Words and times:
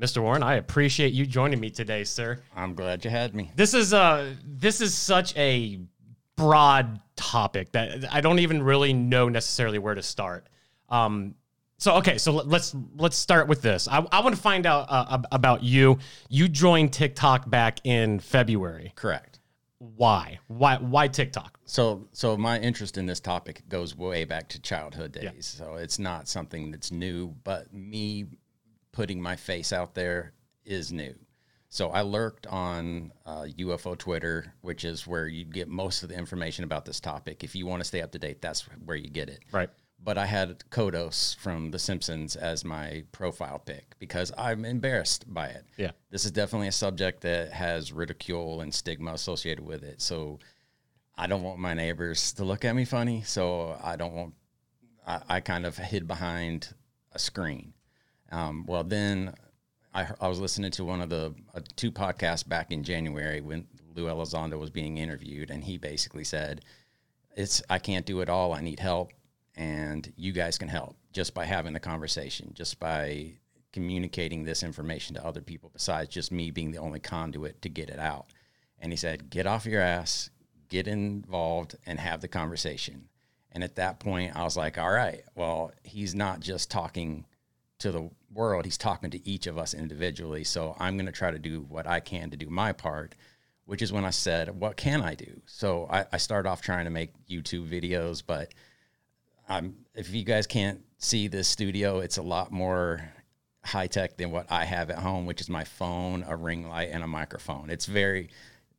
Mr. 0.00 0.22
Warren, 0.22 0.42
I 0.42 0.54
appreciate 0.54 1.12
you 1.12 1.26
joining 1.26 1.60
me 1.60 1.70
today, 1.70 2.04
sir. 2.04 2.40
I'm 2.56 2.74
glad 2.74 3.04
you 3.04 3.10
had 3.10 3.34
me. 3.34 3.50
This 3.56 3.74
is 3.74 3.92
uh 3.92 4.34
this 4.44 4.80
is 4.80 4.94
such 4.94 5.36
a 5.36 5.80
broad 6.36 7.00
topic 7.16 7.72
that 7.72 8.12
I 8.12 8.20
don't 8.20 8.38
even 8.38 8.62
really 8.62 8.92
know 8.92 9.28
necessarily 9.28 9.78
where 9.78 9.94
to 9.94 10.02
start. 10.02 10.48
Um, 10.88 11.34
so 11.78 11.96
okay, 11.96 12.16
so 12.18 12.32
let's 12.32 12.74
let's 12.96 13.16
start 13.16 13.48
with 13.48 13.60
this. 13.60 13.88
I, 13.88 14.06
I 14.12 14.20
want 14.20 14.36
to 14.36 14.40
find 14.40 14.66
out 14.66 14.86
uh, 14.88 15.18
about 15.32 15.62
you. 15.62 15.98
You 16.28 16.48
joined 16.48 16.92
TikTok 16.92 17.50
back 17.50 17.80
in 17.84 18.20
February. 18.20 18.92
Correct. 18.94 19.40
Why? 19.78 20.38
Why? 20.46 20.76
Why 20.76 21.08
TikTok? 21.08 21.58
So, 21.64 22.06
so 22.12 22.36
my 22.36 22.60
interest 22.60 22.98
in 22.98 23.06
this 23.06 23.18
topic 23.18 23.62
goes 23.68 23.96
way 23.96 24.24
back 24.24 24.48
to 24.50 24.60
childhood 24.60 25.10
days. 25.10 25.24
Yeah. 25.24 25.66
So 25.66 25.74
it's 25.74 25.98
not 25.98 26.28
something 26.28 26.70
that's 26.70 26.92
new, 26.92 27.34
but 27.42 27.72
me 27.74 28.26
putting 28.92 29.20
my 29.20 29.36
face 29.36 29.72
out 29.72 29.94
there 29.94 30.32
is 30.64 30.92
new. 30.92 31.14
So 31.68 31.88
I 31.88 32.02
lurked 32.02 32.46
on 32.46 33.12
uh, 33.24 33.46
UFO 33.58 33.96
Twitter, 33.96 34.52
which 34.60 34.84
is 34.84 35.06
where 35.06 35.26
you 35.26 35.44
get 35.44 35.68
most 35.68 36.02
of 36.02 36.10
the 36.10 36.18
information 36.18 36.64
about 36.64 36.84
this 36.84 37.00
topic. 37.00 37.42
If 37.42 37.54
you 37.54 37.66
want 37.66 37.80
to 37.80 37.86
stay 37.86 38.02
up 38.02 38.12
to 38.12 38.18
date, 38.18 38.42
that's 38.42 38.62
where 38.84 38.96
you 38.96 39.08
get 39.08 39.30
it. 39.30 39.40
Right 39.50 39.70
but 40.04 40.18
I 40.18 40.26
had 40.26 40.64
Kodos 40.70 41.36
from 41.36 41.70
The 41.70 41.78
Simpsons 41.78 42.34
as 42.34 42.64
my 42.64 43.04
profile 43.12 43.60
pic 43.60 43.94
because 43.98 44.32
I'm 44.36 44.64
embarrassed 44.64 45.32
by 45.32 45.48
it. 45.48 45.64
Yeah. 45.76 45.92
This 46.10 46.24
is 46.24 46.32
definitely 46.32 46.68
a 46.68 46.72
subject 46.72 47.22
that 47.22 47.52
has 47.52 47.92
ridicule 47.92 48.60
and 48.60 48.74
stigma 48.74 49.12
associated 49.12 49.64
with 49.64 49.84
it. 49.84 50.02
So 50.02 50.40
I 51.16 51.26
don't 51.26 51.42
want 51.42 51.60
my 51.60 51.74
neighbors 51.74 52.32
to 52.34 52.44
look 52.44 52.64
at 52.64 52.74
me 52.74 52.84
funny. 52.84 53.22
So 53.22 53.78
I 53.82 53.96
don't 53.96 54.12
want, 54.12 54.34
I, 55.06 55.20
I 55.28 55.40
kind 55.40 55.64
of 55.64 55.76
hid 55.78 56.08
behind 56.08 56.74
a 57.12 57.18
screen. 57.18 57.72
Um, 58.32 58.64
well, 58.66 58.82
then 58.82 59.34
I, 59.94 60.06
I 60.20 60.28
was 60.28 60.40
listening 60.40 60.72
to 60.72 60.84
one 60.84 61.00
of 61.00 61.10
the 61.10 61.34
uh, 61.54 61.60
two 61.76 61.92
podcasts 61.92 62.48
back 62.48 62.72
in 62.72 62.82
January 62.82 63.40
when 63.40 63.66
Lou 63.94 64.06
Elizondo 64.06 64.58
was 64.58 64.70
being 64.70 64.98
interviewed, 64.98 65.50
and 65.50 65.62
he 65.62 65.78
basically 65.78 66.24
said, 66.24 66.64
"It's 67.36 67.62
I 67.70 67.78
can't 67.78 68.06
do 68.06 68.20
it 68.20 68.28
all. 68.28 68.52
I 68.52 68.62
need 68.62 68.80
help 68.80 69.12
and 69.56 70.12
you 70.16 70.32
guys 70.32 70.58
can 70.58 70.68
help 70.68 70.96
just 71.12 71.34
by 71.34 71.44
having 71.44 71.72
the 71.72 71.80
conversation, 71.80 72.52
just 72.54 72.80
by 72.80 73.34
communicating 73.72 74.44
this 74.44 74.62
information 74.62 75.14
to 75.14 75.26
other 75.26 75.40
people 75.40 75.70
besides 75.72 76.10
just 76.10 76.32
me 76.32 76.50
being 76.50 76.72
the 76.72 76.78
only 76.78 77.00
conduit 77.00 77.60
to 77.62 77.68
get 77.68 77.90
it 77.90 77.98
out. 77.98 78.26
And 78.78 78.92
he 78.92 78.96
said, 78.96 79.30
get 79.30 79.46
off 79.46 79.66
your 79.66 79.80
ass, 79.80 80.30
get 80.68 80.88
involved, 80.88 81.76
and 81.86 81.98
have 82.00 82.20
the 82.20 82.28
conversation. 82.28 83.08
And 83.52 83.62
at 83.62 83.76
that 83.76 84.00
point, 84.00 84.34
I 84.34 84.44
was 84.44 84.56
like, 84.56 84.78
all 84.78 84.90
right, 84.90 85.22
well, 85.34 85.72
he's 85.84 86.14
not 86.14 86.40
just 86.40 86.70
talking 86.70 87.26
to 87.80 87.92
the 87.92 88.10
world, 88.32 88.64
he's 88.64 88.78
talking 88.78 89.10
to 89.10 89.28
each 89.28 89.46
of 89.46 89.58
us 89.58 89.74
individually. 89.74 90.44
So 90.44 90.76
I'm 90.78 90.96
going 90.96 91.06
to 91.06 91.12
try 91.12 91.30
to 91.30 91.38
do 91.38 91.64
what 91.68 91.86
I 91.86 92.00
can 92.00 92.30
to 92.30 92.36
do 92.36 92.48
my 92.48 92.72
part, 92.72 93.14
which 93.66 93.82
is 93.82 93.92
when 93.92 94.04
I 94.04 94.10
said, 94.10 94.58
what 94.58 94.76
can 94.76 95.02
I 95.02 95.14
do? 95.14 95.40
So 95.46 95.86
I, 95.90 96.06
I 96.12 96.16
started 96.16 96.48
off 96.48 96.62
trying 96.62 96.84
to 96.84 96.90
make 96.90 97.12
YouTube 97.28 97.68
videos, 97.68 98.22
but 98.26 98.52
I'm, 99.48 99.76
if 99.94 100.14
you 100.14 100.24
guys 100.24 100.46
can't 100.46 100.80
see 100.98 101.28
this 101.28 101.48
studio, 101.48 102.00
it's 102.00 102.16
a 102.16 102.22
lot 102.22 102.52
more 102.52 103.12
high 103.64 103.86
tech 103.86 104.16
than 104.16 104.30
what 104.30 104.50
I 104.50 104.64
have 104.64 104.90
at 104.90 104.98
home, 104.98 105.26
which 105.26 105.40
is 105.40 105.48
my 105.48 105.64
phone, 105.64 106.24
a 106.26 106.36
ring 106.36 106.68
light, 106.68 106.90
and 106.90 107.04
a 107.04 107.06
microphone. 107.06 107.70
It's 107.70 107.86
very 107.86 108.30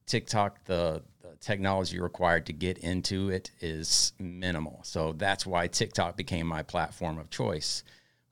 TikTok. 0.05 0.65
The, 0.65 1.03
the 1.21 1.35
technology 1.39 1.99
required 1.99 2.45
to 2.47 2.53
get 2.53 2.79
into 2.79 3.29
it 3.29 3.51
is 3.61 4.13
minimal, 4.19 4.81
so 4.83 5.13
that's 5.13 5.45
why 5.45 5.67
TikTok 5.67 6.17
became 6.17 6.47
my 6.47 6.63
platform 6.63 7.17
of 7.17 7.29
choice. 7.29 7.83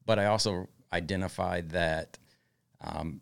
But 0.05 0.19
I 0.19 0.25
also 0.25 0.67
identified 0.93 1.69
that 1.71 2.17
um, 2.81 3.21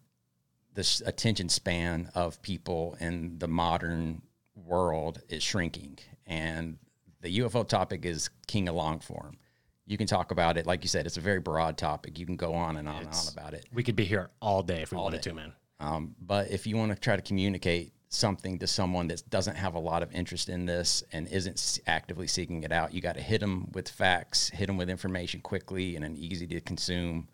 this 0.73 1.02
attention 1.06 1.50
span 1.50 2.09
of 2.16 2.42
people 2.42 2.98
in 3.00 3.38
the 3.38 3.48
modern 3.48 4.22
world 4.56 5.22
is 5.30 5.44
shrinking, 5.44 6.00
and 6.25 6.78
the 7.22 7.40
UFO 7.40 7.68
topic 7.68 8.06
is 8.06 8.30
king 8.47 8.69
of 8.69 8.75
long 8.75 9.00
form. 9.00 9.38
You 9.85 9.97
can 9.97 10.07
talk 10.07 10.31
about 10.31 10.57
it, 10.57 10.68
like 10.68 10.84
you 10.84 10.88
said, 10.88 11.06
it's 11.06 11.18
a 11.18 11.22
very 11.22 11.40
broad 11.40 11.78
topic. 11.78 12.19
You 12.19 12.25
can 12.25 12.35
go 12.35 12.53
on 12.53 12.78
and 12.78 12.88
on 12.88 13.02
it's, 13.03 13.28
and 13.28 13.38
on 13.38 13.46
about 13.46 13.53
it. 13.56 13.66
We 13.74 13.84
could 13.84 13.96
be 13.96 14.06
here 14.06 14.30
all 14.40 14.62
day 14.62 14.84
if 14.84 14.91
we 14.91 14.97
all 14.97 15.06
wanted 15.06 15.22
day. 15.22 15.31
to, 15.31 15.36
man. 15.36 15.53
Um, 15.80 16.16
but 16.22 16.51
if 16.51 16.68
you 16.68 16.78
want 16.78 16.91
to 16.91 17.00
try 17.00 17.16
to 17.16 17.22
communicate 17.22 17.94
something 18.09 18.59
to 18.59 18.68
someone 18.68 19.07
that 19.07 19.28
doesn't 19.30 19.56
have 19.56 19.75
a 19.75 19.80
lot 19.80 20.03
of 20.03 20.12
interest 20.12 20.50
in 20.50 20.66
this 20.66 21.03
and 21.12 21.28
isn't 21.28 21.80
actively 21.88 22.28
seeking 22.28 22.63
it 22.63 22.72
out, 22.72 22.94
you 22.94 23.01
got 23.01 23.16
to 23.16 23.22
hit 23.22 23.40
them 23.40 23.72
with 23.74 23.90
facts, 23.90 24.50
hit 24.50 24.68
them 24.68 24.78
with 24.78 24.90
information 24.90 25.41
quickly 25.41 25.96
and 25.96 26.03
in 26.03 26.12
an 26.12 26.18
easy 26.18 26.46
to 26.47 26.62
consume, 26.62 27.28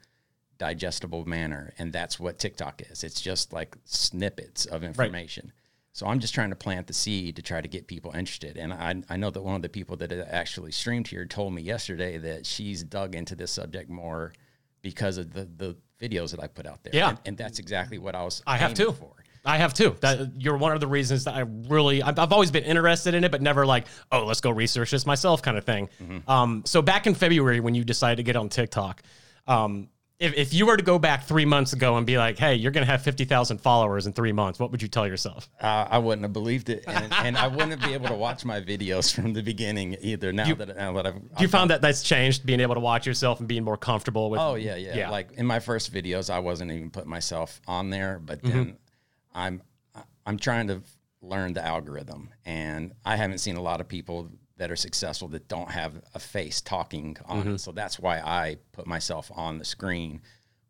digestible 0.57 1.25
manner. 1.25 1.73
And 1.77 1.91
that's 1.91 2.19
what 2.19 2.39
TikTok 2.39 2.81
is. 2.89 3.03
It's 3.03 3.21
just 3.21 3.53
like 3.53 3.75
snippets 3.85 4.65
of 4.65 4.83
information. 4.83 5.47
Right. 5.47 5.61
So 5.93 6.07
I'm 6.07 6.19
just 6.19 6.33
trying 6.33 6.49
to 6.49 6.57
plant 6.57 6.87
the 6.87 6.93
seed 6.93 7.37
to 7.37 7.41
try 7.41 7.61
to 7.61 7.67
get 7.69 7.87
people 7.87 8.11
interested. 8.11 8.57
And 8.57 8.73
I, 8.73 9.01
I 9.09 9.15
know 9.15 9.29
that 9.29 9.41
one 9.41 9.55
of 9.55 9.61
the 9.61 9.69
people 9.69 9.95
that 9.97 10.11
actually 10.11 10.73
streamed 10.73 11.07
here 11.07 11.25
told 11.25 11.53
me 11.53 11.61
yesterday 11.61 12.17
that 12.17 12.45
she's 12.45 12.83
dug 12.83 13.15
into 13.15 13.33
this 13.33 13.51
subject 13.51 13.89
more 13.89 14.33
because 14.81 15.17
of 15.17 15.31
the, 15.31 15.47
the 15.55 15.77
videos 16.01 16.31
that 16.31 16.43
I 16.43 16.47
put 16.47 16.65
out 16.65 16.83
there. 16.83 16.93
Yeah. 16.93 17.09
And, 17.09 17.19
and 17.25 17.37
that's 17.37 17.59
exactly 17.59 17.97
what 17.97 18.13
I 18.13 18.23
was 18.23 18.43
I 18.45 18.57
have 18.57 18.73
too. 18.73 18.91
For. 18.91 19.13
I 19.45 19.57
have 19.57 19.73
too. 19.73 19.95
That 20.01 20.31
you're 20.41 20.57
one 20.57 20.71
of 20.73 20.79
the 20.79 20.87
reasons 20.87 21.23
that 21.25 21.35
I 21.35 21.41
really 21.41 22.01
I've, 22.01 22.17
I've, 22.17 22.33
always 22.33 22.49
been 22.49 22.63
interested 22.63 23.13
in 23.13 23.23
it, 23.23 23.31
but 23.31 23.41
never 23.41 23.65
like 23.65 23.85
oh 24.11 24.25
let's 24.25 24.41
go 24.41 24.49
research 24.49 24.91
this 24.91 25.05
myself 25.05 25.41
kind 25.41 25.57
of 25.57 25.63
thing. 25.63 25.87
Mm-hmm. 26.01 26.29
Um, 26.29 26.63
so 26.65 26.81
back 26.81 27.05
in 27.05 27.13
February 27.13 27.59
when 27.59 27.75
you 27.75 27.83
decided 27.83 28.17
to 28.17 28.23
get 28.23 28.35
on 28.35 28.49
TikTok, 28.49 29.03
um, 29.47 29.87
if, 30.17 30.33
if 30.35 30.53
you 30.53 30.65
were 30.65 30.77
to 30.77 30.83
go 30.83 30.97
back 30.97 31.25
three 31.25 31.43
months 31.43 31.73
ago 31.73 31.97
and 31.97 32.05
be 32.05 32.17
like, 32.17 32.37
hey, 32.37 32.55
you're 32.55 32.71
going 32.71 32.85
to 32.85 32.91
have 32.91 33.01
50,000 33.01 33.57
followers 33.57 34.07
in 34.07 34.13
three 34.13 34.31
months, 34.31 34.59
what 34.59 34.71
would 34.71 34.81
you 34.81 34.87
tell 34.87 35.05
yourself? 35.05 35.49
Uh, 35.59 35.87
I 35.89 35.97
wouldn't 35.97 36.23
have 36.23 36.31
believed 36.31 36.69
it. 36.69 36.85
And, 36.87 37.13
and, 37.13 37.37
I 37.37 37.47
wouldn't 37.47 37.81
be 37.83 37.93
able 37.93 38.07
to 38.07 38.15
watch 38.15 38.45
my 38.45 38.61
videos 38.61 39.13
from 39.13 39.33
the 39.33 39.41
beginning 39.41 39.97
either. 39.99 40.31
Now 40.31 40.45
you, 40.45 40.55
that, 40.55 40.77
now 40.77 40.93
that 40.93 41.07
I've. 41.07 41.21
You 41.39 41.49
found 41.49 41.69
that 41.71 41.81
that's 41.81 42.01
changed, 42.01 42.45
being 42.45 42.61
able 42.61 42.75
to 42.75 42.79
watch 42.81 43.05
yourself 43.05 43.39
and 43.39 43.47
being 43.47 43.65
more 43.65 43.77
comfortable 43.77 44.29
with. 44.29 44.39
Oh, 44.39 44.55
yeah, 44.55 44.75
yeah. 44.75 44.95
yeah. 44.95 45.09
Like 45.09 45.33
in 45.33 45.45
my 45.45 45.59
first 45.59 45.93
videos, 45.93 46.29
I 46.29 46.39
wasn't 46.39 46.71
even 46.71 46.91
putting 46.91 47.09
myself 47.09 47.59
on 47.67 47.89
there, 47.89 48.19
but 48.23 48.41
then 48.41 48.53
mm-hmm. 48.53 48.71
I'm, 49.33 49.61
I'm 50.25 50.37
trying 50.37 50.67
to 50.67 50.81
learn 51.21 51.53
the 51.53 51.65
algorithm. 51.65 52.29
And 52.45 52.93
I 53.03 53.17
haven't 53.17 53.39
seen 53.39 53.57
a 53.57 53.61
lot 53.61 53.81
of 53.81 53.89
people 53.89 54.29
that 54.57 54.71
are 54.71 54.75
successful 54.75 55.27
that 55.29 55.47
don't 55.47 55.69
have 55.69 56.01
a 56.13 56.19
face 56.19 56.61
talking 56.61 57.17
on 57.25 57.41
mm-hmm. 57.41 57.51
it. 57.51 57.59
So 57.59 57.71
that's 57.71 57.99
why 57.99 58.19
I 58.19 58.57
put 58.71 58.87
myself 58.87 59.31
on 59.35 59.57
the 59.57 59.65
screen 59.65 60.21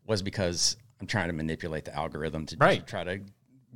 was 0.06 0.22
because 0.22 0.78
I'm 1.00 1.08
trying 1.08 1.28
to 1.28 1.34
manipulate 1.34 1.86
the 1.86 1.96
algorithm 1.96 2.46
to 2.48 2.58
right. 2.58 2.86
try 2.86 3.04
to 3.04 3.20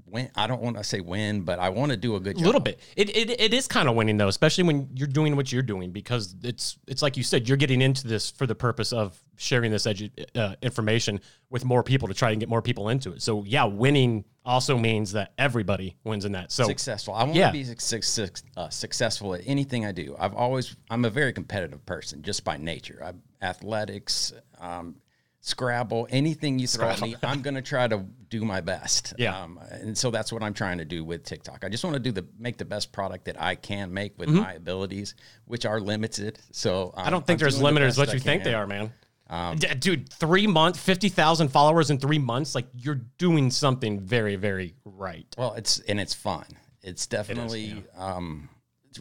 win. 0.08 0.30
I 0.36 0.48
don't 0.48 0.62
want 0.62 0.78
to 0.78 0.84
say 0.84 1.00
win, 1.00 1.42
but 1.42 1.60
I 1.60 1.70
want 1.70 1.92
to 1.92 1.98
do 1.98 2.16
a 2.16 2.20
good 2.20 2.38
job. 2.38 2.44
A 2.44 2.48
little 2.48 2.62
bit. 2.62 2.80
It, 2.96 3.16
it, 3.16 3.40
it 3.40 3.54
is 3.54 3.68
kind 3.68 3.88
of 3.88 3.96
winning 3.96 4.18
though, 4.18 4.28
especially 4.28 4.64
when 4.64 4.90
you're 4.96 5.08
doing 5.08 5.36
what 5.36 5.52
you're 5.52 5.62
doing 5.62 5.92
because 5.92 6.36
it's 6.44 6.78
it's 6.88 7.02
like 7.02 7.18
you 7.18 7.24
said, 7.24 7.48
you're 7.48 7.58
getting 7.58 7.82
into 7.82 8.08
this 8.08 8.32
for 8.32 8.48
the 8.48 8.56
purpose 8.56 8.94
of 8.94 9.20
sharing 9.40 9.72
this 9.72 9.88
edu- 9.88 10.12
uh, 10.36 10.56
information 10.62 11.20
with 11.50 11.66
more 11.66 11.82
people 11.82 12.08
to 12.08 12.14
try 12.14 12.32
and 12.32 12.40
get 12.40 12.50
more 12.50 12.62
people 12.62 12.90
into 12.90 13.14
it. 13.14 13.22
So 13.22 13.44
yeah, 13.46 13.64
winning 13.64 14.26
also 14.46 14.78
means 14.78 15.14
that 15.14 15.34
everybody 15.38 15.96
wins 16.04 16.26
in 16.26 16.34
that. 16.34 16.52
So 16.52 16.66
successful. 16.66 17.14
I 17.14 17.24
want 17.24 17.36
yeah. 17.36 17.48
to 17.48 17.54
be 17.54 17.64
su- 17.64 18.02
su- 18.02 18.28
uh, 18.58 18.70
successful 18.70 19.34
at 19.34 19.42
anything 19.46 19.86
I 19.86 19.92
do. 19.92 20.16
I've 20.20 20.34
always 20.34 20.76
I'm 20.90 21.06
a 21.06 21.10
very 21.10 21.34
competitive 21.34 21.86
person 21.86 22.22
just 22.22 22.44
by 22.44 22.58
nature. 22.58 23.02
I 23.04 23.14
athletics. 23.46 24.34
Um, 24.60 24.96
Scrabble, 25.42 26.06
anything 26.10 26.60
you 26.60 26.68
throw 26.68 26.90
at 26.90 27.02
me, 27.02 27.16
I'm 27.24 27.42
going 27.42 27.56
to 27.56 27.62
try 27.62 27.88
to 27.88 28.06
do 28.28 28.44
my 28.44 28.60
best. 28.60 29.14
Yeah. 29.18 29.42
Um, 29.42 29.58
and 29.72 29.98
so 29.98 30.12
that's 30.12 30.34
what 30.34 30.44
I'm 30.44 30.54
trying 30.54 30.80
to 30.80 30.86
do 30.86 31.06
with 31.06 31.24
TikTok. 31.24 31.64
I 31.64 31.70
just 31.70 31.82
want 31.82 31.94
to 31.94 32.00
do 32.02 32.12
the 32.12 32.28
make 32.38 32.58
the 32.58 32.66
best 32.66 32.92
product 32.92 33.24
that 33.26 33.42
I 33.42 33.56
can 33.56 33.94
make 33.94 34.20
with 34.20 34.28
mm-hmm. 34.28 34.40
my 34.40 34.54
abilities, 34.56 35.16
which 35.46 35.66
are 35.66 35.80
limited. 35.80 36.40
So 36.52 36.94
um, 36.94 37.08
I 37.08 37.10
don't 37.10 37.26
think 37.26 37.40
I'm 37.40 37.46
there's 37.46 37.62
limited 37.62 37.88
as 37.88 37.98
what 37.98 38.14
you 38.14 38.20
think 38.20 38.44
they 38.44 38.54
are, 38.54 38.68
man. 38.68 38.92
Um, 39.30 39.58
D- 39.58 39.68
dude, 39.76 40.12
three 40.12 40.48
months, 40.48 40.80
fifty 40.80 41.10
thousand 41.10 41.50
followers 41.50 41.90
in 41.90 42.00
three 42.00 42.20
months. 42.20 42.56
Like 42.56 42.68
you're 42.76 43.02
doing 43.18 43.52
something 43.52 44.00
very, 44.00 44.36
very 44.36 44.76
right. 44.86 45.28
Well, 45.38 45.54
it's 45.54 45.80
and 45.82 46.00
it's 46.00 46.14
fun. 46.14 46.46
It's 46.82 47.08
definitely 47.08 47.66
it 47.66 47.78
is, 47.78 47.84
yeah. 47.96 48.16
um, 48.16 48.50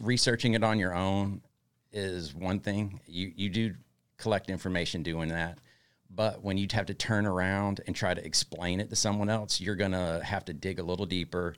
researching 0.01 0.53
it 0.53 0.63
on 0.63 0.77
your 0.79 0.93
own 0.93 1.41
is 1.91 2.35
one 2.35 2.59
thing. 2.59 2.99
You 3.07 3.31
you 3.35 3.49
do 3.49 3.75
collect 4.17 4.49
information 4.49 5.01
doing 5.01 5.29
that 5.29 5.59
but 6.09 6.43
when 6.43 6.57
you 6.57 6.67
have 6.71 6.87
to 6.87 6.93
turn 6.93 7.25
around 7.25 7.81
and 7.85 7.95
try 7.95 8.13
to 8.13 8.25
explain 8.25 8.79
it 8.79 8.89
to 8.89 8.95
someone 8.95 9.29
else, 9.29 9.61
you're 9.61 9.75
going 9.75 9.91
to 9.91 10.21
have 10.23 10.43
to 10.45 10.53
dig 10.53 10.79
a 10.79 10.83
little 10.83 11.05
deeper, 11.05 11.55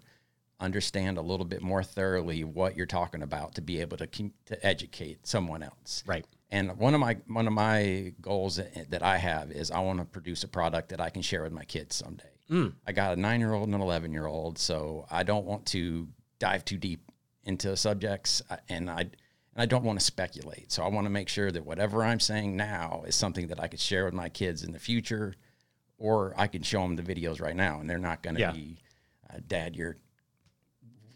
understand 0.60 1.18
a 1.18 1.22
little 1.22 1.46
bit 1.46 1.62
more 1.62 1.84
thoroughly 1.84 2.44
what 2.44 2.76
you're 2.76 2.86
talking 2.86 3.24
about 3.24 3.56
to 3.56 3.62
be 3.62 3.80
able 3.80 3.98
to 3.98 4.08
to 4.08 4.66
educate 4.66 5.26
someone 5.26 5.64
else. 5.64 6.04
Right. 6.06 6.26
And 6.52 6.78
one 6.78 6.94
of 6.94 7.00
my 7.00 7.18
one 7.28 7.48
of 7.48 7.54
my 7.54 8.14
goals 8.22 8.58
that 8.90 9.02
I 9.04 9.18
have 9.18 9.52
is 9.52 9.72
I 9.72 9.80
want 9.80 10.00
to 10.00 10.06
produce 10.06 10.44
a 10.44 10.48
product 10.48 10.90
that 10.90 11.00
I 11.00 11.10
can 11.10 11.22
share 11.22 11.44
with 11.44 11.54
my 11.54 11.64
kids 11.64 11.96
someday. 11.96 12.26
Mm. 12.50 12.74
I 12.86 12.92
got 12.92 13.14
a 13.14 13.16
9-year-old 13.16 13.70
and 13.70 13.76
an 13.76 13.82
11-year-old, 13.82 14.58
so 14.60 15.06
I 15.10 15.24
don't 15.24 15.46
want 15.46 15.66
to 15.68 16.10
dive 16.40 16.66
too 16.66 16.78
deep 16.78 17.10
into 17.46 17.76
subjects 17.78 18.42
and 18.68 18.90
I 18.92 19.00
and 19.54 19.62
I 19.64 19.66
don't 19.66 19.84
want 19.86 20.00
to 20.00 20.06
speculate. 20.06 20.72
So 20.72 20.84
I 20.84 20.88
want 20.90 21.06
to 21.06 21.10
make 21.10 21.30
sure 21.30 21.52
that 21.52 21.66
whatever 21.66 22.04
I'm 22.04 22.20
saying 22.20 22.56
now 22.58 23.04
is 23.08 23.16
something 23.16 23.48
that 23.48 23.60
I 23.60 23.68
could 23.68 23.80
share 23.80 24.06
with 24.06 24.14
my 24.14 24.28
kids 24.30 24.64
in 24.64 24.72
the 24.74 24.80
future 24.80 25.36
or 25.98 26.34
I 26.38 26.48
can 26.48 26.64
show 26.64 26.82
them 26.82 26.96
the 26.96 27.04
videos 27.04 27.40
right 27.42 27.56
now, 27.56 27.80
and 27.80 27.90
they're 27.90 27.98
not 28.00 28.24
going 28.24 28.36
to 28.36 28.42
Yeah. 28.42 28.52
be, 28.52 28.80
uh, 29.30 29.38
Dad, 29.48 29.76
you're 29.76 29.98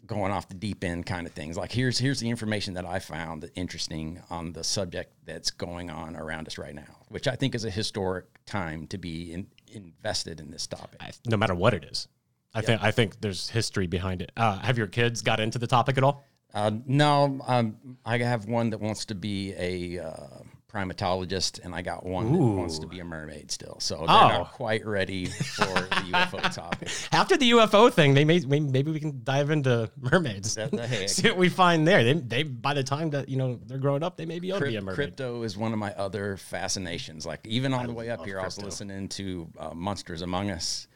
going 0.06 0.32
off 0.32 0.48
the 0.48 0.54
deep 0.54 0.84
end 0.84 1.06
kind 1.06 1.26
of 1.26 1.32
things. 1.32 1.56
Like 1.56 1.72
here's 1.72 1.98
here's 1.98 2.20
the 2.20 2.30
information 2.30 2.74
that 2.74 2.86
I 2.86 2.98
found 2.98 3.42
that 3.42 3.50
interesting 3.54 4.20
on 4.30 4.52
the 4.52 4.64
subject 4.64 5.12
that's 5.24 5.50
going 5.50 5.90
on 5.90 6.16
around 6.16 6.46
us 6.46 6.58
right 6.58 6.74
now, 6.74 7.04
which 7.08 7.28
I 7.28 7.36
think 7.36 7.54
is 7.54 7.64
a 7.64 7.70
historic 7.70 8.24
time 8.46 8.86
to 8.88 8.98
be 8.98 9.32
in, 9.32 9.46
invested 9.72 10.40
in 10.40 10.50
this 10.50 10.66
topic. 10.66 11.00
I- 11.00 11.12
no 11.26 11.36
matter 11.36 11.54
what 11.54 11.74
it 11.74 11.84
is. 11.84 12.08
I 12.54 12.62
think 12.62 12.82
I 12.82 12.90
think 12.90 13.20
there's 13.20 13.50
history 13.50 13.86
behind 13.86 14.22
it. 14.22 14.32
Uh, 14.36 14.58
have 14.60 14.78
your 14.78 14.86
kids 14.86 15.20
got 15.20 15.40
into 15.40 15.58
the 15.58 15.66
topic 15.66 15.98
at 15.98 16.04
all? 16.04 16.24
Uh, 16.54 16.70
no, 16.86 17.38
um, 17.46 17.76
I 18.04 18.16
have 18.18 18.46
one 18.46 18.70
that 18.70 18.80
wants 18.80 19.04
to 19.06 19.14
be 19.14 19.52
a 19.58 19.98
uh, 19.98 20.38
primatologist, 20.76 21.64
and 21.64 21.74
I 21.74 21.82
got 21.82 22.04
one 22.04 22.32
that 22.32 22.38
wants 22.38 22.78
to 22.80 22.86
be 22.86 23.00
a 23.00 23.04
mermaid 23.04 23.50
still. 23.50 23.78
So 23.80 23.96
they're 23.96 24.04
Oh. 24.08 24.28
not 24.28 24.52
quite 24.52 24.84
ready 24.86 25.26
for 25.26 25.64
the 25.64 26.10
UFO 26.12 26.54
topic. 26.54 26.88
After 27.12 27.36
the 27.36 27.50
UFO 27.52 27.92
thing, 27.92 28.14
they 28.14 28.24
may 28.24 28.40
may- 28.40 28.60
maybe 28.60 28.90
we 28.90 29.00
can 29.00 29.20
dive 29.24 29.50
into 29.50 29.90
mermaids. 29.98 30.54
That 30.54 30.70
the 30.70 30.86
heck. 30.86 31.08
See 31.08 31.28
what 31.28 31.36
we 31.38 31.48
find 31.48 31.86
there. 31.86 32.04
They 32.04 32.12
they 32.14 32.42
by 32.42 32.74
the 32.74 32.84
time 32.84 33.10
that 33.10 33.28
you 33.28 33.36
know 33.36 33.58
they're 33.66 33.78
growing 33.78 34.02
up, 34.02 34.16
they 34.16 34.26
may 34.26 34.38
be 34.38 34.50
able 34.50 34.60
to 34.60 34.66
be 34.66 34.76
a 34.76 34.80
mermaid. 34.80 34.96
Crypto 34.96 35.42
is 35.42 35.56
one 35.56 35.72
of 35.72 35.78
my 35.78 35.92
other 35.94 36.36
fascinations. 36.36 37.24
Like 37.26 37.40
even 37.46 37.72
on 37.72 37.86
the 37.86 37.92
way 37.92 38.10
up 38.10 38.24
here, 38.24 38.40
I 38.40 38.44
was 38.44 38.60
listening 38.60 39.08
to 39.10 39.48
uh, 39.58 39.74
Monsters 39.74 40.22
Among 40.22 40.50
Us. 40.50 40.88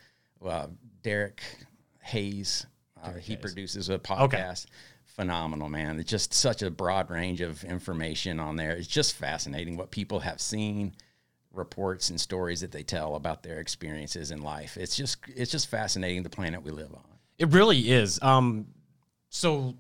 Uh, 0.44 0.68
Derek 1.02 1.42
Hayes, 2.02 2.66
uh, 3.02 3.12
he 3.14 3.36
produces 3.36 3.90
a 3.90 3.98
podcast. 3.98 4.66
Phenomenal, 5.20 5.68
man. 5.68 6.00
It's 6.00 6.08
just 6.08 6.32
such 6.32 6.62
a 6.62 6.70
broad 6.70 7.10
range 7.10 7.42
of 7.42 7.62
information 7.62 8.40
on 8.40 8.56
there. 8.56 8.70
It's 8.70 8.86
just 8.86 9.16
fascinating 9.16 9.76
what 9.76 9.90
people 9.90 10.20
have 10.20 10.40
seen, 10.40 10.94
reports 11.52 12.08
and 12.08 12.18
stories 12.18 12.62
that 12.62 12.72
they 12.72 12.82
tell 12.82 13.16
about 13.16 13.42
their 13.42 13.60
experiences 13.60 14.30
in 14.30 14.40
life. 14.40 14.78
It's 14.78 14.96
just 14.96 15.18
it's 15.28 15.50
just 15.50 15.68
fascinating 15.68 16.22
the 16.22 16.30
planet 16.30 16.62
we 16.62 16.70
live 16.70 16.94
on. 16.94 17.04
It 17.36 17.48
really 17.48 17.90
is. 17.90 18.18
Um, 18.22 18.68
so 19.28 19.74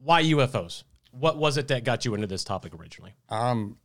why 0.00 0.22
UFOs? 0.22 0.84
What 1.10 1.38
was 1.38 1.56
it 1.56 1.66
that 1.66 1.82
got 1.82 2.04
you 2.04 2.14
into 2.14 2.28
this 2.28 2.44
topic 2.44 2.72
originally? 2.72 3.14
Um, 3.30 3.78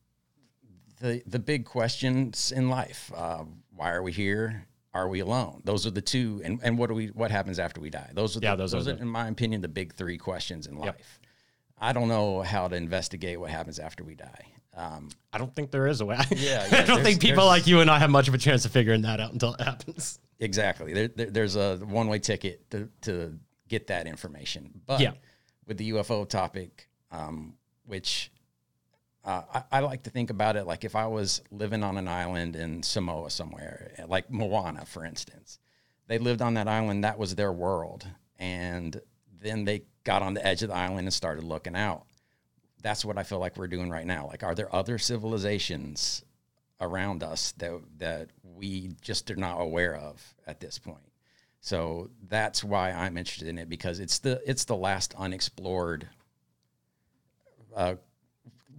the 1.02 1.24
the 1.26 1.40
big 1.40 1.66
questions 1.66 2.52
in 2.52 2.70
life: 2.70 3.12
uh, 3.16 3.46
Why 3.76 3.94
are 3.94 4.04
we 4.04 4.12
here? 4.12 4.68
Are 4.94 5.08
we 5.08 5.20
alone? 5.22 5.62
Those 5.66 5.88
are 5.88 5.92
the 5.92 6.02
two. 6.02 6.42
And 6.44 6.60
and 6.64 6.78
what 6.78 6.88
do 6.88 6.94
we? 6.94 7.08
What 7.08 7.32
happens 7.32 7.58
after 7.60 7.82
we 7.82 7.90
die? 7.90 8.12
Those 8.14 8.38
are 8.38 8.40
the, 8.40 8.46
Yeah, 8.46 8.56
those 8.56 8.72
those, 8.74 8.88
are 8.88 8.94
the- 8.94 9.02
in 9.02 9.08
my 9.08 9.28
opinion, 9.28 9.62
the 9.62 9.68
big 9.68 9.94
three 9.96 10.18
questions 10.18 10.68
in 10.68 10.78
life. 10.78 11.20
I 11.80 11.92
don't 11.94 12.08
know 12.08 12.42
how 12.42 12.68
to 12.68 12.76
investigate 12.76 13.40
what 13.40 13.50
happens 13.50 13.80
after 13.80 14.04
we 14.04 14.16
die. 14.16 14.46
Um, 14.76 15.10
I 15.32 15.38
don't 15.38 15.54
think 15.54 15.70
there 15.72 15.88
is 15.88 16.02
a 16.02 16.06
way. 16.06 16.18
Yeah, 16.36 16.68
I 16.72 16.84
don't 16.84 17.04
think 17.04 17.20
people 17.22 17.46
like 17.46 17.68
you 17.68 17.82
and 17.82 17.90
I 17.92 18.00
have 18.00 18.10
much 18.10 18.28
of 18.28 18.34
a 18.34 18.38
chance 18.38 18.66
of 18.66 18.72
figuring 18.72 19.02
that 19.04 19.20
out 19.20 19.32
until 19.34 19.54
it 19.56 19.62
happens. 19.62 20.20
exactly. 20.40 20.94
There, 20.94 21.08
there, 21.10 21.30
there's 21.32 21.56
a 21.56 21.78
one 21.78 22.08
way 22.08 22.20
ticket 22.20 22.70
to 22.72 22.90
to 23.02 23.38
get 23.68 23.88
that 23.88 24.08
information. 24.08 24.82
But 24.86 25.00
Yeah. 25.00 25.14
with 25.68 25.78
the 25.78 25.92
UFO 25.92 26.28
topic, 26.30 26.88
um, 27.12 27.56
which 27.86 28.32
uh, 29.26 29.42
I, 29.54 29.64
I 29.72 29.80
like 29.80 30.04
to 30.04 30.10
think 30.10 30.30
about 30.30 30.56
it 30.56 30.66
like 30.66 30.84
if 30.84 30.96
I 30.96 31.08
was 31.08 31.42
living 31.52 31.84
on 31.84 31.98
an 31.98 32.08
island 32.08 32.56
in 32.56 32.84
Samoa 32.84 33.30
somewhere, 33.30 33.94
like 34.08 34.30
Moana, 34.30 34.86
for 34.86 35.06
instance, 35.06 35.60
they 36.08 36.18
lived 36.18 36.42
on 36.42 36.56
that 36.56 36.68
island. 36.68 37.04
That 37.04 37.18
was 37.18 37.36
their 37.36 37.52
world, 37.52 38.06
and 38.38 39.00
then 39.40 39.64
they 39.64 39.84
got 40.04 40.22
on 40.22 40.34
the 40.34 40.46
edge 40.46 40.62
of 40.62 40.70
the 40.70 40.76
island 40.76 41.08
and 41.08 41.14
started 41.14 41.44
looking 41.44 41.76
out. 41.76 42.06
That's 42.82 43.06
what 43.06 43.18
I 43.18 43.24
feel 43.24 43.40
like 43.40 43.56
we're 43.56 43.68
doing 43.68 43.90
right 43.90 44.06
now. 44.06 44.28
Like, 44.28 44.44
are 44.44 44.56
there 44.56 44.74
other 44.76 44.98
civilizations 44.98 46.24
around 46.82 47.24
us 47.24 47.54
that 47.54 47.80
that 48.00 48.30
we 48.44 48.92
just 49.02 49.32
are 49.32 49.38
not 49.38 49.62
aware 49.62 49.96
of 49.96 50.22
at 50.46 50.60
this 50.60 50.78
point? 50.80 51.14
So 51.62 52.10
that's 52.28 52.62
why 52.62 52.92
I'm 52.92 53.18
interested 53.18 53.48
in 53.48 53.58
it 53.58 53.70
because 53.70 54.02
it's 54.02 54.20
the 54.20 54.42
it's 54.46 54.66
the 54.66 54.76
last 54.76 55.14
unexplored 55.18 56.10
uh, 57.74 57.96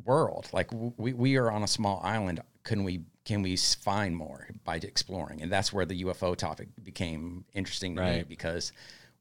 world. 0.05 0.49
Like 0.53 0.71
we 0.73 1.13
we 1.13 1.37
are 1.37 1.51
on 1.51 1.63
a 1.63 1.69
small 1.69 2.01
island. 2.05 2.41
Can 2.65 2.85
we 2.85 3.03
can 3.25 3.43
we 3.43 3.57
find 3.57 4.15
more 4.17 4.47
by 4.65 4.77
exploring? 4.77 5.43
And 5.43 5.51
that's 5.51 5.73
where 5.73 5.85
the 5.87 6.05
UFO 6.05 6.37
topic 6.37 6.69
became 6.83 7.45
interesting 7.55 7.97
to 7.97 8.03
me 8.03 8.25
because, 8.29 8.73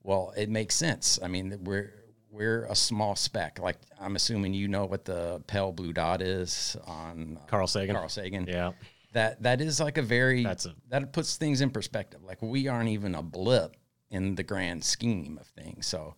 well, 0.04 0.34
it 0.36 0.50
makes 0.50 0.76
sense. 0.76 1.20
I 1.24 1.28
mean, 1.28 1.58
we're 1.64 1.94
we're 2.30 2.66
a 2.66 2.76
small 2.76 3.16
speck. 3.16 3.60
Like 3.60 3.78
I'm 4.00 4.16
assuming 4.16 4.54
you 4.54 4.68
know 4.68 4.86
what 4.86 5.06
the 5.06 5.42
pale 5.48 5.72
blue 5.72 5.94
dot 5.94 6.22
is 6.22 6.76
on 6.86 7.38
uh, 7.42 7.46
Carl 7.48 7.68
Sagan. 7.68 7.96
Carl 7.96 8.10
Sagan 8.10 8.46
Yeah. 8.48 8.72
that 9.14 9.42
that 9.44 9.62
is 9.62 9.80
like 9.80 9.98
a 9.98 10.02
very 10.02 10.44
That's 10.44 10.66
a- 10.66 10.76
that 10.90 11.14
puts 11.14 11.38
things 11.38 11.62
in 11.62 11.70
perspective. 11.70 12.24
Like 12.24 12.42
we 12.42 12.68
aren't 12.68 12.90
even 12.90 13.14
a 13.16 13.22
blip 13.22 13.76
in 14.10 14.36
the 14.36 14.44
grand 14.44 14.84
scheme 14.84 15.38
of 15.40 15.48
things. 15.48 15.86
So 15.88 16.16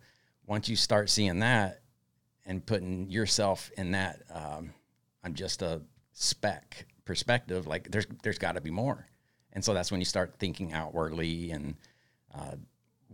once 0.48 0.70
you 0.70 0.76
start 0.76 1.10
seeing 1.10 1.40
that 1.40 1.82
and 2.46 2.66
putting 2.66 3.10
yourself 3.10 3.72
in 3.78 3.92
that, 3.92 4.22
um, 4.34 4.74
I'm 5.24 5.34
just 5.34 5.62
a 5.62 5.82
speck 6.14 6.86
perspective. 7.06 7.68
Like 7.68 7.90
there's 7.92 8.08
there's 8.24 8.38
got 8.38 8.54
to 8.54 8.62
be 8.62 8.72
more, 8.72 9.08
and 9.54 9.64
so 9.64 9.74
that's 9.74 9.92
when 9.92 10.02
you 10.02 10.06
start 10.06 10.36
thinking 10.40 10.74
outwardly 10.74 11.52
and 11.52 11.76
uh, 12.34 12.56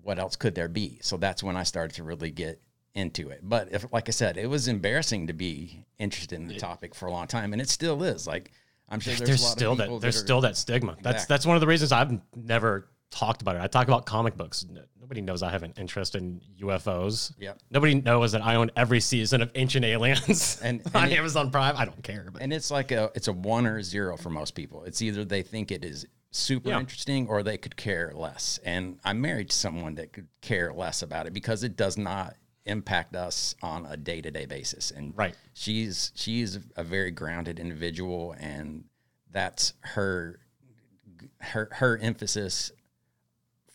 what 0.04 0.20
else 0.20 0.36
could 0.36 0.56
there 0.56 0.68
be. 0.68 1.00
So 1.02 1.18
that's 1.18 1.44
when 1.44 1.56
I 1.56 1.64
started 1.64 1.96
to 1.96 2.04
really 2.04 2.32
get 2.32 2.62
into 2.94 3.30
it. 3.30 3.40
But 3.44 3.70
if, 3.72 3.86
like 3.92 4.10
I 4.10 4.12
said, 4.12 4.38
it 4.38 4.48
was 4.48 4.68
embarrassing 4.68 5.28
to 5.28 5.34
be 5.34 5.86
interested 5.98 6.36
in 6.36 6.48
the 6.48 6.58
topic 6.58 6.94
for 6.94 7.06
a 7.06 7.12
long 7.12 7.28
time, 7.28 7.54
and 7.54 7.62
it 7.62 7.70
still 7.70 8.04
is. 8.04 8.28
Like 8.28 8.52
I'm 8.90 9.00
sure 9.00 9.14
there's, 9.14 9.28
There's, 9.28 9.48
still 9.48 9.76
that 9.76 10.02
there's 10.02 10.16
that 10.16 10.22
still 10.22 10.42
that 10.42 10.58
stigma. 10.58 10.98
That's 11.02 11.26
that's 11.26 11.46
one 11.46 11.56
of 11.56 11.62
the 11.62 11.68
reasons 11.68 11.94
I've 11.94 12.20
never 12.36 12.90
talked 13.12 13.42
about 13.42 13.56
it. 13.56 13.62
I 13.62 13.68
talk 13.68 13.88
about 13.88 14.06
comic 14.06 14.36
books. 14.38 14.66
Nobody 15.00 15.22
knows 15.22 15.44
I 15.44 15.52
have 15.52 15.64
an 15.64 15.74
interest 15.78 16.16
in 16.16 16.42
UFOs. 16.62 17.34
Yep. 17.38 17.60
Nobody 17.70 17.96
knows 17.96 18.32
that 18.32 18.42
I 18.44 18.56
own 18.56 18.72
every 18.76 19.00
season 19.02 19.42
of 19.42 19.52
Ancient 19.56 19.84
Aliens 19.86 20.60
And- 20.64 20.82
on 20.96 21.12
it- 21.12 21.18
Amazon 21.18 21.52
Prime. 21.52 21.76
I 21.78 21.86
don't 21.86 22.02
care, 22.04 22.30
but 22.32 22.42
and 22.42 22.52
it's 22.54 22.72
like 22.72 22.92
a 22.92 23.12
it's 23.14 23.28
a 23.28 23.34
one 23.34 23.66
or 23.68 23.78
a 23.78 23.84
zero 23.84 24.18
for 24.18 24.30
most 24.30 24.56
people. 24.56 24.84
It's 24.86 25.02
either 25.02 25.26
they 25.26 25.42
think 25.44 25.72
it 25.72 25.84
is 25.84 26.06
super 26.32 26.70
Yeah. 26.70 26.80
interesting 26.80 27.28
or 27.28 27.44
they 27.44 27.58
could 27.58 27.76
care 27.76 28.14
less. 28.16 28.58
And 28.64 29.00
I'm 29.04 29.20
married 29.20 29.50
to 29.50 29.56
someone 29.56 29.96
that 29.96 30.14
could 30.14 30.28
care 30.42 30.72
less 30.74 31.02
about 31.02 31.28
it 31.28 31.34
because 31.34 31.64
it 31.64 31.76
does 31.76 31.98
not 31.98 32.36
impact 32.66 33.16
us 33.16 33.56
on 33.62 33.86
a 33.88 33.98
day 33.98 34.22
to 34.22 34.32
day 34.32 34.46
basis. 34.46 34.92
And 34.92 35.14
Right. 35.18 35.36
she's 35.54 36.14
she's 36.16 36.58
a 36.78 36.84
very 36.86 37.12
grounded 37.12 37.60
individual, 37.60 38.34
and 38.40 38.86
that's 39.30 39.74
her 39.82 40.40
her 41.40 41.70
her 41.74 41.98
emphasis 41.98 42.72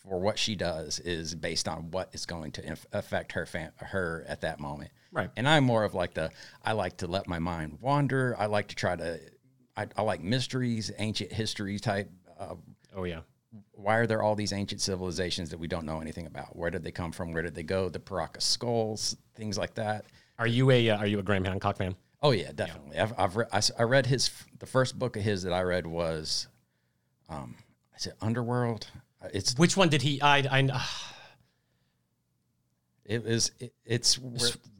for 0.07 0.19
what 0.19 0.37
she 0.39 0.55
does 0.55 0.99
is 0.99 1.35
based 1.35 1.67
on 1.67 1.91
what 1.91 2.09
is 2.13 2.25
going 2.25 2.51
to 2.53 2.65
inf- 2.65 2.85
affect 2.93 3.33
her 3.33 3.45
fam- 3.45 3.73
her 3.77 4.25
at 4.27 4.41
that 4.41 4.59
moment. 4.59 4.91
Right. 5.11 5.29
And 5.35 5.47
I'm 5.47 5.63
more 5.63 5.83
of 5.83 5.93
like 5.93 6.13
the 6.13 6.31
I 6.63 6.73
like 6.73 6.97
to 6.97 7.07
let 7.07 7.27
my 7.27 7.39
mind 7.39 7.79
wander. 7.81 8.35
I 8.37 8.45
like 8.45 8.67
to 8.67 8.75
try 8.75 8.95
to 8.95 9.19
I, 9.75 9.87
I 9.95 10.01
like 10.01 10.21
mysteries, 10.21 10.91
ancient 10.97 11.31
history 11.31 11.79
type. 11.79 12.09
Uh, 12.39 12.55
oh 12.95 13.03
yeah. 13.03 13.21
why 13.71 13.97
are 13.97 14.07
there 14.07 14.21
all 14.21 14.35
these 14.35 14.53
ancient 14.53 14.81
civilizations 14.81 15.49
that 15.49 15.57
we 15.59 15.67
don't 15.67 15.85
know 15.85 16.01
anything 16.01 16.25
about? 16.25 16.55
Where 16.55 16.69
did 16.71 16.83
they 16.83 16.91
come 16.91 17.11
from? 17.11 17.33
Where 17.33 17.43
did 17.43 17.55
they 17.55 17.63
go? 17.63 17.89
The 17.89 17.99
Paracas 17.99 18.43
skulls, 18.43 19.15
things 19.35 19.57
like 19.57 19.75
that. 19.75 20.05
Are 20.39 20.47
you 20.47 20.71
a 20.71 20.89
uh, 20.89 20.97
are 20.97 21.07
you 21.07 21.19
a 21.19 21.23
Graham 21.23 21.43
Hancock 21.43 21.77
fan? 21.77 21.95
Oh 22.21 22.31
yeah, 22.31 22.51
definitely. 22.53 22.97
I've, 22.97 23.13
I've 23.17 23.35
re- 23.35 23.45
I, 23.51 23.61
I 23.79 23.83
read 23.83 24.05
his 24.05 24.29
the 24.59 24.65
first 24.65 24.97
book 24.97 25.15
of 25.15 25.23
his 25.23 25.43
that 25.43 25.53
I 25.53 25.61
read 25.61 25.85
was, 25.85 26.47
um, 27.29 27.55
is 27.97 28.07
it 28.07 28.15
Underworld? 28.21 28.87
It's 29.33 29.57
Which 29.57 29.75
one 29.75 29.89
did 29.89 30.01
he? 30.01 30.21
I 30.21 30.39
I 30.39 30.63
uh, 30.71 30.81
it 33.05 33.25
is 33.25 33.51
it, 33.59 33.73
it's 33.85 34.17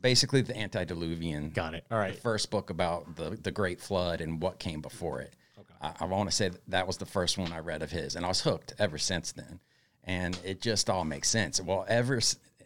basically 0.02 0.42
the 0.42 0.58
antediluvian. 0.58 1.50
got 1.50 1.74
it. 1.74 1.86
All 1.90 1.98
right. 1.98 2.18
First 2.18 2.52
book 2.52 2.70
about 2.70 3.16
the 3.16 3.32
the 3.42 3.52
Great 3.52 3.80
Flood 3.82 4.22
and 4.22 4.42
what 4.42 4.60
came 4.60 4.82
before 4.82 5.22
it. 5.22 5.34
I, 5.82 5.94
I 6.02 6.06
want 6.06 6.30
to 6.30 6.36
say 6.36 6.50
that, 6.50 6.62
that 6.70 6.88
was 6.88 6.98
the 6.98 7.06
first 7.06 7.38
one 7.38 7.52
I 7.52 7.60
read 7.60 7.82
of 7.82 7.92
his, 7.92 8.16
and 8.16 8.26
I 8.26 8.30
was 8.30 8.42
hooked 8.42 8.74
ever 8.80 8.98
since 8.98 9.32
then. 9.32 9.60
And 10.04 10.40
it 10.44 10.62
just 10.62 10.90
all 10.90 11.04
makes 11.04 11.30
sense. 11.30 11.60
Well, 11.62 11.86
ever 11.88 12.20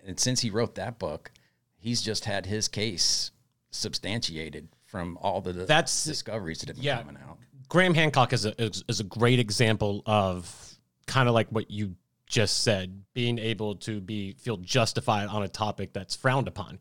and 0.06 0.20
since 0.20 0.42
he 0.42 0.50
wrote 0.50 0.76
that 0.76 1.00
book, 1.00 1.32
he's 1.78 2.02
just 2.02 2.26
had 2.26 2.46
his 2.46 2.68
case 2.68 3.32
substantiated 3.72 4.68
from 4.86 5.18
all 5.22 5.42
the 5.42 5.54
That's- 5.54 6.04
discoveries 6.04 6.60
that 6.60 6.70
have 6.70 6.76
been 6.76 6.86
yeah. 6.86 7.00
coming 7.00 7.18
out. 7.18 7.38
Graham 7.70 7.94
Hancock 7.94 8.34
is 8.34 8.46
a 8.46 8.62
is, 8.62 8.84
is 8.90 9.00
a 9.00 9.06
great 9.06 9.40
example 9.40 10.04
of 10.06 10.71
kind 11.08 11.28
of 11.28 11.34
like 11.34 11.50
what 11.50 11.72
you 11.72 11.96
just 12.28 12.64
said, 12.64 13.04
being 13.14 13.38
able 13.38 13.76
to 13.76 14.00
be 14.00 14.34
feel 14.34 14.58
justified 14.58 15.28
on 15.28 15.44
a 15.44 15.48
topic 15.48 15.94
that's 15.94 16.16
frowned 16.16 16.48
upon. 16.48 16.80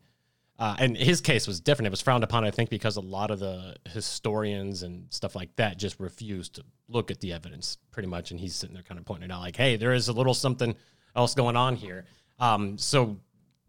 Uh, 0.57 0.75
and 0.77 0.95
his 0.95 1.21
case 1.21 1.47
was 1.47 1.59
different. 1.59 1.87
It 1.87 1.89
was 1.89 2.01
frowned 2.01 2.23
upon, 2.23 2.45
I 2.45 2.51
think, 2.51 2.69
because 2.69 2.95
a 2.95 3.01
lot 3.01 3.31
of 3.31 3.39
the 3.39 3.75
historians 3.89 4.83
and 4.83 5.11
stuff 5.11 5.35
like 5.35 5.55
that 5.55 5.77
just 5.77 5.99
refused 5.99 6.55
to 6.55 6.63
look 6.87 7.09
at 7.09 7.19
the 7.19 7.33
evidence, 7.33 7.77
pretty 7.89 8.07
much. 8.07 8.31
And 8.31 8.39
he's 8.39 8.55
sitting 8.55 8.75
there 8.75 8.83
kind 8.83 8.99
of 8.99 9.05
pointing 9.05 9.31
out, 9.31 9.41
like, 9.41 9.55
"Hey, 9.55 9.75
there 9.75 9.93
is 9.93 10.07
a 10.07 10.13
little 10.13 10.35
something 10.35 10.75
else 11.15 11.33
going 11.33 11.55
on 11.55 11.75
here." 11.75 12.05
Um, 12.39 12.77
so 12.77 13.17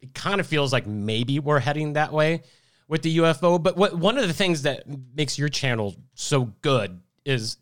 it 0.02 0.12
kind 0.12 0.40
of 0.40 0.46
feels 0.46 0.72
like 0.72 0.86
maybe 0.86 1.38
we're 1.38 1.60
heading 1.60 1.94
that 1.94 2.12
way 2.12 2.42
with 2.88 3.02
the 3.02 3.16
UFO. 3.18 3.62
But 3.62 3.76
what 3.76 3.96
one 3.96 4.18
of 4.18 4.28
the 4.28 4.34
things 4.34 4.62
that 4.62 4.84
makes 5.16 5.38
your 5.38 5.48
channel 5.48 5.96
so 6.14 6.44
good 6.60 7.00
is 7.24 7.56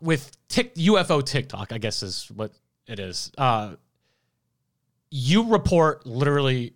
with 0.00 0.36
Tik 0.48 0.74
UFO 0.76 1.24
TikTok, 1.24 1.72
I 1.72 1.78
guess 1.78 2.02
is 2.02 2.30
what 2.34 2.52
it 2.86 2.98
is. 2.98 3.30
Uh, 3.36 3.74
you 5.10 5.44
report 5.44 6.06
literally 6.06 6.74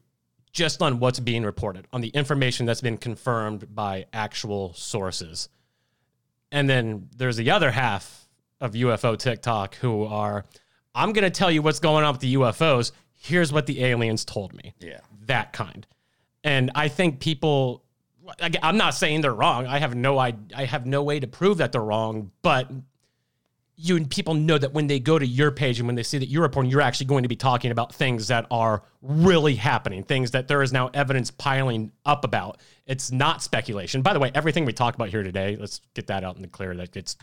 just 0.52 0.82
on 0.82 0.98
what's 0.98 1.20
being 1.20 1.42
reported, 1.42 1.86
on 1.92 2.00
the 2.00 2.08
information 2.08 2.66
that's 2.66 2.80
been 2.80 2.96
confirmed 2.96 3.74
by 3.74 4.06
actual 4.12 4.72
sources. 4.74 5.48
And 6.50 6.68
then 6.68 7.08
there's 7.16 7.36
the 7.36 7.50
other 7.50 7.70
half 7.70 8.28
of 8.60 8.72
UFO 8.72 9.16
TikTok 9.18 9.76
who 9.76 10.04
are, 10.04 10.44
I'm 10.94 11.12
going 11.12 11.24
to 11.24 11.30
tell 11.30 11.50
you 11.50 11.62
what's 11.62 11.80
going 11.80 12.04
on 12.04 12.12
with 12.12 12.20
the 12.20 12.34
UFOs. 12.34 12.92
Here's 13.12 13.52
what 13.52 13.66
the 13.66 13.84
aliens 13.84 14.24
told 14.24 14.54
me. 14.54 14.74
Yeah. 14.80 15.00
That 15.26 15.52
kind. 15.52 15.86
And 16.44 16.70
I 16.74 16.88
think 16.88 17.20
people, 17.20 17.84
I'm 18.62 18.76
not 18.76 18.94
saying 18.94 19.20
they're 19.20 19.34
wrong. 19.34 19.66
I 19.66 19.78
have 19.78 19.94
no 19.94 20.18
I, 20.18 20.34
I 20.54 20.64
have 20.64 20.86
no 20.86 21.02
way 21.02 21.20
to 21.20 21.26
prove 21.26 21.58
that 21.58 21.72
they're 21.72 21.80
wrong, 21.80 22.30
but 22.42 22.70
you 23.80 23.96
and 23.96 24.10
people 24.10 24.34
know 24.34 24.58
that 24.58 24.72
when 24.72 24.88
they 24.88 24.98
go 24.98 25.20
to 25.20 25.26
your 25.26 25.52
page 25.52 25.78
and 25.78 25.86
when 25.86 25.94
they 25.94 26.02
see 26.02 26.18
that 26.18 26.26
you're 26.26 26.42
reporting, 26.42 26.68
you're 26.68 26.80
actually 26.80 27.06
going 27.06 27.22
to 27.22 27.28
be 27.28 27.36
talking 27.36 27.70
about 27.70 27.94
things 27.94 28.26
that 28.26 28.44
are 28.50 28.82
really 29.02 29.54
happening, 29.54 30.02
things 30.02 30.32
that 30.32 30.48
there 30.48 30.62
is 30.62 30.72
now 30.72 30.90
evidence 30.94 31.30
piling 31.30 31.92
up 32.04 32.24
about. 32.24 32.60
It's 32.86 33.12
not 33.12 33.40
speculation. 33.40 34.02
By 34.02 34.14
the 34.14 34.18
way, 34.18 34.32
everything 34.34 34.64
we 34.64 34.72
talk 34.72 34.96
about 34.96 35.10
here 35.10 35.22
today, 35.22 35.56
let's 35.58 35.80
get 35.94 36.08
that 36.08 36.24
out 36.24 36.34
in 36.34 36.42
the 36.42 36.48
clear 36.48 36.74
that 36.74 36.96
it's 36.96 37.16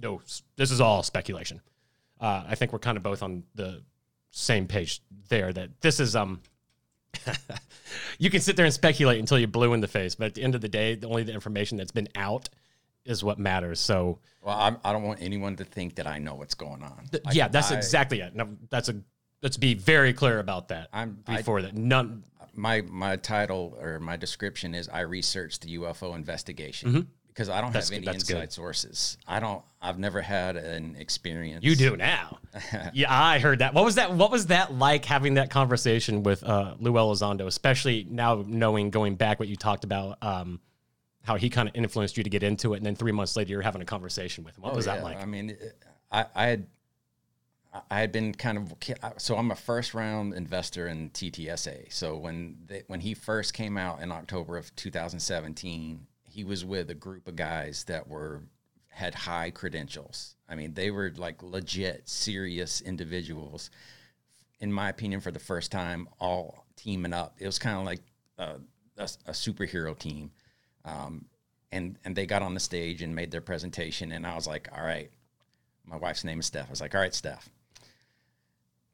no, 0.00 0.20
this 0.56 0.70
is 0.70 0.80
all 0.80 1.02
speculation. 1.02 1.62
Uh, 2.20 2.44
I 2.48 2.54
think 2.54 2.74
we're 2.74 2.80
kind 2.80 2.98
of 2.98 3.02
both 3.02 3.22
on 3.22 3.44
the 3.54 3.82
same 4.30 4.66
page 4.66 5.00
there. 5.30 5.54
That 5.54 5.80
this 5.80 6.00
is 6.00 6.14
um, 6.14 6.42
you 8.18 8.28
can 8.28 8.40
sit 8.40 8.56
there 8.56 8.66
and 8.66 8.74
speculate 8.74 9.20
until 9.20 9.38
you're 9.38 9.48
blue 9.48 9.72
in 9.72 9.80
the 9.80 9.88
face, 9.88 10.16
but 10.16 10.26
at 10.26 10.34
the 10.34 10.42
end 10.42 10.54
of 10.54 10.60
the 10.60 10.68
day, 10.68 10.96
the 10.96 11.08
only 11.08 11.22
the 11.22 11.32
information 11.32 11.78
that's 11.78 11.92
been 11.92 12.08
out 12.14 12.50
is 13.04 13.22
what 13.24 13.38
matters. 13.38 13.80
So, 13.80 14.18
Well, 14.42 14.56
I'm, 14.58 14.78
I 14.84 14.92
don't 14.92 15.02
want 15.02 15.20
anyone 15.22 15.56
to 15.56 15.64
think 15.64 15.96
that 15.96 16.06
I 16.06 16.18
know 16.18 16.34
what's 16.34 16.54
going 16.54 16.82
on. 16.82 17.06
th- 17.10 17.24
Like, 17.24 17.34
yeah, 17.34 17.48
that's 17.48 17.70
I- 17.72 17.76
exactly 17.76 18.20
it. 18.20 18.34
No, 18.34 18.48
that's 18.70 18.88
a 18.88 18.96
let's 19.42 19.56
be 19.56 19.74
very 19.74 20.12
clear 20.12 20.38
about 20.38 20.68
that. 20.68 20.88
I'm- 20.92 21.18
I- 21.26 21.36
before 21.38 21.62
that. 21.62 21.74
None. 21.76 22.24
my 22.54 22.82
my 22.82 23.16
title 23.16 23.76
or 23.80 23.98
my 24.00 24.16
description 24.16 24.74
is 24.74 24.88
I 24.88 25.00
researched 25.00 25.62
the 25.62 25.76
UFO 25.78 26.14
investigation 26.14 27.08
because 27.28 27.48
I 27.48 27.60
don't 27.60 27.70
Mm-hmm. 27.70 27.72
That's 27.74 27.88
have 27.90 27.96
any 27.96 28.06
that's 28.06 28.18
inside 28.30 28.40
good. 28.40 28.52
sources. 28.52 29.18
I 29.26 29.40
don't. 29.40 29.62
I've 29.82 29.98
never 29.98 30.22
had 30.22 30.56
an 30.56 30.94
experience. 30.98 31.64
You 31.64 31.74
do 31.74 31.96
now. 31.96 32.38
yeah, 32.94 33.12
I 33.12 33.38
heard 33.40 33.58
that. 33.58 33.74
What 33.74 33.84
was 33.84 33.96
that? 33.96 34.12
What 34.14 34.30
was 34.30 34.46
that 34.46 34.72
like 34.72 35.04
having 35.04 35.34
that 35.34 35.50
conversation 35.50 36.22
with 36.22 36.42
uh, 36.44 36.74
Lou 36.78 36.92
Elizondo, 36.92 37.46
especially 37.46 38.06
now 38.08 38.44
knowing 38.46 38.90
going 38.90 39.16
back 39.16 39.40
what 39.40 39.48
you 39.48 39.56
talked 39.56 39.82
about, 39.84 40.16
um, 40.22 40.60
how 41.24 41.36
he 41.36 41.50
kind 41.50 41.68
of 41.68 41.74
influenced 41.74 42.16
you 42.16 42.22
to 42.22 42.30
get 42.30 42.42
into 42.42 42.74
it, 42.74 42.78
and 42.78 42.86
then 42.86 42.94
three 42.94 43.12
months 43.12 43.36
later 43.36 43.50
you're 43.50 43.62
having 43.62 43.82
a 43.82 43.86
conversation 43.86 44.44
with 44.44 44.56
him. 44.56 44.62
What 44.62 44.72
Oh, 44.74 44.76
was 44.76 44.84
that 44.84 45.02
like? 45.02 45.16
I 45.20 45.24
mean, 45.24 45.56
I, 46.12 46.26
I 46.34 46.46
had 46.46 46.66
I 47.90 47.98
had 48.00 48.12
been 48.12 48.32
kind 48.34 48.58
of 48.58 48.72
so 49.18 49.36
I'm 49.36 49.50
a 49.50 49.56
first 49.56 49.94
round 49.94 50.34
investor 50.34 50.86
in 50.86 51.10
TTSA. 51.10 51.92
So 51.92 52.16
when 52.16 52.58
they, 52.66 52.82
when 52.86 53.00
he 53.00 53.14
first 53.14 53.52
came 53.52 53.76
out 53.76 54.00
in 54.00 54.12
October 54.12 54.56
of 54.56 54.74
2017, 54.76 56.06
he 56.22 56.44
was 56.44 56.64
with 56.64 56.90
a 56.90 56.94
group 56.94 57.26
of 57.26 57.36
guys 57.36 57.84
that 57.84 58.06
were 58.06 58.42
had 58.88 59.14
high 59.14 59.50
credentials. 59.50 60.36
I 60.48 60.54
mean, 60.54 60.74
they 60.74 60.90
were 60.92 61.12
like 61.16 61.42
legit, 61.42 62.08
serious 62.08 62.80
individuals. 62.80 63.70
In 64.60 64.72
my 64.72 64.88
opinion, 64.88 65.20
for 65.20 65.32
the 65.32 65.40
first 65.40 65.72
time, 65.72 66.08
all 66.20 66.66
teaming 66.76 67.12
up. 67.12 67.34
It 67.38 67.46
was 67.46 67.58
kind 67.58 67.76
of 67.76 67.84
like 67.84 68.02
a, 68.38 68.60
a, 68.98 69.04
a 69.26 69.32
superhero 69.32 69.98
team. 69.98 70.30
Um, 70.84 71.26
and 71.72 71.98
and 72.04 72.14
they 72.14 72.26
got 72.26 72.42
on 72.42 72.54
the 72.54 72.60
stage 72.60 73.02
and 73.02 73.14
made 73.14 73.30
their 73.30 73.40
presentation, 73.40 74.12
and 74.12 74.26
I 74.26 74.34
was 74.34 74.46
like, 74.46 74.68
all 74.76 74.84
right. 74.84 75.10
My 75.86 75.96
wife's 75.96 76.24
name 76.24 76.40
is 76.40 76.46
Steph. 76.46 76.68
I 76.68 76.70
was 76.70 76.80
like, 76.80 76.94
all 76.94 77.00
right, 77.02 77.14
Steph, 77.14 77.50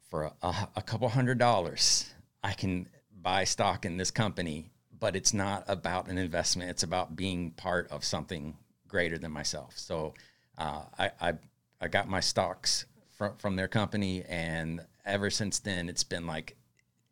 for 0.09 0.23
a, 0.23 0.33
a, 0.41 0.69
a 0.75 0.81
couple 0.81 1.07
hundred 1.07 1.37
dollars, 1.37 2.09
I 2.43 2.51
can 2.51 2.89
buy 3.21 3.45
stock 3.45 3.85
in 3.85 3.95
this 3.95 4.11
company, 4.11 4.71
but 4.99 5.15
it's 5.15 5.33
not 5.33 5.63
about 5.69 6.09
an 6.09 6.17
investment. 6.17 6.69
It's 6.69 6.83
about 6.83 7.15
being 7.15 7.51
part 7.51 7.89
of 7.91 8.03
something 8.03 8.57
greater 8.89 9.17
than 9.17 9.31
myself. 9.31 9.77
So 9.77 10.15
uh, 10.57 10.83
I, 10.99 11.11
I 11.21 11.33
I 11.79 11.87
got 11.87 12.09
my 12.09 12.19
stocks 12.19 12.85
from 13.17 13.37
from 13.37 13.55
their 13.55 13.69
company, 13.69 14.23
and 14.27 14.81
ever 15.05 15.29
since 15.29 15.59
then, 15.59 15.87
it's 15.87 16.03
been 16.03 16.27
like 16.27 16.57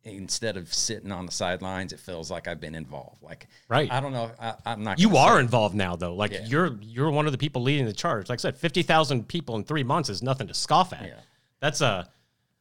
instead 0.04 0.56
of 0.56 0.72
sitting 0.72 1.12
on 1.12 1.26
the 1.26 1.32
sidelines, 1.32 1.92
it 1.92 2.00
feels 2.00 2.30
like 2.30 2.48
I've 2.48 2.60
been 2.60 2.74
involved. 2.74 3.22
Like 3.22 3.48
Right. 3.68 3.90
I 3.92 4.00
don't 4.00 4.12
know. 4.12 4.30
I, 4.40 4.54
I'm 4.64 4.82
not. 4.82 4.98
you 4.98 5.16
are 5.16 5.38
involved 5.40 5.74
now, 5.74 5.96
though. 5.96 6.14
Like 6.14 6.32
Yeah. 6.32 6.44
you're 6.46 6.78
you're 6.80 7.10
one 7.10 7.26
of 7.26 7.32
the 7.32 7.38
people 7.38 7.62
leading 7.62 7.86
the 7.86 7.92
charge. 7.92 8.28
Like 8.28 8.38
I 8.38 8.42
said, 8.42 8.56
fifty 8.56 8.82
thousand 8.82 9.28
people 9.28 9.56
in 9.56 9.64
three 9.64 9.84
months 9.84 10.08
is 10.08 10.22
nothing 10.22 10.46
to 10.48 10.54
scoff 10.54 10.92
at. 10.92 11.04
Yeah. 11.04 11.14
That's 11.60 11.80
a 11.82 12.08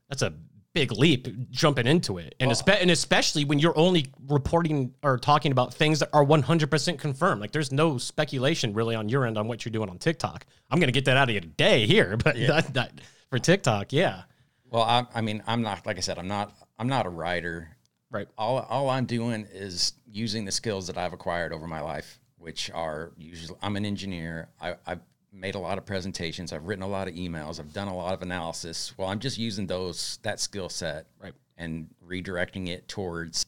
that's 0.10 0.22
a 0.22 0.34
big 0.74 0.91
leap 0.91 1.27
jumping 1.50 1.88
into 1.88 2.19
it, 2.19 2.36
and 2.39 2.51
espe- 2.51 2.79
and 2.79 2.91
especially 2.91 3.43
when 3.43 3.58
you're 3.58 3.75
only 3.77 4.05
reporting 4.27 4.93
or 5.01 5.17
talking 5.17 5.51
about 5.51 5.74
things 5.74 6.00
that 6.00 6.10
are 6.13 6.24
one 6.24 6.41
hundred 6.43 6.69
percent 6.69 7.00
confirmed. 7.00 7.41
Like 7.41 7.51
there's 7.51 7.72
no 7.72 7.98
speculation 7.98 8.74
really 8.74 8.96
on 8.96 9.08
your 9.10 9.25
end 9.25 9.38
on 9.38 9.48
what 9.48 9.63
you're 9.65 9.72
doing 9.72 9.89
on 9.89 9.98
TikTok. 9.98 10.46
I'm 10.69 10.79
gonna 10.79 10.91
get 10.91 11.05
that 11.05 11.15
out 11.17 11.29
of 11.29 11.34
you 11.36 11.41
today 11.41 11.86
here, 11.88 12.17
but 12.24 12.36
that, 12.36 12.74
that, 12.75 12.91
for 13.29 13.39
TikTok, 13.39 13.91
yeah, 13.93 14.24
Well, 14.69 14.84
I, 14.84 15.05
I 15.15 15.22
mean, 15.22 15.41
I'm 15.48 15.62
not 15.62 15.86
like 15.86 15.98
I 15.98 16.01
said. 16.01 16.19
I'm 16.19 16.27
not. 16.27 16.53
I'm 16.79 16.88
not 16.88 17.05
a 17.05 17.09
writer. 17.09 17.75
right. 18.09 18.27
all 18.38 18.59
all 18.69 18.89
I'm 18.89 19.05
doing 19.05 19.45
is 19.53 19.93
using 20.07 20.45
the 20.45 20.51
skills 20.51 20.88
that 20.88 20.98
I've 20.98 21.13
acquired 21.13 21.53
over 21.53 21.67
my 21.67 21.81
life, 21.81 22.19
which 22.38 22.71
are 22.71 23.12
usually 23.17 23.57
I'm 23.62 23.75
an 23.75 23.86
engineer. 23.86 24.48
I, 24.62 24.75
I've 24.88 25.01
made 25.31 25.55
a 25.55 25.59
lot 25.59 25.77
of 25.77 25.86
presentations. 25.86 26.51
I've 26.53 26.65
written 26.65 26.83
a 26.83 26.88
lot 26.88 27.07
of 27.07 27.13
emails. 27.13 27.59
I've 27.59 27.74
done 27.74 27.88
a 27.89 27.95
lot 27.95 28.13
of 28.13 28.21
analysis. 28.24 28.93
Well, 28.98 29.09
I'm 29.09 29.19
just 29.19 29.38
using 29.38 29.67
those 29.67 30.17
that 30.24 30.39
skill 30.39 30.69
set 30.69 31.05
Right. 31.21 31.33
and 31.57 31.89
redirecting 32.07 32.69
it 32.69 32.88
towards 32.88 33.45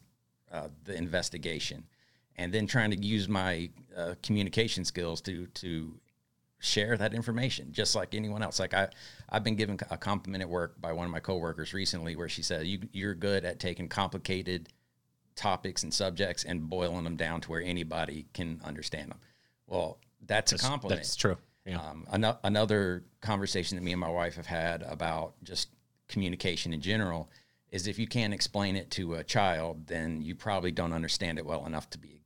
uh, 0.51 0.67
the 0.83 0.95
investigation, 0.95 1.85
and 2.35 2.53
then 2.53 2.67
trying 2.67 2.91
to 2.91 2.97
use 2.97 3.27
my 3.29 3.69
uh, 3.97 4.15
communication 4.21 4.83
skills 4.85 5.21
to 5.21 5.47
to 5.47 5.97
share 6.61 6.95
that 6.95 7.13
information 7.13 7.71
just 7.71 7.95
like 7.95 8.13
anyone 8.13 8.43
else 8.43 8.59
like 8.59 8.73
i 8.73 8.87
i've 9.29 9.43
been 9.43 9.55
given 9.55 9.77
a 9.89 9.97
compliment 9.97 10.41
at 10.41 10.49
work 10.49 10.79
by 10.79 10.93
one 10.93 11.05
of 11.05 11.11
my 11.11 11.19
coworkers 11.19 11.73
recently 11.73 12.15
where 12.15 12.29
she 12.29 12.43
said 12.43 12.65
you 12.65 12.79
you're 12.93 13.15
good 13.15 13.43
at 13.43 13.59
taking 13.59 13.87
complicated 13.87 14.69
topics 15.35 15.83
and 15.83 15.93
subjects 15.93 16.43
and 16.43 16.69
boiling 16.69 17.03
them 17.03 17.15
down 17.15 17.41
to 17.41 17.49
where 17.49 17.61
anybody 17.61 18.27
can 18.33 18.61
understand 18.63 19.09
them 19.09 19.19
well 19.65 19.97
that's, 20.27 20.51
a 20.51 20.57
compliment 20.57 21.01
That's 21.01 21.15
true. 21.15 21.37
Yeah. 21.65 21.79
um, 21.79 22.05
ano- 22.11 22.39
another 22.43 23.03
conversation 23.21 23.77
that 23.77 23.83
me 23.83 23.91
and 23.91 23.99
my 23.99 24.09
wife 24.09 24.35
have 24.35 24.45
had 24.45 24.81
about 24.83 25.33
just 25.43 25.69
communication 26.07 26.73
in 26.73 26.81
general 26.81 27.29
is 27.71 27.87
if 27.87 27.97
you 27.97 28.07
can't 28.07 28.33
explain 28.33 28.75
it 28.75 28.91
to 28.91 29.15
a 29.15 29.23
child, 29.23 29.87
then 29.87 30.21
you 30.21 30.35
probably 30.35 30.71
don't 30.71 30.93
understand 30.93 31.37
it 31.37 31.45
well 31.45 31.65
enough 31.65 31.89
to 31.91 31.97
be 31.97 32.20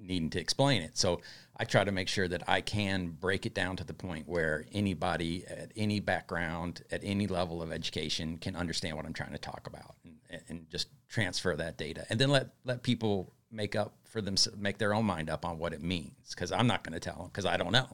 needing 0.00 0.30
to 0.30 0.40
explain 0.40 0.82
it. 0.82 0.96
So 0.96 1.20
I 1.56 1.64
try 1.64 1.84
to 1.84 1.92
make 1.92 2.08
sure 2.08 2.26
that 2.26 2.48
I 2.48 2.60
can 2.62 3.08
break 3.08 3.44
it 3.44 3.54
down 3.54 3.76
to 3.76 3.84
the 3.84 3.92
point 3.92 4.26
where 4.26 4.64
anybody 4.72 5.44
at 5.46 5.72
any 5.76 6.00
background, 6.00 6.82
at 6.90 7.00
any 7.04 7.26
level 7.26 7.62
of 7.62 7.70
education, 7.70 8.38
can 8.38 8.56
understand 8.56 8.96
what 8.96 9.04
I'm 9.04 9.12
trying 9.12 9.32
to 9.32 9.38
talk 9.38 9.66
about, 9.66 9.94
and, 10.30 10.40
and 10.48 10.70
just 10.70 10.88
transfer 11.08 11.54
that 11.56 11.76
data, 11.76 12.06
and 12.08 12.18
then 12.18 12.30
let 12.30 12.48
let 12.64 12.82
people 12.82 13.34
make 13.52 13.76
up 13.76 13.94
for 14.04 14.20
them, 14.20 14.36
make 14.56 14.78
their 14.78 14.94
own 14.94 15.04
mind 15.04 15.28
up 15.28 15.44
on 15.44 15.58
what 15.58 15.72
it 15.72 15.82
means. 15.82 16.30
Because 16.30 16.50
I'm 16.52 16.66
not 16.66 16.82
going 16.82 16.94
to 16.94 17.00
tell 17.00 17.16
them 17.16 17.26
because 17.26 17.46
I 17.46 17.56
don't 17.56 17.72
know. 17.72 17.88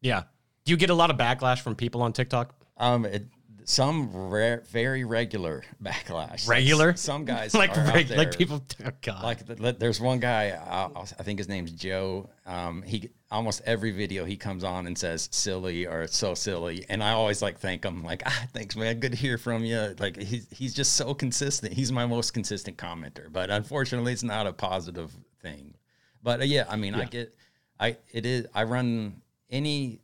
yeah. 0.00 0.24
Do 0.64 0.72
you 0.72 0.76
get 0.76 0.90
a 0.90 0.94
lot 0.94 1.10
of 1.10 1.16
backlash 1.16 1.60
from 1.60 1.76
people 1.76 2.02
on 2.02 2.12
TikTok? 2.12 2.52
Um, 2.76 3.04
it, 3.04 3.24
some 3.68 4.14
rare, 4.14 4.62
very 4.70 5.04
regular 5.04 5.64
backlash. 5.82 6.48
Regular? 6.48 6.94
Some 6.96 7.24
guys 7.24 7.52
like 7.62 7.76
reg- 7.76 8.06
there- 8.06 8.16
like 8.16 8.38
people. 8.38 8.62
Oh 8.84 8.90
God. 9.02 9.22
Like 9.24 9.46
th- 9.46 9.58
th- 9.58 9.78
there's 9.78 10.00
one 10.00 10.20
guy, 10.20 10.50
uh, 10.50 11.04
I 11.18 11.22
think 11.24 11.38
his 11.40 11.48
name's 11.48 11.72
Joe. 11.72 12.30
Um, 12.46 12.82
he 12.82 13.10
almost 13.28 13.62
every 13.66 13.90
video 13.90 14.24
he 14.24 14.36
comes 14.36 14.62
on 14.62 14.86
and 14.86 14.96
says 14.96 15.28
silly 15.32 15.84
or 15.84 16.06
so 16.06 16.34
silly, 16.34 16.86
and 16.88 17.02
I 17.02 17.10
always 17.10 17.42
like 17.42 17.58
thank 17.58 17.84
him. 17.84 18.04
Like 18.04 18.22
ah, 18.24 18.46
thanks 18.52 18.76
man, 18.76 19.00
good 19.00 19.10
to 19.12 19.18
hear 19.18 19.36
from 19.36 19.64
you. 19.64 19.96
Like 19.98 20.16
he's 20.16 20.46
he's 20.50 20.72
just 20.72 20.94
so 20.94 21.12
consistent. 21.12 21.72
He's 21.72 21.90
my 21.90 22.06
most 22.06 22.32
consistent 22.34 22.76
commenter, 22.78 23.32
but 23.32 23.50
unfortunately, 23.50 24.12
it's 24.12 24.22
not 24.22 24.46
a 24.46 24.52
positive 24.52 25.12
thing. 25.42 25.74
But 26.22 26.40
uh, 26.40 26.44
yeah, 26.44 26.66
I 26.68 26.76
mean, 26.76 26.94
I 26.94 27.04
get, 27.06 27.34
I 27.80 27.96
it 28.12 28.24
is. 28.24 28.46
I 28.54 28.62
run 28.62 29.22
any 29.50 30.00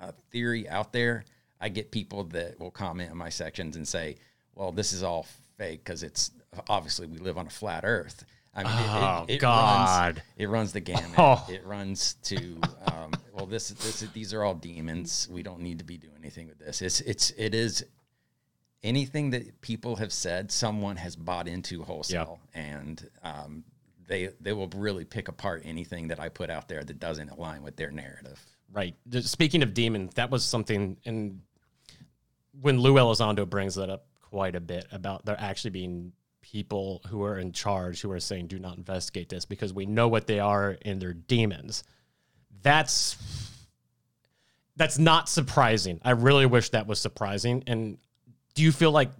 uh, 0.00 0.12
theory 0.30 0.66
out 0.68 0.92
there, 0.92 1.24
I 1.60 1.68
get 1.68 1.90
people 1.90 2.24
that 2.24 2.58
will 2.60 2.70
comment 2.70 3.10
in 3.10 3.16
my 3.16 3.28
sections 3.30 3.76
and 3.76 3.86
say, 3.86 4.16
"Well, 4.54 4.72
this 4.72 4.92
is 4.92 5.02
all 5.02 5.26
fake 5.56 5.84
because 5.84 6.02
it's 6.02 6.30
obviously 6.68 7.06
we 7.06 7.18
live 7.18 7.38
on 7.38 7.46
a 7.46 7.50
flat 7.50 7.84
Earth." 7.84 8.24
I 8.54 8.62
mean, 8.64 8.72
it- 8.72 8.88
Oh, 8.90 9.24
it, 9.28 9.34
it, 9.34 9.40
God. 9.40 10.16
runs 10.16 10.20
it 10.36 10.46
runs 10.48 10.72
the 10.72 10.80
gamut. 10.80 11.12
Oh. 11.18 11.46
It 11.48 11.64
runs 11.64 12.14
to 12.24 12.58
um, 12.92 13.12
well, 13.32 13.46
this 13.46 13.68
this 13.70 14.00
these 14.12 14.32
are 14.34 14.42
all 14.44 14.54
demons. 14.54 15.28
We 15.30 15.42
don't 15.42 15.60
need 15.60 15.78
to 15.78 15.84
be 15.84 15.96
doing 15.96 16.14
anything 16.18 16.48
with 16.48 16.58
this. 16.58 16.82
It's 16.82 17.00
it's 17.02 17.30
it 17.32 17.54
is 17.54 17.84
anything 18.82 19.30
that 19.30 19.60
people 19.60 19.96
have 19.96 20.12
said, 20.12 20.50
someone 20.52 20.96
has 20.96 21.16
bought 21.16 21.48
into 21.48 21.82
wholesale, 21.82 22.38
and 22.54 23.08
um, 23.22 23.64
they 24.06 24.30
they 24.40 24.52
will 24.52 24.68
really 24.74 25.04
pick 25.04 25.28
apart 25.28 25.62
anything 25.64 26.08
that 26.08 26.20
I 26.20 26.28
put 26.28 26.50
out 26.50 26.68
there 26.68 26.82
that 26.84 26.98
doesn't 26.98 27.28
align 27.30 27.62
with 27.62 27.76
their 27.76 27.90
narrative. 27.90 28.40
Right. 28.72 28.94
Speaking 29.20 29.62
of 29.62 29.72
demons, 29.74 30.14
that 30.14 30.30
was 30.30 30.44
something, 30.44 30.96
and 31.06 31.40
when 32.60 32.80
Lou 32.80 32.94
Elizondo 32.94 33.48
brings 33.48 33.74
that 33.76 33.90
up 33.90 34.06
quite 34.20 34.54
a 34.54 34.60
bit 34.60 34.86
about 34.92 35.24
there 35.24 35.36
actually 35.38 35.70
being 35.70 36.12
people 36.42 37.02
who 37.08 37.22
are 37.22 37.38
in 37.38 37.52
charge 37.52 38.00
who 38.00 38.10
are 38.10 38.20
saying, 38.20 38.46
do 38.46 38.58
not 38.58 38.76
investigate 38.76 39.28
this 39.28 39.44
because 39.44 39.72
we 39.72 39.86
know 39.86 40.08
what 40.08 40.26
they 40.26 40.40
are 40.40 40.76
and 40.82 41.00
they're 41.00 41.12
demons. 41.12 41.84
That's 42.62 43.16
that's 44.76 44.98
not 44.98 45.28
surprising. 45.28 46.00
I 46.04 46.12
really 46.12 46.46
wish 46.46 46.70
that 46.70 46.86
was 46.86 47.00
surprising. 47.00 47.64
And 47.66 47.98
do 48.54 48.62
you 48.62 48.70
feel 48.70 48.92
like 48.92 49.10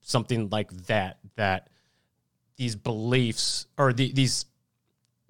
something 0.00 0.48
like 0.48 0.70
that, 0.86 1.18
that 1.36 1.68
these 2.56 2.74
beliefs 2.74 3.66
or 3.76 3.92
the, 3.92 4.12
these 4.12 4.46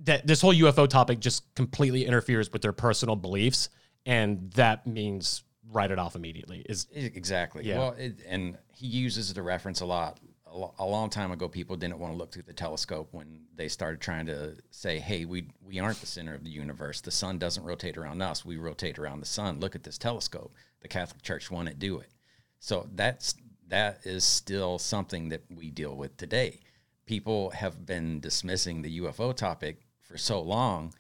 that 0.01 0.27
this 0.27 0.41
whole 0.41 0.55
UFO 0.55 0.89
topic 0.89 1.21
just 1.21 1.55
completely 1.55 2.05
interferes 2.07 2.53
with 2.53 2.63
their 2.63 2.73
personal 2.73 3.17
beliefs, 3.17 3.69
and 4.05 4.51
that 4.53 4.87
means 4.87 5.45
write 5.73 5.91
it 5.91 5.99
off 5.99 6.15
immediately. 6.15 6.65
Is 6.69 6.87
Exactly. 6.93 7.65
Yeah. 7.65 7.79
Well, 7.79 7.95
it, 7.99 8.21
and 8.29 8.59
he 8.75 8.87
uses 8.87 9.33
the 9.33 9.43
reference 9.43 9.81
a 9.81 9.87
lot. 9.87 10.21
A, 10.47 10.57
lo- 10.57 10.75
a 10.79 10.85
long 10.85 11.09
time 11.09 11.33
ago, 11.33 11.49
people 11.49 11.77
didn't 11.77 11.99
want 11.99 12.13
to 12.13 12.19
look 12.19 12.33
through 12.33 12.43
the 12.43 12.53
telescope 12.53 13.09
when 13.13 13.41
they 13.57 13.69
started 13.69 14.01
trying 14.01 14.27
to 14.27 14.57
say, 14.71 14.99
"Hey, 14.99 15.25
we 15.25 15.49
we 15.65 15.79
aren't 15.81 16.01
the 16.01 16.07
center 16.07 16.35
of 16.35 16.45
the 16.45 16.51
universe. 16.51 17.01
The 17.01 17.11
sun 17.11 17.39
doesn't 17.39 17.65
rotate 17.65 17.97
around 17.97 18.21
us. 18.21 18.45
We 18.45 18.57
rotate 18.57 18.99
around 18.99 19.21
the 19.21 19.27
sun. 19.27 19.61
Look 19.61 19.75
at 19.75 19.83
this 19.83 19.99
telescope." 19.99 20.55
The 20.81 20.89
Catholic 20.89 21.23
Church 21.23 21.51
wouldn't 21.51 21.79
do 21.79 21.99
it. 21.99 22.11
So 22.59 22.89
that's 22.95 23.35
that 23.69 24.01
is 24.05 24.25
still 24.25 24.79
something 24.79 25.31
that 25.31 25.43
we 25.49 25.71
deal 25.71 25.97
with 25.97 26.17
today. 26.19 26.61
People 27.07 27.51
have 27.51 27.87
been 27.87 28.21
dismissing 28.21 28.83
the 28.83 29.01
UFO 29.01 29.35
topic 29.35 29.81
for 30.03 30.19
so 30.19 30.43
long. 30.43 30.93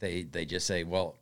They 0.00 0.24
they 0.24 0.44
just 0.44 0.66
say, 0.66 0.82
"Well, 0.82 1.16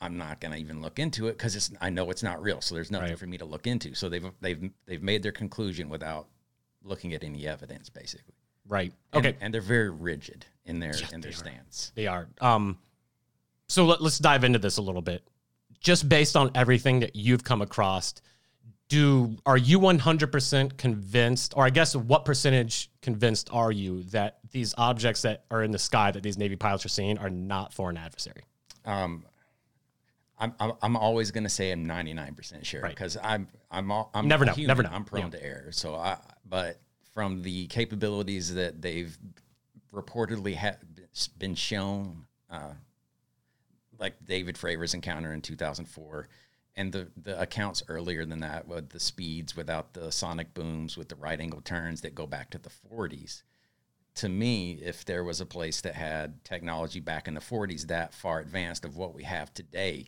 I'm 0.00 0.16
not 0.16 0.40
going 0.40 0.52
to 0.52 0.58
even 0.58 0.80
look 0.80 0.98
into 0.98 1.28
it 1.28 1.32
because 1.32 1.54
it's 1.56 1.70
I 1.80 1.90
know 1.90 2.10
it's 2.10 2.22
not 2.22 2.42
real, 2.42 2.60
so 2.60 2.74
there's 2.74 2.90
nothing 2.90 3.10
Right. 3.10 3.18
for 3.18 3.26
me 3.26 3.36
to 3.38 3.44
look 3.44 3.66
into. 3.66 3.94
So 3.94 4.08
they've 4.08 4.30
they've 4.40 4.70
they've 4.86 5.02
made 5.02 5.22
their 5.22 5.32
conclusion 5.32 5.88
without 5.88 6.26
looking 6.82 7.12
at 7.14 7.22
any 7.22 7.46
evidence, 7.46 7.90
basically. 7.90 8.34
right? 8.66 8.92
And- 9.12 9.26
Okay, 9.26 9.36
and, 9.40 9.52
they're 9.52 9.60
very 9.60 9.90
rigid 9.90 10.46
in 10.64 10.80
their 10.80 10.94
in 11.12 11.20
their 11.20 11.32
stance. 11.32 11.92
They 11.94 12.06
are. 12.06 12.28
Um, 12.40 12.78
so 13.68 13.84
let, 13.86 14.00
let's 14.00 14.18
dive 14.18 14.42
into 14.44 14.58
this 14.58 14.78
a 14.78 14.82
little 14.82 15.02
bit. 15.02 15.22
Just 15.80 16.08
based 16.08 16.36
on 16.36 16.50
everything 16.54 17.00
that 17.00 17.14
you've 17.16 17.44
come 17.44 17.62
across, 17.62 18.14
do 18.88 19.36
are 19.46 19.56
you 19.56 19.78
100% 19.80 20.76
convinced, 20.76 21.54
or 21.56 21.64
I 21.64 21.70
guess 21.70 21.94
what 21.94 22.24
percentage 22.24 22.90
convinced 23.02 23.48
are 23.52 23.70
you 23.72 24.02
that 24.04 24.38
these 24.50 24.74
objects 24.76 25.22
that 25.22 25.44
are 25.50 25.62
in 25.62 25.70
the 25.70 25.78
sky 25.78 26.10
that 26.10 26.22
these 26.22 26.36
Navy 26.38 26.56
pilots 26.56 26.84
are 26.84 26.88
seeing 26.90 27.18
are 27.18 27.30
not 27.30 27.72
foreign 27.72 27.96
adversary? 27.96 28.42
Um, 28.84 29.24
I'm 30.40 30.54
I'm, 30.58 30.72
I'm 30.82 30.96
always 30.96 31.30
going 31.30 31.44
to 31.44 31.50
say 31.50 31.70
I'm 31.70 31.86
99 31.86 32.34
percent 32.34 32.66
sure 32.66 32.80
Right. 32.82 32.90
because 32.94 33.16
I'm 33.22 33.48
I'm 33.70 33.90
all, 33.92 34.10
I'm 34.14 34.26
Never 34.26 34.44
know, 34.44 34.52
human. 34.52 34.68
never 34.68 34.82
know. 34.82 34.90
I'm 34.92 35.04
prone 35.04 35.30
to 35.32 35.42
error. 35.44 35.70
So 35.72 35.94
I 35.94 36.18
but 36.44 36.80
from 37.14 37.42
the 37.42 37.66
capabilities 37.68 38.54
that 38.54 38.80
they've 38.82 39.16
reportedly 39.92 40.56
ha- 40.56 40.76
been 41.38 41.54
shown, 41.54 42.24
uh, 42.50 42.72
like 43.98 44.14
David 44.24 44.56
Fravor's 44.56 44.94
encounter 44.94 45.32
in 45.32 45.42
2004, 45.42 46.28
and 46.76 46.92
the 46.92 47.08
the 47.20 47.38
accounts 47.40 47.82
earlier 47.88 48.24
than 48.24 48.40
that 48.40 48.66
with 48.66 48.90
the 48.90 49.00
speeds 49.00 49.56
without 49.56 49.92
the 49.92 50.10
sonic 50.10 50.54
booms 50.54 50.96
with 50.96 51.08
the 51.08 51.16
right 51.16 51.40
angle 51.40 51.60
turns 51.60 52.00
that 52.00 52.14
go 52.14 52.26
back 52.26 52.50
to 52.50 52.58
the 52.58 52.70
40s. 52.90 53.42
To 54.16 54.28
me, 54.28 54.72
if 54.82 55.04
there 55.04 55.22
was 55.24 55.40
a 55.40 55.46
place 55.46 55.80
that 55.82 55.94
had 55.94 56.42
technology 56.44 57.00
back 57.00 57.28
in 57.28 57.34
the 57.34 57.40
40s 57.40 57.86
that 57.88 58.12
far 58.12 58.40
advanced 58.40 58.84
of 58.84 58.96
what 58.96 59.14
we 59.14 59.22
have 59.22 59.52
today, 59.54 60.06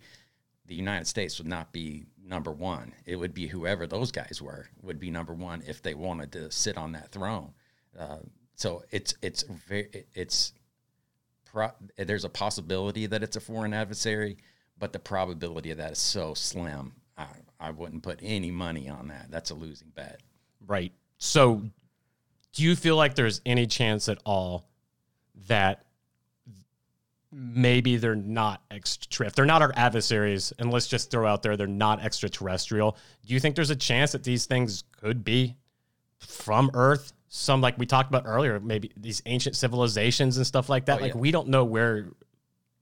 the 0.66 0.74
United 0.74 1.06
States 1.06 1.38
would 1.38 1.46
not 1.46 1.72
be 1.72 2.06
number 2.24 2.52
one. 2.52 2.92
It 3.04 3.16
would 3.16 3.34
be 3.34 3.46
whoever 3.46 3.86
those 3.86 4.12
guys 4.12 4.40
were 4.40 4.68
would 4.82 4.98
be 4.98 5.10
number 5.10 5.34
one 5.34 5.62
if 5.66 5.82
they 5.82 5.94
wanted 5.94 6.32
to 6.32 6.50
sit 6.50 6.76
on 6.76 6.92
that 6.92 7.10
throne. 7.10 7.52
Uh, 7.98 8.18
so 8.54 8.82
it's 8.90 9.14
it's 9.22 9.42
very 9.42 10.06
it's 10.14 10.52
pro- 11.44 11.72
there's 11.96 12.24
a 12.24 12.28
possibility 12.28 13.06
that 13.06 13.22
it's 13.22 13.36
a 13.36 13.40
foreign 13.40 13.74
adversary, 13.74 14.36
but 14.78 14.92
the 14.92 14.98
probability 14.98 15.70
of 15.70 15.78
that 15.78 15.92
is 15.92 15.98
so 15.98 16.34
slim. 16.34 16.92
I, 17.16 17.26
I 17.60 17.70
wouldn't 17.70 18.02
put 18.02 18.20
any 18.22 18.50
money 18.50 18.88
on 18.88 19.08
that. 19.08 19.30
That's 19.30 19.50
a 19.50 19.54
losing 19.54 19.90
bet. 19.94 20.20
Right. 20.66 20.92
So, 21.18 21.62
do 22.52 22.62
you 22.62 22.74
feel 22.74 22.96
like 22.96 23.14
there's 23.14 23.40
any 23.44 23.66
chance 23.66 24.08
at 24.08 24.18
all 24.24 24.66
that 25.48 25.84
maybe 27.32 27.96
they're 27.96 28.14
not 28.14 28.62
extra? 28.70 29.26
If 29.26 29.34
they're 29.34 29.44
not 29.46 29.62
our 29.62 29.72
adversaries, 29.74 30.52
and 30.58 30.70
let's 30.70 30.86
just 30.86 31.10
throw 31.10 31.26
out 31.26 31.42
there 31.42 31.56
they're 31.56 31.66
not 31.66 32.00
extraterrestrial, 32.04 32.96
do 33.26 33.34
you 33.34 33.40
think 33.40 33.56
there's 33.56 33.70
a 33.70 33.76
chance 33.76 34.12
that 34.12 34.22
these 34.24 34.46
things 34.46 34.84
could 35.00 35.24
be 35.24 35.56
from 36.18 36.70
Earth? 36.74 37.12
Some 37.28 37.60
like 37.62 37.78
we 37.78 37.86
talked 37.86 38.10
about 38.10 38.24
earlier, 38.26 38.60
maybe 38.60 38.92
these 38.96 39.22
ancient 39.26 39.56
civilizations 39.56 40.36
and 40.36 40.46
stuff 40.46 40.68
like 40.68 40.84
that. 40.86 40.98
Oh, 40.98 41.02
like 41.02 41.14
yeah. 41.14 41.20
we 41.20 41.30
don't 41.30 41.48
know 41.48 41.64
where. 41.64 42.08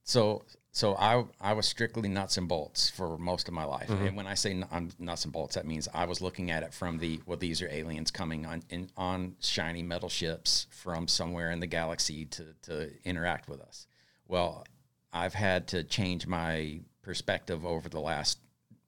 So 0.03 0.43
so 0.73 0.97
I 0.97 1.25
I 1.41 1.53
was 1.53 1.67
strictly 1.67 2.09
nuts 2.09 2.37
and 2.37 2.49
bolts 2.49 2.91
for 2.91 3.17
most 3.17 3.47
of 3.49 3.55
my 3.55 3.65
life, 3.65 3.89
Mm-hmm. 3.89 4.07
and 4.07 4.17
when 4.17 4.27
I 4.27 4.35
say 4.35 4.51
n- 4.51 4.67
I'm 4.73 4.91
nuts 4.99 5.25
and 5.25 5.33
bolts, 5.33 5.55
that 5.55 5.67
means 5.67 5.89
I 5.95 6.05
was 6.05 6.21
looking 6.21 6.51
at 6.51 6.63
it 6.65 6.75
from 6.75 6.99
the 6.99 7.21
well, 7.27 7.37
these 7.39 7.63
are 7.63 7.69
aliens 7.69 8.11
coming 8.11 8.45
on 8.47 8.63
in, 8.71 8.91
on 8.97 9.37
shiny 9.41 9.83
metal 9.83 10.09
ships 10.09 10.67
from 10.71 11.07
somewhere 11.07 11.51
in 11.53 11.61
the 11.61 11.67
galaxy 11.69 12.25
to 12.27 12.47
to 12.63 12.91
interact 13.05 13.49
with 13.49 13.61
us. 13.61 13.87
Well, 14.31 14.65
I've 15.13 15.35
had 15.35 15.67
to 15.69 15.83
change 15.83 16.25
my 16.29 16.79
perspective 17.03 17.67
over 17.67 17.89
the 17.89 17.99
last 17.99 18.39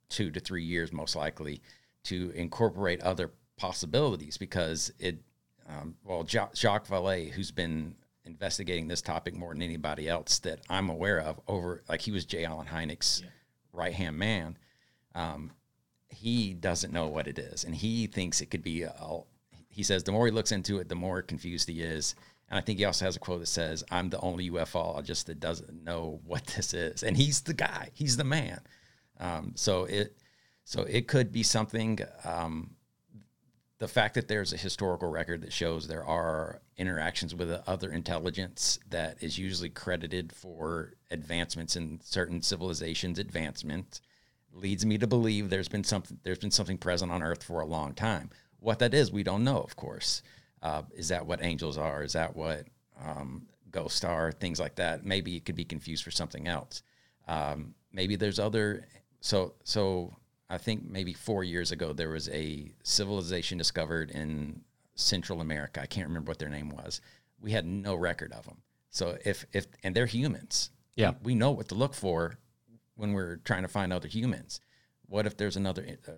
two 0.08 0.30
to 0.30 0.38
three 0.38 0.62
years, 0.62 0.92
most 0.92 1.16
likely, 1.16 1.60
to 2.04 2.30
incorporate 2.36 3.00
other 3.00 3.32
possibilities 3.56 4.38
because 4.38 4.92
it. 5.00 5.18
Um, 5.68 5.96
well, 6.04 6.24
Jacques 6.24 6.86
Vallée, 6.86 7.30
who's 7.30 7.50
been 7.50 7.94
investigating 8.24 8.86
this 8.86 9.02
topic 9.02 9.34
more 9.34 9.52
than 9.52 9.62
anybody 9.62 10.08
else 10.08 10.38
that 10.40 10.60
I'm 10.68 10.90
aware 10.90 11.20
of, 11.20 11.40
over 11.48 11.82
like 11.88 12.02
he 12.02 12.12
was 12.12 12.24
J. 12.24 12.44
Allen 12.44 12.68
Hynek's 12.68 13.22
right 13.72 13.92
hand 13.92 14.16
man. 14.16 14.56
Um, 15.14 15.50
he 16.08 16.54
doesn't 16.54 16.92
know 16.92 17.08
what 17.08 17.26
it 17.26 17.38
is, 17.38 17.64
and 17.64 17.74
he 17.74 18.06
thinks 18.06 18.40
it 18.40 18.50
could 18.50 18.62
be. 18.62 18.82
A, 18.84 18.92
he 19.68 19.82
says 19.82 20.04
the 20.04 20.12
more 20.12 20.26
he 20.26 20.32
looks 20.32 20.52
into 20.52 20.78
it, 20.78 20.88
the 20.88 20.94
more 20.94 21.20
confused 21.20 21.68
he 21.68 21.82
is. 21.82 22.14
And 22.52 22.58
I 22.58 22.60
think 22.60 22.78
he 22.78 22.84
also 22.84 23.06
has 23.06 23.16
a 23.16 23.18
quote 23.18 23.40
that 23.40 23.46
says, 23.46 23.82
"I'm 23.90 24.10
the 24.10 24.20
only 24.20 24.50
UFOologist 24.50 25.24
that 25.24 25.40
doesn't 25.40 25.82
know 25.82 26.20
what 26.26 26.46
this 26.48 26.74
is," 26.74 27.02
and 27.02 27.16
he's 27.16 27.40
the 27.40 27.54
guy. 27.54 27.88
He's 27.94 28.18
the 28.18 28.24
man. 28.24 28.60
Um, 29.18 29.52
so 29.54 29.84
it, 29.84 30.18
so 30.64 30.82
it 30.82 31.08
could 31.08 31.32
be 31.32 31.42
something. 31.42 32.00
Um, 32.24 32.76
the 33.78 33.88
fact 33.88 34.14
that 34.14 34.28
there's 34.28 34.52
a 34.52 34.58
historical 34.58 35.08
record 35.08 35.40
that 35.40 35.52
shows 35.52 35.88
there 35.88 36.04
are 36.04 36.60
interactions 36.76 37.34
with 37.34 37.50
other 37.66 37.90
intelligence 37.90 38.78
that 38.90 39.22
is 39.22 39.38
usually 39.38 39.70
credited 39.70 40.30
for 40.30 40.92
advancements 41.10 41.74
in 41.74 42.00
certain 42.04 42.42
civilizations 42.42 43.18
advancement 43.18 44.00
leads 44.52 44.84
me 44.84 44.98
to 44.98 45.06
believe 45.06 45.48
there's 45.48 45.68
been 45.68 45.82
something 45.82 46.18
there's 46.22 46.38
been 46.38 46.50
something 46.50 46.78
present 46.78 47.10
on 47.10 47.22
earth 47.22 47.42
for 47.42 47.60
a 47.60 47.66
long 47.66 47.92
time 47.92 48.30
what 48.60 48.78
that 48.78 48.94
is 48.94 49.10
we 49.10 49.22
don't 49.22 49.42
know 49.42 49.58
of 49.58 49.74
course 49.74 50.22
uh, 50.62 50.82
is 50.94 51.08
that 51.08 51.26
what 51.26 51.42
angels 51.42 51.78
are? 51.78 52.02
Is 52.02 52.12
that 52.12 52.36
what 52.36 52.66
um, 53.04 53.46
ghosts 53.70 54.04
are? 54.04 54.32
Things 54.32 54.60
like 54.60 54.76
that. 54.76 55.04
Maybe 55.04 55.36
it 55.36 55.44
could 55.44 55.56
be 55.56 55.64
confused 55.64 56.04
for 56.04 56.10
something 56.10 56.46
else. 56.46 56.82
Um, 57.28 57.74
maybe 57.92 58.16
there's 58.16 58.38
other 58.38 58.86
so 59.20 59.54
so 59.62 60.12
i 60.50 60.58
think 60.58 60.82
maybe 60.84 61.12
four 61.12 61.44
years 61.44 61.70
ago 61.70 61.92
there 61.92 62.08
was 62.08 62.28
a 62.30 62.72
civilization 62.82 63.56
discovered 63.58 64.10
in 64.10 64.60
central 64.94 65.40
america. 65.40 65.80
I 65.80 65.86
can't 65.86 66.08
remember 66.08 66.30
what 66.30 66.38
their 66.38 66.48
name 66.48 66.68
was. 66.70 67.00
We 67.40 67.52
had 67.52 67.64
no 67.64 67.94
record 67.94 68.32
of 68.32 68.44
them 68.44 68.62
so 68.92 69.16
if 69.24 69.46
if 69.52 69.66
and 69.82 69.96
they're 69.96 70.06
humans. 70.06 70.70
Yeah. 70.94 71.12
we, 71.22 71.32
we 71.32 71.34
know 71.34 71.50
what 71.50 71.68
to 71.68 71.74
look 71.74 71.94
for 71.94 72.38
when 72.94 73.14
we're 73.14 73.36
trying 73.36 73.62
to 73.62 73.68
find 73.68 73.92
other 73.92 74.06
humans. 74.06 74.60
What 75.06 75.26
if 75.26 75.36
there's 75.36 75.56
another 75.56 75.84
uh, 76.06 76.12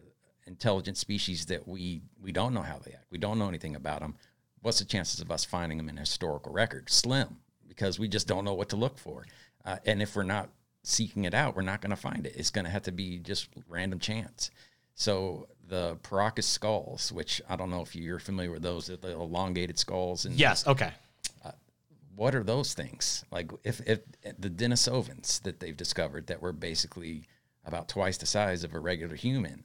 intelligent 0.46 0.96
species 0.96 1.46
that 1.46 1.66
we 1.66 2.02
we 2.20 2.32
don't 2.32 2.52
know 2.52 2.62
how 2.62 2.78
they 2.78 2.92
act? 2.92 3.06
We 3.10 3.18
don't 3.18 3.38
know 3.38 3.48
anything 3.48 3.76
about 3.76 4.00
them 4.00 4.16
what's 4.64 4.78
the 4.78 4.84
chances 4.84 5.20
of 5.20 5.30
us 5.30 5.44
finding 5.44 5.76
them 5.78 5.88
in 5.88 5.96
historical 5.96 6.52
record 6.52 6.88
slim 6.90 7.36
because 7.68 7.98
we 7.98 8.08
just 8.08 8.26
don't 8.26 8.44
know 8.44 8.54
what 8.54 8.68
to 8.70 8.76
look 8.76 8.98
for 8.98 9.24
uh, 9.64 9.76
and 9.86 10.00
if 10.02 10.16
we're 10.16 10.22
not 10.22 10.48
seeking 10.82 11.24
it 11.24 11.34
out 11.34 11.54
we're 11.54 11.62
not 11.62 11.80
going 11.80 11.90
to 11.90 11.96
find 11.96 12.26
it 12.26 12.34
it's 12.36 12.50
going 12.50 12.64
to 12.64 12.70
have 12.70 12.82
to 12.82 12.92
be 12.92 13.18
just 13.18 13.48
random 13.68 13.98
chance 13.98 14.50
so 14.94 15.46
the 15.68 15.96
Paracas 16.02 16.44
skulls 16.44 17.12
which 17.12 17.40
i 17.48 17.56
don't 17.56 17.70
know 17.70 17.82
if 17.82 17.94
you're 17.94 18.18
familiar 18.18 18.50
with 18.50 18.62
those 18.62 18.86
the 18.86 19.10
elongated 19.12 19.78
skulls 19.78 20.24
and 20.24 20.34
Yes. 20.34 20.66
Okay. 20.66 20.92
what 22.16 22.34
are 22.34 22.42
those 22.44 22.74
things 22.74 23.24
like 23.30 23.50
if, 23.64 23.80
if 23.86 24.00
the 24.38 24.50
denisovans 24.50 25.42
that 25.42 25.60
they've 25.60 25.76
discovered 25.76 26.26
that 26.28 26.40
were 26.40 26.52
basically 26.52 27.24
about 27.66 27.88
twice 27.88 28.16
the 28.18 28.26
size 28.26 28.62
of 28.64 28.74
a 28.74 28.78
regular 28.78 29.14
human 29.16 29.64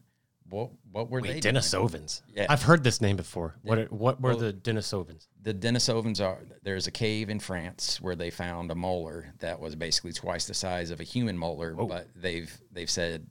what 0.50 0.72
what 0.92 1.10
were 1.10 1.22
they? 1.22 1.30
Wait, 1.30 1.44
doing? 1.44 1.56
Denisovans. 1.56 2.22
Yeah. 2.34 2.48
I've 2.50 2.64
heard 2.64 2.84
this 2.84 3.02
name 3.02 3.16
before. 3.16 3.56
What 3.64 3.78
are, 3.78 3.86
what 3.86 4.22
were 4.22 4.36
the 4.36 4.54
Denisovans? 4.54 5.28
the 5.42 5.54
Denisovans 5.54 6.24
are 6.24 6.40
there's 6.64 6.88
a 6.88 6.92
cave 6.92 7.30
in 7.30 7.40
France 7.40 8.02
where 8.02 8.16
they 8.16 8.30
found 8.30 8.72
a 8.72 8.76
molar 8.76 9.34
that 9.40 9.60
was 9.60 9.76
basically 9.76 10.12
twice 10.14 10.46
the 10.46 10.54
size 10.54 10.92
of 10.92 11.00
a 11.00 11.04
human 11.04 11.38
molar, 11.38 11.74
but 11.74 12.08
they've 12.16 12.56
they've 12.72 12.90
said 12.90 13.28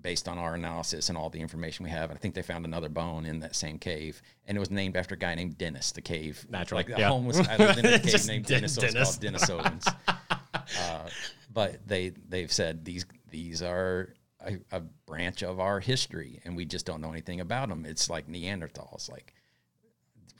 based 0.00 0.26
on 0.28 0.36
our 0.36 0.54
analysis 0.54 1.08
and 1.08 1.16
all 1.16 1.30
the 1.30 1.40
information 1.40 1.84
we 1.84 1.90
have, 1.90 2.10
I 2.10 2.14
think 2.14 2.34
they 2.34 2.42
found 2.42 2.64
another 2.64 2.88
bone 2.88 3.24
in 3.24 3.38
that 3.40 3.54
same 3.54 3.78
cave, 3.78 4.20
and 4.46 4.56
it 4.56 4.60
was 4.60 4.70
named 4.70 4.96
after 4.96 5.14
a 5.14 5.18
guy 5.18 5.34
named 5.36 5.56
Dennis, 5.56 5.92
the 5.92 6.00
cave, 6.02 6.44
Naturally, 6.50 6.80
like 6.82 6.94
the 6.94 7.00
yeah. 7.00 7.08
homeless 7.08 7.40
guy 7.46 7.56
lived 7.58 7.78
in 7.78 7.86
a 7.86 7.98
cave 8.00 8.26
named 8.26 8.46
Den- 8.46 8.56
Dennis, 8.58 8.74
so 8.74 8.80
Dennis. 8.80 9.16
called 9.16 9.34
Denisovans. 9.34 9.94
uh, 10.80 11.08
but 11.52 11.86
they 11.86 12.08
they've 12.28 12.52
said 12.52 12.84
these 12.84 13.06
these 13.30 13.62
are 13.62 14.14
a, 14.44 14.76
a 14.76 14.80
branch 15.06 15.42
of 15.42 15.60
our 15.60 15.80
history, 15.80 16.40
and 16.44 16.56
we 16.56 16.64
just 16.64 16.86
don't 16.86 17.00
know 17.00 17.10
anything 17.10 17.40
about 17.40 17.68
them. 17.68 17.84
It's 17.86 18.10
like 18.10 18.28
Neanderthals, 18.28 19.10
like 19.10 19.34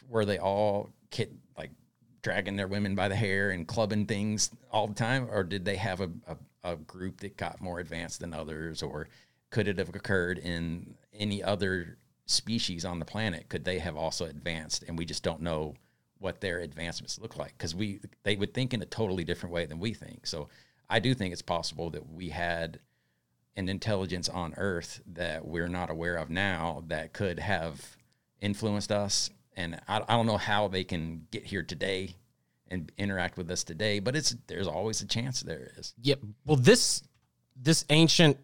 were 0.08 0.24
they 0.24 0.38
all 0.38 0.90
kid 1.10 1.38
like 1.56 1.70
dragging 2.22 2.56
their 2.56 2.68
women 2.68 2.94
by 2.94 3.08
the 3.08 3.16
hair 3.16 3.50
and 3.50 3.66
clubbing 3.66 4.06
things 4.06 4.50
all 4.70 4.86
the 4.86 4.94
time 4.94 5.26
or 5.30 5.42
did 5.42 5.64
they 5.64 5.76
have 5.76 6.00
a, 6.00 6.10
a, 6.28 6.72
a 6.72 6.76
group 6.76 7.20
that 7.20 7.36
got 7.36 7.60
more 7.60 7.80
advanced 7.80 8.20
than 8.20 8.34
others 8.34 8.82
or 8.82 9.08
could 9.50 9.66
it 9.66 9.78
have 9.78 9.88
occurred 9.88 10.38
in 10.38 10.94
any 11.14 11.42
other 11.42 11.98
species 12.26 12.84
on 12.84 12.98
the 12.98 13.04
planet? 13.04 13.48
Could 13.48 13.64
they 13.64 13.78
have 13.78 13.96
also 13.96 14.26
advanced? 14.26 14.84
And 14.86 14.98
we 14.98 15.04
just 15.04 15.22
don't 15.22 15.40
know 15.40 15.74
what 16.18 16.40
their 16.40 16.60
advancements 16.60 17.18
look 17.18 17.36
like 17.36 17.52
because 17.58 17.74
we 17.74 18.00
they 18.22 18.36
would 18.36 18.54
think 18.54 18.72
in 18.72 18.82
a 18.82 18.86
totally 18.86 19.24
different 19.24 19.52
way 19.52 19.66
than 19.66 19.80
we 19.80 19.94
think. 19.94 20.26
So 20.26 20.48
i 20.90 20.98
do 20.98 21.14
think 21.14 21.32
it's 21.32 21.42
possible 21.42 21.90
that 21.90 22.12
we 22.12 22.28
had 22.28 22.78
an 23.56 23.68
intelligence 23.68 24.28
on 24.28 24.54
earth 24.56 25.00
that 25.06 25.46
we're 25.46 25.68
not 25.68 25.90
aware 25.90 26.16
of 26.16 26.30
now 26.30 26.82
that 26.88 27.12
could 27.12 27.38
have 27.38 27.96
influenced 28.40 28.90
us 28.90 29.30
and 29.56 29.78
I, 29.86 30.00
I 30.08 30.16
don't 30.16 30.26
know 30.26 30.38
how 30.38 30.68
they 30.68 30.84
can 30.84 31.26
get 31.30 31.44
here 31.44 31.62
today 31.62 32.16
and 32.68 32.90
interact 32.96 33.36
with 33.36 33.50
us 33.50 33.64
today 33.64 34.00
but 34.00 34.16
it's 34.16 34.34
there's 34.46 34.66
always 34.66 35.00
a 35.02 35.06
chance 35.06 35.40
there 35.40 35.72
is 35.78 35.94
Yep. 36.02 36.20
Well, 36.46 36.56
this 36.56 37.02
this 37.56 37.84
ancient 37.90 38.38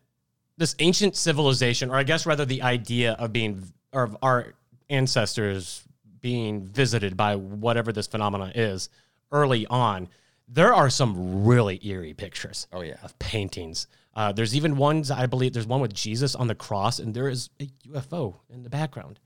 this 0.57 0.75
ancient 0.81 1.17
civilization, 1.17 1.91
or 1.91 1.97
I 1.97 2.03
guess 2.03 2.27
rather 2.27 2.45
the 2.45 2.63
idea 2.63 3.13
of 3.13 3.33
being 3.33 3.63
or 3.93 4.03
of 4.03 4.17
our 4.23 4.55
ancestors 4.91 5.85
being 6.21 6.63
visited 6.67 7.17
by 7.17 7.37
whatever 7.37 7.93
this 7.93 8.09
phenomenon 8.09 8.53
is 8.55 8.89
early 9.31 9.67
on, 9.69 10.09
there 10.49 10.75
are 10.75 10.91
some 10.91 11.45
really 11.45 11.79
eerie 11.87 12.15
pictures. 12.15 12.67
Oh, 12.73 12.81
yeah. 12.81 12.97
of 13.03 13.17
paintings. 13.19 13.87
Uh, 14.19 14.33
there's 14.33 14.57
even 14.57 14.77
ones 14.77 15.13
I 15.13 15.27
believe 15.27 15.53
there's 15.53 15.69
one 15.69 15.81
with 15.81 15.95
Jesus 15.95 16.35
on 16.35 16.49
the 16.49 16.55
cross, 16.57 16.99
and 16.99 17.15
there 17.15 17.29
is 17.29 17.51
a 17.61 17.69
UFO 17.87 18.35
in 18.51 18.65
the 18.65 18.69
background. 18.69 19.21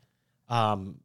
Um, 0.50 0.96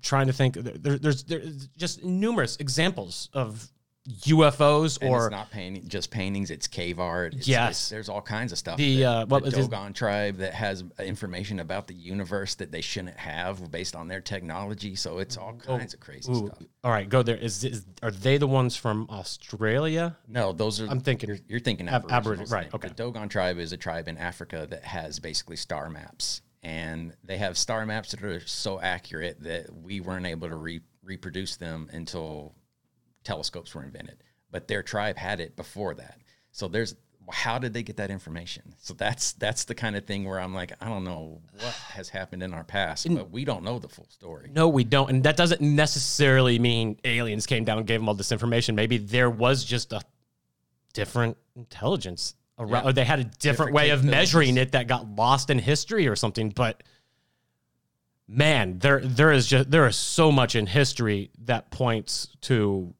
trying 0.00 0.28
to 0.28 0.32
think, 0.32 0.54
there, 0.54 0.96
there's 0.96 1.24
there's 1.24 1.66
just 1.76 2.04
numerous 2.04 2.56
examples 2.58 3.28
of 3.32 3.71
UFOs 4.08 4.98
and 5.00 5.10
or 5.10 5.26
it's 5.26 5.30
not 5.30 5.50
painting 5.50 5.86
just 5.86 6.10
paintings 6.10 6.50
it's 6.50 6.66
cave 6.66 6.98
art 6.98 7.34
it's, 7.34 7.46
Yes. 7.46 7.60
it's- 7.70 7.88
there's 7.88 8.08
all 8.08 8.20
kinds 8.20 8.50
of 8.50 8.58
stuff 8.58 8.76
The, 8.76 8.98
that- 9.00 9.06
uh, 9.06 9.26
what 9.26 9.44
the 9.44 9.50
dogon 9.52 9.92
tribe 9.92 10.38
that 10.38 10.54
has 10.54 10.82
information 10.98 11.60
about 11.60 11.86
the 11.86 11.94
universe 11.94 12.56
that 12.56 12.72
they 12.72 12.80
shouldn't 12.80 13.16
have 13.16 13.70
based 13.70 13.94
on 13.94 14.08
their 14.08 14.20
technology 14.20 14.96
so 14.96 15.18
it's 15.18 15.36
all 15.36 15.54
kinds 15.54 15.94
of 15.94 16.00
crazy 16.00 16.32
Ooh, 16.32 16.46
stuff 16.46 16.58
all 16.84 16.90
right, 16.90 17.08
go 17.08 17.22
there. 17.22 17.36
Is, 17.36 17.62
is 17.62 17.86
are 18.02 18.10
they 18.10 18.38
the 18.38 18.48
ones 18.48 18.74
from 18.74 19.06
Australia? 19.08 20.16
No, 20.26 20.52
those 20.52 20.80
are. 20.80 20.88
I'm 20.88 20.98
thinking- 20.98 21.28
you're, 21.28 21.38
you're 21.46 21.60
thinking 21.60 21.88
Ab- 21.88 22.10
Aboriginal, 22.10 22.48
right, 22.50 22.74
okay. 22.74 22.88
The 22.88 22.94
Dogon 22.94 23.28
tribe 23.28 23.58
is 23.58 23.72
a 23.72 23.76
tribe 23.76 24.08
in 24.08 24.18
Africa 24.18 24.66
that 24.68 24.82
has 24.82 25.20
basically 25.20 25.54
star 25.54 25.88
maps, 25.90 26.42
and 26.64 27.14
they 27.22 27.36
have 27.38 27.56
star 27.56 27.86
maps 27.86 28.10
that 28.10 28.24
are 28.24 28.40
so 28.48 28.80
accurate 28.80 29.40
that 29.44 29.72
we 29.72 30.00
weren't 30.00 30.26
able 30.26 30.48
to 30.48 30.56
re- 30.56 30.80
reproduce 31.04 31.54
them 31.54 31.88
until 31.92 32.52
telescopes 33.24 33.74
were 33.74 33.84
invented. 33.84 34.22
But 34.50 34.68
their 34.68 34.82
tribe 34.82 35.16
had 35.16 35.40
it 35.40 35.56
before 35.56 35.94
that. 35.94 36.18
So 36.50 36.68
there's 36.68 36.94
how 37.30 37.58
did 37.58 37.72
they 37.72 37.82
get 37.84 37.96
that 37.98 38.10
information? 38.10 38.74
So 38.78 38.94
that's 38.94 39.32
that's 39.34 39.64
the 39.64 39.74
kind 39.74 39.94
of 39.96 40.04
thing 40.04 40.24
where 40.24 40.40
I'm 40.40 40.52
like, 40.54 40.72
I 40.80 40.88
don't 40.88 41.04
know 41.04 41.40
what 41.60 41.72
has 41.94 42.08
happened 42.08 42.42
in 42.42 42.52
our 42.52 42.64
past, 42.64 43.06
but 43.14 43.30
we 43.30 43.44
don't 43.44 43.62
know 43.62 43.78
the 43.78 43.88
full 43.88 44.08
story. 44.10 44.50
No, 44.52 44.68
we 44.68 44.84
don't, 44.84 45.08
and 45.08 45.22
that 45.24 45.36
doesn't 45.36 45.60
necessarily 45.62 46.58
mean 46.58 46.98
aliens 47.04 47.46
came 47.46 47.64
down 47.64 47.78
and 47.78 47.86
gave 47.86 48.00
them 48.00 48.08
all 48.08 48.14
this 48.14 48.32
information. 48.32 48.74
Maybe 48.74 48.98
there 48.98 49.30
was 49.30 49.64
just 49.64 49.92
a 49.92 50.00
different 50.92 51.36
intelligence 51.56 52.34
around, 52.58 52.70
Yeah. 52.84 52.90
or 52.90 52.92
they 52.92 53.04
had 53.04 53.20
a 53.20 53.24
different, 53.24 53.40
Different 53.42 53.74
way 53.74 53.90
of 53.90 54.04
measuring 54.04 54.56
it 54.58 54.72
that 54.72 54.86
got 54.88 55.08
lost 55.08 55.48
in 55.48 55.58
history 55.58 56.08
or 56.08 56.16
something. 56.16 56.50
But 56.50 56.82
man, 58.28 58.78
there 58.78 59.00
there 59.00 59.32
is 59.32 59.46
just 59.46 59.70
there 59.70 59.86
is 59.86 59.96
so 59.96 60.32
much 60.32 60.54
in 60.56 60.66
history 60.66 61.30
that 61.44 61.70
points 61.70 62.28
to 62.42 62.94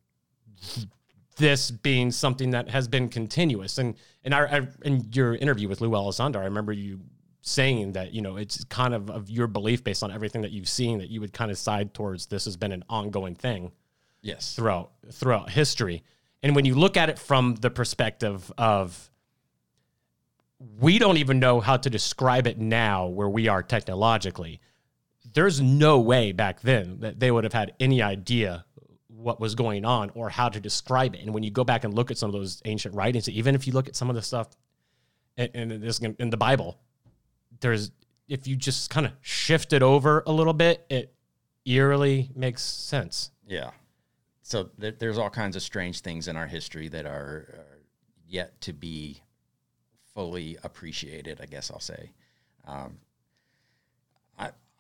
this 1.37 1.70
being 1.70 2.11
something 2.11 2.51
that 2.51 2.70
has 2.70 2.88
been 2.88 3.09
continuous. 3.09 3.79
And 3.79 3.94
and 4.25 4.35
I, 4.35 4.59
I 4.59 4.68
in 4.83 5.09
your 5.12 5.35
interview 5.35 5.68
with 5.68 5.81
Lou 5.81 5.90
Elizondo, 5.90 6.37
I 6.37 6.44
remember 6.44 6.72
you 6.72 7.01
saying 7.40 7.92
that 7.92 8.12
you 8.12 8.22
know 8.22 8.37
it's 8.37 8.62
kind 8.64 8.94
of 8.94 9.11
of 9.11 9.29
your 9.29 9.46
belief 9.46 9.83
based 9.83 10.03
on 10.03 10.12
everything 10.12 10.42
that 10.42 10.53
you've 10.53 10.68
seen 10.68 10.98
that 10.98 11.11
you 11.11 11.20
would 11.20 11.33
kind 11.33 11.51
of 11.51 11.59
side 11.59 11.92
towards 11.92 12.27
this 12.27 12.44
has 12.44 12.57
been 12.57 12.72
an 12.72 12.85
ongoing 12.88 13.35
thing 13.35 13.72
Yes. 14.20 14.55
throughout 14.55 14.92
throughout 15.11 15.51
history. 15.51 16.05
And 16.44 16.55
when 16.55 16.64
you 16.64 16.75
look 16.75 16.96
at 16.96 17.09
it 17.09 17.18
from 17.18 17.57
the 17.57 17.70
perspective 17.70 18.53
of 18.59 19.11
we 20.79 20.98
don't 20.98 21.16
even 21.16 21.40
know 21.40 21.61
how 21.61 21.77
to 21.77 21.90
describe 21.90 22.46
it 22.46 22.59
now 22.59 23.07
where 23.07 23.29
we 23.29 23.48
are 23.48 23.62
technologically. 23.62 24.61
There's 25.35 25.61
no 25.61 25.98
way 26.01 26.33
back 26.33 26.61
then 26.61 27.01
that 27.01 27.18
they 27.18 27.31
would 27.31 27.44
have 27.44 27.53
had 27.53 27.75
any 27.81 28.03
idea 28.03 28.64
what 29.22 29.40
was 29.40 29.54
going 29.54 29.85
on 29.85 30.11
or 30.14 30.28
how 30.28 30.48
to 30.48 30.61
describe 30.61 31.14
it. 31.14 31.22
And 31.22 31.32
when 31.32 31.42
you 31.42 31.50
go 31.50 31.64
back 31.64 31.85
and 31.85 31.94
look 31.94 32.11
at 32.11 32.18
some 32.18 32.28
of 32.28 32.32
those 32.32 32.61
ancient 32.64 32.94
writings, 32.94 33.28
even 33.28 33.54
if 33.54 33.66
you 33.66 33.72
look 33.72 33.88
at 33.88 33.96
some 33.96 34.11
of 34.11 34.16
the 34.16 34.22
stuff 34.22 34.48
in, 35.37 35.70
in, 35.72 36.16
in 36.18 36.30
the 36.30 36.37
Bible, 36.37 36.78
there's 37.61 37.90
if 38.28 38.46
you 38.46 38.56
just 38.56 38.90
kind 38.90 39.06
of 39.06 39.12
shift 39.20 39.72
it 39.72 39.82
over 39.82 40.22
a 40.26 40.32
little 40.32 40.52
bit, 40.52 40.87
it 40.88 41.14
eerily 41.64 42.30
makes 42.35 42.62
sense. 42.62 43.30
Yeah. 43.46 43.70
So 44.42 44.70
there, 44.78 44.92
there's 44.92 45.18
all 45.18 45.30
kinds 45.30 45.56
of 45.56 45.62
strange 45.62 46.00
things 46.00 46.28
in 46.28 46.37
our 46.37 46.46
history 46.46 46.88
that 46.88 47.06
are, 47.06 47.11
are 47.11 47.78
yet 48.26 48.61
to 48.62 48.72
be 48.72 49.22
fully 50.14 50.58
appreciated. 50.62 51.40
I 51.42 51.46
guess 51.46 51.70
I'll 51.70 51.80
say. 51.80 52.12
Um, 52.66 52.98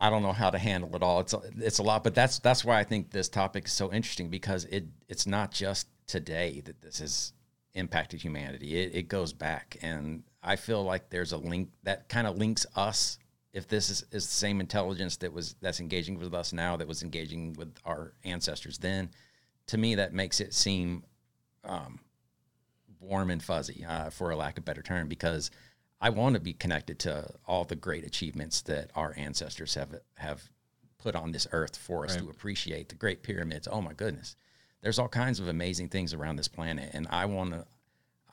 I 0.02 0.10
don't 0.10 0.24
know 0.24 0.32
how 0.32 0.50
to 0.50 0.58
handle 0.58 0.96
it 0.96 1.02
all. 1.04 1.20
It's 1.20 1.32
a, 1.32 1.40
it's 1.58 1.78
a 1.78 1.84
lot, 1.84 2.02
but 2.02 2.12
that's 2.12 2.40
that's 2.40 2.64
why 2.64 2.80
I 2.80 2.82
think 2.82 3.12
this 3.12 3.28
topic 3.28 3.66
is 3.66 3.72
so 3.72 3.92
interesting 3.92 4.30
because 4.30 4.64
it 4.64 4.84
it's 5.08 5.28
not 5.28 5.52
just 5.52 5.86
today 6.08 6.60
that 6.64 6.82
this 6.82 6.98
has 6.98 7.32
impacted 7.74 8.20
humanity. 8.20 8.76
It, 8.82 8.96
it 8.96 9.08
goes 9.08 9.32
back, 9.32 9.76
and 9.80 10.24
I 10.42 10.56
feel 10.56 10.82
like 10.82 11.08
there's 11.08 11.30
a 11.30 11.36
link 11.36 11.70
that 11.84 12.08
kind 12.08 12.26
of 12.26 12.36
links 12.36 12.66
us. 12.74 13.16
If 13.52 13.68
this 13.68 13.90
is, 13.90 14.04
is 14.10 14.26
the 14.26 14.32
same 14.32 14.60
intelligence 14.60 15.18
that 15.18 15.32
was 15.32 15.54
that's 15.60 15.78
engaging 15.78 16.18
with 16.18 16.34
us 16.34 16.52
now, 16.52 16.76
that 16.78 16.88
was 16.88 17.04
engaging 17.04 17.52
with 17.52 17.72
our 17.84 18.12
ancestors 18.24 18.78
then, 18.78 19.08
to 19.68 19.78
me 19.78 19.94
that 19.94 20.12
makes 20.12 20.40
it 20.40 20.52
seem 20.52 21.04
um, 21.62 22.00
warm 22.98 23.30
and 23.30 23.40
fuzzy, 23.40 23.84
uh, 23.88 24.10
for 24.10 24.32
a 24.32 24.36
lack 24.36 24.58
of 24.58 24.64
better 24.64 24.82
term, 24.82 25.06
because 25.06 25.52
I 26.02 26.10
want 26.10 26.34
to 26.34 26.40
be 26.40 26.52
connected 26.52 26.98
to 27.00 27.30
all 27.46 27.64
the 27.64 27.76
great 27.76 28.04
achievements 28.04 28.60
that 28.62 28.90
our 28.96 29.14
ancestors 29.16 29.74
have 29.76 29.94
have 30.16 30.42
put 30.98 31.14
on 31.14 31.30
this 31.30 31.46
earth 31.52 31.76
for 31.76 32.04
us 32.04 32.16
to 32.16 32.28
appreciate. 32.28 32.88
The 32.88 32.96
Great 32.96 33.22
Pyramids. 33.22 33.68
Oh 33.70 33.80
my 33.80 33.92
goodness, 33.92 34.36
there's 34.82 34.98
all 34.98 35.08
kinds 35.08 35.38
of 35.38 35.46
amazing 35.46 35.88
things 35.88 36.12
around 36.12 36.36
this 36.36 36.48
planet, 36.48 36.90
and 36.92 37.06
I 37.08 37.26
want 37.26 37.52
to, 37.52 37.64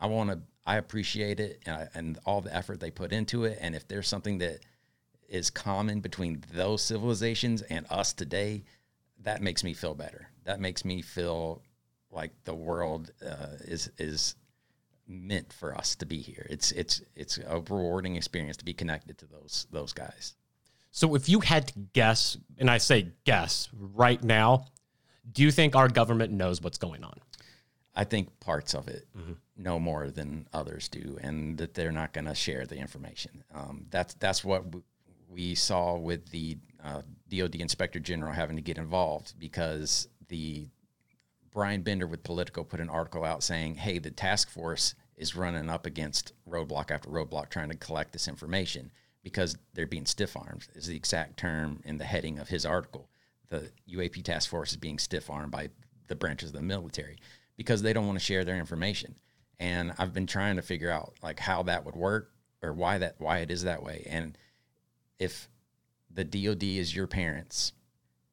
I 0.01 0.07
want 0.07 0.31
to, 0.31 0.39
I 0.65 0.77
appreciate 0.77 1.39
it 1.39 1.61
and, 1.67 1.75
I, 1.75 1.87
and 1.93 2.19
all 2.25 2.41
the 2.41 2.55
effort 2.55 2.79
they 2.79 2.91
put 2.91 3.13
into 3.13 3.45
it. 3.45 3.59
And 3.61 3.75
if 3.75 3.87
there's 3.87 4.07
something 4.07 4.39
that 4.39 4.59
is 5.27 5.51
common 5.51 5.99
between 5.99 6.43
those 6.51 6.81
civilizations 6.81 7.61
and 7.61 7.85
us 7.91 8.13
today, 8.13 8.63
that 9.21 9.43
makes 9.43 9.63
me 9.63 9.75
feel 9.75 9.93
better. 9.93 10.27
That 10.45 10.59
makes 10.59 10.83
me 10.83 11.03
feel 11.03 11.61
like 12.11 12.31
the 12.45 12.55
world 12.55 13.11
uh, 13.23 13.57
is 13.61 13.91
is 13.99 14.35
meant 15.09 15.51
for 15.51 15.75
us 15.75 15.95
to 15.95 16.05
be 16.05 16.19
here. 16.19 16.45
It's 16.49 16.71
it's 16.71 17.01
it's 17.15 17.39
a 17.39 17.59
rewarding 17.59 18.15
experience 18.15 18.57
to 18.57 18.65
be 18.65 18.73
connected 18.73 19.17
to 19.17 19.25
those 19.25 19.67
those 19.71 19.91
guys. 19.91 20.35
So 20.91 21.15
if 21.15 21.27
you 21.27 21.39
had 21.39 21.67
to 21.67 21.73
guess, 21.93 22.37
and 22.57 22.69
I 22.69 22.77
say 22.77 23.09
guess 23.23 23.69
right 23.73 24.23
now, 24.23 24.65
do 25.31 25.43
you 25.43 25.51
think 25.51 25.75
our 25.75 25.87
government 25.87 26.31
knows 26.33 26.61
what's 26.61 26.77
going 26.77 27.03
on? 27.03 27.19
I 27.95 28.05
think 28.05 28.39
parts 28.39 28.73
of 28.73 28.87
it 28.87 29.07
know 29.57 29.79
more 29.79 30.09
than 30.09 30.47
others 30.53 30.87
do, 30.87 31.17
and 31.21 31.57
that 31.57 31.73
they're 31.73 31.91
not 31.91 32.13
going 32.13 32.25
to 32.25 32.35
share 32.35 32.65
the 32.65 32.77
information. 32.77 33.43
Um, 33.53 33.85
that's 33.89 34.13
that's 34.15 34.43
what 34.43 34.63
we 35.27 35.55
saw 35.55 35.97
with 35.97 36.29
the 36.29 36.57
uh, 36.83 37.01
DoD 37.29 37.55
Inspector 37.55 37.99
General 37.99 38.31
having 38.33 38.55
to 38.55 38.61
get 38.61 38.77
involved 38.77 39.33
because 39.37 40.07
the 40.29 40.67
Brian 41.51 41.81
Bender 41.81 42.07
with 42.07 42.23
Politico 42.23 42.63
put 42.63 42.79
an 42.79 42.89
article 42.89 43.25
out 43.25 43.43
saying, 43.43 43.75
"Hey, 43.75 43.99
the 43.99 44.11
task 44.11 44.49
force 44.49 44.95
is 45.19 45.35
running 45.35 45.69
up 45.69 45.85
against 45.85 46.33
roadblock 46.49 46.89
after 46.89 47.09
roadblock 47.09 47.49
trying 47.49 47.69
to 47.69 47.77
collect 47.77 48.13
this 48.13 48.27
information." 48.27 48.89
because 49.23 49.57
they're 49.73 49.87
being 49.87 50.05
stiff 50.05 50.35
armed 50.37 50.67
is 50.75 50.87
the 50.87 50.95
exact 50.95 51.37
term 51.37 51.81
in 51.85 51.97
the 51.97 52.05
heading 52.05 52.39
of 52.39 52.49
his 52.49 52.65
article. 52.65 53.09
The 53.49 53.71
UAP 53.91 54.23
task 54.23 54.49
force 54.49 54.71
is 54.71 54.77
being 54.77 54.99
stiff 54.99 55.29
armed 55.29 55.51
by 55.51 55.69
the 56.07 56.15
branches 56.15 56.49
of 56.49 56.55
the 56.55 56.61
military 56.61 57.17
because 57.57 57.81
they 57.81 57.93
don't 57.93 58.07
want 58.07 58.17
to 58.17 58.23
share 58.23 58.45
their 58.45 58.57
information. 58.57 59.15
And 59.59 59.93
I've 59.97 60.13
been 60.13 60.27
trying 60.27 60.55
to 60.55 60.61
figure 60.61 60.91
out 60.91 61.15
like 61.21 61.39
how 61.39 61.63
that 61.63 61.85
would 61.85 61.95
work 61.95 62.31
or 62.61 62.73
why 62.73 62.97
that 62.99 63.15
why 63.17 63.39
it 63.39 63.51
is 63.51 63.63
that 63.63 63.83
way. 63.83 64.05
And 64.09 64.37
if 65.17 65.49
the 66.09 66.23
DoD 66.23 66.63
is 66.63 66.95
your 66.95 67.07
parents 67.07 67.73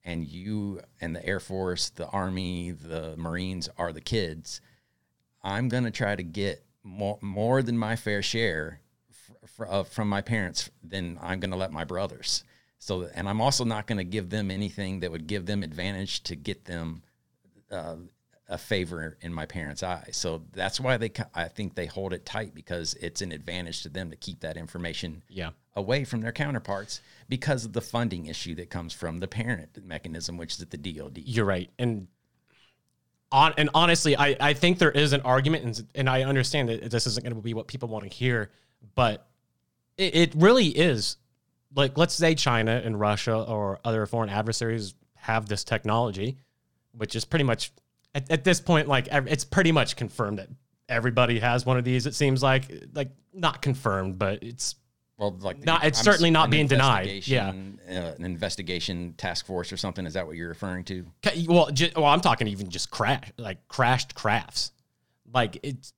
and 0.05 0.27
you 0.27 0.81
and 1.01 1.17
the 1.17 1.27
Air 1.27 1.41
Force, 1.41 1.91
the 1.91 2.07
Army, 2.09 2.71
the 2.71 3.17
Marines 3.17 3.69
are 3.77 3.93
the 3.93 4.01
kids, 4.01 4.61
I'm 5.43 5.69
to 5.69 5.91
try 5.91 6.15
to 6.15 6.23
get 6.23 6.65
more, 6.87 7.19
more 7.21 7.63
than 7.63 7.77
my 7.77 7.97
fair 7.97 8.23
share 8.23 8.81
f- 9.11 9.31
f- 9.43 9.69
uh, 9.69 9.83
from 9.83 10.09
my 10.09 10.21
parents 10.21 10.71
than 10.83 11.19
I'm 11.21 11.41
going 11.41 11.51
to 11.51 11.57
let 11.57 11.73
my 11.73 11.85
brothers. 11.85 12.45
So, 12.79 13.09
and 13.15 13.29
I'm 13.29 13.41
also 13.41 13.65
not 13.65 13.87
going 13.87 13.99
to 13.99 14.05
give 14.05 14.31
them 14.31 14.51
anything 14.51 15.01
that 15.01 15.11
would 15.11 15.27
give 15.27 15.47
them 15.47 15.63
advantage 15.63 16.23
to 16.25 16.37
get 16.37 16.65
them 16.67 17.03
uh, 17.71 17.97
a 18.49 18.57
favor 18.59 19.17
in 19.23 19.35
my 19.35 19.45
parents' 19.45 19.83
eyes. 19.83 20.11
So 20.13 20.43
that's 20.53 20.79
why 20.79 20.97
they, 20.99 21.11
I 21.35 21.49
think 21.49 21.75
they 21.75 21.87
hold 21.87 22.13
it 22.13 22.25
tight 22.25 22.55
because 22.55 22.95
it's 23.01 23.21
an 23.23 23.33
advantage 23.33 23.83
to 23.83 23.89
them 23.89 24.11
to 24.11 24.17
keep 24.17 24.41
that 24.41 24.57
information 24.57 25.25
Yeah. 25.29 25.51
away 25.75 26.05
from 26.05 26.21
their 26.21 26.31
counterparts 26.31 27.01
because 27.29 27.65
of 27.65 27.73
the 27.73 27.81
funding 27.81 28.27
issue 28.27 28.55
that 28.55 28.71
comes 28.71 28.93
from 28.93 29.19
the 29.19 29.27
parent 29.27 29.85
mechanism, 29.85 30.37
which 30.37 30.55
is 30.55 30.63
at 30.63 30.71
the 30.71 30.77
DoD. 30.79 31.19
You're 31.25 31.45
right. 31.45 31.71
And 31.77 32.07
on 33.33 33.55
and 33.57 33.71
honestly, 33.75 34.17
I, 34.17 34.37
I 34.41 34.53
think 34.55 34.79
there 34.79 34.91
is 34.91 35.13
an 35.13 35.21
argument, 35.23 35.65
and, 35.65 35.87
and 35.95 36.11
I 36.11 36.23
understand 36.23 36.69
that 36.69 36.91
this 36.91 37.07
isn't 37.07 37.25
going 37.25 37.35
to 37.35 37.43
be 37.43 37.55
what 37.55 37.67
people 37.67 37.89
want 37.89 38.05
to 38.05 38.11
hear, 38.11 38.51
but 38.95 39.27
it, 39.97 40.15
it 40.15 40.35
really 40.37 40.69
is. 40.69 41.17
Like, 41.75 41.99
let's 41.99 42.15
say 42.15 42.35
China 42.35 42.81
and 42.85 42.99
Russia 42.99 43.35
or 43.35 43.81
other 43.85 44.07
foreign 44.07 44.31
adversaries 44.31 44.95
have 45.17 45.49
this 45.49 45.65
technology, 45.65 46.39
which 46.93 47.17
is 47.17 47.25
pretty 47.25 47.45
much 47.45 47.73
at, 48.17 48.31
at 48.31 48.45
this 48.45 48.61
point, 48.61 48.89
like 48.89 49.09
it's 49.11 49.45
pretty 49.45 49.73
much 49.73 49.95
confirmed 49.95 50.39
that 50.39 50.49
everybody 50.89 51.39
has 51.39 51.67
one 51.67 51.77
of 51.77 51.85
these. 51.85 52.07
It 52.07 52.15
seems 52.15 52.43
like 52.43 52.65
like 52.95 53.11
not 53.35 53.61
confirmed, 53.61 54.19
but 54.19 54.43
it's 54.43 54.77
Well, 55.19 55.37
like 55.41 55.65
Not- 55.65 55.85
it's 55.85 55.99
I'm 56.01 56.05
certainly 56.05 56.31
not 56.31 56.51
being 56.51 56.67
denied. 56.67 57.27
Yeah. 57.27 57.49
uh, 57.49 57.93
an 57.93 58.25
investigation 58.25 59.15
task 59.17 59.47
force 59.47 59.73
or 59.73 59.77
something. 59.79 60.05
Is 60.07 60.15
that 60.15 60.27
what 60.27 60.37
you're 60.37 60.49
referring 60.49 60.85
to? 60.85 61.07
Well, 61.49 61.71
ju- 61.71 61.91
well, 61.97 62.05
I'm 62.07 62.21
talking 62.21 62.49
even 62.49 62.69
just 62.69 62.91
crash, 62.91 63.33
like 63.39 63.67
crashed 63.69 64.15
crafts. 64.15 64.73
Like 65.33 65.59
it's 65.63 65.93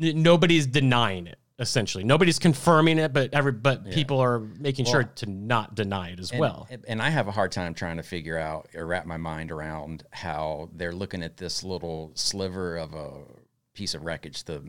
n- 0.00 0.22
nobody's 0.22 0.66
denying 0.66 1.26
it. 1.26 1.38
Essentially, 1.60 2.02
nobody's 2.02 2.40
confirming 2.40 2.98
it, 2.98 3.12
but 3.12 3.32
every 3.32 3.52
but 3.52 3.88
people 3.92 4.18
are 4.18 4.40
making 4.40 4.86
sure 4.86 5.04
to 5.04 5.26
not 5.30 5.76
deny 5.76 6.08
it 6.10 6.18
as 6.18 6.32
And, 6.32 6.40
well. 6.40 6.68
and 6.88 7.00
I 7.00 7.10
have 7.10 7.28
a 7.28 7.30
hard 7.30 7.52
time 7.52 7.74
trying 7.74 7.96
to 7.98 8.02
figure 8.02 8.36
out 8.36 8.68
or 8.74 8.84
wrap 8.86 9.06
my 9.06 9.18
mind 9.18 9.52
around 9.52 10.02
how 10.10 10.68
they're 10.74 10.92
looking 10.92 11.22
at 11.22 11.36
this 11.36 11.62
little 11.62 12.10
sliver 12.14 12.76
of 12.76 12.92
a 12.94 13.12
piece 13.72 13.94
of 13.94 14.04
wreckage, 14.04 14.42
the 14.42 14.64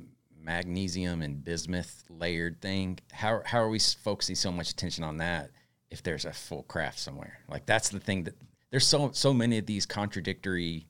magnesium 0.46 1.22
and 1.22 1.44
bismuth 1.44 2.04
layered 2.10 2.62
thing. 2.62 3.00
How 3.12 3.42
how 3.46 3.60
are 3.60 3.70
we 3.70 3.80
focusing 3.80 4.36
so 4.36 4.52
much 4.52 4.70
attention 4.70 5.04
on 5.04 5.18
that 5.18 5.50
if 5.90 6.04
there's 6.04 6.24
a 6.26 6.32
full 6.32 6.64
craft 6.64 7.00
somewhere? 7.00 7.40
Like 7.50 7.66
that's 7.66 7.90
the 7.90 8.00
thing 8.00 8.24
that 8.26 8.36
there's 8.72 8.86
so 8.88 9.12
so 9.12 9.34
many 9.34 9.58
of 9.58 9.66
these 9.66 9.86
contradictory 9.86 10.88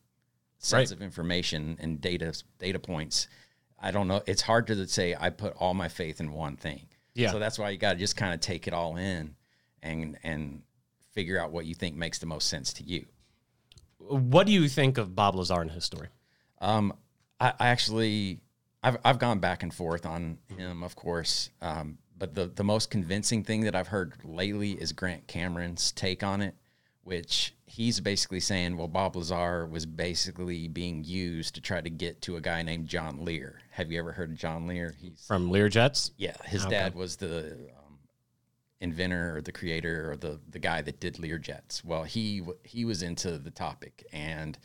sets 0.60 0.92
Right. 0.92 0.98
of 0.98 1.02
information 1.02 1.78
and 1.80 2.00
data 2.02 2.34
data 2.60 2.80
points. 2.80 3.28
I 3.80 3.92
don't 3.92 4.08
know. 4.08 4.22
It's 4.28 4.42
hard 4.42 4.68
to 4.68 4.88
say 4.88 5.16
I 5.20 5.30
put 5.30 5.54
all 5.58 5.74
my 5.74 5.88
faith 5.90 6.20
in 6.20 6.32
one 6.34 6.58
thing. 6.58 6.88
Yeah. 7.14 7.32
So 7.32 7.40
that's 7.40 7.58
why 7.58 7.70
you 7.70 7.78
got 7.78 7.94
to 7.94 8.00
just 8.00 8.18
kind 8.18 8.34
of 8.34 8.42
take 8.42 8.68
it 8.68 8.74
all 8.74 8.98
in 8.98 9.36
and 9.82 10.18
and 10.24 10.62
figure 11.14 11.40
out 11.40 11.52
what 11.52 11.66
you 11.66 11.74
think 11.76 11.96
makes 11.96 12.20
the 12.20 12.26
most 12.26 12.50
sense 12.50 12.74
to 12.74 12.84
you. 12.84 13.06
what 14.00 14.46
do 14.46 14.52
you 14.54 14.68
think 14.68 14.98
of 14.98 15.16
Bob 15.16 15.36
Lazar 15.36 15.62
and 15.62 15.72
his 15.72 15.86
story? 15.86 16.10
Um, 16.60 16.94
I, 17.40 17.54
I 17.60 17.68
actually, 17.70 18.40
I've, 18.86 18.98
I've 19.04 19.20
gone 19.20 19.40
back 19.40 19.64
and 19.64 19.74
forth 19.74 20.06
on 20.06 20.38
him, 20.56 20.84
of 20.84 20.96
course. 20.96 21.50
Um, 21.60 21.98
but 22.18 22.36
the, 22.36 22.46
the 22.46 22.64
most 22.64 22.92
convincing 22.92 23.44
thing 23.44 23.62
that 23.62 23.76
I've 23.76 23.88
heard 23.88 24.14
lately 24.24 24.74
is 24.74 24.94
Grant 24.94 25.28
Cameron's 25.28 25.92
take 25.92 26.22
on 26.22 26.40
it, 26.42 26.56
which 27.04 27.56
he's 27.66 28.00
basically 28.00 28.40
saying, 28.40 28.78
well, 28.78 28.88
Bob 28.88 29.16
Lazar 29.16 29.66
was 29.66 29.88
basically 29.88 30.68
being 30.68 31.04
used 31.04 31.56
to 31.56 31.62
try 31.62 31.82
to 31.82 31.90
get 31.90 32.22
to 32.22 32.38
a 32.38 32.42
guy 32.42 32.62
named 32.62 32.88
John 32.88 33.26
Lear. 33.26 33.60
Have 33.72 33.92
you 33.92 33.98
ever 33.98 34.12
heard 34.12 34.30
of 34.30 34.38
John 34.38 34.68
Lear? 34.68 34.94
He's 35.02 35.26
From 35.28 35.50
Lear 35.50 35.68
Jets. 35.68 36.12
Yeah, 36.18 36.36
his 36.46 36.64
dad 36.66 36.94
was 36.94 37.16
the 37.16 37.54
um, 37.76 37.98
inventor 38.82 39.38
or 39.38 39.42
the 39.42 39.52
creator 39.52 40.12
or 40.12 40.16
the 40.16 40.40
the 40.52 40.60
guy 40.60 40.82
that 40.84 41.00
did 41.00 41.18
Lear 41.18 41.40
Jets. 41.40 41.84
Well, 41.84 42.04
he 42.04 42.44
he 42.64 42.86
was 42.86 43.02
into 43.02 43.40
the 43.40 43.52
topic, 43.52 44.06
and 44.14 44.58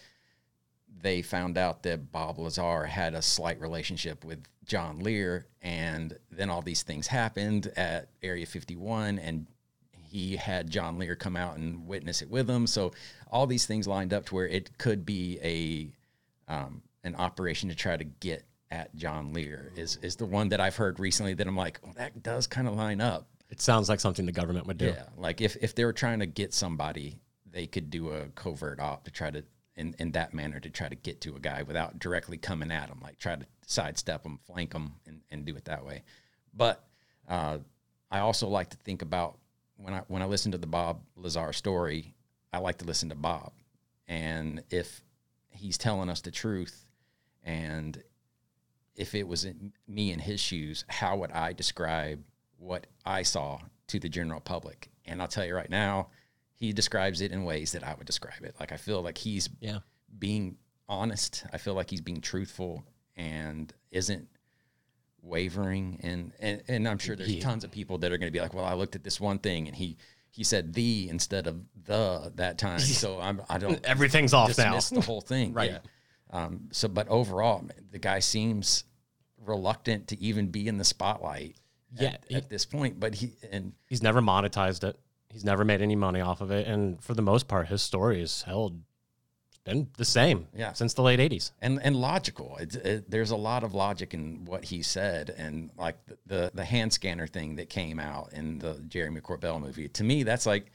they 1.02 1.22
found 1.22 1.56
out 1.58 1.82
that 1.84 2.12
Bob 2.12 2.38
Lazar 2.38 2.84
had 2.84 3.14
a 3.14 3.22
slight 3.22 3.60
relationship 3.60 4.24
with 4.24 4.42
John 4.64 5.00
Lear, 5.00 5.46
and 5.62 6.16
then 6.30 6.50
all 6.50 6.62
these 6.62 6.82
things 6.82 7.06
happened 7.06 7.72
at 7.76 8.08
Area 8.22 8.46
51, 8.46 9.18
and 9.18 9.46
he 9.92 10.36
had 10.36 10.70
John 10.70 10.98
Lear 10.98 11.16
come 11.16 11.36
out 11.36 11.56
and 11.56 11.86
witness 11.86 12.22
it 12.22 12.30
with 12.30 12.48
him. 12.48 12.66
So 12.66 12.92
all 13.30 13.46
these 13.46 13.66
things 13.66 13.86
lined 13.86 14.12
up 14.12 14.26
to 14.26 14.34
where 14.34 14.48
it 14.48 14.76
could 14.78 15.06
be 15.06 15.38
a 15.42 16.52
um, 16.52 16.82
an 17.04 17.14
operation 17.14 17.68
to 17.68 17.74
try 17.74 17.96
to 17.96 18.04
get 18.04 18.44
at 18.70 18.94
John 18.94 19.32
Lear 19.32 19.72
is 19.76 19.98
is 20.02 20.16
the 20.16 20.26
one 20.26 20.48
that 20.50 20.60
I've 20.60 20.76
heard 20.76 21.00
recently 21.00 21.34
that 21.34 21.46
I'm 21.46 21.56
like, 21.56 21.80
well, 21.82 21.94
that 21.96 22.22
does 22.22 22.46
kind 22.46 22.68
of 22.68 22.74
line 22.74 23.00
up. 23.00 23.28
It 23.48 23.60
sounds 23.60 23.88
like 23.88 24.00
something 24.00 24.26
the 24.26 24.32
government 24.32 24.66
would 24.66 24.78
do. 24.78 24.86
Yeah, 24.86 25.04
like 25.16 25.40
if 25.40 25.56
if 25.60 25.74
they 25.74 25.84
were 25.84 25.92
trying 25.92 26.20
to 26.20 26.26
get 26.26 26.54
somebody, 26.54 27.18
they 27.50 27.66
could 27.66 27.90
do 27.90 28.10
a 28.10 28.26
covert 28.34 28.80
op 28.80 29.04
to 29.04 29.10
try 29.10 29.30
to 29.30 29.44
in 29.80 29.96
in 29.98 30.12
that 30.12 30.34
manner 30.34 30.60
to 30.60 30.70
try 30.70 30.88
to 30.88 30.94
get 30.94 31.22
to 31.22 31.34
a 31.34 31.40
guy 31.40 31.62
without 31.62 31.98
directly 31.98 32.36
coming 32.36 32.70
at 32.70 32.88
him, 32.88 33.00
like 33.02 33.18
try 33.18 33.34
to 33.34 33.46
sidestep 33.66 34.24
him, 34.24 34.38
flank 34.46 34.74
him, 34.74 34.92
and, 35.06 35.22
and 35.30 35.44
do 35.44 35.56
it 35.56 35.64
that 35.64 35.84
way. 35.84 36.02
But 36.54 36.84
uh, 37.28 37.58
I 38.10 38.20
also 38.20 38.46
like 38.46 38.70
to 38.70 38.76
think 38.76 39.02
about 39.02 39.38
when 39.76 39.94
I 39.94 40.02
when 40.08 40.22
I 40.22 40.26
listen 40.26 40.52
to 40.52 40.58
the 40.58 40.66
Bob 40.66 41.00
Lazar 41.16 41.52
story, 41.52 42.14
I 42.52 42.58
like 42.58 42.78
to 42.78 42.84
listen 42.84 43.08
to 43.08 43.14
Bob, 43.14 43.52
and 44.06 44.62
if 44.70 45.00
he's 45.48 45.78
telling 45.78 46.10
us 46.10 46.20
the 46.20 46.30
truth, 46.30 46.84
and 47.42 48.00
if 48.96 49.14
it 49.14 49.26
was 49.26 49.46
in 49.46 49.72
me 49.88 50.12
in 50.12 50.18
his 50.18 50.40
shoes, 50.40 50.84
how 50.88 51.16
would 51.16 51.32
I 51.32 51.54
describe 51.54 52.22
what 52.58 52.86
I 53.06 53.22
saw 53.22 53.58
to 53.88 53.98
the 53.98 54.10
general 54.10 54.40
public? 54.40 54.90
And 55.06 55.22
I'll 55.22 55.28
tell 55.28 55.46
you 55.46 55.54
right 55.54 55.70
now, 55.70 56.08
he 56.60 56.72
describes 56.72 57.20
it 57.22 57.32
in 57.32 57.42
ways 57.44 57.72
that 57.72 57.82
I 57.82 57.94
would 57.94 58.06
describe 58.06 58.44
it. 58.44 58.54
Like 58.60 58.70
I 58.70 58.76
feel 58.76 59.02
like 59.02 59.18
he's 59.18 59.48
Yeah. 59.60 59.78
being 60.18 60.56
honest. 60.88 61.44
I 61.52 61.58
feel 61.58 61.74
like 61.74 61.90
he's 61.90 62.00
being 62.02 62.20
truthful 62.20 62.84
and 63.16 63.72
isn't 63.90 64.28
wavering. 65.22 66.00
And 66.02 66.32
and, 66.38 66.62
and 66.68 66.88
I'm 66.88 66.98
sure 66.98 67.16
there's 67.16 67.34
Yeah. 67.34 67.42
tons 67.42 67.64
of 67.64 67.70
people 67.70 67.98
that 67.98 68.12
are 68.12 68.18
going 68.18 68.28
to 68.28 68.36
be 68.36 68.40
like, 68.40 68.54
well, 68.54 68.64
I 68.64 68.74
looked 68.74 68.94
at 68.96 69.04
this 69.04 69.20
one 69.20 69.38
thing 69.38 69.66
and 69.66 69.76
he 69.76 69.96
he 70.30 70.44
said 70.44 70.74
the 70.74 71.08
instead 71.08 71.46
of 71.46 71.60
the 71.84 72.32
that 72.36 72.58
time. 72.58 72.78
So 73.02 73.20
I'm 73.20 73.42
I 73.48 73.58
don't 73.58 73.84
Everything's 73.84 74.32
off 74.34 74.56
now. 74.58 74.78
the 74.78 75.00
whole 75.00 75.20
thing. 75.20 75.52
Right. 75.60 75.72
Yeah. 75.72 75.78
Um, 76.32 76.68
so, 76.70 76.86
but 76.86 77.08
overall, 77.08 77.66
the 77.90 77.98
guy 77.98 78.20
seems 78.20 78.84
reluctant 79.44 80.06
to 80.08 80.20
even 80.20 80.46
be 80.46 80.68
in 80.68 80.78
the 80.78 80.84
spotlight. 80.84 81.56
Yeah, 81.98 82.10
At, 82.10 82.24
he- 82.28 82.34
at 82.36 82.48
this 82.48 82.64
point, 82.64 83.00
but 83.00 83.16
he 83.16 83.32
and 83.50 83.72
He's 83.88 84.00
never 84.02 84.20
monetized 84.20 84.84
it. 84.84 84.96
He's 85.32 85.44
never 85.44 85.64
made 85.64 85.80
any 85.82 85.96
money 85.96 86.20
off 86.20 86.40
of 86.40 86.50
it. 86.50 86.66
And 86.66 87.02
for 87.02 87.14
the 87.14 87.22
most 87.22 87.46
part, 87.48 87.68
his 87.68 87.82
story 87.82 88.20
is 88.20 88.42
held, 88.42 88.80
been 89.64 89.88
the 89.96 90.04
same 90.04 90.48
Yeah. 90.56 90.72
since 90.72 90.94
the 90.94 91.02
late 91.02 91.20
80s. 91.20 91.52
and 91.60 91.80
and 91.82 91.94
logical. 91.96 92.56
It's 92.58 92.74
it, 92.76 93.10
there's 93.10 93.30
a 93.30 93.36
lot 93.36 93.62
of 93.62 93.74
logic 93.74 94.14
in 94.14 94.44
what 94.44 94.64
he 94.64 94.82
said, 94.82 95.30
and 95.36 95.70
like 95.76 95.96
the, 96.06 96.16
the 96.26 96.50
the 96.54 96.64
hand 96.64 96.92
scanner 96.92 97.26
thing 97.26 97.56
that 97.56 97.68
came 97.68 98.00
out 98.00 98.32
in 98.32 98.58
the 98.58 98.74
Jeremy 98.88 99.20
Corbell 99.20 99.60
movie. 99.60 99.88
To 99.88 100.02
me, 100.04 100.22
that's 100.24 100.46
like, 100.46 100.72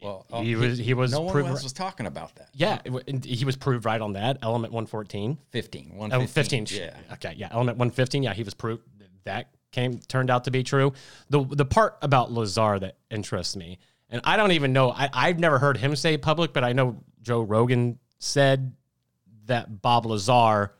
well, 0.00 0.24
oh, 0.32 0.42
He 0.42 0.54
was- 0.54 0.78
he 0.78 0.94
was 0.94 1.10
no 1.12 1.22
one 1.22 1.44
else 1.46 1.62
was 1.64 1.72
talking 1.72 2.06
about 2.06 2.34
that. 2.36 2.48
Yeah, 2.54 2.78
it 2.84 3.24
he 3.24 3.44
was 3.44 3.56
proved 3.56 3.84
right 3.84 4.00
on 4.00 4.12
that. 4.12 4.38
Element 4.42 4.72
114. 4.72 5.36
15, 5.50 5.92
Oh, 6.12 6.26
15. 6.26 6.66
Yeah. 6.70 6.96
Okay. 7.14 7.34
Yeah. 7.36 7.48
Element 7.50 7.76
115. 7.78 8.22
Yeah. 8.22 8.32
He 8.34 8.44
was 8.44 8.54
proved 8.54 8.82
that 9.24 9.50
came, 9.72 9.98
turned 9.98 10.30
out 10.30 10.44
to 10.44 10.50
be 10.52 10.62
true. 10.62 10.92
The, 11.28 11.44
the 11.44 11.64
part 11.66 11.98
about 12.00 12.30
Lazar 12.32 12.78
that 12.78 12.96
interests 13.10 13.56
me, 13.56 13.78
and 14.10 14.20
I 14.24 14.36
don't 14.36 14.52
even 14.52 14.72
know, 14.72 14.90
I, 14.90 15.08
I've 15.12 15.38
never 15.38 15.58
heard 15.58 15.76
him 15.76 15.94
say 15.96 16.16
public, 16.16 16.52
but 16.52 16.64
I 16.64 16.72
know 16.72 17.02
Joe 17.20 17.42
Rogan 17.42 17.98
said 18.18 18.74
that 19.46 19.82
Bob 19.82 20.06
Lazar 20.06 20.72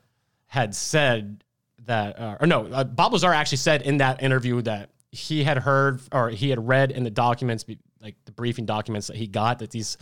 had 0.47 0.73
said 0.73 1.43
that, 1.85 2.19
uh, 2.19 2.37
or 2.39 2.47
no, 2.47 2.65
uh, 2.67 2.83
Bob 2.83 3.13
Lazar 3.13 3.33
actually 3.33 3.59
said 3.59 3.83
in 3.83 3.97
that 3.97 4.23
interview 4.23 4.61
that 4.63 4.89
he 5.11 5.43
had 5.43 5.57
heard 5.57 6.01
or 6.11 6.29
he 6.29 6.49
had 6.49 6.67
read 6.67 6.91
in 6.91 7.03
the 7.03 7.09
documents, 7.09 7.65
like 8.01 8.15
the 8.25 8.31
briefing 8.31 8.65
documents 8.65 9.07
that 9.07 9.15
he 9.15 9.27
got, 9.27 9.59
that 9.59 9.71
these 9.71 9.97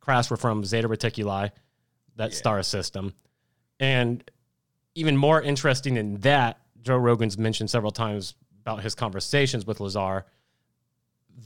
crafts 0.00 0.30
were 0.30 0.36
from 0.36 0.64
Zeta 0.64 0.88
Reticuli, 0.88 1.50
that 2.16 2.34
star 2.34 2.62
system. 2.62 3.14
And 3.80 4.28
even 4.94 5.16
more 5.16 5.40
interesting 5.40 5.94
than 5.94 6.18
that, 6.20 6.58
Joe 6.82 6.96
Rogan's 6.96 7.38
mentioned 7.38 7.70
several 7.70 7.92
times 7.92 8.34
about 8.60 8.82
his 8.82 8.94
conversations 8.94 9.66
with 9.66 9.80
Lazar. 9.80 10.26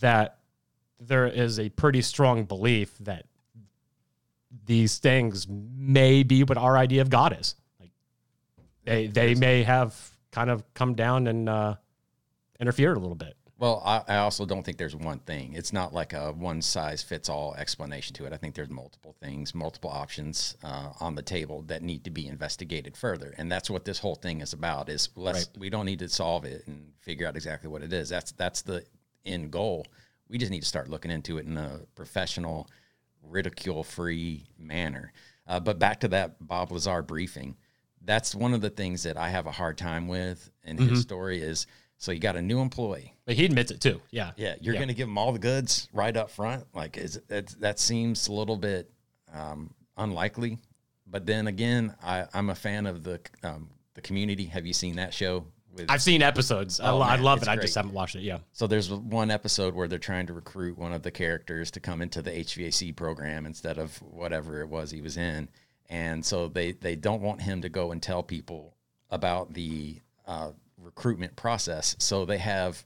that 0.00 0.38
there 1.00 1.26
is 1.26 1.58
a 1.58 1.68
pretty 1.70 2.02
strong 2.02 2.44
belief 2.44 2.96
that 3.00 3.26
these 4.64 4.98
things 4.98 5.46
may 5.48 6.22
be 6.22 6.42
what 6.44 6.58
our 6.58 6.76
idea 6.76 7.02
of 7.02 7.10
God 7.10 7.36
is. 7.38 7.54
Like 7.80 7.90
they 8.84 9.06
they 9.08 9.34
may 9.34 9.62
have 9.62 9.94
kind 10.32 10.50
of 10.50 10.62
come 10.74 10.94
down 10.94 11.26
and 11.26 11.48
uh, 11.48 11.74
interfered 12.60 12.96
a 12.96 13.00
little 13.00 13.16
bit. 13.16 13.36
Well, 13.58 13.82
I, 13.86 14.02
I 14.06 14.16
also 14.18 14.44
don't 14.44 14.62
think 14.62 14.76
there's 14.76 14.94
one 14.94 15.18
thing. 15.20 15.54
It's 15.54 15.72
not 15.72 15.94
like 15.94 16.12
a 16.12 16.30
one 16.32 16.60
size 16.60 17.02
fits 17.02 17.30
all 17.30 17.54
explanation 17.54 18.14
to 18.16 18.26
it. 18.26 18.32
I 18.34 18.36
think 18.36 18.54
there's 18.54 18.68
multiple 18.68 19.14
things, 19.18 19.54
multiple 19.54 19.88
options 19.88 20.58
uh, 20.62 20.90
on 21.00 21.14
the 21.14 21.22
table 21.22 21.62
that 21.62 21.82
need 21.82 22.04
to 22.04 22.10
be 22.10 22.26
investigated 22.26 22.96
further, 22.98 23.34
and 23.38 23.50
that's 23.50 23.70
what 23.70 23.84
this 23.86 23.98
whole 23.98 24.14
thing 24.14 24.42
is 24.42 24.52
about. 24.52 24.88
Is 24.90 25.08
let's 25.16 25.48
Right. 25.48 25.58
we 25.58 25.70
don't 25.70 25.86
need 25.86 26.00
to 26.00 26.08
solve 26.08 26.44
it 26.44 26.66
and 26.66 26.92
figure 27.00 27.26
out 27.26 27.34
exactly 27.34 27.70
what 27.70 27.82
it 27.82 27.92
is. 27.92 28.08
That's 28.10 28.32
that's 28.32 28.60
the 28.62 28.84
end 29.24 29.50
goal. 29.50 29.86
We 30.28 30.38
just 30.38 30.50
need 30.50 30.60
to 30.60 30.66
start 30.66 30.88
looking 30.88 31.10
into 31.10 31.38
it 31.38 31.46
in 31.46 31.56
a 31.56 31.80
professional, 31.94 32.68
ridicule 33.22 33.84
free 33.84 34.46
manner. 34.58 35.12
Uh, 35.46 35.60
but 35.60 35.78
back 35.78 36.00
to 36.00 36.08
that 36.08 36.36
Bob 36.40 36.72
Lazar 36.72 37.02
briefing, 37.02 37.56
that's 38.04 38.34
one 38.34 38.54
of 38.54 38.60
the 38.60 38.70
things 38.70 39.04
that 39.04 39.16
I 39.16 39.28
have 39.28 39.46
a 39.46 39.52
hard 39.52 39.78
time 39.78 40.08
with 40.08 40.50
in 40.64 40.78
his 40.78 41.02
story 41.02 41.40
is 41.40 41.66
so 41.98 42.12
you 42.12 42.20
got 42.20 42.36
a 42.36 42.42
new 42.42 42.60
employee. 42.60 43.14
But 43.24 43.36
he 43.36 43.44
admits 43.44 43.70
it 43.70 43.80
too. 43.80 44.00
Yeah. 44.10 44.32
Yeah, 44.36 44.56
you're 44.60 44.74
going 44.74 44.88
to 44.88 44.94
give 44.94 45.08
them 45.08 45.18
all 45.18 45.32
the 45.32 45.38
goods 45.38 45.88
right 45.92 46.16
up 46.16 46.30
front. 46.30 46.64
Like, 46.74 46.98
is 46.98 47.20
it's, 47.28 47.54
that 47.54 47.78
seems 47.78 48.28
a 48.28 48.32
little 48.32 48.56
bit 48.56 48.90
um, 49.32 49.72
unlikely. 49.96 50.58
But 51.06 51.26
then 51.26 51.46
again, 51.46 51.94
I, 52.02 52.26
I'm 52.34 52.50
a 52.50 52.54
fan 52.54 52.86
of 52.86 53.02
the 53.02 53.20
um, 53.42 53.70
the 53.94 54.02
Community. 54.02 54.44
Have 54.46 54.66
you 54.66 54.72
seen 54.72 54.96
that 54.96 55.14
show? 55.14 55.46
With 55.76 55.90
I've 55.90 56.02
seen 56.02 56.22
episodes. 56.22 56.80
I, 56.80 56.90
Oh, 56.90 57.00
I 57.00 57.16
man, 57.16 57.22
love 57.24 57.42
it. 57.42 57.48
I 57.48 57.56
just 57.56 57.74
haven't 57.74 57.92
watched 57.92 58.16
it. 58.16 58.22
Yeah. 58.22 58.38
so 58.52 58.66
there's 58.66 58.90
one 58.90 59.30
episode 59.30 59.74
where 59.74 59.88
they're 59.88 59.98
trying 59.98 60.26
to 60.26 60.32
recruit 60.32 60.76
one 60.78 60.92
of 60.92 61.02
the 61.02 61.10
characters 61.10 61.70
to 61.72 61.80
come 61.80 62.02
into 62.02 62.22
the 62.22 62.30
HVAC 62.30 62.94
program 62.96 63.46
instead 63.46 63.78
of 63.78 63.96
whatever 64.02 64.60
it 64.62 64.68
was 64.68 64.90
he 64.90 65.00
was 65.00 65.16
in, 65.16 65.48
and 65.88 66.24
so 66.24 66.48
they 66.48 66.72
they 66.72 66.96
don't 66.96 67.22
want 67.22 67.42
him 67.42 67.62
to 67.62 67.68
go 67.68 67.92
and 67.92 68.02
tell 68.02 68.22
people 68.22 68.74
about 69.10 69.54
the 69.54 70.00
uh, 70.26 70.50
recruitment 70.78 71.36
process. 71.36 71.94
So 71.98 72.24
they 72.24 72.38
have 72.38 72.84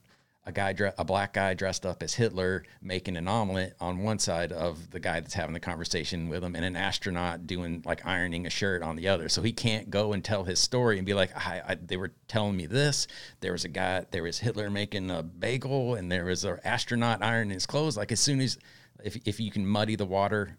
a 0.51 0.53
guy, 0.75 0.93
a 0.99 1.05
black 1.05 1.33
guy 1.33 1.55
dressed 1.55 1.87
up 1.87 2.03
as 2.03 2.15
Hitler, 2.15 2.65
making 2.83 3.17
an 3.17 3.27
omelet 3.27 3.75
on 3.81 4.03
one 4.03 4.19
side 4.19 4.53
of 4.53 4.91
the 4.91 5.01
guy 5.01 5.21
that's 5.21 5.35
having 5.35 5.55
the 5.55 5.61
conversation 5.61 6.29
with 6.29 6.45
him, 6.45 6.55
and 6.55 6.65
an 6.65 6.77
astronaut 6.77 7.47
doing 7.47 7.83
like 7.87 8.05
ironing 8.05 8.47
a 8.47 8.51
shirt 8.51 8.83
on 8.83 8.97
the 8.97 9.09
other. 9.09 9.29
So 9.29 9.43
he 9.43 9.53
can't 9.53 9.91
go 9.91 10.13
and 10.13 10.23
tell 10.25 10.45
his 10.45 10.59
story 10.59 10.99
and 10.99 11.07
be 11.07 11.15
like, 11.15 11.35
I, 11.37 11.63
I, 11.69 11.75
"They 11.77 11.97
were 11.97 12.13
telling 12.29 12.57
me 12.57 12.67
this. 12.67 13.07
There 13.41 13.53
was 13.53 13.65
a 13.65 13.69
guy, 13.69 14.05
there 14.11 14.23
was 14.25 14.39
Hitler 14.39 14.69
making 14.71 15.11
a 15.11 15.23
bagel, 15.23 15.95
and 15.95 16.11
there 16.13 16.27
was 16.27 16.45
an 16.45 16.59
astronaut 16.65 17.23
ironing 17.23 17.55
his 17.55 17.67
clothes." 17.67 17.97
Like 17.97 18.13
as 18.13 18.21
soon 18.21 18.41
as, 18.41 18.59
if 19.03 19.17
if 19.25 19.41
you 19.41 19.51
can 19.51 19.67
muddy 19.67 19.97
the 19.97 20.07
water. 20.07 20.59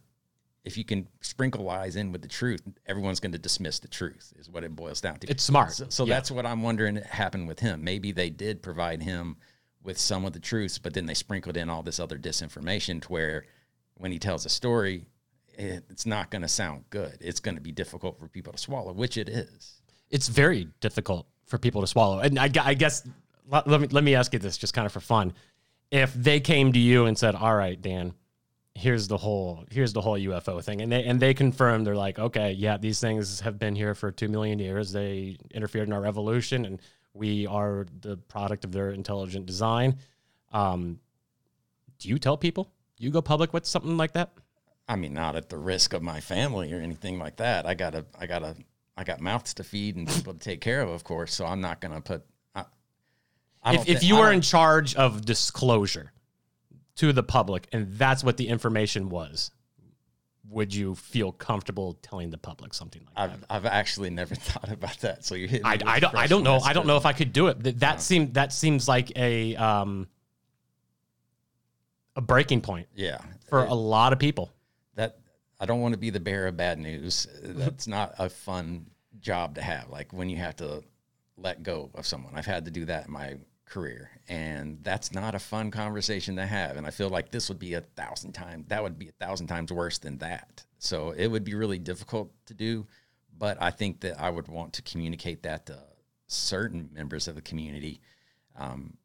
If 0.63 0.77
you 0.77 0.86
can 0.86 1.08
sprinkle 1.21 1.63
lies 1.63 1.95
in 1.95 2.12
with 2.12 2.21
the 2.21 2.27
truth, 2.27 2.62
everyone's 2.86 3.19
going 3.19 3.32
to 3.32 3.39
dismiss 3.39 3.80
the 3.80 3.88
truth. 3.88 4.32
Is 4.38 4.47
what 4.47 4.63
it 4.63 4.75
boils 4.75 5.01
down 5.01 5.17
to. 5.17 5.27
It's 5.27 5.41
smart. 5.41 5.71
So, 5.71 5.88
so 5.89 6.06
Yeah. 6.06 6.13
that's 6.13 6.30
what 6.30 6.45
I'm 6.45 6.62
wondering 6.62 6.97
happened 6.97 7.47
with 7.47 7.60
him. 7.60 7.84
Maybe 7.84 8.12
they 8.12 8.30
did 8.30 8.62
provide 8.62 9.01
him 9.01 9.38
with 9.84 9.98
some 9.98 10.26
of 10.26 10.34
the 10.34 10.39
truths, 10.39 10.78
but 10.78 10.94
then 10.94 11.06
they 11.06 11.13
sprinkled 11.13 11.58
in 11.58 11.70
all 11.70 11.84
this 11.84 12.00
other 12.00 12.17
disinformation 12.17 13.02
to 13.02 13.08
where 13.10 13.46
when 13.96 14.12
he 14.12 14.20
tells 14.20 14.46
a 14.46 14.50
story, 14.50 15.06
it, 15.54 15.84
it's 15.89 16.06
not 16.06 16.32
going 16.32 16.41
to 16.41 16.48
sound 16.48 16.86
good. 16.89 17.17
It's 17.20 17.39
going 17.39 17.56
to 17.56 17.62
be 17.62 17.72
difficult 17.72 18.20
for 18.20 18.28
people 18.28 18.54
to 18.54 18.60
swallow, 18.60 18.94
which 18.94 19.17
it 19.17 19.30
is. 19.30 19.82
it's 20.10 20.28
very 20.28 20.67
difficult 20.80 21.28
for 21.46 21.58
people 21.58 21.82
to 21.82 21.88
swallow. 21.88 22.20
And 22.20 22.39
I, 22.39 22.50
I 22.62 22.74
guess 22.74 23.08
let, 23.50 23.67
me 23.67 23.88
let 23.88 24.04
me 24.04 24.15
ask 24.15 24.34
you 24.34 24.39
this, 24.39 24.58
just 24.58 24.74
kind 24.74 24.86
of 24.86 24.91
for 24.91 25.00
fun. 25.00 25.34
If 25.91 26.13
they 26.13 26.39
came 26.39 26.72
to 26.74 26.80
you 26.80 27.06
and 27.06 27.17
said, 27.17 27.36
"All 27.36 27.56
right, 27.56 27.80
Dan, 27.80 28.13
here's 28.76 29.08
the 29.08 29.17
whole 29.17 29.65
here's 29.70 29.94
the 29.94 30.02
whole 30.02 30.17
UFO 30.17 30.63
thing," 30.63 30.82
and 30.82 30.91
they 30.91 31.04
and 31.04 31.20
they 31.20 31.34
confirmed, 31.34 31.86
they're 31.86 31.96
like, 31.96 32.17
"Okay, 32.17 32.54
yeah, 32.54 32.78
these 32.78 33.00
things 33.02 33.41
have 33.41 33.60
been 33.60 33.76
here 33.76 33.94
for 33.94 34.12
two 34.12 34.30
million 34.30 34.58
years. 34.60 34.91
They 34.94 35.38
interfered 35.54 35.88
in 35.88 35.94
our 35.94 36.06
evolution, 36.06 36.65
and 36.65 36.82
we 37.13 37.47
are 37.47 37.86
the 38.02 38.17
product 38.17 38.65
of 38.65 38.71
their 38.71 38.91
intelligent 38.91 39.45
design." 39.45 39.97
Um, 40.52 41.00
do 42.00 42.10
you 42.10 42.19
tell 42.19 42.38
people? 42.38 42.71
You 42.97 43.12
go 43.12 43.21
public 43.21 43.54
with 43.54 43.65
something 43.65 43.97
like 43.97 44.13
that? 44.13 44.32
I 44.88 44.95
mean, 44.95 45.13
not 45.13 45.36
at 45.36 45.50
the 45.50 45.58
risk 45.58 45.93
of 45.93 46.02
my 46.02 46.19
family 46.19 46.74
or 46.74 46.80
anything 46.80 47.17
like 47.17 47.38
that. 47.38 47.65
I 47.65 47.74
gotta, 47.74 48.06
I 48.19 48.26
gotta, 48.26 48.56
I 48.97 49.04
got 49.04 49.21
mouths 49.21 49.54
to 49.56 49.63
feed 49.63 49.95
and 49.95 50.08
people 50.08 50.34
to 50.34 50.39
take 50.39 50.62
care 50.62 50.82
of, 50.82 50.89
of 50.89 51.04
course. 51.04 51.34
So 51.34 51.45
I'm 51.45 51.62
not 51.62 51.80
going 51.80 51.93
to 51.93 52.02
put. 52.02 52.24
I, 52.54 52.65
I 53.63 53.76
if, 53.76 53.88
if 53.88 54.04
you 54.04 54.17
were 54.17 54.32
in 54.32 54.41
charge 54.41 54.95
of 54.95 55.26
disclosure 55.26 56.12
to 56.97 57.13
the 57.13 57.24
public 57.24 57.67
and 57.71 57.93
that's 57.93 58.24
what 58.24 58.38
the 58.38 58.47
information 58.50 59.10
was 59.10 59.52
would 60.49 60.73
you 60.73 60.95
feel 60.95 61.32
comfortable 61.32 61.93
telling 62.01 62.30
the 62.30 62.38
public 62.38 62.73
something 62.73 63.04
like 63.06 63.15
that 63.15 63.39
I've, 63.49 63.65
I've 63.65 63.65
actually 63.65 64.10
never 64.10 64.36
thought 64.47 64.71
about 64.71 64.97
that. 64.99 65.23
So 65.23 65.36
you're 65.36 65.47
hitting. 65.47 65.65
I, 65.65 65.77
I 65.86 65.99
don't 65.99 66.15
I 66.15 66.27
don't 66.27 66.43
know. 66.43 66.58
I 66.58 66.73
don't 66.73 66.88
know 66.88 66.97
if 66.97 67.06
I 67.06 67.13
could 67.13 67.32
do 67.34 67.47
it 67.47 67.62
that, 67.63 67.80
that 67.80 68.01
seemed 68.01 68.34
that 68.36 68.51
seems 68.51 68.88
like 68.88 69.12
a 69.17 69.56
um 69.56 70.08
a 72.15 72.21
breaking 72.21 72.62
point 72.62 72.88
Yeah, 72.95 73.19
for 73.49 73.63
a 73.63 73.73
lot 73.73 74.13
of 74.13 74.19
people 74.19 74.51
that 74.95 75.19
I 75.60 75.65
don't 75.65 75.80
want 75.80 75.93
to 75.93 75.99
be 75.99 76.10
the 76.10 76.19
bearer 76.19 76.47
of 76.47 76.58
bad 76.58 76.80
news. 76.80 77.27
That's 77.41 77.88
not 77.88 78.15
a 78.17 78.30
fun 78.30 78.88
job 79.19 79.56
to 79.56 79.62
have. 79.62 79.89
Like 79.89 80.12
when 80.12 80.30
you 80.30 80.38
have 80.38 80.56
to 80.58 80.84
let 81.38 81.63
go 81.63 81.89
of 81.95 82.06
someone. 82.06 82.34
I've 82.36 82.45
had 82.45 82.65
to 82.65 82.71
do 82.71 82.86
that 82.86 83.08
in 83.08 83.13
my 83.13 83.36
career, 83.71 84.12
and 84.27 84.77
that's 84.84 85.12
not 85.12 85.34
a 85.34 85.39
fun 85.39 85.71
conversation 85.71 86.36
to 86.36 86.45
have. 86.45 86.77
And 86.77 86.86
I 86.86 86.91
feel 86.91 87.10
like 87.10 87.31
this 87.31 87.49
would 87.49 87.60
be 87.60 87.73
a 87.73 87.81
thousand 87.81 88.34
times. 88.34 88.67
That 88.67 88.84
would 88.84 88.99
be 88.99 89.07
a 89.10 89.25
thousand 89.25 89.47
times 89.47 89.71
worse 89.71 89.97
than 89.97 90.17
that. 90.19 90.63
So 90.77 91.12
it 91.12 91.27
would 91.27 91.43
be 91.43 91.55
really 91.55 91.79
difficult 91.79 92.31
to 92.47 92.53
do. 92.53 92.86
But 93.38 93.57
I 93.62 93.71
think 93.71 94.01
that 94.01 94.21
I 94.21 94.29
would 94.29 94.47
want 94.47 94.73
to 94.73 94.81
communicate 94.84 95.43
that 95.43 95.65
to 95.67 95.79
certain 96.27 96.89
members 96.93 97.27
of 97.27 97.36
the 97.36 97.41
community. 97.41 98.01
Um, 98.55 98.97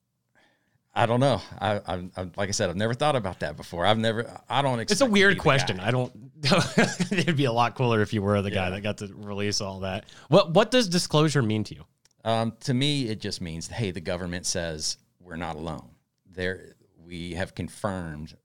I 0.94 1.06
don't 1.06 1.20
know. 1.20 1.40
I, 1.58 1.80
I, 1.86 2.10
I, 2.16 2.22
like 2.36 2.48
I 2.48 2.52
said, 2.52 2.68
I've 2.68 2.76
never 2.76 2.94
thought 2.94 3.16
about 3.16 3.40
that 3.40 3.56
before. 3.56 3.86
I've 3.86 3.98
never. 3.98 4.40
I 4.48 4.62
don't. 4.62 4.80
it's 4.80 5.00
a 5.00 5.06
weird 5.06 5.38
question. 5.38 5.78
I 5.80 5.90
don't 5.90 6.12
it'd 7.10 7.36
be 7.36 7.46
a 7.46 7.52
lot 7.52 7.74
cooler 7.74 8.02
if 8.02 8.12
you 8.12 8.22
were 8.22 8.40
the 8.42 8.50
guy 8.50 8.70
that 8.70 8.82
got 8.82 8.98
to 8.98 9.10
release 9.14 9.60
all 9.60 9.80
that 9.80 10.04
what 10.28 10.52
what 10.52 10.70
does 10.70 10.88
disclosure 10.88 11.42
mean 11.42 11.64
to 11.64 11.74
you 11.74 11.84
Um, 12.26 12.54
to 12.60 12.74
me, 12.74 13.08
it 13.08 13.20
just 13.20 13.40
means, 13.40 13.68
hey, 13.68 13.92
the 13.92 14.00
government 14.00 14.46
says 14.46 14.98
we're 15.20 15.36
not 15.36 15.54
alone. 15.54 15.90
There, 16.28 16.74
we 17.06 17.34
have 17.34 17.54
confirmed, 17.54 18.36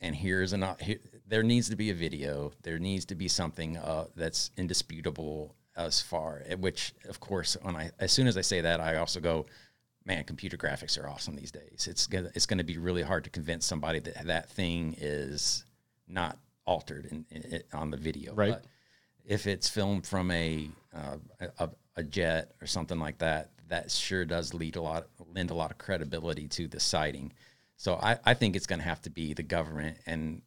and 0.00 0.16
here's 0.16 0.52
an. 0.52 0.66
Here, 0.80 0.98
there 1.28 1.44
needs 1.44 1.70
to 1.70 1.76
be 1.76 1.90
a 1.90 1.94
video. 1.94 2.50
There 2.64 2.80
needs 2.80 3.04
to 3.06 3.14
be 3.14 3.28
something 3.28 3.76
uh, 3.76 4.06
that's 4.16 4.50
indisputable 4.56 5.54
as 5.76 6.02
far. 6.02 6.42
Which, 6.58 6.92
of 7.08 7.20
course, 7.20 7.56
when 7.62 7.76
I 7.76 7.92
as 8.00 8.10
soon 8.10 8.26
as 8.26 8.36
I 8.36 8.40
say 8.40 8.62
that, 8.62 8.80
I 8.80 8.96
also 8.96 9.20
go, 9.20 9.46
man, 10.04 10.24
computer 10.24 10.56
graphics 10.56 11.00
are 11.00 11.08
awesome 11.08 11.36
these 11.36 11.52
days. 11.52 11.86
It's 11.88 12.08
gonna 12.08 12.32
it's 12.34 12.46
gonna 12.46 12.64
be 12.64 12.78
really 12.78 13.02
hard 13.02 13.22
to 13.24 13.30
convince 13.30 13.64
somebody 13.64 14.00
that 14.00 14.26
that 14.26 14.50
thing 14.50 14.96
is 14.98 15.64
not 16.08 16.36
altered 16.66 17.06
in, 17.06 17.24
in, 17.30 17.62
on 17.72 17.92
the 17.92 17.96
video. 17.96 18.34
Right. 18.34 18.54
But 18.54 18.64
if 19.24 19.46
it's 19.46 19.68
filmed 19.68 20.04
from 20.06 20.30
a, 20.32 20.68
uh, 20.92 21.16
a 21.58 21.70
a 22.00 22.04
jet 22.04 22.52
or 22.60 22.66
something 22.66 22.98
like 22.98 23.18
that, 23.18 23.50
that 23.68 23.90
sure 23.90 24.24
does 24.24 24.52
lead 24.52 24.76
a 24.76 24.82
lot 24.82 25.06
lend 25.34 25.50
a 25.50 25.54
lot 25.54 25.70
of 25.70 25.78
credibility 25.78 26.48
to 26.48 26.68
the 26.68 26.80
sighting. 26.80 27.32
So 27.76 27.94
I, 27.94 28.18
I 28.24 28.34
think 28.34 28.56
it's 28.56 28.66
going 28.66 28.80
to 28.80 28.84
have 28.84 29.00
to 29.02 29.10
be 29.10 29.32
the 29.32 29.42
government 29.42 29.98
and 30.06 30.42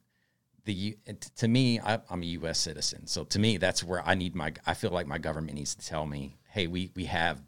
the 0.65 0.97
to 1.37 1.47
me 1.47 1.79
I, 1.79 1.99
I'm 2.09 2.21
a 2.21 2.25
U.S. 2.25 2.59
citizen, 2.59 3.07
so 3.07 3.23
to 3.25 3.39
me 3.39 3.57
that's 3.57 3.83
where 3.83 4.01
I 4.05 4.15
need 4.15 4.35
my 4.35 4.53
I 4.65 4.73
feel 4.73 4.91
like 4.91 5.07
my 5.07 5.17
government 5.17 5.55
needs 5.55 5.75
to 5.75 5.85
tell 5.85 6.05
me, 6.05 6.37
hey, 6.49 6.67
we 6.67 6.91
we 6.95 7.05
have 7.05 7.41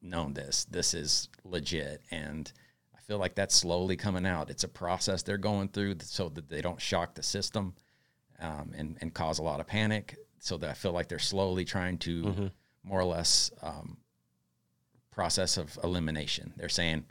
known 0.00 0.34
this, 0.34 0.64
this 0.70 0.94
is 0.94 1.28
legit, 1.44 2.02
and 2.10 2.50
I 2.94 3.00
feel 3.00 3.18
like 3.18 3.34
that's 3.34 3.54
slowly 3.54 3.96
coming 3.96 4.26
out. 4.26 4.50
It's 4.50 4.64
a 4.64 4.68
process 4.68 5.22
they're 5.22 5.38
going 5.38 5.68
through 5.68 5.96
so 6.00 6.28
that 6.30 6.48
they 6.48 6.62
don't 6.62 6.80
shock 6.80 7.14
the 7.14 7.22
system 7.22 7.74
um, 8.40 8.72
and, 8.76 8.96
and 9.00 9.12
cause 9.12 9.38
a 9.38 9.42
lot 9.42 9.60
of 9.60 9.66
panic. 9.66 10.16
So 10.40 10.56
that 10.56 10.70
I 10.70 10.72
feel 10.72 10.90
like 10.92 11.08
they're 11.08 11.20
slowly 11.20 11.64
trying 11.64 11.98
to 11.98 12.50
more 12.84 13.00
or 13.00 13.04
less 13.04 13.50
um, 13.62 13.96
process 15.10 15.56
of 15.56 15.78
elimination. 15.84 16.52
They're 16.56 16.68
saying 16.68 17.04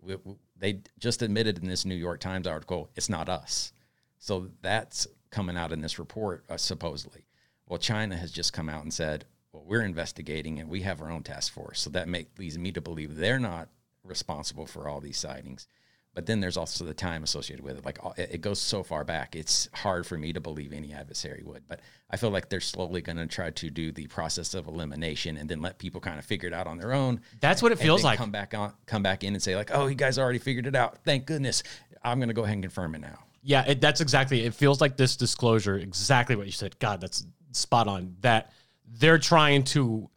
we, 0.00 0.16
we- 0.16 0.34
they 0.58 0.80
just 1.00 1.22
admitted 1.22 1.58
in 1.58 1.66
this 1.66 1.84
New 1.84 1.96
York 1.96 2.20
Times 2.20 2.46
article 2.46 2.88
it's 2.94 3.08
not 3.08 3.28
us. 3.28 3.72
So 4.18 4.48
that's 4.60 5.08
coming 5.30 5.56
out 5.56 5.72
in 5.72 5.80
this 5.80 5.98
report 5.98 6.44
uh, 6.48 6.56
supposedly. 6.56 7.24
Well, 7.66 7.80
China 7.80 8.16
has 8.16 8.30
just 8.30 8.52
come 8.52 8.68
out 8.68 8.82
and 8.84 8.94
said, 8.94 9.24
well, 9.52 9.64
we're 9.66 9.82
investigating 9.82 10.60
and 10.60 10.68
we 10.68 10.82
have 10.82 11.00
our 11.00 11.10
own 11.10 11.24
task 11.24 11.52
force. 11.52 11.80
So 11.80 11.90
that 11.90 12.06
make, 12.08 12.28
leads 12.38 12.58
me 12.58 12.70
to 12.72 12.80
believe 12.80 13.16
they're 13.16 13.40
not 13.40 13.68
responsible 14.04 14.66
for 14.66 14.86
all 14.88 15.00
these 15.00 15.18
sightings. 15.18 15.66
But 16.14 16.26
then 16.26 16.40
there's 16.40 16.56
also 16.56 16.84
the 16.84 16.94
time 16.94 17.22
associated 17.22 17.64
with 17.64 17.78
it. 17.78 17.84
Like 17.84 17.98
it 18.16 18.30
it 18.32 18.40
goes 18.40 18.60
so 18.60 18.82
far 18.82 19.04
back, 19.04 19.34
it's 19.34 19.68
hard 19.72 20.06
for 20.06 20.18
me 20.18 20.32
to 20.32 20.40
believe 20.40 20.72
any 20.72 20.92
adversary 20.92 21.42
would. 21.44 21.66
But 21.66 21.80
I 22.10 22.16
feel 22.16 22.30
like 22.30 22.48
they're 22.48 22.60
slowly 22.60 23.00
going 23.00 23.16
to 23.16 23.26
try 23.26 23.50
to 23.50 23.70
do 23.70 23.92
the 23.92 24.06
process 24.08 24.54
of 24.54 24.66
elimination 24.66 25.36
and 25.36 25.48
then 25.48 25.60
let 25.60 25.78
people 25.78 26.00
kind 26.00 26.18
of 26.18 26.24
figure 26.24 26.48
it 26.48 26.52
out 26.52 26.66
on 26.66 26.78
their 26.78 26.92
own. 26.92 27.20
That's 27.40 27.62
what 27.62 27.72
it 27.72 27.78
feels 27.78 28.04
like. 28.04 28.18
Come 28.18 28.30
back 28.30 28.54
on, 28.54 28.72
come 28.86 29.02
back 29.02 29.24
in 29.24 29.34
and 29.34 29.42
say 29.42 29.56
like, 29.56 29.70
"Oh, 29.72 29.86
you 29.86 29.94
guys 29.94 30.18
already 30.18 30.38
figured 30.38 30.66
it 30.66 30.76
out. 30.76 30.98
Thank 31.04 31.26
goodness." 31.26 31.62
I'm 32.04 32.18
going 32.18 32.28
to 32.28 32.34
go 32.34 32.42
ahead 32.42 32.54
and 32.54 32.64
confirm 32.64 32.94
it 32.96 33.00
now. 33.00 33.18
Yeah, 33.42 33.64
it, 33.66 33.80
that's 33.80 34.00
exactly. 34.00 34.44
It 34.44 34.54
feels 34.54 34.80
like 34.80 34.96
this 34.96 35.16
disclosure, 35.16 35.76
exactly 35.76 36.36
what 36.36 36.46
you 36.46 36.52
said. 36.52 36.78
God, 36.78 37.00
that's 37.00 37.24
spot 37.52 37.88
on. 37.88 38.16
That 38.20 38.52
they're 38.86 39.18
trying 39.18 39.64
to 39.64 40.10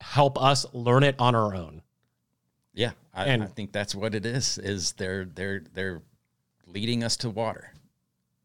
help 0.00 0.40
us 0.40 0.66
learn 0.72 1.02
it 1.02 1.14
on 1.18 1.34
our 1.34 1.54
own. 1.54 1.82
I, 3.12 3.24
And- 3.26 3.42
I 3.42 3.46
think 3.46 3.72
that's 3.72 3.94
what 3.94 4.14
it 4.14 4.24
is. 4.24 4.58
Is 4.58 4.92
they're 4.92 5.24
they're 5.24 5.64
they're 5.74 6.02
leading 6.66 7.02
us 7.02 7.16
to 7.18 7.30
water, 7.30 7.72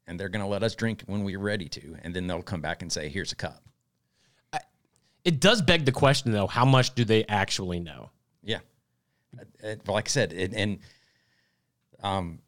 and 0.07 0.19
they're 0.19 0.29
going 0.29 0.41
to 0.43 0.47
let 0.49 0.63
us 0.63 0.73
drink 0.75 1.03
when 1.05 1.23
we're 1.23 1.37
ready 1.39 1.69
to, 1.69 1.97
and 2.03 2.15
then 2.15 2.25
they'll 2.27 2.41
come 2.41 2.61
back 2.61 2.81
and 2.81 2.91
say, 2.91 3.09
"Here's 3.09 3.31
a 3.31 3.35
cup." 3.35 3.61
It 5.23 5.39
does 5.39 5.61
beg 5.63 5.85
the 5.85 5.91
question, 5.91 6.31
though: 6.31 6.45
How 6.47 6.65
much 6.65 6.93
do 6.93 7.03
they 7.03 7.23
actually 7.25 7.79
know? 7.79 8.11
Yeah, 8.43 8.59
It- 9.63 9.87
like 9.87 10.07
I 10.07 10.09
said, 10.09 10.33
it, 10.33 10.53
and 10.53 10.77
um, 12.03 12.39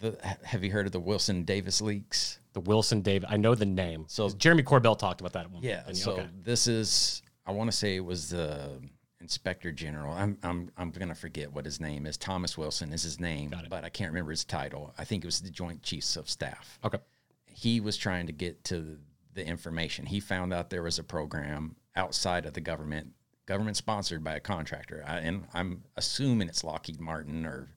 the 0.00 0.18
have 0.42 0.64
you 0.64 0.70
heard 0.70 0.86
of 0.86 0.92
the 0.92 1.00
Wilson 1.00 1.44
Davis 1.44 1.80
leaks? 1.82 2.38
The 2.54 2.60
Wilson 2.60 3.02
Davis, 3.02 3.28
I 3.30 3.36
know 3.36 3.54
the 3.54 3.66
name. 3.66 4.04
So- 4.08 4.30
Jeremy 4.30 4.62
Corbell 4.62 4.98
talked 4.98 5.20
about 5.20 5.32
that. 5.34 5.44
At 5.44 5.50
one 5.50 5.62
Yeah. 5.62 5.82
point. 5.82 5.96
So 5.98 6.12
Okay. 6.12 6.28
this 6.42 6.66
is 6.66 7.22
I 7.46 7.52
want 7.52 7.70
to 7.70 7.76
say 7.76 7.96
it 7.96 8.04
was 8.04 8.30
the 8.30 8.80
inspector 9.22 9.72
general. 9.72 10.12
I'm 10.12 10.36
I'm 10.42 10.70
I'm 10.76 10.90
gonna 10.90 11.14
forget 11.14 11.52
what 11.52 11.64
his 11.64 11.80
name 11.80 12.06
is. 12.06 12.16
Thomas 12.18 12.58
Wilson 12.58 12.92
is 12.92 13.02
his 13.02 13.18
name, 13.20 13.54
but 13.70 13.84
I 13.84 13.88
can't 13.88 14.10
remember 14.10 14.32
his 14.32 14.44
title. 14.44 14.92
I 14.98 15.04
think 15.04 15.24
it 15.24 15.26
was 15.26 15.40
the 15.40 15.50
Joint 15.50 15.82
Chiefs 15.82 16.16
of 16.16 16.28
Staff. 16.28 16.78
okay. 16.84 16.98
he 17.46 17.80
was 17.80 17.96
trying 17.96 18.26
to 18.26 18.32
get 18.32 18.64
to 18.64 18.98
the 19.34 19.46
information. 19.46 20.04
He 20.06 20.20
found 20.20 20.52
out 20.52 20.68
there 20.68 20.82
was 20.82 20.98
a 20.98 21.04
program 21.04 21.76
outside 21.96 22.44
of 22.44 22.52
the 22.52 22.60
government, 22.60 23.12
government 23.46 23.76
sponsored 23.76 24.22
by 24.24 24.34
a 24.34 24.40
contractor, 24.40 25.04
I, 25.06 25.18
and 25.18 25.44
I'm 25.54 25.84
assuming 25.96 26.48
it's 26.48 26.64
Lockheed 26.64 27.00
Martin 27.00 27.46
or 27.46 27.68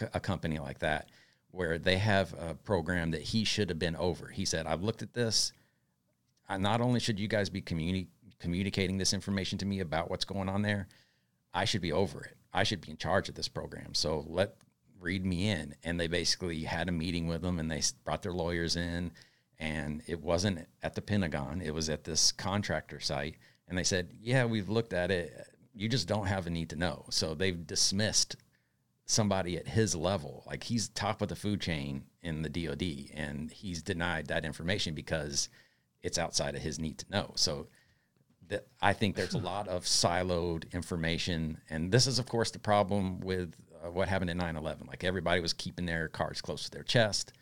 a, 0.00 0.08
a 0.14 0.20
company 0.20 0.58
like 0.58 0.78
that, 0.80 1.08
where 1.50 1.78
they 1.78 1.96
have 1.98 2.34
a 2.38 2.54
program 2.54 3.10
that 3.12 3.22
he 3.22 3.44
should 3.44 3.68
have 3.68 3.78
been 3.78 3.96
over. 3.96 4.28
He 4.28 4.44
said, 4.44 4.66
"I've 4.66 4.82
looked 4.82 5.02
at 5.02 5.14
this. 5.14 5.52
I, 6.48 6.58
not 6.58 6.80
only 6.80 7.00
should 7.00 7.18
you 7.18 7.28
guys 7.28 7.48
be 7.50 7.62
communi- 7.62 8.08
communicating 8.42 8.98
this 8.98 9.14
information 9.14 9.56
to 9.58 9.64
me 9.64 9.80
about 9.80 10.10
what's 10.10 10.24
going 10.24 10.48
on 10.48 10.62
there, 10.62 10.88
I 11.54 11.64
should 11.64 11.80
be 11.80 11.92
over 11.92 12.22
it. 12.22 12.36
I 12.52 12.64
should 12.64 12.80
be 12.80 12.90
in 12.90 12.96
charge 12.98 13.28
of 13.28 13.36
this 13.36 13.48
program. 13.48 13.94
So 13.94 14.26
let 14.28 14.56
read 15.00 15.24
me 15.24 15.48
in. 15.48 15.74
And 15.84 15.98
they 15.98 16.08
basically 16.08 16.64
had 16.64 16.88
a 16.88 16.92
meeting 16.92 17.28
with 17.28 17.40
them 17.42 17.58
and 17.58 17.70
they 17.70 17.82
brought 18.04 18.22
their 18.22 18.32
lawyers 18.32 18.76
in. 18.76 19.12
And 19.58 20.02
it 20.06 20.20
wasn't 20.20 20.66
at 20.82 20.94
the 20.94 21.00
Pentagon, 21.00 21.62
it 21.62 21.72
was 21.72 21.88
at 21.88 22.04
this 22.04 22.32
contractor 22.32 22.98
site. 23.00 23.36
And 23.68 23.78
they 23.78 23.84
said, 23.84 24.10
Yeah, 24.20 24.44
we've 24.44 24.68
looked 24.68 24.92
at 24.92 25.10
it. 25.10 25.32
You 25.72 25.88
just 25.88 26.08
don't 26.08 26.26
have 26.26 26.46
a 26.46 26.50
need 26.50 26.70
to 26.70 26.76
know. 26.76 27.06
So 27.10 27.34
they've 27.34 27.66
dismissed 27.66 28.36
somebody 29.06 29.56
at 29.56 29.68
his 29.68 29.94
level. 29.94 30.42
Like 30.46 30.64
he's 30.64 30.88
top 30.88 31.22
of 31.22 31.28
the 31.28 31.36
food 31.36 31.60
chain 31.60 32.04
in 32.22 32.42
the 32.42 32.48
DoD, 32.48 33.14
and 33.14 33.50
he's 33.50 33.82
denied 33.82 34.26
that 34.26 34.44
information 34.44 34.94
because 34.94 35.48
it's 36.02 36.18
outside 36.18 36.54
of 36.54 36.62
his 36.62 36.78
need 36.78 36.98
to 36.98 37.10
know. 37.10 37.32
So 37.36 37.68
that 38.52 38.66
I 38.82 38.92
think 38.92 39.16
there's 39.16 39.34
a 39.34 39.38
lot 39.38 39.66
of 39.66 39.84
siloed 39.84 40.70
information, 40.72 41.58
and 41.70 41.90
this 41.90 42.06
is, 42.06 42.18
of 42.18 42.26
course, 42.26 42.50
the 42.50 42.58
problem 42.58 43.20
with 43.20 43.54
uh, 43.82 43.90
what 43.90 44.08
happened 44.08 44.30
in 44.30 44.38
9/11. 44.38 44.86
Like 44.86 45.04
everybody 45.04 45.40
was 45.40 45.54
keeping 45.54 45.86
their 45.86 46.08
cards 46.08 46.42
close 46.42 46.64
to 46.64 46.70
their 46.70 46.82
chest. 46.82 47.32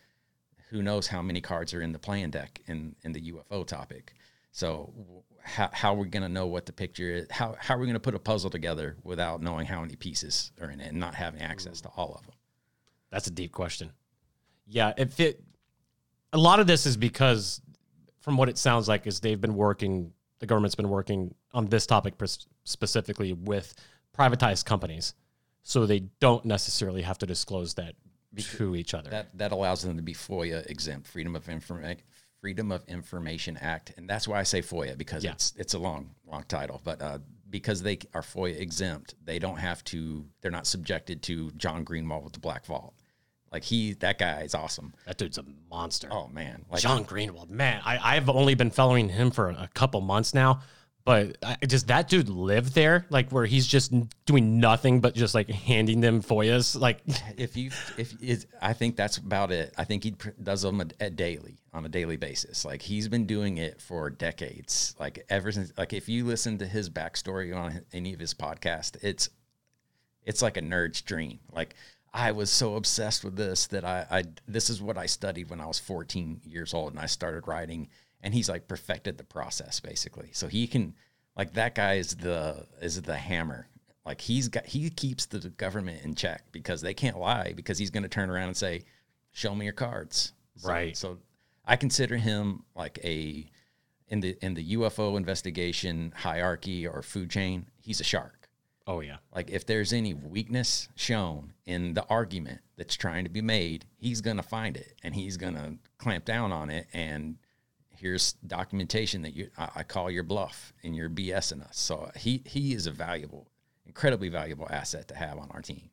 Who 0.71 0.83
knows 0.83 1.09
how 1.09 1.21
many 1.21 1.41
cards 1.41 1.75
are 1.75 1.83
in 1.83 1.93
the 1.93 1.99
playing 1.99 2.31
deck 2.31 2.61
in 2.67 2.95
in 3.03 3.13
the 3.13 3.33
UFO 3.33 3.67
topic? 3.67 4.15
So 4.53 4.93
how 5.43 5.69
how 5.73 5.95
are 5.95 5.99
we 5.99 6.09
going 6.09 6.23
to 6.23 6.29
know 6.29 6.47
what 6.47 6.67
the 6.67 6.73
picture 6.73 7.11
is? 7.11 7.27
How 7.31 7.57
how 7.59 7.75
are 7.75 7.79
we 7.79 7.87
going 7.87 7.95
to 7.95 8.01
put 8.01 8.15
a 8.15 8.21
puzzle 8.21 8.51
together 8.51 8.97
without 9.03 9.43
knowing 9.43 9.67
how 9.67 9.81
many 9.81 9.97
pieces 9.97 10.53
are 10.61 10.71
in 10.71 10.81
it 10.81 10.91
and 10.91 11.01
not 11.01 11.17
having 11.17 11.43
access 11.43 11.81
to 11.81 11.89
all 11.97 12.15
of 12.15 12.25
them? 12.25 12.37
That's 13.11 13.27
a 13.27 13.33
deep 13.33 13.51
question. 13.51 13.91
Yeah, 14.69 14.93
if 14.97 15.19
it 15.19 15.43
a 16.33 16.39
lot 16.39 16.61
of 16.61 16.69
this 16.69 16.87
is 16.87 16.97
because 16.97 17.61
from 18.21 18.37
what 18.37 18.49
it 18.49 18.59
sounds 18.59 18.87
like 18.87 19.09
is 19.09 19.19
they've 19.19 19.41
been 19.41 19.57
working 19.57 20.13
the 20.41 20.47
government's 20.47 20.75
been 20.75 20.89
working 20.89 21.35
on 21.53 21.67
this 21.67 21.87
topic 21.87 22.15
specifically 22.65 23.33
with 23.33 23.75
privatized 24.17 24.65
companies 24.65 25.15
so 25.63 25.87
they 25.87 26.01
don't 26.21 26.45
necessarily 26.45 27.03
have 27.03 27.19
to 27.19 27.27
disclose 27.27 27.75
that 27.75 27.95
to 28.39 28.75
each 28.77 28.95
other. 28.95 29.11
That 29.11 29.37
that 29.39 29.53
allows 29.53 29.83
them 29.83 29.97
to 29.97 30.03
be 30.03 30.15
FOIA 30.15 30.69
exempt, 30.69 31.07
Freedom 31.07 31.37
of 31.37 31.45
Informa- 31.47 31.99
Freedom 32.41 32.73
of 32.73 32.83
Information 32.89 33.57
Act, 33.59 33.93
and 33.97 34.09
that's 34.09 34.27
why 34.27 34.39
I 34.41 34.45
say 34.45 34.63
FOIA 34.63 34.97
because 34.97 35.25
Yeah. 35.25 35.33
it's 35.33 35.53
it's 35.57 35.75
a 35.75 35.79
long 35.79 36.15
long 36.27 36.45
title, 36.45 36.81
but 36.85 37.03
uh, 37.03 37.19
because 37.51 37.83
they 37.83 37.99
are 38.15 38.23
FOIA 38.23 38.59
exempt, 38.61 39.15
they 39.25 39.39
don't 39.41 39.59
have 39.59 39.83
to. 39.85 40.25
They're 40.41 40.51
not 40.53 40.67
subjected 40.67 41.23
to 41.25 41.51
John 41.53 41.85
Greenwald 41.85 42.23
with 42.23 42.33
the 42.33 42.39
Black 42.41 42.65
Vault. 42.65 42.95
Like 43.53 43.65
he, 43.65 43.95
that 43.95 44.19
guy 44.19 44.43
is 44.43 44.55
awesome. 44.55 44.95
that 45.07 45.19
dude's 45.19 45.39
a 45.39 45.45
monster. 45.69 46.09
Oh 46.11 46.29
man, 46.29 46.65
like 46.71 46.83
John 46.83 47.05
Greenwald, 47.05 47.51
man, 47.51 47.81
I, 47.85 48.17
I've 48.17 48.29
only 48.29 48.55
been 48.55 48.71
following 48.71 49.09
him 49.09 49.31
for 49.31 49.51
a 49.51 49.69
couple 49.75 50.01
months 50.01 50.35
now, 50.35 50.61
but 51.05 51.37
I, 51.43 51.57
does 51.57 51.85
that 51.85 52.09
dude 52.09 52.29
live 52.29 52.75
there? 52.75 53.07
Like 53.11 53.31
where 53.31 53.47
he's 53.47 53.67
just 53.67 53.93
doing 54.27 54.61
nothing 54.61 55.01
but 55.01 55.15
just 55.15 55.35
like 55.35 55.51
handing 55.51 56.01
them 56.01 56.23
FOIAs? 56.23 56.79
Like, 56.79 57.01
if 57.37 57.57
you 57.57 57.71
if 57.97 58.15
is 58.23 58.47
I 58.63 58.73
think 58.73 58.95
that's 58.95 59.17
about 59.17 59.51
it. 59.51 59.75
I 59.77 59.83
think 59.83 60.05
he 60.05 60.13
pr- 60.13 60.31
does 60.41 60.63
them 60.63 60.81
a, 60.81 60.87
a 61.01 61.11
daily 61.11 61.59
on 61.73 61.85
a 61.85 61.89
daily 61.89 62.17
basis. 62.17 62.65
Like 62.65 62.83
he's 62.83 63.09
been 63.09 63.27
doing 63.27 63.59
it 63.59 63.81
for 63.81 64.11
decades. 64.11 64.95
Like 65.01 65.25
ever 65.29 65.51
since 65.51 65.73
like 65.77 65.93
if 65.93 66.09
you 66.09 66.25
listen 66.25 66.59
to 66.59 66.67
his 66.67 66.89
backstory 66.89 67.57
on 67.57 67.81
any 67.93 68.13
of 68.13 68.21
his 68.21 68.35
podcasts, 68.35 68.97
it's 69.03 69.29
it's 70.25 70.43
like 70.43 70.57
a 70.57 70.63
nerd's 70.63 71.01
dream. 71.01 71.41
Like 71.51 71.75
I 72.13 72.33
was 72.33 72.51
so 72.51 72.75
obsessed 72.75 73.25
with 73.25 73.37
this 73.37 73.67
that 73.69 73.85
I, 73.85 74.07
I 74.11 74.25
this 74.49 74.69
is 74.69 74.83
what 74.83 74.99
I 74.99 75.07
studied 75.07 75.51
when 75.51 75.61
I 75.61 75.67
was 75.67 75.79
14 75.79 76.41
years 76.45 76.75
old 76.75 76.93
and 76.93 77.01
I 77.01 77.07
started 77.07 77.47
writing 77.47 77.89
and 78.21 78.35
he's 78.35 78.49
like 78.49 78.67
perfected 78.69 79.17
the 79.17 79.25
process 79.25 79.81
basically. 79.81 80.31
So 80.33 80.49
he 80.49 80.67
can 80.67 80.95
like 81.37 81.55
that 81.55 81.75
guy 81.75 81.95
is 81.95 82.17
the 82.17 82.67
is 82.83 83.01
the 83.03 83.17
hammer. 83.17 83.69
Like 84.05 84.21
he's 84.21 84.49
got 84.49 84.67
he 84.67 84.91
keeps 84.91 85.27
the 85.27 85.39
government 85.51 86.05
in 86.05 86.15
check 86.15 86.43
because 86.51 86.81
they 86.81 86.95
can't 86.95 87.19
lie 87.19 87.53
because 87.55 87.79
he's 87.79 87.91
going 87.91 88.03
to 88.03 88.09
turn 88.09 88.29
around 88.31 88.49
and 88.49 88.57
say, 88.57 88.83
"Show 89.31 89.55
me 89.55 89.65
your 89.67 89.75
cards." 89.75 90.33
So- 90.57 90.69
Right. 90.69 90.97
So 90.97 91.19
I 91.65 91.77
consider 91.77 92.17
him 92.17 92.65
like 92.75 92.99
a 93.05 93.49
in 94.09 94.21
the 94.21 94.37
in 94.45 94.55
the 94.55 94.73
UFO 94.75 95.17
investigation 95.17 96.13
hierarchy 96.17 96.87
or 96.87 97.03
food 97.03 97.31
chain, 97.31 97.67
he's 97.81 98.01
a 98.01 98.05
shark. 98.05 98.40
Oh 98.87 99.01
yeah, 99.01 99.19
Like 99.35 99.51
if 99.51 99.67
there's 99.67 99.93
any 99.93 100.15
weakness 100.15 100.89
shown 100.95 101.53
in 101.67 101.95
the 101.95 102.05
argument 102.07 102.61
that's 102.77 102.97
trying 102.97 103.25
to 103.25 103.31
be 103.31 103.43
made, 103.43 103.87
he's 103.97 104.21
going 104.21 104.37
to 104.37 104.43
find 104.43 104.77
it 104.77 104.95
and 105.03 105.15
he's 105.15 105.37
going 105.37 105.55
to 105.55 105.75
clamp 105.99 106.25
down 106.25 106.53
on 106.53 106.71
it. 106.71 106.87
And 106.93 107.37
here's 107.91 108.33
documentation 108.47 109.23
that 109.23 109.35
you 109.35 109.51
I, 109.59 109.69
I 109.77 109.83
call 109.83 110.11
your 110.11 110.23
bluff 110.25 110.73
and 110.83 110.97
you're 110.97 111.11
BSing 111.11 111.63
us. 111.67 111.79
So 111.79 112.11
he 112.17 112.43
he 112.47 112.73
is 112.75 112.87
a 112.87 112.91
valuable, 112.91 113.49
incredibly 113.87 114.29
valuable 114.29 114.67
asset 114.71 115.09
to 115.09 115.15
have 115.15 115.39
on 115.39 115.49
our 115.51 115.63
team. 115.63 115.91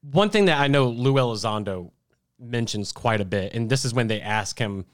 one 0.00 0.30
thing 0.30 0.46
that 0.46 0.58
I 0.60 0.68
know 0.68 0.88
Lou 0.88 1.14
Elizondo 1.14 1.90
mentions 2.38 2.92
quite 2.92 3.20
a 3.20 3.24
bit, 3.24 3.54
and 3.54 3.70
this 3.70 3.84
is 3.84 3.94
when 3.94 4.08
they 4.08 4.20
ask 4.20 4.58
him, 4.58 4.86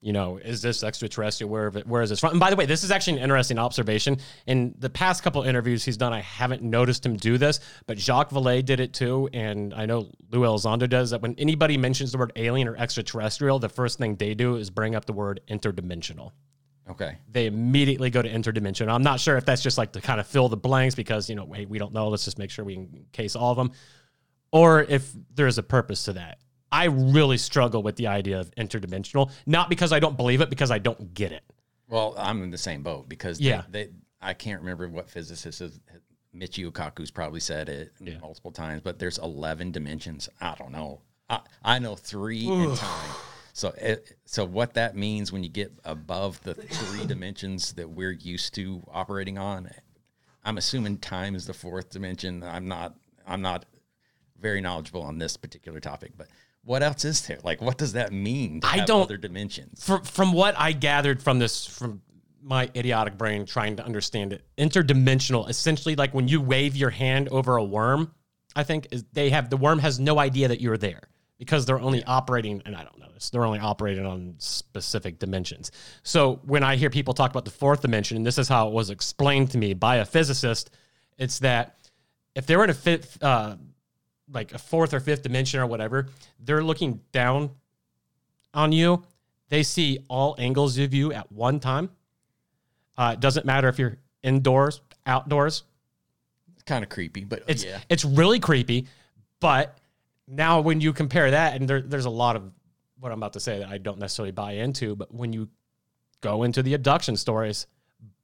you 0.00 0.12
know, 0.12 0.36
is 0.36 0.62
this 0.62 0.84
extraterrestrial? 0.84 1.50
Where, 1.50 1.70
where 1.70 2.02
is 2.02 2.10
this 2.10 2.20
from? 2.20 2.32
And 2.32 2.40
by 2.40 2.50
the 2.50 2.56
way, 2.56 2.66
this 2.66 2.84
is 2.84 2.90
actually 2.90 3.16
an 3.18 3.24
interesting 3.24 3.58
observation. 3.58 4.18
In 4.46 4.74
the 4.78 4.90
past 4.90 5.22
couple 5.22 5.42
interviews 5.42 5.84
he's 5.84 5.96
done, 5.96 6.12
I 6.12 6.20
haven't 6.20 6.62
noticed 6.62 7.04
him 7.04 7.16
do 7.16 7.38
this, 7.38 7.60
but 7.86 7.98
Jacques 7.98 8.30
Vallée 8.30 8.64
did 8.64 8.80
it 8.80 8.92
too. 8.92 9.28
And 9.32 9.72
I 9.74 9.86
know 9.86 10.10
Lou 10.30 10.40
Elizondo 10.40 10.88
does 10.88 11.10
that 11.10 11.22
when 11.22 11.34
anybody 11.38 11.76
mentions 11.76 12.12
the 12.12 12.18
word 12.18 12.32
alien 12.36 12.68
or 12.68 12.76
extraterrestrial, 12.76 13.58
the 13.58 13.68
first 13.68 13.98
thing 13.98 14.16
they 14.16 14.34
do 14.34 14.56
is 14.56 14.70
bring 14.70 14.94
up 14.94 15.06
the 15.06 15.12
word 15.12 15.40
interdimensional 15.48 16.32
Okay. 16.88 17.18
they 17.28 17.46
immediately 17.46 18.10
go 18.10 18.22
to 18.22 18.28
interdimensional. 18.28 18.94
I'm 18.94 19.02
not 19.02 19.18
sure 19.18 19.36
if 19.36 19.44
that's 19.44 19.62
just 19.62 19.76
like 19.76 19.92
to 19.92 20.00
kind 20.00 20.20
of 20.20 20.26
fill 20.26 20.48
the 20.48 20.56
blanks 20.56 20.94
because, 20.94 21.28
you 21.28 21.34
know, 21.34 21.50
hey, 21.52 21.66
we 21.66 21.78
don't 21.78 21.92
know. 21.92 22.08
Let's 22.08 22.24
just 22.24 22.38
make 22.38 22.50
sure 22.50 22.64
we 22.64 22.74
can 22.74 23.06
case 23.12 23.34
all 23.34 23.50
of 23.50 23.56
them. 23.56 23.72
Or 24.52 24.82
if 24.82 25.10
there's 25.34 25.58
a 25.58 25.64
purpose 25.64 26.04
to 26.04 26.12
that. 26.12 26.38
I 26.76 26.84
really 26.84 27.38
struggle 27.38 27.82
with 27.82 27.96
the 27.96 28.06
idea 28.08 28.38
of 28.38 28.50
interdimensional, 28.56 29.30
not 29.46 29.68
because 29.70 29.92
I 29.92 29.98
don't 30.00 30.16
believe 30.16 30.40
it, 30.42 30.50
because 30.50 30.70
I 30.70 30.78
don't 30.78 31.14
get 31.14 31.32
it. 31.32 31.42
Well, 31.88 32.14
I'm 32.18 32.42
in 32.42 32.50
the 32.50 32.58
same 32.58 32.82
boat 32.82 33.08
because 33.08 33.40
Yeah. 33.40 33.62
they, 33.70 33.84
they 33.84 33.90
I 34.20 34.34
can't 34.34 34.60
remember 34.60 34.88
what 34.88 35.08
physicist 35.08 35.60
is. 35.60 35.80
Michio 36.34 36.70
Kaku's 36.70 37.10
probably 37.10 37.40
said 37.40 37.68
it 37.68 37.92
multiple 38.20 38.50
times, 38.50 38.82
but 38.84 38.98
there's 38.98 39.18
11 39.18 39.72
dimensions. 39.72 40.28
I 40.40 40.54
don't 40.58 40.72
know. 40.72 41.00
I, 41.30 41.40
I 41.64 41.78
know 41.78 41.96
three 41.96 42.46
in 42.46 42.74
time. 42.76 43.10
So, 43.54 43.68
it, 43.78 44.12
so 44.26 44.44
what 44.44 44.74
that 44.74 44.96
means 44.96 45.32
when 45.32 45.42
you 45.42 45.48
get 45.48 45.72
above 45.84 46.42
the 46.42 46.52
three 46.54 47.06
dimensions 47.06 47.72
that 47.74 47.88
we're 47.88 48.10
used 48.12 48.54
to 48.56 48.82
operating 48.92 49.38
on, 49.38 49.70
I'm 50.44 50.58
assuming 50.58 50.98
time 50.98 51.34
is 51.34 51.46
the 51.46 51.54
fourth 51.54 51.88
dimension. 51.90 52.42
I'm 52.42 52.68
not. 52.68 52.94
I'm 53.26 53.40
not 53.40 53.64
very 54.38 54.60
knowledgeable 54.60 55.02
on 55.02 55.16
this 55.18 55.36
particular 55.38 55.80
topic, 55.80 56.12
but 56.18 56.28
what 56.66 56.82
else 56.82 57.04
is 57.04 57.24
there? 57.26 57.38
Like, 57.44 57.62
what 57.62 57.78
does 57.78 57.92
that 57.92 58.12
mean? 58.12 58.60
to 58.60 58.66
I 58.66 58.84
don't- 58.84 59.02
other 59.04 59.16
dimensions. 59.16 59.84
from 59.84 60.02
from 60.02 60.32
what 60.32 60.54
I 60.58 60.72
gathered 60.72 61.22
from 61.22 61.38
this 61.38 61.64
from 61.64 62.02
my 62.42 62.68
idiotic 62.76 63.16
brain 63.16 63.46
trying 63.46 63.76
to 63.76 63.84
understand 63.84 64.32
it, 64.32 64.42
interdimensional 64.58 65.48
essentially 65.48 65.96
like 65.96 66.12
when 66.12 66.28
you 66.28 66.40
wave 66.40 66.76
your 66.76 66.90
hand 66.90 67.28
over 67.30 67.56
a 67.56 67.64
worm, 67.64 68.12
I 68.54 68.62
think 68.64 68.88
is 68.90 69.04
they 69.12 69.30
have 69.30 69.48
the 69.50 69.56
worm 69.56 69.78
has 69.78 69.98
no 69.98 70.18
idea 70.18 70.48
that 70.48 70.60
you're 70.60 70.76
there 70.76 71.02
because 71.38 71.66
they're 71.66 71.80
only 71.80 72.02
operating 72.04 72.62
and 72.66 72.74
I 72.76 72.82
don't 72.84 72.98
know 72.98 73.10
this, 73.14 73.30
they're 73.30 73.44
only 73.44 73.58
operating 73.58 74.06
on 74.06 74.34
specific 74.38 75.18
dimensions. 75.18 75.70
So 76.02 76.40
when 76.44 76.62
I 76.62 76.76
hear 76.76 76.90
people 76.90 77.14
talk 77.14 77.30
about 77.30 77.44
the 77.44 77.50
fourth 77.50 77.82
dimension, 77.82 78.16
and 78.16 78.26
this 78.26 78.38
is 78.38 78.48
how 78.48 78.68
it 78.68 78.72
was 78.74 78.90
explained 78.90 79.50
to 79.52 79.58
me 79.58 79.74
by 79.74 79.96
a 79.96 80.04
physicist, 80.04 80.70
it's 81.18 81.38
that 81.40 81.76
if 82.34 82.46
they 82.46 82.56
were 82.56 82.64
in 82.64 82.70
a 82.70 82.74
fifth 82.74 83.22
uh 83.22 83.56
like 84.32 84.52
a 84.52 84.58
fourth 84.58 84.92
or 84.92 85.00
fifth 85.00 85.22
dimension 85.22 85.60
or 85.60 85.66
whatever, 85.66 86.08
they're 86.40 86.64
looking 86.64 87.00
down 87.12 87.50
on 88.54 88.72
you, 88.72 89.02
they 89.48 89.62
see 89.62 89.98
all 90.08 90.34
angles 90.38 90.78
of 90.78 90.92
you 90.92 91.12
at 91.12 91.30
one 91.30 91.60
time. 91.60 91.90
Uh, 92.96 93.12
it 93.14 93.20
doesn't 93.20 93.46
matter 93.46 93.68
if 93.68 93.78
you're 93.78 93.98
indoors, 94.22 94.80
outdoors. 95.04 95.64
It's 96.54 96.62
kind 96.64 96.82
of 96.82 96.90
creepy, 96.90 97.24
but 97.24 97.42
It's 97.46 97.64
yeah. 97.64 97.78
it's 97.88 98.04
really 98.04 98.40
creepy. 98.40 98.86
But 99.40 99.78
now 100.26 100.60
when 100.60 100.80
you 100.80 100.92
compare 100.92 101.30
that, 101.30 101.54
and 101.54 101.68
there, 101.68 101.82
there's 101.82 102.06
a 102.06 102.10
lot 102.10 102.36
of 102.36 102.50
what 102.98 103.12
I'm 103.12 103.18
about 103.18 103.34
to 103.34 103.40
say 103.40 103.58
that 103.58 103.68
I 103.68 103.78
don't 103.78 103.98
necessarily 103.98 104.32
buy 104.32 104.52
into, 104.52 104.96
but 104.96 105.14
when 105.14 105.32
you 105.32 105.48
go 106.22 106.42
into 106.42 106.62
the 106.62 106.74
abduction 106.74 107.16
stories, 107.16 107.66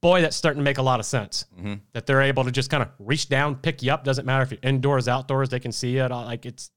boy, 0.03 0.21
that's 0.21 0.37
starting 0.37 0.61
to 0.61 0.65
make 0.65 0.77
a 0.77 0.83
lot 0.83 1.01
of 1.01 1.07
sense. 1.07 1.47
Mm-hmm. 1.59 1.75
That 1.95 2.05
they're 2.05 2.21
able 2.21 2.45
to 2.45 2.51
just 2.51 2.69
kind 2.69 2.83
of 2.83 2.91
reach 2.99 3.31
down, 3.31 3.57
pick 3.57 3.83
you 3.83 3.91
up. 3.91 4.05
Doesn't 4.05 4.27
matter 4.27 4.43
if 4.43 4.51
you're 4.51 4.61
indoors, 4.63 5.09
outdoors, 5.09 5.49
they 5.49 5.61
can 5.61 5.73
see 5.73 5.97
it. 5.97 6.13
All 6.13 6.25
like 6.27 6.45
it's 6.45 6.71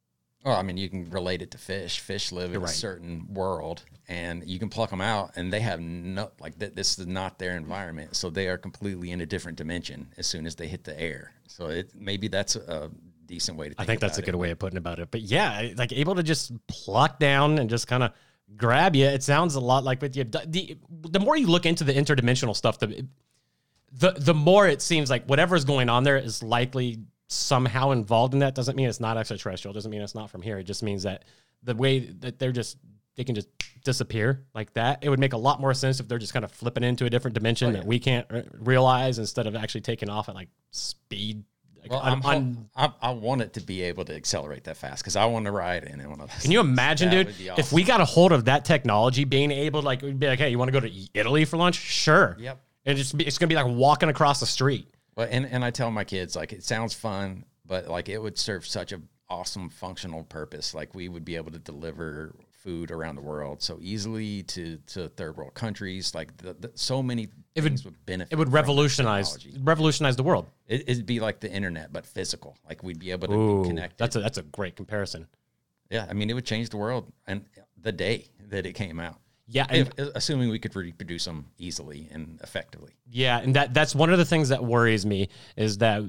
Well, 0.45 0.55
I 0.55 0.61
mean, 0.61 0.78
you 0.78 0.88
can 0.88 1.09
relate 1.09 1.41
it 1.41 1.51
to 1.51 1.57
fish. 1.57 1.99
Fish 1.99 2.32
live 2.32 2.53
in 2.53 2.61
right. 2.61 2.69
a 2.69 2.73
certain 2.73 3.34
world, 3.34 3.84
and 4.07 4.47
you 4.47 4.59
can 4.59 4.69
pluck 4.69 4.91
them 4.91 5.01
out, 5.01 5.32
and 5.36 5.51
they 5.51 5.59
have 5.59 5.82
no 5.82 6.32
like 6.39 6.57
th- 6.57 6.73
this 6.73 6.97
is 6.97 7.07
not 7.07 7.39
their 7.39 7.57
environment, 7.57 8.15
so 8.15 8.30
they 8.30 8.47
are 8.47 8.57
completely 8.57 9.11
in 9.11 9.19
a 9.21 9.26
different 9.26 9.57
dimension 9.57 10.07
as 10.17 10.28
soon 10.28 10.45
as 10.45 10.55
they 10.55 10.67
hit 10.67 10.84
the 10.84 10.97
air. 10.99 11.34
So 11.47 11.67
it 11.67 11.91
maybe 11.95 12.28
that's 12.28 12.55
a 12.55 12.91
decent 13.26 13.57
way 13.57 13.69
to. 13.69 13.76
Think 13.76 13.82
I 13.82 13.86
think 13.86 14.01
that's 14.01 14.19
a 14.19 14.21
good 14.21 14.36
it. 14.36 14.38
way 14.38 14.51
of 14.51 14.59
putting 14.59 14.78
about 14.78 14.99
it. 14.99 15.09
But 15.09 15.21
yeah, 15.21 15.69
like 15.76 15.91
able 15.91 16.15
to 16.15 16.23
just 16.23 16.51
pluck 16.67 17.17
down 17.19 17.57
and 17.57 17.69
just 17.69 17.88
kind 17.88 18.03
of 18.03 18.11
grab 18.55 18.95
you. 18.95 19.05
It 19.05 19.23
sounds 19.23 19.55
a 19.55 19.59
lot 19.59 19.83
like 19.83 20.01
with 20.01 20.17
abdu- 20.17 20.45
the 20.45 20.77
the 20.89 21.19
more 21.19 21.37
you 21.37 21.47
look 21.47 21.65
into 21.65 21.83
the 21.83 21.93
interdimensional 21.93 22.55
stuff, 22.55 22.79
the 22.79 23.07
the 23.91 24.11
the 24.11 24.33
more 24.33 24.67
it 24.67 24.81
seems 24.81 25.09
like 25.09 25.25
whatever's 25.25 25.65
going 25.65 25.89
on 25.89 26.03
there 26.03 26.17
is 26.17 26.43
likely 26.43 26.99
somehow 27.27 27.91
involved 27.91 28.33
in 28.33 28.39
that. 28.41 28.55
Doesn't 28.55 28.75
mean 28.75 28.87
it's 28.87 28.99
not 28.99 29.17
extraterrestrial. 29.17 29.73
Doesn't 29.73 29.91
mean 29.91 30.01
it's 30.01 30.15
not 30.15 30.29
from 30.29 30.41
here. 30.41 30.59
It 30.59 30.63
just 30.63 30.83
means 30.83 31.03
that 31.03 31.23
the 31.63 31.75
way 31.75 31.99
that 31.99 32.39
they're 32.39 32.51
just 32.51 32.77
they 33.15 33.23
can 33.23 33.35
just 33.35 33.47
disappear 33.83 34.45
like 34.53 34.73
that. 34.73 34.99
It 35.01 35.09
would 35.09 35.19
make 35.19 35.33
a 35.33 35.37
lot 35.37 35.61
more 35.61 35.73
sense 35.73 35.99
if 35.99 36.07
they're 36.07 36.19
just 36.19 36.33
kind 36.33 36.43
of 36.43 36.51
flipping 36.51 36.83
into 36.83 37.05
a 37.05 37.09
different 37.09 37.33
dimension 37.33 37.69
oh, 37.69 37.73
that 37.73 37.85
we 37.85 37.99
can't 37.99 38.27
realize 38.59 39.19
instead 39.19 39.47
of 39.47 39.55
actually 39.55 39.81
taking 39.81 40.09
off 40.09 40.27
at 40.27 40.35
like 40.35 40.49
speed. 40.71 41.43
Like, 41.89 41.91
Well, 42.03 42.11
I'm, 42.13 42.21
ho- 42.21 42.29
un- 42.29 42.69
I, 42.75 42.91
I 43.01 43.11
want 43.11 43.41
it 43.41 43.53
to 43.53 43.61
be 43.61 43.81
able 43.83 44.05
to 44.05 44.15
accelerate 44.15 44.63
that 44.65 44.77
fast 44.77 45.03
because 45.03 45.15
I 45.15 45.25
want 45.25 45.45
to 45.45 45.51
ride 45.51 45.83
in. 45.83 45.99
One 46.09 46.19
of 46.19 46.29
those. 46.29 46.41
Can 46.41 46.51
you 46.51 46.59
imagine, 46.59 47.09
dude? 47.09 47.38
be 47.38 47.49
If 47.57 47.71
we 47.71 47.83
got 47.83 48.01
a 48.01 48.05
hold 48.05 48.31
of 48.31 48.45
that 48.45 48.65
technology, 48.65 49.23
being 49.23 49.51
able 49.51 49.81
to 49.81 49.86
like 49.86 50.01
be 50.01 50.27
like, 50.27 50.39
hey, 50.39 50.49
you 50.49 50.57
want 50.57 50.69
to 50.69 50.79
go 50.79 50.79
to 50.79 50.91
Italy 51.13 51.45
for 51.45 51.57
lunch? 51.57 51.75
Sure. 51.75 52.36
Yep. 52.39 52.61
And 52.86 52.99
it's 52.99 53.13
it's 53.15 53.38
gonna 53.38 53.49
be 53.49 53.55
like 53.55 53.67
walking 53.67 54.09
across 54.09 54.39
the 54.39 54.45
street. 54.45 54.88
Well, 55.15 55.27
and, 55.29 55.45
and 55.45 55.63
I 55.63 55.71
tell 55.71 55.91
my 55.91 56.03
kids 56.03 56.36
like 56.36 56.53
it 56.53 56.63
sounds 56.63 56.93
fun, 56.93 57.45
but 57.65 57.88
like 57.88 58.09
it 58.09 58.21
would 58.21 58.38
serve 58.38 58.65
such 58.67 58.91
a 58.91 59.01
awesome 59.29 59.69
functional 59.69 60.23
purpose. 60.23 60.73
Like 60.73 60.93
we 60.93 61.09
would 61.09 61.25
be 61.25 61.36
able 61.36 61.51
to 61.51 61.59
deliver 61.59 62.36
food 62.51 62.91
around 62.91 63.15
the 63.15 63.21
world 63.21 63.61
so 63.61 63.77
easily 63.81 64.43
to 64.43 64.77
to 64.88 65.07
third 65.09 65.38
world 65.38 65.53
countries. 65.53 66.13
Like 66.13 66.36
the, 66.38 66.53
the, 66.53 66.71
so 66.75 67.01
many 67.01 67.29
It 67.55 67.63
would- 67.63 67.83
would, 67.85 68.05
benefit. 68.05 68.33
It 68.33 68.35
would 68.37 68.51
revolutionize 68.51 69.37
revolutionize 69.61 70.15
the 70.17 70.23
world. 70.23 70.45
It, 70.67 70.83
it'd 70.89 71.05
be 71.05 71.19
like 71.21 71.39
the 71.39 71.49
internet, 71.51 71.91
but 71.93 72.05
physical. 72.05 72.57
Like 72.67 72.83
we'd 72.83 72.99
be 72.99 73.11
able 73.11 73.29
to 73.29 73.33
Ooh, 73.33 73.61
be 73.63 73.69
connected. 73.69 73.97
that's 73.97 74.15
a 74.15 74.19
that's 74.19 74.37
a 74.37 74.43
great 74.43 74.75
comparison. 74.75 75.27
yeah, 75.89 76.05
I 76.09 76.13
mean, 76.13 76.29
it 76.29 76.33
would 76.33 76.45
change 76.45 76.69
the 76.69 76.77
world, 76.77 77.11
and 77.27 77.45
the 77.81 77.91
day 77.91 78.25
that 78.49 78.65
it 78.65 78.73
came 78.73 78.99
out, 78.99 79.17
Yeah, 79.47 79.67
if, 79.71 79.87
uh, 79.99 80.09
assuming 80.15 80.49
we 80.49 80.59
could 80.59 80.75
reproduce 80.75 81.25
them 81.25 81.45
easily 81.57 82.09
and 82.11 82.39
effectively. 82.43 82.93
Yeah, 83.09 83.39
and 83.39 83.55
that 83.55 83.73
that's 83.73 83.95
one 83.95 84.09
of 84.11 84.17
the 84.17 84.25
things 84.25 84.49
that 84.49 84.63
worries 84.63 85.05
me 85.05 85.29
is 85.55 85.77
that 85.77 86.03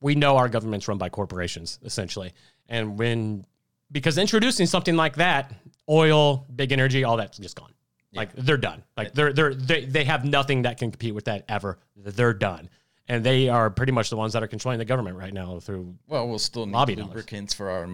we 0.00 0.14
know 0.14 0.36
our 0.36 0.48
government's 0.48 0.88
run 0.88 0.98
by 0.98 1.08
corporations 1.10 1.78
essentially, 1.84 2.32
and 2.68 2.98
when 2.98 3.44
because 3.90 4.16
introducing 4.16 4.64
something 4.66 4.96
like 4.96 5.16
that, 5.16 5.52
oil, 5.88 6.46
big 6.56 6.72
energy, 6.72 7.04
all 7.04 7.18
that's 7.18 7.36
just 7.38 7.56
gone. 7.56 7.71
Like 8.14 8.32
they're 8.34 8.56
done. 8.58 8.82
Like 8.96 9.14
they're 9.14 9.32
they're 9.32 9.54
they 9.54 9.84
they 9.86 10.04
have 10.04 10.24
nothing 10.24 10.62
that 10.62 10.78
can 10.78 10.90
compete 10.90 11.14
with 11.14 11.24
that 11.26 11.44
ever. 11.48 11.78
They're 11.96 12.34
done, 12.34 12.68
and 13.08 13.24
they 13.24 13.48
are 13.48 13.70
pretty 13.70 13.92
much 13.92 14.10
the 14.10 14.16
ones 14.16 14.34
that 14.34 14.42
are 14.42 14.46
controlling 14.46 14.78
the 14.78 14.84
government 14.84 15.16
right 15.16 15.32
now 15.32 15.60
through 15.60 15.94
Well, 16.08 16.28
we'll 16.28 16.38
still 16.38 16.66
need 16.66 16.72
Lobby 16.72 16.94
dollars. 16.94 17.08
lubricants 17.08 17.54
for 17.54 17.70
our 17.70 17.86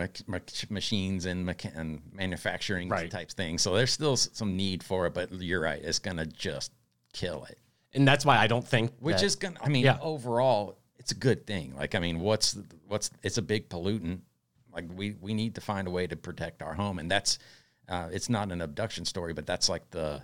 machines 0.70 1.24
and, 1.26 1.48
and 1.74 2.00
manufacturing 2.12 2.88
Right. 2.88 3.10
types 3.10 3.34
things. 3.34 3.62
So 3.62 3.74
there's 3.74 3.92
still 3.92 4.16
some 4.16 4.56
need 4.56 4.82
for 4.82 5.06
it, 5.06 5.14
but 5.14 5.32
you're 5.32 5.60
right. 5.60 5.80
It's 5.82 5.98
gonna 5.98 6.26
just 6.26 6.72
kill 7.12 7.44
it. 7.44 7.58
and 7.94 8.06
that's 8.06 8.24
why 8.26 8.36
I 8.38 8.46
don't 8.48 8.66
think 8.66 8.92
Which 9.00 9.16
that- 9.18 9.24
is 9.24 9.36
gonna. 9.36 9.58
I 9.62 9.68
mean, 9.68 9.84
Yeah. 9.84 9.98
overall, 10.02 10.78
it's 10.98 11.12
a 11.12 11.14
good 11.16 11.46
thing. 11.46 11.74
Like, 11.76 11.94
I 11.94 12.00
mean, 12.00 12.20
what's 12.20 12.58
what's? 12.86 13.10
It's 13.22 13.38
a 13.38 13.42
big 13.42 13.68
pollutant. 13.68 14.20
Like, 14.72 14.84
we 14.94 15.12
we 15.20 15.32
need 15.32 15.54
to 15.54 15.60
find 15.60 15.86
a 15.88 15.90
way 15.90 16.06
to 16.06 16.16
protect 16.16 16.60
our 16.62 16.74
home, 16.74 16.98
and 16.98 17.10
that's. 17.10 17.38
Uh, 17.88 18.08
it's 18.12 18.28
not 18.28 18.52
an 18.52 18.60
abduction 18.60 19.04
story, 19.04 19.32
but 19.32 19.46
that's 19.46 19.68
like 19.68 19.90
the 19.90 20.22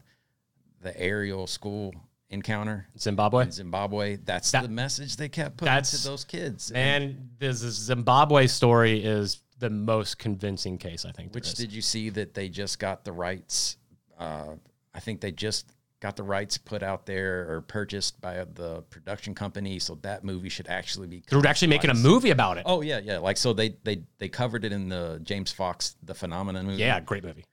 the 0.82 0.98
Ariel 1.00 1.46
School 1.46 1.94
encounter 2.28 2.86
Zimbabwe. 2.98 3.44
in 3.44 3.52
Zimbabwe. 3.52 4.16
That's 4.16 4.50
That- 4.50 4.62
the 4.62 4.68
message 4.68 5.16
they 5.16 5.28
kept 5.28 5.56
putting 5.56 5.72
That's- 5.72 5.90
to 6.02 6.08
those 6.08 6.24
kids. 6.24 6.70
And 6.72 7.30
this 7.38 7.58
Zimbabwe 7.58 8.46
story 8.48 9.02
is 9.04 9.40
the 9.58 9.70
most 9.70 10.18
convincing 10.18 10.76
case 10.78 11.04
I 11.06 11.12
think. 11.12 11.34
Which 11.34 11.54
did 11.54 11.72
you 11.72 11.80
see 11.80 12.10
that 12.10 12.34
they 12.34 12.48
just 12.48 12.78
got 12.78 13.04
the 13.04 13.12
rights? 13.12 13.76
Uh, 14.18 14.56
I 14.92 15.00
think 15.00 15.20
they 15.20 15.32
just 15.32 15.70
got 16.00 16.16
the 16.16 16.22
rights 16.22 16.58
put 16.58 16.82
out 16.82 17.06
there 17.06 17.50
or 17.50 17.62
purchased 17.62 18.20
by 18.20 18.44
the 18.44 18.82
production 18.90 19.34
company. 19.34 19.78
So 19.78 19.94
that 20.02 20.22
movie 20.22 20.50
should 20.50 20.68
actually 20.68 21.06
be. 21.06 21.22
They're 21.30 21.46
actually 21.46 21.68
making 21.68 21.90
a 21.90 21.94
movie 21.94 22.30
about 22.30 22.58
it. 22.58 22.64
Oh 22.66 22.82
yeah, 22.82 22.98
yeah. 23.02 23.18
Like 23.18 23.38
so 23.38 23.52
they 23.54 23.76
they 23.84 24.02
they 24.18 24.28
covered 24.28 24.64
it 24.66 24.72
in 24.72 24.88
the 24.90 25.18
James 25.22 25.50
Fox 25.50 25.96
The 26.02 26.14
Phenomenon 26.14 26.66
movie. 26.66 26.80
yeah, 26.82 27.00
great 27.00 27.24
movie. 27.24 27.44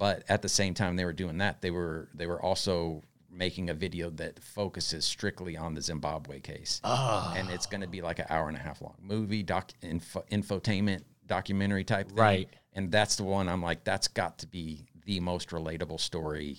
But 0.00 0.24
at 0.30 0.40
the 0.40 0.48
same 0.48 0.72
time 0.72 0.96
they 0.96 1.04
were 1.04 1.12
doing 1.12 1.36
that, 1.38 1.60
they 1.60 1.70
were 1.70 2.08
they 2.14 2.26
were 2.26 2.40
also 2.42 3.02
making 3.30 3.68
a 3.68 3.74
video 3.74 4.08
that 4.08 4.42
focuses 4.42 5.04
strictly 5.04 5.58
on 5.58 5.74
the 5.74 5.82
Zimbabwe 5.82 6.40
case. 6.40 6.80
Ah. 6.82 7.34
And 7.36 7.50
it's 7.50 7.66
going 7.66 7.82
to 7.82 7.86
be 7.86 8.00
like 8.00 8.18
an 8.18 8.24
hour 8.30 8.48
and 8.48 8.56
a 8.56 8.60
half 8.60 8.80
long 8.80 8.96
movie, 9.02 9.42
doc 9.42 9.70
info, 9.82 10.24
infotainment 10.32 11.02
documentary 11.26 11.84
type 11.84 12.08
thing. 12.08 12.16
Right. 12.16 12.48
And 12.72 12.90
that's 12.90 13.16
the 13.16 13.24
one 13.24 13.46
I'm 13.46 13.62
like, 13.62 13.84
that's 13.84 14.08
got 14.08 14.38
to 14.38 14.46
be 14.46 14.86
the 15.04 15.20
most 15.20 15.50
relatable 15.50 16.00
story 16.00 16.58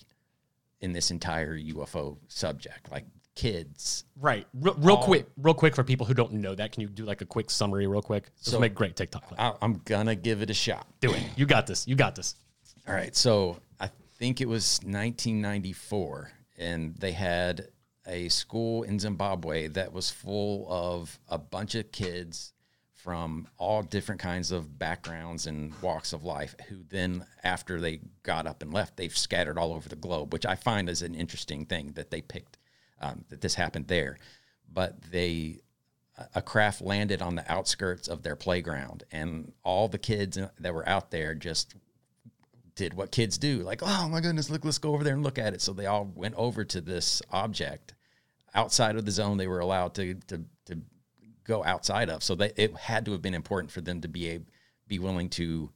in 0.80 0.94
this 0.94 1.10
entire 1.10 1.58
UFO 1.58 2.18
subject. 2.28 2.92
Like 2.92 3.06
kids. 3.34 4.04
Right. 4.20 4.46
Real, 4.54 4.76
real 4.78 4.98
quick, 4.98 5.26
real 5.38 5.56
quick 5.56 5.76
for 5.76 5.84
people 5.84 6.06
who 6.06 6.14
don't 6.14 6.34
know 6.34 6.54
that, 6.54 6.74
can 6.74 6.82
you 6.82 6.89
do 6.89 7.06
like 7.06 7.22
a 7.22 7.26
quick 7.26 7.50
summary, 7.50 7.88
real 7.88 8.04
quick? 8.04 8.26
This 8.38 8.46
So- 8.52 8.58
will 8.58 8.62
make 8.62 8.76
great 8.76 8.96
TikTok. 8.96 9.28
clip. 9.28 9.39
I, 9.39 9.54
I'm 9.64 9.82
gonna 9.84 10.16
give 10.16 10.44
it 10.44 10.52
a 10.52 10.54
shot. 10.54 10.86
Do 11.00 11.12
it. 11.12 11.24
You 11.36 11.48
got 11.48 11.66
this. 11.66 11.88
You 11.88 11.96
got 11.96 12.16
this. 12.16 12.36
All 12.92 12.98
right. 12.98 13.16
So 13.16 13.62
I 13.80 13.89
think 14.18 14.42
it 14.42 14.50
was 14.50 14.82
1994, 14.84 16.30
and 16.58 16.94
they 16.98 17.14
had 17.14 17.70
a 18.06 18.28
school 18.28 18.84
in 18.84 19.00
Zimbabwe 19.00 19.70
that 19.70 19.94
was 19.94 20.10
full 20.10 20.68
of 20.70 21.18
a 21.30 21.38
bunch 21.38 21.76
of 21.76 21.89
kids 21.94 22.52
from 22.94 23.48
all 23.58 23.82
different 23.82 24.20
kinds 24.20 24.52
of 24.52 24.78
backgrounds 24.78 25.48
and 25.48 25.74
walks 25.82 26.12
of 26.12 26.26
life 26.26 26.54
who 26.68 26.84
then 26.89 27.26
after 27.46 27.80
they 27.80 28.02
got 28.24 28.46
up 28.46 28.62
and 28.62 28.74
left 28.74 28.98
they've 28.98 29.18
scattered 29.18 29.58
all 29.58 29.74
over 29.74 29.89
the 29.89 29.96
globe 29.96 30.32
which 30.32 30.46
i 30.46 30.54
find 30.54 30.88
is 30.88 31.02
an 31.02 31.16
interesting 31.16 31.66
thing 31.66 31.94
that 31.94 32.12
they 32.12 32.22
picked 32.22 32.60
um, 33.00 33.26
that 33.30 33.42
this 33.42 33.56
happened 33.56 33.88
there 33.88 34.20
but 34.72 35.02
they 35.10 35.58
a 36.36 36.44
craft 36.44 36.80
landed 36.80 37.24
on 37.24 37.34
the 37.34 37.52
outskirts 37.52 38.08
of 38.08 38.22
their 38.22 38.36
playground 38.36 39.04
and 39.12 39.52
all 39.64 39.88
the 39.88 39.98
kids 39.98 40.38
that 40.60 40.74
were 40.74 40.88
out 40.88 41.10
there 41.10 41.34
just 41.34 41.74
did 42.76 42.94
what 42.94 43.12
kids 43.12 43.38
do 43.38 43.58
like 43.60 43.82
oh 43.84 44.08
my 44.10 44.20
goodness 44.22 44.50
look 44.50 44.64
let's 44.66 44.78
go 44.78 44.94
over 44.94 45.04
there 45.04 45.14
and 45.14 45.24
look 45.24 45.38
at 45.38 45.54
it 45.54 45.62
so 45.62 45.74
they 45.74 45.86
all 45.86 46.12
went 46.16 46.36
over 46.36 46.64
to 46.64 46.82
this 46.82 47.22
object 47.32 47.94
outside 48.54 48.96
of 48.96 49.06
the 49.06 49.12
zone 49.12 49.38
they 49.38 49.48
were 49.48 49.60
allowed 49.60 49.94
to 49.94 50.16
to, 50.28 50.42
to 50.66 50.78
go 51.44 51.64
outside 51.64 52.10
of 52.10 52.24
so 52.24 52.36
they, 52.36 52.52
it 52.56 52.76
had 52.76 53.06
to 53.06 53.12
have 53.12 53.22
been 53.22 53.34
important 53.34 53.72
for 53.72 53.82
them 53.82 54.02
to 54.02 54.08
be 54.08 54.30
a, 54.30 54.40
be 54.88 55.00
willing 55.00 55.30
to 55.30 55.70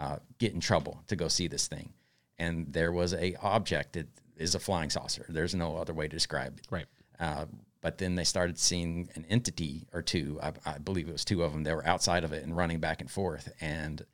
uh, 0.00 0.16
get 0.38 0.52
in 0.52 0.60
trouble 0.60 1.02
to 1.06 1.16
go 1.16 1.28
see 1.28 1.48
this 1.48 1.66
thing 1.68 1.92
and 2.38 2.72
there 2.72 2.92
was 2.92 3.12
a 3.14 3.34
object 3.42 3.92
that 3.92 4.08
is 4.36 4.54
a 4.54 4.58
flying 4.58 4.90
saucer 4.90 5.26
there's 5.28 5.54
no 5.54 5.76
other 5.76 5.92
way 5.92 6.06
to 6.08 6.16
describe 6.16 6.58
it 6.58 6.66
Right. 6.70 6.86
uh, 7.20 7.44
but 7.82 7.98
then 7.98 8.14
they 8.14 8.24
started 8.24 8.58
seeing 8.60 9.08
an 9.16 9.26
entity 9.28 9.88
or 9.92 10.02
two. 10.02 10.38
I, 10.40 10.52
I 10.64 10.78
believe 10.78 11.08
it 11.08 11.12
was 11.12 11.24
two 11.24 11.42
of 11.42 11.50
them. 11.52 11.64
They 11.64 11.74
were 11.74 11.84
outside 11.84 12.22
of 12.22 12.32
it 12.32 12.44
and 12.44 12.56
running 12.56 12.78
back 12.78 13.00
and 13.00 13.10
forth, 13.10 13.52
and 13.60 14.06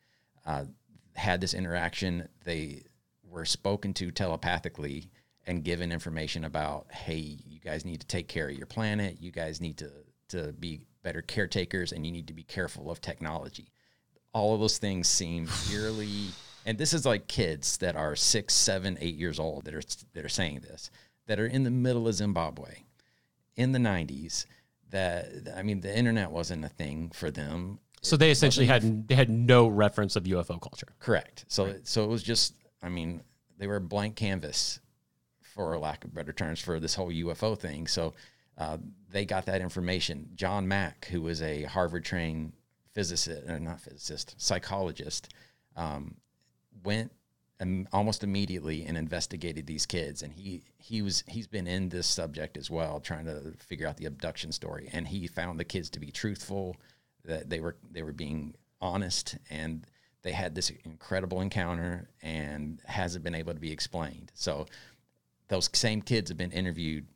uh, 0.47 0.65
had 1.19 1.41
this 1.41 1.55
interaction. 1.55 2.29
They 2.45 2.85
were 3.23 3.45
spoken 3.45 3.93
to 3.95 4.11
telepathically 4.11 5.11
and 5.47 5.65
given 5.65 5.93
information 5.93 6.45
about, 6.45 6.87
hey, 6.93 7.39
you 7.47 7.59
guys 7.61 7.85
need 7.85 8.01
to 8.01 8.07
take 8.07 8.29
care 8.29 8.49
of 8.49 8.57
your 8.57 8.67
planet. 8.67 9.19
You 9.21 9.33
guys 9.33 9.61
need 9.61 9.79
to 9.79 9.91
to 10.29 10.53
be 10.53 10.83
better 11.03 11.23
caretakers, 11.23 11.93
and 11.93 12.05
you 12.05 12.13
need 12.13 12.27
to 12.27 12.35
be 12.35 12.43
careful 12.43 12.91
of 12.91 13.01
technology. 13.01 13.73
All 14.35 14.53
of 14.53 14.61
those 14.61 14.77
things 14.77 15.09
seem 15.09 15.49
purely, 15.67 16.27
and 16.67 16.77
this 16.77 16.93
is 16.93 17.07
like 17.07 17.29
kids 17.29 17.79
that 17.79 17.97
are 17.97 18.15
six, 18.15 18.53
seven, 18.53 18.99
eight 19.01 19.17
years 19.17 19.39
old 19.39 19.65
that 19.65 19.75
are 19.75 19.83
that 20.13 20.25
are 20.25 20.29
saying 20.29 20.61
this, 20.61 20.91
that 21.27 21.41
are 21.41 21.47
in 21.47 21.65
the 21.65 21.71
middle 21.71 22.07
of 22.07 22.15
Zimbabwe, 22.15 22.83
in 23.57 23.73
the 23.73 23.79
'90s. 23.79 24.45
That 24.91 25.49
I 25.57 25.63
mean, 25.63 25.81
the 25.81 25.97
internet 25.97 26.31
wasn't 26.31 26.65
a 26.65 26.69
thing 26.69 27.11
for 27.15 27.31
them. 27.31 27.81
So 28.03 28.17
they 28.17 28.31
essentially 28.31 28.67
had 28.67 29.09
they 29.09 29.15
had 29.15 29.31
no 29.31 29.69
reference 29.69 30.17
of 30.17 30.25
UFO 30.25 30.61
culture. 30.61 30.89
Correct. 31.01 31.45
So 31.49 31.75
so 31.85 32.05
it 32.05 32.09
was 32.09 32.23
just 32.23 32.55
I 32.83 32.89
mean 32.89 33.23
they 33.59 33.67
were 33.67 33.77
a 33.77 33.81
blank 33.81 34.17
canvas 34.17 34.81
for 35.41 35.77
lack 35.79 36.05
of 36.05 36.15
better 36.15 36.33
terms 36.33 36.61
for 36.61 36.79
this 36.79 36.95
whole 36.95 37.11
UFO 37.11 37.59
thing. 37.59 37.87
So 37.87 38.15
uh, 38.57 38.79
they 39.11 39.25
got 39.25 39.47
that 39.47 39.61
information. 39.61 40.31
John 40.35 40.69
Mack, 40.69 41.07
who 41.07 41.23
was 41.23 41.43
a 41.43 41.65
Harvard 41.65 42.05
trained 42.05 42.53
physicist, 42.93 43.49
or 43.49 43.59
not 43.59 43.81
physicist, 43.81 44.35
psychologist, 44.39 45.33
um, 45.77 46.17
went 46.85 47.13
um, 47.61 47.89
almost 47.93 48.23
immediately 48.23 48.85
and 48.85 48.97
investigated 48.97 49.67
these 49.67 49.87
kids. 49.87 50.23
And 50.23 50.33
he 50.33 50.63
he 50.79 51.03
was 51.03 51.25
he's 51.27 51.47
been 51.47 51.67
in 51.67 51.89
this 51.89 52.07
subject 52.07 52.57
as 52.57 52.71
well, 52.71 53.01
trying 53.01 53.27
to 53.27 53.53
figure 53.59 53.87
out 53.87 53.97
the 53.97 54.07
abduction 54.07 54.53
story. 54.53 54.89
And 54.93 55.09
he 55.09 55.27
found 55.27 55.59
the 55.59 55.65
kids 55.65 55.91
to 55.91 56.01
be 56.01 56.11
truthful, 56.11 56.77
that 57.29 57.49
they 57.49 57.61
were 57.61 57.77
they 57.91 58.03
were 58.03 58.13
being 58.13 58.55
honest, 58.81 59.39
and 59.51 59.87
they 60.23 60.33
had 60.33 60.55
this 60.55 60.71
incredible 60.85 61.41
encounter, 61.41 62.11
and 62.23 62.81
hasn't 62.85 63.25
been 63.25 63.35
able 63.35 63.55
to 63.55 63.61
be 63.61 63.73
explained. 63.73 64.33
So 64.35 64.67
those 65.49 65.71
same 65.73 66.03
kids 66.03 66.31
have 66.31 66.39
been 66.39 66.53
interviewed 66.53 67.07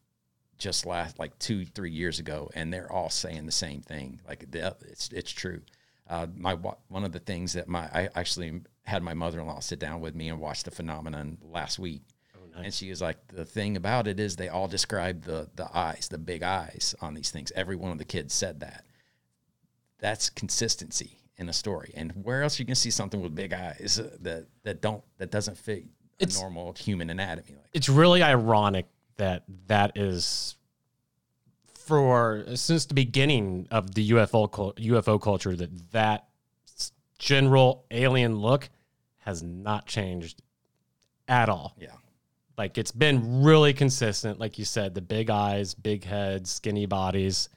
just 0.58 0.86
last 0.86 1.18
like 1.18 1.36
two 1.40 1.64
three 1.64 1.90
years 1.90 2.20
ago 2.20 2.48
and 2.54 2.72
they're 2.72 2.90
all 2.90 3.10
saying 3.10 3.46
the 3.46 3.52
same 3.52 3.80
thing. 3.82 4.20
Like 4.26 4.46
it's 4.52 5.08
it's 5.12 5.30
true. 5.30 5.60
Uh, 6.08 6.26
my 6.36 6.54
one 6.54 7.04
of 7.04 7.12
the 7.12 7.18
things 7.18 7.54
that 7.54 7.68
my 7.68 7.82
I 7.92 8.08
actually 8.14 8.60
had 8.84 9.02
my 9.02 9.14
mother-in-law 9.14 9.60
sit 9.60 9.78
down 9.78 10.00
with 10.00 10.14
me 10.14 10.28
and 10.28 10.38
watch 10.38 10.62
the 10.62 10.70
phenomenon 10.70 11.38
last 11.42 11.78
week. 11.78 12.02
Oh, 12.36 12.46
nice. 12.56 12.64
and 12.64 12.74
she 12.74 12.90
was 12.90 13.02
like 13.02 13.16
the 13.28 13.44
thing 13.44 13.76
about 13.76 14.06
it 14.06 14.20
is 14.20 14.36
they 14.36 14.48
all 14.48 14.68
describe 14.68 15.24
the 15.24 15.48
the 15.56 15.68
eyes 15.76 16.08
the 16.08 16.18
big 16.18 16.42
eyes 16.44 16.94
on 17.00 17.14
these 17.14 17.30
things. 17.30 17.50
Every 17.56 17.76
one 17.76 17.90
of 17.90 17.98
the 17.98 18.04
kids 18.04 18.32
said 18.32 18.60
that 18.60 18.84
that's 20.02 20.28
consistency 20.28 21.16
in 21.38 21.48
a 21.48 21.52
story 21.52 21.92
and 21.96 22.12
where 22.24 22.42
else 22.42 22.58
you 22.58 22.66
can 22.66 22.74
see 22.74 22.90
something 22.90 23.22
with 23.22 23.34
big 23.34 23.54
eyes 23.54 23.98
uh, 23.98 24.10
that 24.20 24.46
that 24.64 24.82
don't 24.82 25.02
that 25.16 25.30
doesn't 25.30 25.56
fit 25.56 25.84
it's, 26.18 26.40
normal 26.40 26.74
human 26.74 27.08
anatomy. 27.08 27.56
Like 27.56 27.70
it's 27.72 27.88
really 27.88 28.22
ironic 28.22 28.86
that 29.16 29.44
that 29.68 29.96
is 29.96 30.56
for 31.74 32.44
since 32.54 32.86
the 32.86 32.94
beginning 32.94 33.68
of 33.70 33.94
the 33.94 34.10
UFO 34.10 34.50
UFO 34.76 35.20
culture 35.20 35.56
that 35.56 35.92
that 35.92 36.26
general 37.18 37.84
alien 37.90 38.36
look 38.36 38.68
has 39.18 39.42
not 39.42 39.86
changed 39.86 40.42
at 41.28 41.48
all. 41.48 41.74
Yeah. 41.78 41.88
Like 42.58 42.76
it's 42.76 42.92
been 42.92 43.42
really 43.42 43.72
consistent 43.72 44.38
like 44.38 44.58
you 44.58 44.64
said 44.64 44.94
the 44.94 45.00
big 45.00 45.30
eyes, 45.30 45.74
big 45.74 46.04
heads, 46.04 46.50
skinny 46.50 46.86
bodies. 46.86 47.48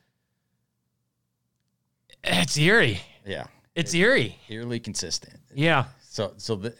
It's 2.26 2.57
eerie. 2.57 3.01
Yeah. 3.26 3.47
It's, 3.76 3.93
it's 3.93 3.93
eerie. 3.93 4.38
Eerily 4.49 4.80
consistent. 4.80 5.39
Yeah. 5.53 5.86
So 6.01 6.34
so 6.38 6.55
the 6.55 6.76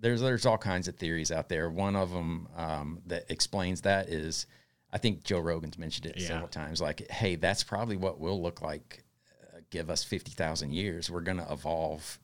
there's 0.00 0.20
there's 0.20 0.46
all 0.46 0.58
kinds 0.58 0.88
of 0.88 0.96
theories 0.96 1.30
out 1.30 1.48
there. 1.48 1.70
One 1.70 1.96
of 1.96 2.10
them 2.10 2.48
um, 2.56 3.02
that 3.06 3.24
explains 3.30 3.82
that 3.82 4.08
is, 4.08 4.46
I 4.92 4.98
think 4.98 5.24
Joe 5.24 5.40
Rogan's 5.40 5.78
mentioned 5.78 6.06
it 6.06 6.14
yeah. 6.16 6.28
several 6.28 6.48
times. 6.48 6.80
Like, 6.80 7.10
hey, 7.10 7.36
that's 7.36 7.62
probably 7.62 7.96
what 7.96 8.18
we'll 8.18 8.40
look 8.40 8.62
like. 8.62 9.04
Uh, 9.42 9.60
give 9.70 9.90
us 9.90 10.02
fifty 10.02 10.32
thousand 10.32 10.72
years, 10.72 11.10
we're 11.10 11.20
going 11.20 11.38
to 11.38 11.52
evolve. 11.52 12.18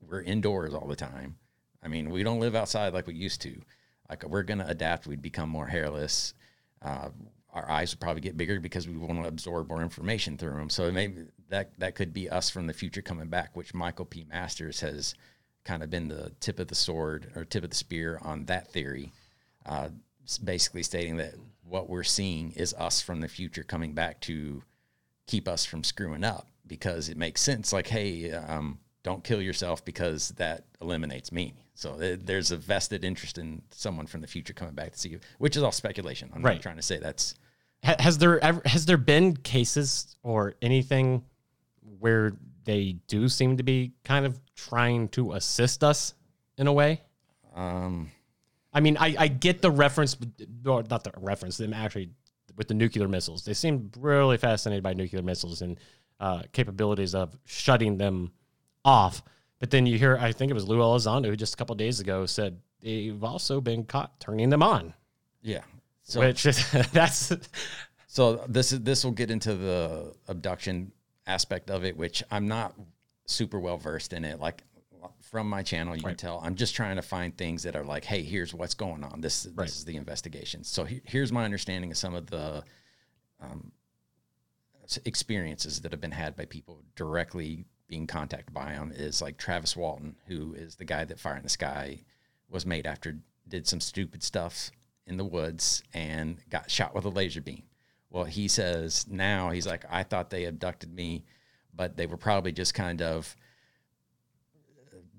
We're 0.00 0.22
indoors 0.22 0.74
all 0.74 0.86
the 0.86 0.96
time. 0.96 1.36
I 1.82 1.88
mean, 1.88 2.10
we 2.10 2.22
don't 2.22 2.40
live 2.40 2.54
outside 2.54 2.94
like 2.94 3.06
we 3.06 3.14
used 3.14 3.42
to. 3.42 3.60
Like, 4.08 4.24
we're 4.26 4.44
going 4.44 4.58
to 4.58 4.66
adapt. 4.68 5.06
We'd 5.06 5.20
become 5.20 5.50
more 5.50 5.66
hairless. 5.66 6.34
Uh, 6.80 7.08
our 7.52 7.68
eyes 7.68 7.92
would 7.92 8.00
probably 8.00 8.20
get 8.20 8.36
bigger 8.36 8.60
because 8.60 8.86
we 8.86 8.96
want 8.96 9.20
to 9.22 9.28
absorb 9.28 9.68
more 9.68 9.82
information 9.82 10.38
through 10.38 10.56
them. 10.56 10.70
So 10.70 10.90
maybe 10.92 11.24
that 11.48 11.78
that 11.78 11.94
could 11.94 12.12
be 12.12 12.28
us 12.28 12.50
from 12.50 12.66
the 12.66 12.72
future 12.72 13.02
coming 13.02 13.28
back, 13.28 13.56
which 13.56 13.74
Michael 13.74 14.04
P. 14.04 14.26
Masters 14.28 14.80
has 14.80 15.14
kind 15.64 15.82
of 15.82 15.90
been 15.90 16.08
the 16.08 16.32
tip 16.40 16.58
of 16.58 16.68
the 16.68 16.74
sword 16.74 17.30
or 17.34 17.44
tip 17.44 17.64
of 17.64 17.70
the 17.70 17.76
spear 17.76 18.18
on 18.22 18.46
that 18.46 18.68
theory, 18.72 19.12
uh, 19.66 19.88
basically 20.42 20.82
stating 20.82 21.16
that 21.16 21.34
what 21.62 21.88
we're 21.88 22.04
seeing 22.04 22.52
is 22.52 22.74
us 22.74 23.00
from 23.00 23.20
the 23.20 23.28
future 23.28 23.62
coming 23.62 23.92
back 23.92 24.20
to 24.20 24.62
keep 25.26 25.46
us 25.46 25.64
from 25.64 25.84
screwing 25.84 26.24
up 26.24 26.46
because 26.66 27.08
it 27.08 27.16
makes 27.16 27.40
sense. 27.40 27.72
Like, 27.72 27.86
hey, 27.86 28.32
um, 28.32 28.78
don't 29.02 29.22
kill 29.24 29.42
yourself 29.42 29.84
because 29.84 30.30
that 30.30 30.64
eliminates 30.80 31.32
me. 31.32 31.54
So 31.74 31.98
th- 31.98 32.20
there's 32.24 32.50
a 32.50 32.56
vested 32.56 33.04
interest 33.04 33.38
in 33.38 33.62
someone 33.70 34.06
from 34.06 34.20
the 34.20 34.26
future 34.26 34.52
coming 34.52 34.74
back 34.74 34.92
to 34.92 34.98
see 34.98 35.10
you, 35.10 35.20
which 35.38 35.56
is 35.56 35.62
all 35.62 35.72
speculation. 35.72 36.30
I'm 36.34 36.42
right. 36.42 36.54
not 36.54 36.62
trying 36.62 36.76
to 36.76 36.82
say 36.82 36.98
that's. 36.98 37.34
Has 37.84 38.18
there 38.18 38.42
ever 38.42 38.60
has 38.64 38.86
there 38.86 38.96
been 38.96 39.36
cases 39.36 40.16
or 40.24 40.56
anything 40.60 41.22
where 41.98 42.32
they 42.64 42.96
do 43.06 43.28
seem 43.28 43.56
to 43.56 43.62
be 43.62 43.92
kind 44.04 44.26
of 44.26 44.38
trying 44.54 45.08
to 45.08 45.32
assist 45.32 45.82
us 45.82 46.14
in 46.56 46.66
a 46.66 46.72
way. 46.72 47.00
Um, 47.54 48.10
I 48.72 48.80
mean, 48.80 48.96
I, 48.98 49.14
I 49.18 49.28
get 49.28 49.62
the 49.62 49.70
reference, 49.70 50.16
or 50.66 50.82
not 50.82 51.04
the 51.04 51.12
reference, 51.16 51.56
them 51.56 51.72
actually 51.72 52.10
with 52.56 52.68
the 52.68 52.74
nuclear 52.74 53.08
missiles. 53.08 53.44
They 53.44 53.54
seem 53.54 53.90
really 53.98 54.36
fascinated 54.36 54.82
by 54.82 54.92
nuclear 54.92 55.22
missiles 55.22 55.62
and 55.62 55.78
uh, 56.20 56.42
capabilities 56.52 57.14
of 57.14 57.36
shutting 57.44 57.96
them 57.96 58.32
off. 58.84 59.22
But 59.60 59.70
then 59.70 59.86
you 59.86 59.98
hear, 59.98 60.18
I 60.18 60.32
think 60.32 60.50
it 60.50 60.54
was 60.54 60.68
Lou 60.68 60.78
Elizondo 60.78 61.26
who 61.26 61.36
just 61.36 61.54
a 61.54 61.56
couple 61.56 61.74
days 61.74 62.00
ago 62.00 62.26
said 62.26 62.60
they've 62.80 63.22
also 63.22 63.60
been 63.60 63.84
caught 63.84 64.20
turning 64.20 64.50
them 64.50 64.62
on. 64.62 64.94
Yeah. 65.42 65.62
So, 66.02 66.20
Which 66.20 66.46
is, 66.46 66.70
that's. 66.92 67.32
So 68.10 68.44
this 68.48 68.72
is 68.72 68.80
this 68.80 69.04
will 69.04 69.12
get 69.12 69.30
into 69.30 69.54
the 69.54 70.14
abduction 70.28 70.92
aspect 71.28 71.70
of 71.70 71.84
it, 71.84 71.96
which 71.96 72.22
I'm 72.30 72.48
not 72.48 72.74
super 73.26 73.60
well 73.60 73.76
versed 73.76 74.12
in 74.12 74.24
it. 74.24 74.40
Like 74.40 74.62
from 75.20 75.48
my 75.48 75.62
channel, 75.62 75.94
you 75.94 76.02
right. 76.02 76.10
can 76.10 76.16
tell 76.16 76.40
I'm 76.42 76.54
just 76.54 76.74
trying 76.74 76.96
to 76.96 77.02
find 77.02 77.36
things 77.36 77.62
that 77.62 77.76
are 77.76 77.84
like, 77.84 78.04
hey, 78.04 78.22
here's 78.22 78.54
what's 78.54 78.74
going 78.74 79.04
on. 79.04 79.20
This 79.20 79.44
this 79.44 79.54
right. 79.54 79.68
is 79.68 79.84
the 79.84 79.96
investigation. 79.96 80.64
So 80.64 80.84
he, 80.84 81.00
here's 81.04 81.30
my 81.30 81.44
understanding 81.44 81.90
of 81.90 81.96
some 81.96 82.14
of 82.14 82.26
the 82.26 82.64
um, 83.40 83.70
experiences 85.04 85.80
that 85.82 85.92
have 85.92 86.00
been 86.00 86.10
had 86.10 86.36
by 86.36 86.46
people 86.46 86.82
directly 86.96 87.64
being 87.86 88.06
contacted 88.06 88.54
by 88.54 88.72
them. 88.72 88.92
Is 88.94 89.22
like 89.22 89.36
Travis 89.36 89.76
Walton, 89.76 90.16
who 90.26 90.54
is 90.54 90.76
the 90.76 90.84
guy 90.84 91.04
that 91.04 91.20
Fire 91.20 91.36
in 91.36 91.42
the 91.42 91.48
Sky 91.48 92.02
was 92.48 92.64
made 92.66 92.86
after 92.86 93.18
did 93.46 93.66
some 93.66 93.80
stupid 93.80 94.22
stuff 94.22 94.70
in 95.06 95.16
the 95.16 95.24
woods 95.24 95.82
and 95.94 96.38
got 96.50 96.70
shot 96.70 96.94
with 96.94 97.04
a 97.04 97.08
laser 97.08 97.40
beam. 97.40 97.62
Well, 98.10 98.24
he 98.24 98.48
says 98.48 99.06
now 99.08 99.50
he's 99.50 99.66
like, 99.66 99.84
I 99.90 100.02
thought 100.02 100.30
they 100.30 100.44
abducted 100.44 100.92
me, 100.94 101.24
but 101.74 101.96
they 101.96 102.06
were 102.06 102.16
probably 102.16 102.52
just 102.52 102.74
kind 102.74 103.02
of 103.02 103.36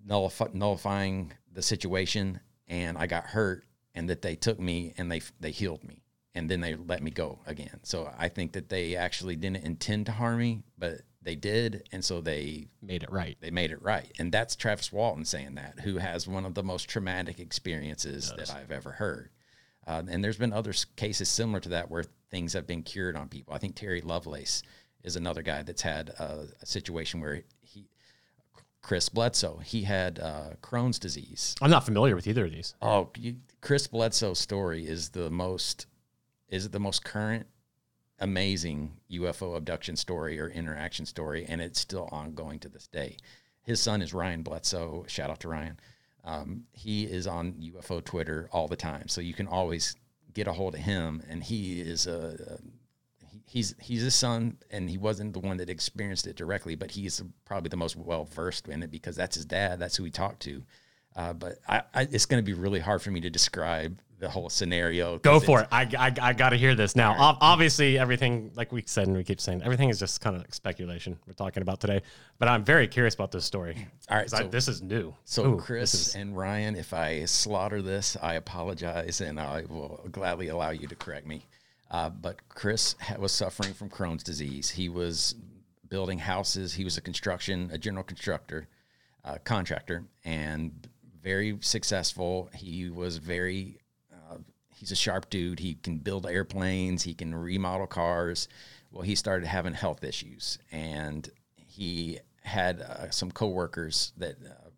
nullif- 0.08 0.54
nullifying 0.54 1.34
the 1.52 1.62
situation, 1.62 2.40
and 2.68 2.98
I 2.98 3.08
got 3.08 3.26
hurt, 3.26 3.66
and 3.96 4.10
that 4.10 4.22
they 4.22 4.36
took 4.36 4.60
me 4.60 4.94
and 4.98 5.12
they 5.12 5.22
they 5.40 5.52
healed 5.52 5.84
me, 5.84 6.04
and 6.34 6.50
then 6.50 6.62
they 6.62 6.76
let 6.76 7.04
me 7.04 7.12
go 7.12 7.40
again. 7.46 7.80
So 7.84 8.12
I 8.18 8.30
think 8.30 8.54
that 8.54 8.70
they 8.70 8.96
actually 8.96 9.36
didn't 9.36 9.64
intend 9.64 10.08
to 10.08 10.12
harm 10.12 10.40
me, 10.40 10.64
but 10.78 11.02
they 11.22 11.36
did, 11.36 11.88
and 11.92 12.04
so 12.04 12.22
they 12.22 12.70
made 12.82 13.04
it 13.04 13.12
right. 13.12 13.38
They 13.40 13.52
made 13.52 13.72
it 13.72 13.82
right, 13.82 14.12
and 14.18 14.32
that's 14.32 14.56
Travis 14.56 14.92
Walton 14.92 15.26
saying 15.26 15.56
that, 15.56 15.82
who 15.82 15.98
has 15.98 16.28
one 16.28 16.46
of 16.46 16.56
the 16.56 16.64
most 16.64 16.90
traumatic 16.90 17.40
experiences 17.40 18.34
that 18.38 18.50
I've 18.52 18.72
ever 18.72 18.92
heard. 18.92 19.30
Uh, 19.90 20.04
and 20.08 20.24
there's 20.24 20.38
been 20.38 20.54
other 20.54 20.72
cases 20.98 21.28
similar 21.28 21.60
to 21.60 21.70
that 21.70 21.90
where 21.90 22.04
things 22.30 22.54
have 22.54 22.68
been 22.68 22.84
cured 22.84 23.16
on 23.16 23.28
people. 23.28 23.56
I 23.56 23.58
think 23.58 23.76
Terry 23.76 24.02
Lovelace 24.02 24.62
is 25.04 25.16
another 25.16 25.42
guy 25.42 25.64
that's 25.64 25.82
had 25.82 26.10
a, 26.10 26.46
a 26.62 26.66
situation 26.66 27.20
where 27.20 27.42
he, 27.60 27.88
Chris 28.84 29.10
Bledsoe, 29.10 29.58
he 29.58 29.82
had 29.82 30.20
uh, 30.20 30.52
Crohn's 30.62 31.00
disease. 31.00 31.56
I'm 31.60 31.72
not 31.72 31.86
familiar 31.86 32.16
with 32.16 32.28
either 32.28 32.46
of 32.46 32.52
these. 32.52 32.76
Oh, 32.84 33.10
you, 33.18 33.38
Chris 33.62 33.88
Bledsoe's 33.88 34.38
story 34.38 34.86
is 34.86 35.10
the 35.10 35.32
most 35.32 35.88
is 36.50 36.68
it 36.68 36.72
the 36.72 36.80
most 36.80 37.04
current, 37.04 37.48
amazing 38.20 38.92
UFO 39.12 39.58
abduction 39.58 39.96
story 39.96 40.40
or 40.40 40.50
interaction 40.50 41.08
story, 41.08 41.48
and 41.50 41.62
it's 41.62 41.80
still 41.80 42.08
ongoing 42.12 42.60
to 42.60 42.70
this 42.70 42.86
day. 42.86 43.18
His 43.64 43.80
son 43.80 44.04
is 44.04 44.14
Ryan 44.14 44.44
Bledsoe. 44.44 45.06
Shout 45.08 45.32
out 45.32 45.40
to 45.40 45.48
Ryan. 45.48 45.80
Um, 46.24 46.66
he 46.74 47.04
is 47.04 47.28
on 47.28 47.54
UFO 47.54 48.04
Twitter 48.04 48.50
all 48.52 48.68
the 48.68 48.76
time, 48.76 49.08
so 49.08 49.22
you 49.22 49.34
can 49.34 49.48
always 49.48 49.96
get 50.34 50.48
a 50.48 50.54
hold 50.54 50.76
of 50.76 50.82
him. 50.82 51.24
And 51.30 51.44
he 51.44 51.82
is 51.82 52.08
a, 52.08 52.60
he's 53.46 53.76
he's 53.80 54.04
a 54.04 54.12
son, 54.12 54.58
and 54.70 54.90
he 54.90 54.98
wasn't 54.98 55.34
the 55.34 55.40
one 55.40 55.58
that 55.58 55.70
experienced 55.70 56.28
it 56.28 56.36
directly, 56.36 56.76
but 56.76 56.92
he's 56.92 57.22
probably 57.46 57.70
the 57.70 57.78
most 57.78 57.96
well 57.96 58.26
versed 58.26 58.68
in 58.68 58.84
it 58.84 58.92
because 58.92 59.16
that's 59.16 59.36
his 59.36 59.46
dad. 59.46 59.80
That's 59.80 59.96
who 59.96 60.04
he 60.04 60.12
talked 60.12 60.42
to. 60.42 60.64
Uh, 61.16 61.34
but 61.34 61.60
I, 61.68 61.82
I, 61.94 62.02
it's 62.12 62.26
going 62.26 62.44
to 62.44 62.46
be 62.46 62.54
really 62.54 62.80
hard 62.80 63.02
for 63.02 63.12
me 63.12 63.22
to 63.22 63.30
describe 63.30 64.00
the 64.20 64.30
whole 64.30 64.50
scenario. 64.50 65.18
Go 65.20 65.40
for 65.40 65.62
it. 65.62 65.68
I, 65.72 65.84
I, 65.98 66.14
I 66.30 66.34
got 66.34 66.50
to 66.50 66.58
hear 66.58 66.76
this 66.76 66.96
now. 66.96 67.12
Right. 67.12 67.38
Obviously, 67.42 67.98
everything, 67.98 68.52
like 68.56 68.72
we 68.72 68.84
said 68.86 69.08
and 69.08 69.16
we 69.16 69.24
keep 69.24 69.40
saying, 69.40 69.64
everything 69.64 69.90
is 69.90 70.00
just 70.00 70.22
kind 70.22 70.36
of 70.36 70.46
speculation 70.54 71.18
we're 71.26 71.34
talking 71.34 71.62
about 71.62 71.80
today. 71.80 72.02
But 72.38 72.50
I'm 72.50 72.64
very 72.64 72.88
curious 72.88 73.16
about 73.16 73.32
this 73.32 73.46
story. 73.46 73.88
All 74.10 74.18
right. 74.18 74.30
So, 74.30 74.38
I, 74.38 74.44
this 74.44 74.68
is 74.68 74.82
new. 74.82 75.16
So, 75.24 75.54
Ooh, 75.54 75.58
Chris 75.58 75.94
is... 75.94 76.16
and 76.16 76.36
Ryan, 76.36 76.76
if 76.76 76.94
I 76.94 77.26
slaughter 77.26 77.82
this, 77.82 78.18
I 78.22 78.36
apologize 78.36 79.22
and 79.22 79.40
I 79.40 79.64
will 79.70 80.08
gladly 80.12 80.50
allow 80.50 80.72
you 80.72 80.88
to 80.88 80.96
correct 80.96 81.26
me. 81.26 81.46
Uh, 81.90 82.10
but 82.10 82.38
Chris 82.50 82.96
was 83.18 83.32
suffering 83.32 83.74
from 83.74 83.90
Crohn's 83.90 84.24
disease. 84.24 84.70
He 84.70 84.90
was 84.90 85.36
building 85.88 86.20
houses. 86.20 86.74
He 86.74 86.84
was 86.84 86.98
a 86.98 87.02
construction, 87.02 87.70
a 87.74 87.78
general 87.78 88.04
constructor, 88.04 88.68
uh, 89.26 89.38
contractor, 89.44 90.04
and 90.24 90.88
very 91.24 91.58
successful. 91.62 92.50
He 92.54 92.90
was 92.90 93.18
very, 93.18 93.80
he's 94.80 94.92
a 94.92 94.96
sharp 94.96 95.30
dude. 95.30 95.60
He 95.60 95.76
can 95.76 95.98
build 95.98 96.26
airplanes. 96.26 97.04
He 97.04 97.14
can 97.14 97.36
remodel 97.36 97.88
cars. 97.88 98.48
Well, 98.92 99.04
he 99.04 99.16
started 99.16 99.46
having 99.46 99.74
health 99.74 100.04
issues, 100.04 100.58
and 100.72 101.30
he 101.56 102.20
had 102.44 102.82
uh, 102.82 103.10
some 103.10 103.30
coworkers 103.30 104.14
that 104.18 104.38
uh, 104.44 104.70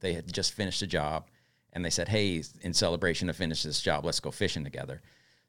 they 0.00 0.12
had 0.12 0.32
just 0.32 0.52
finished 0.52 0.82
a 0.82 0.86
job, 0.86 1.28
and 1.72 1.84
they 1.84 1.90
said, 1.90 2.08
"Hey, 2.08 2.42
in 2.60 2.74
celebration 2.74 3.30
of 3.30 3.36
finishing 3.36 3.70
this 3.70 3.80
job, 3.80 4.04
let's 4.04 4.20
go 4.20 4.30
fishing 4.30 4.64
together." 4.64 5.00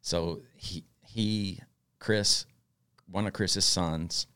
So 0.02 0.42
he 0.56 0.86
he, 1.02 1.60
Chris, 2.00 2.46
one 3.12 3.28
of 3.28 3.34
Chris's 3.34 3.66
sons, 3.66 4.28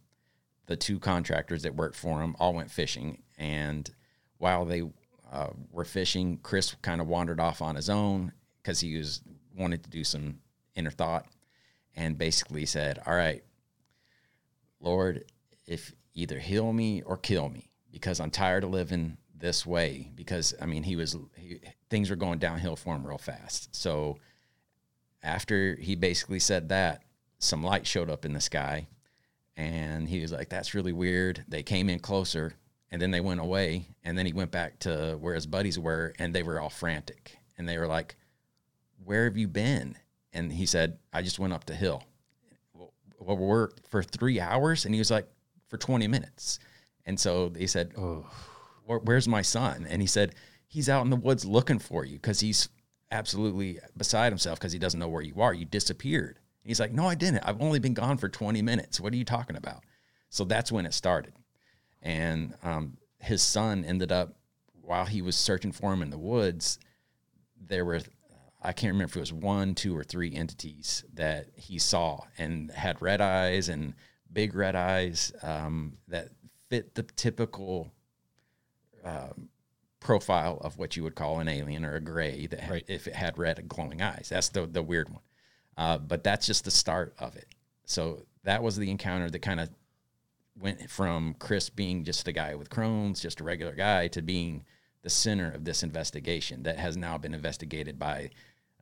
the 0.66 0.76
two 0.76 0.99
contractors 0.99 1.64
that 1.64 1.76
worked 1.76 1.95
for 1.95 2.22
him, 2.22 2.36
all 2.38 2.53
went 2.53 2.70
fishing. 2.70 3.24
And 3.38 3.89
while 4.38 4.66
they 4.66 4.84
uh, 5.32 5.49
were 5.72 5.86
fishing, 5.86 6.39
Chris 6.43 6.76
kind 6.82 6.99
of 6.99 7.07
wandered 7.07 7.39
off 7.39 7.61
on 7.61 7.76
his 7.76 7.89
own 7.89 8.34
because 8.61 8.82
he 8.82 8.97
was 8.97 9.22
wanted 9.56 9.84
to 9.84 9.89
do 9.89 10.04
some 10.04 10.39
inner 10.76 10.91
thought, 10.91 11.28
and 11.95 12.18
basically 12.18 12.66
said, 12.66 12.99
"All 13.06 13.16
right, 13.16 13.43
Lord, 14.80 15.26
if 15.66 15.93
either 16.14 16.39
heal 16.39 16.72
me 16.74 17.01
or 17.01 17.18
kill 17.18 17.49
me, 17.49 17.70
because 17.91 18.20
I'm 18.20 18.32
tired 18.32 18.64
of 18.64 18.72
living 18.72 19.18
this 19.36 19.66
way. 19.66 20.12
Because 20.16 20.54
I 20.62 20.66
mean, 20.66 20.84
he 20.84 20.95
was 20.95 21.16
he, 21.36 21.60
things 21.89 22.10
were 22.10 22.16
going 22.16 22.39
downhill 22.39 22.76
for 22.76 22.95
him 22.95 23.06
real 23.06 23.18
fast. 23.18 23.76
So." 23.76 24.18
after 25.24 25.76
he 25.76 25.95
basically 25.95 26.39
said 26.39 26.70
that, 26.70 27.01
some 27.39 27.64
light 27.64 27.88
showed 27.88 28.10
up 28.10 28.26
in 28.26 28.34
the 28.34 28.41
sky. 28.41 28.88
And 29.56 30.08
he 30.08 30.20
was 30.20 30.32
like, 30.32 30.49
that's 30.49 30.74
really 30.74 30.93
weird. 30.93 31.45
They 31.47 31.64
came 31.64 31.89
in 31.89 31.99
closer 31.99 32.54
and 32.91 33.01
then 33.01 33.12
they 33.12 33.22
went 33.22 33.39
away. 33.39 33.88
And 34.04 34.18
then 34.18 34.26
he 34.26 34.34
went 34.34 34.51
back 34.51 34.80
to 34.80 35.18
where 35.20 35.36
his 35.36 35.45
buddies 35.45 35.80
were 35.80 36.14
and 36.20 36.34
they 36.34 36.43
were 36.43 36.60
all 36.60 36.70
frantic. 36.70 37.38
And 37.58 37.68
they 37.68 37.78
were 37.78 37.88
like, 37.88 38.18
where 39.06 39.26
have 39.26 39.38
you 39.38 39.47
been? 39.47 39.97
And 40.34 40.51
he 40.51 40.66
said, 40.66 40.97
I 41.12 41.22
just 41.22 41.39
went 41.39 41.54
up 41.54 41.66
the 41.66 41.76
hill. 41.76 42.04
Well, 42.74 43.38
we're 43.38 43.70
for 43.89 44.04
three 44.04 44.39
hours. 44.39 44.86
And 44.86 44.93
he 44.93 44.99
was 44.99 45.12
like, 45.12 45.28
for 45.70 45.78
20 45.78 46.08
minutes. 46.08 46.60
And 47.06 47.20
so 47.20 47.49
they 47.49 47.66
said, 47.66 47.93
oh, 47.97 48.26
where's 48.86 49.28
my 49.28 49.41
son? 49.41 49.88
And 49.89 50.01
he 50.01 50.08
said, 50.08 50.36
he's 50.68 50.89
out 50.89 51.04
in 51.04 51.10
the 51.10 51.16
woods 51.16 51.45
looking 51.45 51.80
for 51.80 52.06
you 52.06 52.16
because 52.16 52.39
he's 52.39 52.70
absolutely 53.12 53.80
beside 53.95 54.32
himself 54.32 54.60
because 54.60 54.74
he 54.74 54.80
doesn't 54.80 54.99
know 54.99 55.08
where 55.08 55.22
you 55.22 55.41
are. 55.41 55.54
You 55.54 55.66
disappeared. 55.66 56.39
And 56.64 56.70
he's 56.70 56.80
like, 56.80 56.93
No, 56.93 57.08
I 57.08 57.16
didn't. 57.16 57.43
I've 57.43 57.62
only 57.62 57.80
been 57.80 57.93
gone 57.93 58.18
for 58.18 58.30
20 58.30 58.62
minutes. 58.62 58.99
What 58.99 59.14
are 59.14 59.18
you 59.18 59.26
talking 59.26 59.56
about? 59.56 59.84
So 60.30 60.43
that's 60.43 60.72
when 60.72 60.86
it 60.86 60.93
started. 60.93 61.34
And 62.01 62.56
um, 62.64 62.97
his 63.20 63.41
son 63.41 63.86
ended 63.86 64.12
up, 64.12 64.36
while 64.82 65.06
he 65.06 65.22
was 65.22 65.36
searching 65.36 65.72
for 65.72 65.93
him 65.93 66.01
in 66.01 66.10
the 66.10 66.18
woods, 66.18 66.80
there 67.60 67.86
were, 67.86 68.01
I 68.64 68.72
can't 68.72 68.93
remember 68.93 69.11
if 69.11 69.18
it 69.18 69.20
was 69.20 69.34
one, 69.34 69.76
two, 69.76 69.95
or 69.95 70.03
three 70.03 70.34
entities 70.34 71.03
that 71.14 71.47
he 71.55 71.78
saw 71.80 72.22
and 72.38 72.72
had 72.72 73.01
red 73.01 73.20
eyes 73.20 73.68
and 73.70 73.93
big 74.32 74.55
red 74.55 74.76
eyes 74.76 75.34
um, 75.43 75.97
that 76.07 76.30
fit 76.70 76.95
the 76.95 77.03
typical 77.03 77.91
um, 79.03 79.49
profile 79.99 80.57
of 80.61 80.78
what 80.78 80.95
you 80.95 81.03
would 81.03 81.16
call 81.16 81.39
an 81.39 81.47
alien 81.47 81.86
or 81.86 81.95
a 81.95 81.99
gray 81.99 82.47
that 82.47 82.70
right. 82.70 82.86
if 82.88 83.07
it 83.07 83.16
had 83.16 83.38
red 83.38 83.68
glowing 83.68 84.01
eyes. 84.01 84.28
That's 84.30 84.49
the 84.49 84.66
the 84.66 84.82
weird 84.82 85.09
one. 85.09 85.22
Uh, 85.76 85.97
but 85.97 86.24
that's 86.24 86.45
just 86.45 86.66
the 86.66 86.72
start 86.72 87.16
of 87.20 87.36
it. 87.36 87.47
So 87.86 88.26
that 88.43 88.64
was 88.64 88.78
the 88.78 88.91
encounter 88.91 89.30
that 89.30 89.39
kind 89.39 89.59
of 89.59 89.70
went 90.59 90.89
from 90.89 91.36
Chris 91.39 91.70
being 91.70 92.03
just 92.03 92.28
a 92.28 92.32
guy 92.32 92.55
with 92.55 92.70
Crohn's, 92.70 93.22
just 93.22 93.41
a 93.41 93.43
regular 93.43 93.74
guy, 93.74 94.07
to 94.09 94.22
being 94.22 94.66
the 95.01 95.09
center 95.09 95.51
of 95.51 95.66
this 95.66 95.84
investigation 95.84 96.64
that 96.64 96.78
has 96.78 96.95
now 96.95 97.18
been 97.18 97.34
investigated 97.34 97.97
by. 97.97 98.30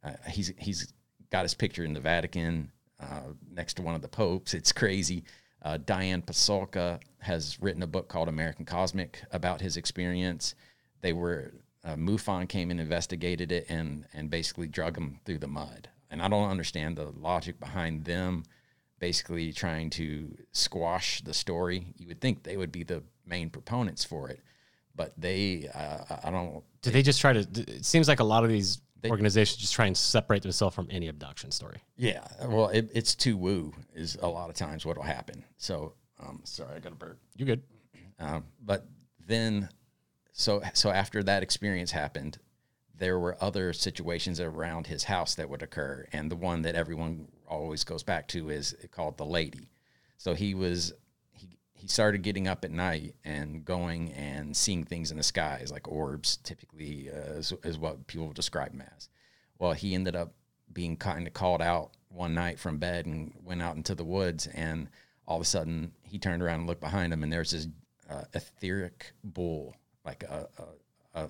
Uh, 0.03 0.13
he's 0.27 0.53
he's 0.57 0.93
got 1.31 1.43
his 1.43 1.53
picture 1.53 1.83
in 1.83 1.93
the 1.93 1.99
Vatican 1.99 2.71
uh, 2.99 3.21
next 3.51 3.75
to 3.75 3.81
one 3.81 3.95
of 3.95 4.01
the 4.01 4.07
popes. 4.07 4.53
It's 4.53 4.71
crazy. 4.71 5.23
Uh, 5.63 5.77
Diane 5.85 6.21
Pasulka 6.21 6.99
has 7.19 7.61
written 7.61 7.83
a 7.83 7.87
book 7.87 8.07
called 8.07 8.27
American 8.27 8.65
Cosmic 8.65 9.21
about 9.31 9.61
his 9.61 9.77
experience 9.77 10.55
they 11.01 11.13
were 11.13 11.53
uh, 11.83 11.95
MUFON 11.95 12.47
came 12.47 12.71
and 12.71 12.79
investigated 12.79 13.51
it 13.51 13.65
and 13.69 14.05
and 14.13 14.29
basically 14.29 14.67
drug 14.67 14.97
him 14.97 15.19
through 15.25 15.39
the 15.39 15.47
mud. 15.47 15.89
And 16.09 16.21
I 16.21 16.27
don't 16.27 16.49
understand 16.49 16.97
the 16.97 17.11
logic 17.17 17.59
behind 17.59 18.05
them 18.05 18.43
basically 18.99 19.51
trying 19.51 19.89
to 19.89 20.37
squash 20.51 21.21
the 21.21 21.33
story. 21.33 21.87
You 21.97 22.07
would 22.07 22.21
think 22.21 22.43
they 22.43 22.57
would 22.57 22.71
be 22.71 22.83
the 22.83 23.01
main 23.25 23.49
proponents 23.49 24.03
for 24.03 24.29
it, 24.29 24.41
but 24.95 25.13
they 25.17 25.69
uh, 25.73 26.17
I 26.23 26.31
don't. 26.31 26.63
Do 26.81 26.91
they 26.91 27.01
just 27.01 27.19
try 27.19 27.33
to? 27.33 27.39
It 27.39 27.85
seems 27.85 28.07
like 28.07 28.19
a 28.19 28.25
lot 28.25 28.43
of 28.43 28.49
these 28.49 28.79
they, 29.01 29.09
organizations 29.09 29.57
just 29.57 29.73
try 29.73 29.87
and 29.87 29.97
separate 29.97 30.43
themselves 30.43 30.75
from 30.75 30.87
any 30.91 31.07
abduction 31.07 31.51
story. 31.51 31.81
Yeah, 31.97 32.27
well, 32.45 32.69
it, 32.69 32.89
it's 32.93 33.15
too 33.15 33.37
woo 33.37 33.73
is 33.93 34.17
a 34.21 34.27
lot 34.27 34.49
of 34.49 34.55
times 34.55 34.85
what 34.85 34.97
will 34.97 35.03
happen. 35.03 35.43
So, 35.57 35.93
um, 36.19 36.41
sorry, 36.43 36.75
I 36.75 36.79
got 36.79 36.91
a 36.91 36.95
burp. 36.95 37.19
You 37.35 37.45
good? 37.45 37.63
Um, 38.19 38.45
but 38.63 38.85
then 39.27 39.69
so 40.31 40.61
so 40.73 40.89
after 40.91 41.23
that 41.23 41.43
experience 41.43 41.91
happened, 41.91 42.37
there 42.97 43.19
were 43.19 43.37
other 43.41 43.73
situations 43.73 44.39
around 44.39 44.87
his 44.87 45.03
house 45.03 45.35
that 45.35 45.49
would 45.49 45.63
occur, 45.63 46.05
and 46.13 46.31
the 46.31 46.35
one 46.35 46.61
that 46.61 46.75
everyone 46.75 47.27
always 47.47 47.83
goes 47.83 48.03
back 48.03 48.27
to 48.29 48.49
is 48.49 48.75
called 48.91 49.17
the 49.17 49.25
lady. 49.25 49.69
So 50.17 50.33
he 50.33 50.53
was 50.53 50.93
he 51.81 51.87
started 51.87 52.21
getting 52.21 52.47
up 52.47 52.63
at 52.63 52.69
night 52.69 53.15
and 53.25 53.65
going 53.65 54.11
and 54.11 54.55
seeing 54.55 54.83
things 54.83 55.09
in 55.09 55.17
the 55.17 55.23
skies 55.23 55.71
like 55.71 55.87
orbs, 55.87 56.37
typically 56.43 57.09
uh, 57.09 57.33
is, 57.33 57.51
is 57.63 57.79
what 57.79 58.05
people 58.05 58.31
describe 58.33 58.71
them 58.71 58.83
as. 58.95 59.09
Well, 59.57 59.73
he 59.73 59.95
ended 59.95 60.15
up 60.15 60.35
being 60.71 60.95
kind 60.95 61.25
of 61.25 61.33
called 61.33 61.59
out 61.59 61.89
one 62.09 62.35
night 62.35 62.59
from 62.59 62.77
bed 62.77 63.07
and 63.07 63.33
went 63.43 63.63
out 63.63 63.77
into 63.77 63.95
the 63.95 64.03
woods, 64.03 64.45
and 64.45 64.89
all 65.27 65.37
of 65.37 65.41
a 65.41 65.45
sudden 65.45 65.91
he 66.03 66.19
turned 66.19 66.43
around 66.43 66.59
and 66.59 66.67
looked 66.67 66.81
behind 66.81 67.11
him, 67.11 67.23
and 67.23 67.33
there's 67.33 67.49
this 67.49 67.67
uh, 68.07 68.25
etheric 68.35 69.13
bull 69.23 69.75
like 70.05 70.21
a, 70.23 70.47
a, 71.15 71.23
a 71.23 71.29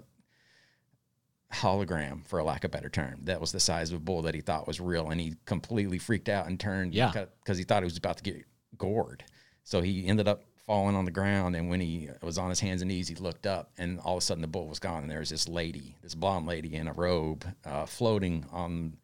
hologram 1.54 2.28
for 2.28 2.40
a 2.40 2.44
lack 2.44 2.66
of 2.66 2.72
a 2.72 2.74
better 2.74 2.90
term 2.90 3.22
that 3.24 3.40
was 3.40 3.54
the 3.54 3.60
size 3.60 3.92
of 3.92 3.98
a 3.98 4.04
bull 4.04 4.22
that 4.24 4.36
he 4.36 4.42
thought 4.42 4.68
was 4.68 4.80
real 4.80 5.10
and 5.10 5.20
he 5.20 5.36
completely 5.46 5.98
freaked 5.98 6.30
out 6.30 6.48
and 6.48 6.60
turned 6.62 6.94
yeah 6.94 7.26
because 7.44 7.58
he 7.58 7.66
thought 7.66 7.84
he 7.84 7.86
was 7.86 7.98
about 7.98 8.16
to 8.16 8.24
get 8.24 8.46
gored 8.78 9.24
so 9.64 9.82
he 9.82 10.08
ended 10.08 10.28
up 10.28 10.44
falling 10.66 10.96
on 10.96 11.06
the 11.06 11.12
ground 11.12 11.56
and 11.56 11.70
when 11.70 11.82
he 11.82 12.10
was 12.22 12.38
on 12.38 12.50
his 12.50 12.60
hands 12.60 12.82
and 12.82 12.90
knees 12.90 13.08
he 13.08 13.16
looked 13.16 13.46
up 13.46 13.72
and 13.78 14.00
all 14.00 14.18
of 14.18 14.22
a 14.22 14.26
sudden 14.26 14.42
the 14.42 14.48
bull 14.48 14.68
was 14.68 14.80
gone 14.80 15.02
and 15.02 15.12
there 15.12 15.20
was 15.20 15.30
this 15.30 15.48
lady 15.48 15.96
this 16.02 16.16
blonde 16.16 16.46
lady 16.46 16.76
in 16.76 16.88
a 16.88 16.94
robe 16.94 17.46
uh, 17.66 17.86
floating 17.86 18.46
on 18.52 18.96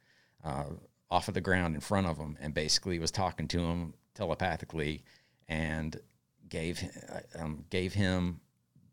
uh, 0.43 0.65
off 1.09 1.27
of 1.27 1.33
the 1.33 1.41
ground 1.41 1.75
in 1.75 1.81
front 1.81 2.07
of 2.07 2.17
him 2.17 2.37
and 2.39 2.53
basically 2.53 2.99
was 2.99 3.11
talking 3.11 3.47
to 3.47 3.59
him 3.59 3.93
telepathically 4.13 5.03
and 5.49 5.99
gave 6.49 6.81
um, 7.39 7.65
gave 7.69 7.93
him 7.93 8.39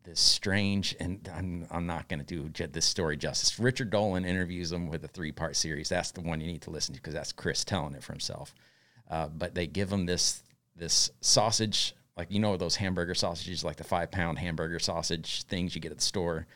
this 0.05 0.19
strange, 0.19 0.95
and 0.99 1.27
I'm, 1.35 1.67
I'm 1.69 1.85
not 1.85 2.07
going 2.07 2.23
to 2.23 2.25
do 2.25 2.67
this 2.67 2.85
story 2.85 3.17
justice. 3.17 3.59
Richard 3.59 3.89
Dolan 3.89 4.23
interviews 4.23 4.71
him 4.71 4.87
with 4.87 5.03
a 5.03 5.07
three 5.07 5.31
part 5.31 5.55
series. 5.55 5.89
That's 5.89 6.11
the 6.11 6.21
one 6.21 6.39
you 6.39 6.47
need 6.47 6.61
to 6.63 6.69
listen 6.69 6.93
to 6.93 7.01
because 7.01 7.13
that's 7.13 7.31
Chris 7.31 7.65
telling 7.65 7.95
it 7.95 8.03
for 8.03 8.13
himself. 8.13 8.53
Uh, 9.09 9.27
but 9.27 9.53
they 9.53 9.67
give 9.67 9.91
him 9.91 10.05
this 10.05 10.43
this 10.75 11.09
sausage, 11.21 11.95
like 12.17 12.31
you 12.31 12.39
know 12.39 12.57
those 12.57 12.75
hamburger 12.75 13.15
sausages, 13.15 13.63
like 13.63 13.77
the 13.77 13.83
five 13.83 14.11
pound 14.11 14.39
hamburger 14.39 14.79
sausage 14.79 15.43
things 15.43 15.75
you 15.75 15.81
get 15.81 15.91
at 15.91 15.99
the 15.99 16.03
store. 16.03 16.47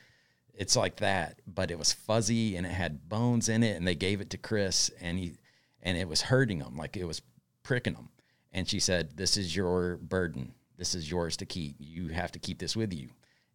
It's 0.54 0.76
like 0.76 0.98
that, 0.98 1.42
but 1.48 1.72
it 1.72 1.80
was 1.80 1.94
fuzzy 1.94 2.58
and 2.58 2.66
it 2.66 2.72
had 2.72 3.08
bones 3.08 3.48
in 3.48 3.64
it, 3.64 3.78
and 3.78 3.88
they 3.88 3.96
gave 3.96 4.22
it 4.22 4.30
to 4.32 4.38
Chris, 4.38 4.90
and 5.02 5.18
he 5.18 5.34
and 5.82 5.98
it 5.98 6.08
was 6.08 6.22
hurting 6.22 6.60
him, 6.60 6.76
like 6.76 6.98
it 6.98 7.06
was 7.06 7.22
pricking 7.64 7.96
him. 7.96 8.10
And 8.52 8.68
she 8.68 8.80
said, 8.80 9.16
"This 9.16 9.38
is 9.38 9.56
your 9.56 9.98
burden. 9.98 10.54
This 10.78 10.96
is 10.96 11.10
yours 11.10 11.38
to 11.38 11.46
keep. 11.46 11.76
You 11.80 12.10
have 12.10 12.32
to 12.34 12.40
keep 12.40 12.60
this 12.60 12.76
with 12.76 12.94
you." 12.94 13.10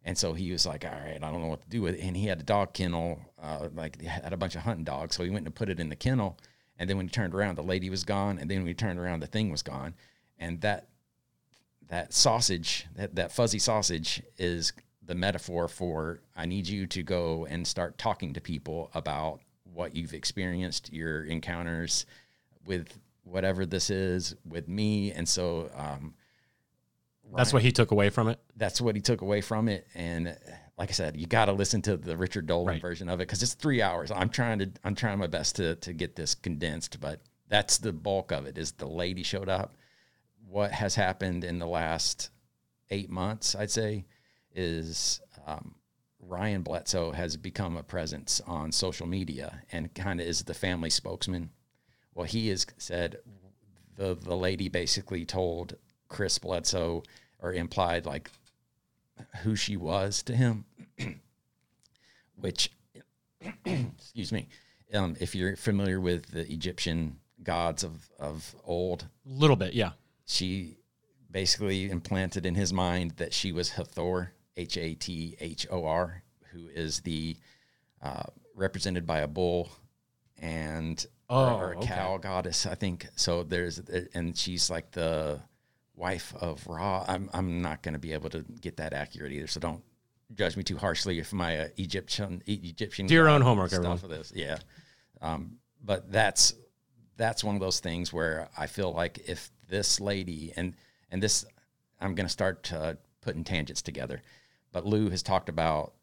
And 0.05 0.15
so 0.15 0.33
he 0.33 0.51
was 0.51 0.67
like, 0.67 0.85
all 0.85 0.91
right, 0.91 1.21
I 1.21 1.31
don't 1.31 1.41
know 1.41 1.47
what 1.47 1.63
to 1.63 1.69
do 1.69 1.81
with 1.81 1.95
it. 1.95 2.01
And 2.01 2.15
he 2.15 2.27
had 2.27 2.39
a 2.39 2.43
dog 2.43 2.73
kennel, 2.73 3.19
uh, 3.41 3.69
like 3.73 3.99
he 3.99 4.05
had 4.05 4.31
a 4.31 4.37
bunch 4.37 4.55
of 4.55 4.61
hunting 4.61 4.85
dogs. 4.85 5.15
So 5.15 5.23
he 5.23 5.31
went 5.31 5.47
and 5.47 5.55
put 5.55 5.67
it 5.67 5.79
in 5.79 5.89
the 5.89 5.95
kennel. 5.95 6.37
And 6.77 6.87
then 6.87 6.97
when 6.97 7.07
he 7.07 7.11
turned 7.11 7.33
around, 7.33 7.55
the 7.55 7.63
lady 7.63 7.89
was 7.89 8.03
gone. 8.03 8.37
And 8.37 8.49
then 8.49 8.59
when 8.59 8.67
he 8.67 8.75
turned 8.75 8.99
around, 8.99 9.21
the 9.21 9.27
thing 9.27 9.49
was 9.49 9.63
gone. 9.63 9.95
And 10.39 10.61
that 10.61 10.89
that 11.87 12.13
sausage, 12.13 12.87
that, 12.95 13.15
that 13.15 13.31
fuzzy 13.31 13.59
sausage 13.59 14.21
is 14.37 14.73
the 15.05 15.13
metaphor 15.15 15.67
for 15.67 16.19
I 16.35 16.45
need 16.47 16.67
you 16.67 16.87
to 16.87 17.03
go 17.03 17.45
and 17.45 17.65
start 17.67 17.97
talking 17.99 18.33
to 18.33 18.41
people 18.41 18.89
about 18.95 19.39
what 19.71 19.95
you've 19.95 20.13
experienced, 20.15 20.91
your 20.91 21.23
encounters 21.25 22.05
with 22.65 22.87
whatever 23.23 23.65
this 23.67 23.89
is 23.91 24.35
with 24.47 24.67
me. 24.67 25.11
And 25.11 25.29
so 25.29 25.69
um, 25.75 26.15
That's 27.35 27.53
what 27.53 27.61
he 27.61 27.71
took 27.71 27.91
away 27.91 28.09
from 28.09 28.29
it. 28.29 28.39
that's 28.55 28.81
what 28.81 28.95
he 28.95 29.01
took 29.01 29.21
away 29.21 29.41
from 29.41 29.67
it. 29.69 29.85
And 29.93 30.35
like 30.79 30.89
I 30.89 30.93
said, 30.93 31.15
you 31.17 31.27
got 31.27 31.45
to 31.45 31.53
listen 31.53 31.81
to 31.83 31.97
the 31.97 32.17
Richard 32.17 32.47
Dolan 32.47 32.67
Right. 32.67 32.81
version 32.81 33.09
of 33.09 33.19
it 33.19 33.27
because 33.27 33.43
it's 33.43 33.53
three 33.53 33.81
hours. 33.83 34.09
I'm 34.11 34.29
trying 34.29 34.59
to, 34.59 34.71
I'm 34.83 34.95
trying 34.95 35.19
my 35.19 35.27
best 35.27 35.55
to 35.57 35.75
to 35.75 35.93
get 35.93 36.15
this 36.15 36.33
condensed, 36.35 36.99
but 36.99 37.21
that's 37.47 37.77
the 37.77 37.93
bulk 37.93 38.31
of 38.31 38.47
it. 38.47 38.57
Is 38.57 38.71
the 38.71 38.87
lady 38.87 39.21
showed 39.23 39.49
up. 39.49 39.75
What 40.55 40.71
has 40.71 40.95
happened 40.95 41.43
in 41.43 41.59
the 41.59 41.67
last 41.67 42.29
eight 42.89 43.09
months, 43.09 43.55
I'd 43.55 43.71
say, 43.71 44.05
is 44.53 45.19
um, 45.45 45.75
Ryan 46.17 46.61
Bledsoe 46.61 47.11
has 47.11 47.35
become 47.35 47.75
a 47.75 47.83
presence 47.83 48.39
on 48.47 48.71
social 48.71 49.05
media 49.05 49.63
and 49.73 49.93
kind 49.93 50.21
of 50.21 50.25
is 50.25 50.43
the 50.43 50.53
family 50.53 50.89
spokesman. 50.89 51.49
Well, 52.13 52.25
he 52.25 52.47
has 52.47 52.65
said 52.77 53.17
the 53.97 54.15
the 54.15 54.37
lady 54.37 54.69
basically 54.69 55.25
told 55.25 55.75
Chris 56.07 56.39
Bledsoe 56.39 57.03
or 57.39 57.51
implied 57.51 58.05
like 58.05 58.31
who 59.43 59.57
she 59.57 59.75
was 59.75 60.23
to 60.23 60.33
him, 60.33 60.63
which, 62.39 62.71
excuse 63.65 64.31
me, 64.31 64.47
um, 64.93 65.17
if 65.19 65.35
you're 65.35 65.57
familiar 65.57 65.99
with 65.99 66.27
the 66.27 66.49
Egyptian 66.49 67.19
gods 67.43 67.83
of, 67.83 68.09
of 68.17 68.55
old, 68.63 69.09
A 69.25 69.29
little 69.29 69.57
bit, 69.57 69.73
yeah. 69.73 69.91
She 70.25 70.77
basically 71.29 71.89
implanted 71.89 72.45
in 72.45 72.55
his 72.55 72.71
mind 72.73 73.11
that 73.17 73.33
she 73.33 73.51
was 73.51 73.71
Hathor, 73.71 74.31
H 74.57 74.77
A 74.77 74.93
T 74.95 75.35
H 75.39 75.67
O 75.71 75.85
R, 75.85 76.23
who 76.51 76.67
is 76.67 77.01
the 77.01 77.35
uh, 78.01 78.23
represented 78.55 79.05
by 79.05 79.19
a 79.19 79.27
bull 79.27 79.69
and 80.37 81.05
Oh, 81.27 81.55
or 81.57 81.73
a 81.73 81.77
okay. 81.79 81.87
cow 81.87 82.17
goddess, 82.17 82.67
I 82.67 82.75
think. 82.75 83.07
So 83.15 83.41
there's 83.41 83.79
and 84.13 84.37
she's 84.37 84.69
like 84.69 84.91
the 84.91 85.39
wife 85.95 86.35
of 86.39 86.65
Ra. 86.67 87.03
I'm 87.07 87.31
I'm 87.33 87.63
not 87.63 87.81
going 87.81 87.93
to 87.93 87.99
be 87.99 88.13
able 88.13 88.29
to 88.29 88.45
get 88.61 88.77
that 88.77 88.93
accurate 88.93 89.31
either. 89.31 89.47
So 89.47 89.59
don't 89.59 89.83
judge 90.35 90.55
me 90.55 90.61
too 90.61 90.77
harshly 90.77 91.17
if 91.17 91.33
my 91.33 91.57
uh, 91.61 91.67
Egyptian 91.77 92.43
Egyptian 92.45 93.07
Do 93.07 93.15
your 93.15 93.27
own 93.27 93.41
homework, 93.41 93.71
stuff 93.71 94.03
everyone. 94.03 94.19
this. 94.19 94.33
Yeah, 94.35 94.59
um, 95.19 95.57
but 95.83 96.11
that's 96.11 96.53
that's 97.17 97.43
one 97.43 97.55
of 97.55 97.61
those 97.61 97.79
things 97.79 98.13
where 98.13 98.47
I 98.55 98.67
feel 98.67 98.93
like 98.93 99.27
if 99.27 99.49
this 99.67 99.99
lady 99.99 100.53
and 100.55 100.73
and 101.11 101.21
this 101.21 101.45
I'm 101.99 102.15
going 102.15 102.25
to 102.25 102.31
start 102.31 102.71
uh, 102.73 102.95
putting 103.21 103.43
tangents 103.43 103.81
together, 103.81 104.21
but 104.71 104.85
Lou 104.85 105.09
has 105.09 105.23
talked 105.23 105.49
about 105.49 105.93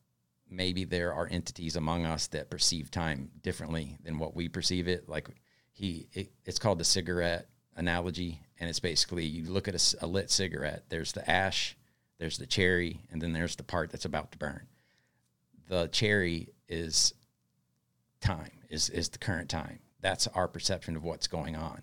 maybe 0.51 0.85
there 0.85 1.13
are 1.13 1.29
entities 1.31 1.77
among 1.77 2.05
us 2.05 2.27
that 2.29 2.51
perceive 2.51 2.91
time 2.91 3.31
differently 3.43 3.97
than 4.05 4.19
what 4.19 4.35
we 4.35 4.49
perceive 4.49 4.89
it. 4.89 5.09
Like 5.09 5.29
he, 5.73 6.09
it, 6.13 6.33
it's 6.45 6.59
called 6.59 6.79
the 6.79 6.85
cigarette 6.85 7.49
analogy, 7.77 8.41
and 8.61 8.69
it's 8.69 8.81
basically 8.81 9.25
you 9.25 9.51
look 9.51 9.69
at 9.69 9.95
a 10.01 10.07
lit 10.07 10.31
cigarette. 10.31 10.85
There's 10.89 11.13
the 11.13 11.29
ash, 11.29 11.77
there's 12.19 12.39
the 12.39 12.47
cherry, 12.47 13.01
and 13.11 13.21
then 13.21 13.33
there's 13.33 13.57
the 13.57 13.63
part 13.63 13.91
that's 13.91 14.05
about 14.05 14.33
to 14.33 14.39
burn. 14.39 14.67
The 15.69 15.89
cherry 15.89 16.49
is 16.69 17.15
time, 18.21 18.61
is 18.69 18.91
is 18.91 19.09
the 19.09 19.19
current 19.19 19.49
time. 19.49 19.81
That's 20.01 20.27
our 20.29 20.49
perception 20.49 20.97
of 20.97 21.05
what's 21.05 21.27
going 21.27 21.57
on. 21.57 21.83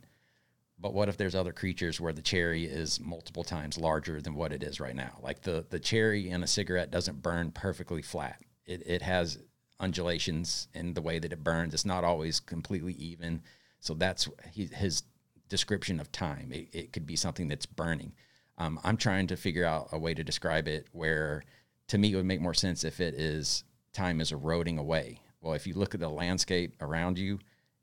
But 0.81 0.93
what 0.93 1.09
if 1.09 1.17
there's 1.17 1.35
other 1.35 1.51
creatures 1.51 1.99
where 1.99 2.13
the 2.13 2.21
cherry 2.21 2.63
is 2.63 2.99
multiple 2.99 3.43
times 3.43 3.77
larger 3.77 4.21
than 4.21 4.35
what 4.35 4.53
it 4.53 4.63
is 4.63 4.79
right 4.79 4.95
now? 4.95 5.19
Like 5.21 5.41
the 5.41 5.65
the 5.69 5.79
cherry 5.79 6.29
in 6.29 6.43
a 6.43 6.47
cigarette 6.47 6.91
doesn't 6.91 7.21
burn 7.21 7.51
perfectly 7.51 8.01
flat. 8.01 8.41
It 8.65 8.83
it 8.85 9.01
has 9.01 9.39
undulations 9.79 10.67
in 10.73 10.93
the 10.93 11.01
way 11.01 11.19
that 11.19 11.33
it 11.33 11.43
burns. 11.43 11.73
It's 11.73 11.85
not 11.85 12.03
always 12.03 12.39
completely 12.39 12.93
even. 12.93 13.41
So 13.79 13.93
that's 13.93 14.27
his 14.53 15.03
description 15.47 15.99
of 15.99 16.11
time. 16.11 16.51
It, 16.51 16.69
it 16.73 16.93
could 16.93 17.05
be 17.05 17.15
something 17.15 17.47
that's 17.47 17.65
burning. 17.65 18.13
Um, 18.57 18.79
I'm 18.83 18.97
trying 18.97 19.27
to 19.27 19.37
figure 19.37 19.65
out 19.65 19.89
a 19.91 19.97
way 19.97 20.13
to 20.13 20.23
describe 20.23 20.67
it 20.67 20.87
where, 20.91 21.43
to 21.87 21.97
me, 21.97 22.11
it 22.11 22.15
would 22.17 22.25
make 22.25 22.41
more 22.41 22.53
sense 22.53 22.83
if 22.83 22.99
it 22.99 23.13
is 23.13 23.63
time 23.93 24.19
is 24.19 24.31
eroding 24.31 24.77
away. 24.77 25.21
Well, 25.41 25.53
if 25.53 25.65
you 25.65 25.73
look 25.73 25.93
at 25.93 26.01
the 26.01 26.09
landscape 26.09 26.75
around 26.81 27.17
you, 27.17 27.39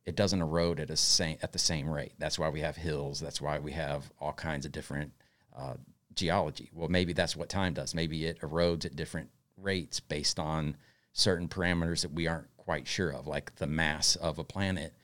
it 0.06 0.14
doesn't 0.16 0.40
erode 0.40 0.80
at 0.80 0.88
a 0.88 0.96
same 0.96 1.36
at 1.42 1.52
the 1.52 1.58
same 1.58 1.88
rate. 1.90 2.12
That's 2.18 2.38
why 2.38 2.48
we 2.48 2.60
have 2.60 2.76
hills. 2.76 3.20
That's 3.20 3.40
why 3.40 3.58
we 3.58 3.72
have 3.72 4.10
all 4.20 4.32
kinds 4.32 4.64
of 4.64 4.72
different 4.72 5.12
uh, 5.56 5.74
geology. 6.14 6.70
Well, 6.72 6.88
maybe 6.88 7.12
that's 7.12 7.36
what 7.36 7.48
time 7.48 7.74
does. 7.74 7.94
Maybe 7.94 8.24
it 8.24 8.40
erodes 8.40 8.84
at 8.86 8.96
different 8.96 9.30
rates 9.56 10.00
based 10.00 10.38
on 10.38 10.76
certain 11.12 11.48
parameters 11.48 12.02
that 12.02 12.12
we 12.12 12.26
aren't 12.26 12.48
quite 12.56 12.86
sure 12.86 13.10
of, 13.12 13.26
like 13.26 13.56
the 13.56 13.66
mass 13.66 14.16
of 14.16 14.38
a 14.38 14.44
planet 14.44 14.94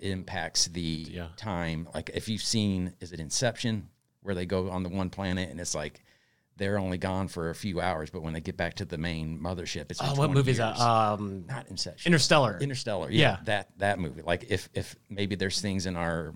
impacts 0.00 0.66
the 0.66 1.06
Yeah. 1.10 1.28
time. 1.36 1.88
Like 1.94 2.10
if 2.14 2.28
you've 2.28 2.42
seen, 2.42 2.94
is 3.00 3.12
it 3.12 3.20
Inception, 3.20 3.88
where 4.22 4.34
they 4.34 4.46
go 4.46 4.70
on 4.70 4.82
the 4.82 4.88
one 4.88 5.10
planet 5.10 5.48
and 5.50 5.60
it's 5.60 5.74
like 5.74 6.02
they're 6.58 6.78
only 6.78 6.98
gone 6.98 7.28
for 7.28 7.48
a 7.50 7.54
few 7.54 7.80
hours, 7.80 8.10
but 8.10 8.22
when 8.22 8.34
they 8.34 8.40
get 8.40 8.56
back 8.56 8.74
to 8.74 8.84
the 8.84 8.98
main 8.98 9.38
mothership, 9.38 9.90
it's 9.90 10.00
Oh, 10.02 10.08
what 10.10 10.16
20 10.26 10.34
movie 10.34 10.50
is 10.50 10.56
that? 10.58 10.78
Um, 10.78 11.46
Not 11.46 11.68
Inception. 11.68 12.10
Interstellar. 12.10 12.58
Interstellar. 12.60 13.10
Yeah, 13.10 13.18
Yeah. 13.20 13.36
that 13.44 13.78
that 13.78 13.98
movie. 13.98 14.22
Like 14.22 14.46
if 14.50 14.68
if 14.74 14.94
maybe 15.08 15.34
there's 15.36 15.60
things 15.60 15.86
in 15.86 15.96
our 15.96 16.34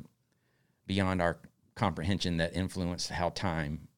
beyond 0.87 1.21
our 1.21 1.39
comprehension 1.75 2.39
that 2.39 2.55
influence 2.55 3.09
how 3.09 3.31
time 3.31 3.89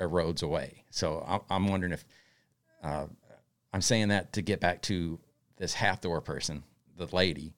erodes 0.00 0.42
away. 0.42 0.84
So 0.90 1.24
I'm, 1.26 1.40
I'm 1.50 1.68
wondering 1.68 1.92
if 1.92 2.04
uh, 2.82 3.06
I'm 3.72 3.82
saying 3.82 4.08
that 4.08 4.32
to 4.34 4.42
get 4.42 4.60
back 4.60 4.82
to 4.82 5.18
this 5.56 5.74
Hathor 5.74 6.20
person, 6.20 6.62
the 6.96 7.06
lady. 7.14 7.54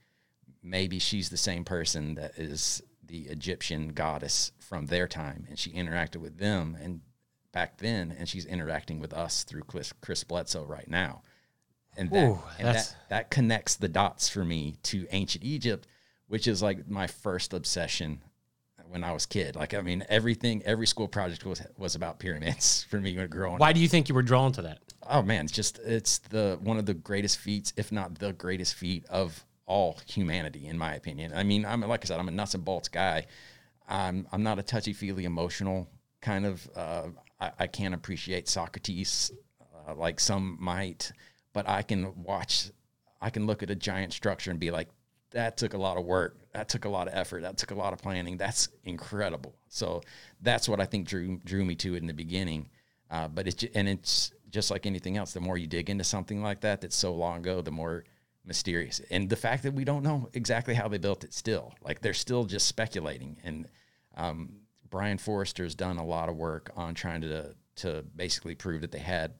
Maybe 0.62 0.98
she's 0.98 1.30
the 1.30 1.36
same 1.36 1.64
person 1.64 2.14
that 2.16 2.38
is 2.38 2.82
the 3.06 3.20
Egyptian 3.22 3.88
goddess 3.88 4.52
from 4.58 4.86
their 4.86 5.08
time, 5.08 5.46
and 5.48 5.58
she 5.58 5.70
interacted 5.72 6.16
with 6.18 6.38
them 6.38 6.76
and 6.80 7.00
back 7.52 7.78
then, 7.78 8.14
and 8.16 8.28
she's 8.28 8.46
interacting 8.46 9.00
with 9.00 9.12
us 9.12 9.44
through 9.44 9.62
Chris, 9.62 9.92
Chris 10.00 10.24
Bledsoe 10.24 10.64
right 10.64 10.88
now. 10.88 11.22
And 11.96 12.10
that, 12.10 12.28
Ooh, 12.28 12.38
and 12.58 12.68
that 12.68 12.96
that 13.08 13.30
connects 13.30 13.76
the 13.76 13.88
dots 13.88 14.28
for 14.28 14.44
me 14.44 14.76
to 14.84 15.06
ancient 15.10 15.44
Egypt, 15.44 15.88
which 16.28 16.46
is 16.46 16.62
like 16.62 16.88
my 16.88 17.06
first 17.06 17.52
obsession 17.52 18.22
when 18.90 19.04
I 19.04 19.12
was 19.12 19.26
kid. 19.26 19.56
Like 19.56 19.74
I 19.74 19.80
mean, 19.80 20.04
everything, 20.08 20.62
every 20.64 20.86
school 20.86 21.08
project 21.08 21.44
was 21.44 21.62
was 21.78 21.94
about 21.94 22.18
pyramids 22.18 22.84
for 22.90 23.00
me 23.00 23.16
when 23.16 23.28
growing 23.28 23.54
up. 23.54 23.60
why 23.60 23.72
do 23.72 23.80
you 23.80 23.88
think 23.88 24.08
you 24.08 24.14
were 24.14 24.22
drawn 24.22 24.52
to 24.52 24.62
that? 24.62 24.78
Oh 25.08 25.22
man, 25.22 25.44
it's 25.44 25.52
just 25.52 25.78
it's 25.80 26.18
the 26.18 26.58
one 26.62 26.78
of 26.78 26.86
the 26.86 26.94
greatest 26.94 27.38
feats, 27.38 27.72
if 27.76 27.90
not 27.90 28.18
the 28.18 28.32
greatest 28.32 28.74
feat 28.74 29.04
of 29.06 29.44
all 29.66 29.98
humanity, 30.06 30.66
in 30.66 30.78
my 30.78 30.94
opinion. 30.94 31.32
I 31.34 31.42
mean, 31.42 31.64
I'm 31.64 31.80
like 31.80 32.04
I 32.04 32.06
said, 32.06 32.20
I'm 32.20 32.28
a 32.28 32.32
nuts 32.32 32.54
and 32.54 32.64
bolts 32.64 32.88
guy. 32.88 33.26
I'm 33.88 34.26
I'm 34.32 34.42
not 34.42 34.58
a 34.58 34.62
touchy 34.62 34.92
feely 34.92 35.24
emotional 35.24 35.88
kind 36.20 36.46
of. 36.46 36.68
Uh, 36.76 37.08
I, 37.40 37.52
I 37.60 37.66
can't 37.66 37.94
appreciate 37.94 38.48
Socrates 38.48 39.32
uh, 39.88 39.94
like 39.94 40.20
some 40.20 40.56
might, 40.60 41.12
but 41.52 41.68
I 41.68 41.82
can 41.82 42.22
watch. 42.22 42.70
I 43.20 43.30
can 43.30 43.46
look 43.46 43.62
at 43.62 43.70
a 43.70 43.74
giant 43.74 44.12
structure 44.12 44.50
and 44.50 44.58
be 44.58 44.70
like, 44.70 44.88
that 45.32 45.56
took 45.56 45.74
a 45.74 45.78
lot 45.78 45.96
of 45.96 46.04
work. 46.04 46.38
That 46.52 46.68
took 46.68 46.84
a 46.84 46.88
lot 46.88 47.06
of 47.06 47.14
effort. 47.14 47.42
That 47.42 47.56
took 47.56 47.70
a 47.70 47.74
lot 47.74 47.92
of 47.92 48.00
planning. 48.00 48.36
That's 48.36 48.68
incredible. 48.84 49.54
So 49.68 50.02
that's 50.40 50.68
what 50.68 50.80
I 50.80 50.86
think 50.86 51.06
drew 51.06 51.38
drew 51.44 51.64
me 51.64 51.74
to 51.76 51.94
it 51.94 51.98
in 51.98 52.06
the 52.06 52.14
beginning. 52.14 52.68
Uh, 53.10 53.28
but 53.28 53.46
it's 53.46 53.64
and 53.74 53.88
it's 53.88 54.32
just 54.50 54.70
like 54.70 54.86
anything 54.86 55.16
else. 55.16 55.32
The 55.32 55.40
more 55.40 55.56
you 55.56 55.66
dig 55.66 55.90
into 55.90 56.04
something 56.04 56.42
like 56.42 56.60
that 56.60 56.80
that's 56.80 56.96
so 56.96 57.14
long 57.14 57.38
ago, 57.38 57.60
the 57.60 57.70
more 57.70 58.04
mysterious. 58.44 59.00
And 59.10 59.28
the 59.28 59.36
fact 59.36 59.62
that 59.62 59.74
we 59.74 59.84
don't 59.84 60.02
know 60.02 60.28
exactly 60.32 60.74
how 60.74 60.88
they 60.88 60.98
built 60.98 61.24
it 61.24 61.32
still, 61.32 61.74
like 61.82 62.00
they're 62.00 62.14
still 62.14 62.44
just 62.44 62.66
speculating. 62.66 63.36
And 63.44 63.68
um, 64.16 64.52
Brien 64.90 65.18
Foerster's 65.18 65.74
done 65.74 65.98
a 65.98 66.04
lot 66.04 66.28
of 66.28 66.36
work 66.36 66.70
on 66.76 66.94
trying 66.94 67.20
to 67.22 67.54
to 67.76 68.04
basically 68.14 68.54
prove 68.54 68.82
that 68.82 68.92
they 68.92 68.98
had 68.98 69.32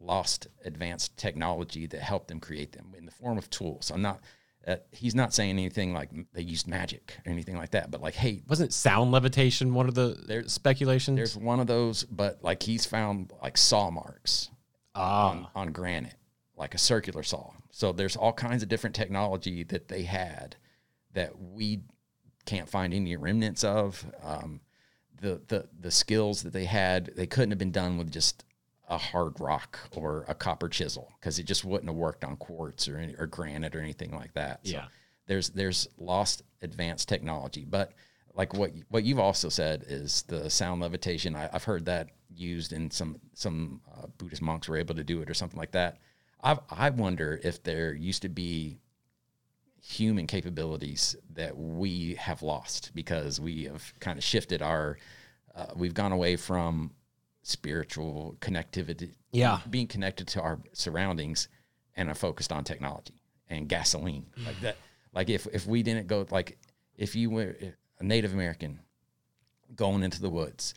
lost 0.00 0.48
advanced 0.64 1.16
technology 1.16 1.86
that 1.86 2.00
helped 2.00 2.28
them 2.28 2.40
create 2.40 2.72
them 2.72 2.92
in 2.96 3.06
the 3.06 3.10
form 3.10 3.38
of 3.38 3.48
tools. 3.50 3.90
I'm 3.90 4.02
not. 4.02 4.20
Uh, 4.66 4.76
he's 4.92 5.14
not 5.14 5.34
saying 5.34 5.50
anything 5.50 5.92
like 5.92 6.08
they 6.32 6.40
used 6.40 6.66
magic 6.66 7.18
or 7.26 7.30
anything 7.30 7.54
like 7.56 7.72
that, 7.72 7.90
but 7.90 8.00
like, 8.00 8.14
hey, 8.14 8.42
Wasn't 8.48 8.72
sound 8.72 9.12
levitation 9.12 9.74
one 9.74 9.88
of 9.88 9.94
the 9.94 10.44
speculations? 10.46 11.16
there's 11.16 11.36
one 11.36 11.60
of 11.60 11.66
those, 11.66 12.04
but 12.04 12.42
like 12.42 12.62
he's 12.62 12.86
found 12.86 13.30
like 13.42 13.58
saw 13.58 13.90
marks 13.90 14.48
ah, 14.94 15.30
on, 15.30 15.46
on 15.54 15.72
granite, 15.72 16.16
like 16.56 16.74
a 16.74 16.78
circular 16.78 17.22
saw. 17.22 17.50
So 17.72 17.92
there's 17.92 18.16
all 18.16 18.32
kinds 18.32 18.62
of 18.62 18.70
different 18.70 18.96
technology 18.96 19.64
that 19.64 19.88
they 19.88 20.04
had 20.04 20.56
that 21.12 21.38
we 21.38 21.82
can't 22.46 22.68
find 22.68 22.94
any 22.94 23.16
remnants 23.16 23.64
of. 23.64 24.06
Um, 24.22 24.60
the, 25.24 25.40
the 25.48 25.68
the 25.80 25.90
skills 25.90 26.42
that 26.42 26.52
they 26.52 26.66
had, 26.66 27.06
they 27.16 27.26
couldn't 27.26 27.50
have 27.50 27.58
been 27.58 27.72
done 27.72 27.96
with 27.98 28.12
just 28.12 28.44
a 28.88 28.98
hard 28.98 29.40
rock 29.40 29.78
or 29.96 30.24
a 30.28 30.34
copper 30.34 30.68
chisel 30.68 31.10
because 31.18 31.38
it 31.38 31.44
just 31.44 31.64
wouldn't 31.64 31.88
have 31.88 31.96
worked 31.96 32.22
on 32.22 32.36
quartz 32.36 32.86
or 32.86 32.98
any, 32.98 33.14
or 33.18 33.26
granite 33.26 33.74
or 33.74 33.80
anything 33.80 34.12
like 34.14 34.34
that. 34.34 34.60
So 34.66 34.72
Yeah. 34.74 34.86
there's 35.26 35.48
there's 35.50 35.88
lost 35.96 36.42
advanced 36.60 37.08
technology, 37.08 37.64
but 37.64 37.92
like 38.34 38.52
what 38.52 38.72
what 38.90 39.04
you've 39.04 39.18
also 39.18 39.48
said 39.48 39.84
is 39.88 40.22
the 40.28 40.50
sound 40.50 40.82
levitation. 40.82 41.34
I, 41.34 41.48
have 41.52 41.64
heard 41.64 41.86
that 41.86 42.10
used 42.34 42.72
in 42.72 42.90
some 42.90 43.18
some 43.32 43.80
uh, 43.96 44.06
Buddhist 44.18 44.42
monks 44.42 44.68
were 44.68 44.76
able 44.76 44.94
to 44.96 45.04
do 45.04 45.22
it 45.22 45.30
or 45.30 45.34
something 45.34 45.58
like 45.58 45.72
that. 45.72 45.98
I 46.42 46.58
I 46.68 46.90
wonder 46.90 47.40
if 47.42 47.62
there 47.62 47.94
used 47.94 48.22
to 48.22 48.28
be 48.28 48.78
human 49.86 50.26
capabilities 50.26 51.14
that 51.34 51.54
we 51.56 52.14
have 52.14 52.42
lost 52.42 52.90
because 52.94 53.38
we 53.38 53.64
have 53.64 53.92
kind 54.00 54.16
of 54.16 54.24
shifted 54.24 54.62
our 54.62 54.96
uh, 55.54 55.66
we've 55.76 55.92
gone 55.92 56.10
away 56.10 56.36
from 56.36 56.90
spiritual 57.42 58.34
connectivity 58.40 59.12
yeah. 59.30 59.60
being 59.68 59.86
connected 59.86 60.26
to 60.26 60.40
our 60.40 60.58
surroundings 60.72 61.48
and 61.96 62.08
are 62.08 62.14
focused 62.14 62.50
on 62.50 62.64
technology 62.64 63.20
and 63.50 63.68
gasoline. 63.68 64.24
Like 64.46 64.58
that 64.60 64.76
like 65.12 65.28
if 65.28 65.46
if 65.52 65.66
we 65.66 65.82
didn't 65.82 66.06
go 66.06 66.26
like 66.30 66.56
if 66.96 67.14
you 67.14 67.28
were 67.28 67.54
a 67.98 68.02
native 68.02 68.32
american 68.32 68.80
going 69.76 70.02
into 70.02 70.20
the 70.20 70.30
woods 70.30 70.74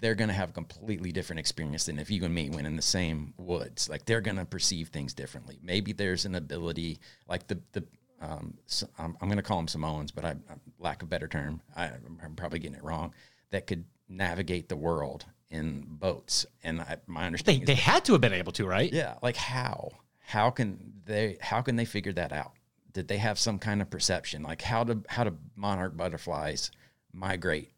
they're 0.00 0.14
going 0.14 0.28
to 0.28 0.34
have 0.34 0.50
a 0.50 0.52
completely 0.52 1.12
different 1.12 1.40
experience 1.40 1.86
than 1.86 1.98
if 1.98 2.10
you 2.10 2.24
and 2.24 2.34
me 2.34 2.50
went 2.50 2.66
in 2.66 2.76
the 2.76 2.82
same 2.82 3.32
woods. 3.38 3.88
Like 3.88 4.04
they're 4.04 4.20
going 4.20 4.36
to 4.36 4.44
perceive 4.44 4.88
things 4.88 5.14
differently. 5.14 5.58
Maybe 5.62 5.92
there's 5.92 6.26
an 6.26 6.34
ability 6.34 7.00
like 7.28 7.46
the 7.46 7.60
the 7.72 7.84
um, 8.20 8.54
so 8.66 8.88
I'm, 8.98 9.16
I'm 9.20 9.28
going 9.28 9.36
to 9.36 9.42
call 9.42 9.58
them 9.58 9.68
Samoans, 9.68 10.10
but 10.10 10.24
I, 10.24 10.30
I 10.30 10.54
lack 10.78 11.02
a 11.02 11.06
better 11.06 11.28
term. 11.28 11.60
I, 11.76 11.90
I'm 12.22 12.34
probably 12.34 12.58
getting 12.58 12.76
it 12.76 12.84
wrong. 12.84 13.14
That 13.50 13.66
could 13.66 13.84
navigate 14.08 14.68
the 14.68 14.76
world 14.76 15.24
in 15.50 15.84
boats, 15.88 16.46
and 16.64 16.80
I, 16.80 16.96
my 17.06 17.26
understanding, 17.26 17.64
they 17.64 17.74
is 17.74 17.80
had 17.80 18.04
to 18.06 18.12
have 18.12 18.20
been 18.20 18.32
able 18.32 18.52
to, 18.52 18.66
right? 18.66 18.92
yeah, 18.92 19.14
like 19.22 19.36
how? 19.36 19.90
How 20.18 20.50
can 20.50 20.94
they? 21.04 21.38
How 21.40 21.60
can 21.62 21.76
they 21.76 21.84
figure 21.84 22.12
that 22.14 22.32
out? 22.32 22.52
Did 22.92 23.08
they 23.08 23.18
have 23.18 23.38
some 23.38 23.58
kind 23.58 23.80
of 23.80 23.90
perception? 23.90 24.42
Like 24.42 24.62
how 24.62 24.82
do 24.82 25.02
how 25.08 25.24
do 25.24 25.36
monarch 25.54 25.96
butterflies 25.96 26.70
migrate? 27.12 27.72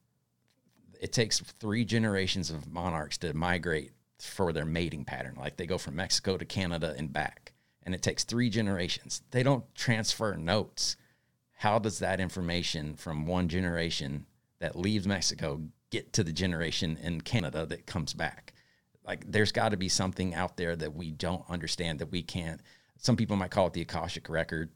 It 1.00 1.12
takes 1.12 1.40
three 1.40 1.84
generations 1.84 2.50
of 2.50 2.72
monarchs 2.72 3.18
to 3.18 3.34
migrate 3.34 3.92
for 4.20 4.52
their 4.52 4.64
mating 4.64 5.04
pattern. 5.04 5.36
Like 5.38 5.56
they 5.56 5.66
go 5.66 5.78
from 5.78 5.96
Mexico 5.96 6.36
to 6.38 6.44
Canada 6.44 6.94
and 6.96 7.12
back, 7.12 7.52
and 7.88 7.94
it 7.94 8.02
takes 8.02 8.22
three 8.22 8.50
generations. 8.50 9.22
They 9.30 9.42
don't 9.42 9.64
transfer 9.74 10.34
notes. 10.34 10.98
How 11.54 11.78
does 11.78 12.00
that 12.00 12.20
information 12.20 12.96
from 12.96 13.24
one 13.24 13.48
generation 13.48 14.26
that 14.58 14.76
leaves 14.76 15.08
Mexico 15.08 15.62
get 15.88 16.12
to 16.12 16.22
the 16.22 16.30
generation 16.30 16.98
in 17.02 17.22
Canada 17.22 17.64
that 17.64 17.86
comes 17.86 18.12
back? 18.12 18.52
Like 19.06 19.24
there's 19.26 19.52
got 19.52 19.70
to 19.70 19.78
be 19.78 19.88
something 19.88 20.34
out 20.34 20.58
there 20.58 20.76
that 20.76 20.94
we 20.94 21.12
don't 21.12 21.42
understand 21.48 22.00
that 22.00 22.12
we 22.12 22.20
can't. 22.20 22.60
Some 22.98 23.16
people 23.16 23.36
might 23.36 23.52
call 23.52 23.68
it 23.68 23.72
the 23.72 23.80
Akashic 23.80 24.28
record. 24.28 24.68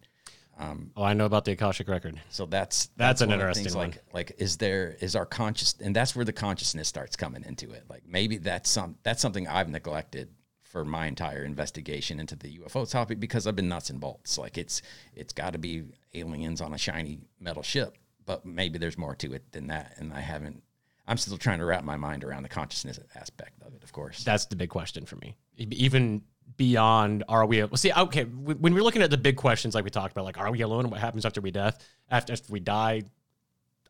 Um, 0.58 0.92
oh, 0.96 1.02
I 1.02 1.12
know 1.12 1.26
about 1.26 1.44
the 1.44 1.52
Akashic 1.52 1.88
record. 1.88 2.18
So 2.30 2.46
that's 2.46 2.88
That's 2.96 3.20
an 3.20 3.28
one 3.28 3.40
interesting 3.40 3.74
one. 3.74 3.88
Like 3.88 4.02
like 4.14 4.32
is 4.38 4.56
there 4.56 4.96
is 5.02 5.14
our 5.16 5.26
conscious 5.26 5.74
and 5.84 5.94
that's 5.94 6.16
where 6.16 6.24
the 6.24 6.32
consciousness 6.32 6.88
starts 6.88 7.14
coming 7.14 7.44
into 7.44 7.72
it. 7.72 7.84
Like 7.90 8.04
maybe 8.08 8.38
that's 8.38 8.70
some 8.70 8.96
that's 9.02 9.20
something 9.20 9.46
I've 9.46 9.68
neglected 9.68 10.30
for 10.72 10.86
my 10.86 11.06
entire 11.06 11.44
investigation 11.44 12.18
into 12.18 12.34
the 12.34 12.58
UFO 12.60 12.90
topic 12.90 13.20
because 13.20 13.46
I've 13.46 13.54
been 13.54 13.68
nuts 13.68 13.90
and 13.90 14.00
bolts. 14.00 14.38
Like 14.38 14.56
it's 14.56 14.80
it's 15.14 15.34
got 15.34 15.52
to 15.52 15.58
be 15.58 15.84
aliens 16.14 16.62
on 16.62 16.72
a 16.72 16.78
shiny 16.78 17.20
metal 17.38 17.62
ship, 17.62 17.98
but 18.24 18.46
maybe 18.46 18.78
there's 18.78 18.96
more 18.96 19.14
to 19.16 19.34
it 19.34 19.52
than 19.52 19.66
that, 19.66 19.92
and 19.98 20.14
I 20.14 20.20
haven't. 20.20 20.62
I'm 21.06 21.18
still 21.18 21.36
trying 21.36 21.58
to 21.58 21.66
wrap 21.66 21.84
my 21.84 21.96
mind 21.96 22.24
around 22.24 22.44
the 22.44 22.48
consciousness 22.48 22.98
aspect 23.14 23.60
of 23.66 23.74
it. 23.74 23.84
Of 23.84 23.92
course, 23.92 24.24
That's 24.24 24.46
the 24.46 24.56
big 24.56 24.70
question 24.70 25.04
for 25.04 25.16
me. 25.16 25.36
Even 25.58 26.22
beyond, 26.56 27.24
are 27.28 27.44
we? 27.44 27.62
Well, 27.64 27.76
see, 27.76 27.92
okay, 27.92 28.24
when 28.24 28.72
we're 28.72 28.82
looking 28.82 29.02
at 29.02 29.10
the 29.10 29.18
big 29.18 29.36
questions, 29.36 29.74
like 29.74 29.84
we 29.84 29.90
talked 29.90 30.12
about, 30.12 30.24
like, 30.24 30.38
are 30.38 30.50
we 30.50 30.62
alone? 30.62 30.88
What 30.88 31.00
happens 31.00 31.26
after 31.26 31.40
we 31.40 31.50
death? 31.50 31.86
After, 32.10 32.32
after 32.32 32.50
we 32.52 32.60
die? 32.60 33.02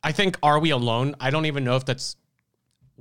I 0.03 0.11
think, 0.11 0.37
are 0.43 0.59
we 0.59 0.71
alone? 0.71 1.15
I 1.21 1.31
don't 1.31 1.47
even 1.47 1.63
know 1.63 1.77
if 1.77 1.85
that's 1.85 2.17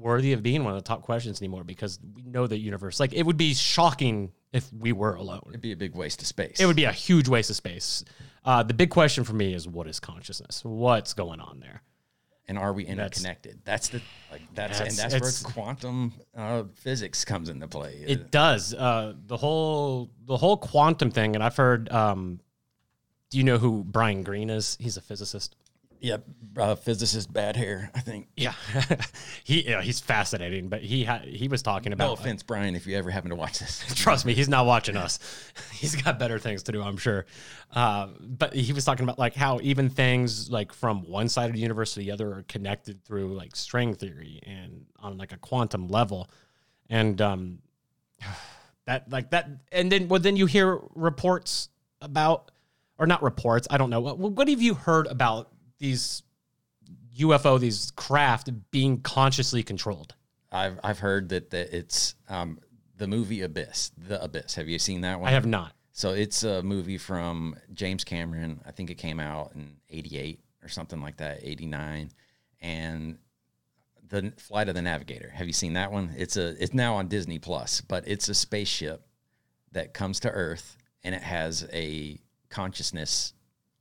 worthy 0.01 0.33
of 0.33 0.43
being 0.43 0.63
one 0.63 0.73
of 0.73 0.79
the 0.83 0.87
top 0.87 1.03
questions 1.03 1.41
anymore 1.41 1.63
because 1.63 1.99
we 2.15 2.23
know 2.23 2.47
the 2.47 2.57
universe. 2.57 2.99
Like, 2.99 3.13
it 3.13 3.23
would 3.23 3.37
be 3.37 3.53
shocking 3.53 4.31
if 4.51 4.71
we 4.73 4.91
were 4.91 5.15
alone. 5.15 5.43
it'd 5.49 5.61
be 5.61 5.71
a 5.71 5.77
big 5.77 5.95
waste 5.95 6.21
of 6.21 6.27
space. 6.27 6.59
It 6.59 6.65
would 6.65 6.75
be 6.75 6.85
a 6.85 6.91
huge 6.91 7.27
waste 7.27 7.49
of 7.49 7.55
space. 7.55 8.03
Uh, 8.43 8.63
the 8.63 8.73
big 8.73 8.89
question 8.89 9.23
for 9.23 9.33
me 9.33 9.53
is, 9.53 9.67
what 9.67 9.87
is 9.87 9.99
consciousness? 9.99 10.61
What's 10.65 11.13
going 11.13 11.39
on 11.39 11.59
there? 11.59 11.83
and 12.51 12.57
are 12.57 12.73
we 12.73 12.85
interconnected? 12.85 13.61
That's, 13.63 13.87
the 13.87 14.01
like 14.29 14.41
that's 14.53 14.79
That's- 14.79 14.99
and 14.99 15.11
that's 15.11 15.43
where 15.45 15.53
quantum 15.53 16.11
uh, 16.35 16.63
physics 16.73 17.23
comes 17.23 17.47
into 17.47 17.65
play. 17.67 18.03
It 18.05 18.29
does. 18.29 18.73
Uh, 18.73 19.13
the 19.27 19.37
whole 19.37 20.11
the 20.25 20.35
whole 20.35 20.57
quantum 20.57 21.11
thing, 21.11 21.35
and 21.35 21.43
I've 21.43 21.55
heard. 21.55 21.89
Um, 21.89 22.41
do 23.29 23.37
you 23.37 23.45
know 23.45 23.57
who 23.57 23.85
Brian 23.85 24.23
Greene 24.23 24.49
is? 24.49 24.75
He's 24.81 24.97
a 24.97 25.01
physicist. 25.01 25.55
Yeah, 26.01 26.17
uh, 26.57 26.73
physicist 26.73 27.31
bad 27.31 27.55
hair. 27.55 27.91
I 27.93 27.99
think. 27.99 28.27
Yeah, 28.35 28.53
he 29.43 29.69
yeah, 29.69 29.81
he's 29.81 29.99
fascinating. 29.99 30.67
But 30.67 30.81
he 30.81 31.03
ha- 31.03 31.21
he 31.23 31.47
was 31.47 31.61
talking 31.61 31.93
about. 31.93 32.05
No 32.05 32.13
about. 32.13 32.25
offense, 32.25 32.41
Brian, 32.41 32.75
if 32.75 32.87
you 32.87 32.97
ever 32.97 33.11
happen 33.11 33.29
to 33.29 33.35
watch 33.35 33.59
this. 33.59 33.85
Trust 33.95 34.25
me, 34.25 34.33
he's 34.33 34.49
not 34.49 34.65
watching 34.65 34.97
us. 34.97 35.19
he's 35.73 35.95
got 35.95 36.17
better 36.17 36.39
things 36.39 36.63
to 36.63 36.71
do, 36.71 36.81
I'm 36.81 36.97
sure. 36.97 37.27
Uh, 37.71 38.07
but 38.19 38.53
he 38.55 38.73
was 38.73 38.83
talking 38.83 39.03
about 39.03 39.19
like 39.19 39.35
how 39.35 39.59
even 39.61 39.89
things 39.89 40.49
like 40.49 40.73
from 40.73 41.07
one 41.07 41.29
side 41.29 41.49
of 41.49 41.53
the 41.53 41.61
universe 41.61 41.93
to 41.93 41.99
the 41.99 42.11
other 42.11 42.33
are 42.33 42.45
connected 42.47 43.05
through 43.05 43.35
like 43.35 43.55
string 43.55 43.93
theory 43.93 44.41
and 44.43 44.85
on 44.99 45.19
like 45.19 45.31
a 45.33 45.37
quantum 45.37 45.87
level, 45.87 46.29
and 46.89 47.21
um, 47.21 47.59
that 48.87 49.09
like 49.11 49.29
that, 49.29 49.49
and 49.71 49.91
then 49.91 50.07
well, 50.07 50.19
then 50.19 50.35
you 50.35 50.47
hear 50.47 50.79
reports 50.95 51.69
about, 52.01 52.49
or 52.97 53.05
not 53.05 53.21
reports, 53.21 53.67
I 53.69 53.77
don't 53.77 53.91
know. 53.91 54.01
What, 54.01 54.17
what 54.17 54.47
have 54.47 54.63
you 54.63 54.73
heard 54.73 55.05
about 55.05 55.51
these 55.82 56.23
UFO, 57.17 57.59
these 57.59 57.91
craft 57.91 58.49
being 58.71 59.01
consciously 59.01 59.63
controlled? 59.63 60.15
I've 60.51 60.79
I've 60.84 60.99
heard 60.99 61.29
that, 61.29 61.49
that 61.49 61.75
it's 61.75 62.15
um, 62.29 62.59
the 62.97 63.07
movie 63.07 63.41
Abyss. 63.41 63.91
The 63.97 64.23
Abyss. 64.23 64.55
Have 64.55 64.69
you 64.69 64.79
seen 64.79 65.01
that 65.01 65.19
one? 65.19 65.27
I 65.27 65.32
have 65.32 65.45
not. 65.45 65.73
So 65.91 66.11
it's 66.11 66.43
a 66.43 66.63
movie 66.63 66.97
from 66.97 67.55
James 67.73 68.03
Cameron. 68.03 68.61
I 68.65 68.71
think 68.71 68.89
it 68.89 68.95
came 68.95 69.19
out 69.19 69.51
in 69.55 69.75
'88 69.89 70.39
or 70.63 70.69
something 70.69 71.01
like 71.01 71.17
that, 71.17 71.39
'89, 71.43 72.11
and 72.61 73.17
the 74.07 74.34
Flight 74.38 74.69
of 74.69 74.75
the 74.75 74.82
Navigator. 74.82 75.29
Have 75.29 75.47
you 75.47 75.53
seen 75.53 75.73
that 75.73 75.91
one? 75.91 76.13
It's 76.17 76.38
a 76.38 76.61
it's 76.61 76.73
now 76.73 76.95
on 76.95 77.07
Disney 77.07 77.39
Plus, 77.39 77.82
but 77.82 78.07
it's 78.07 78.29
a 78.29 78.34
spaceship 78.34 79.05
that 79.73 79.93
comes 79.93 80.19
to 80.21 80.29
Earth 80.29 80.77
and 81.03 81.15
it 81.15 81.23
has 81.23 81.67
a 81.73 82.19
consciousness 82.49 83.34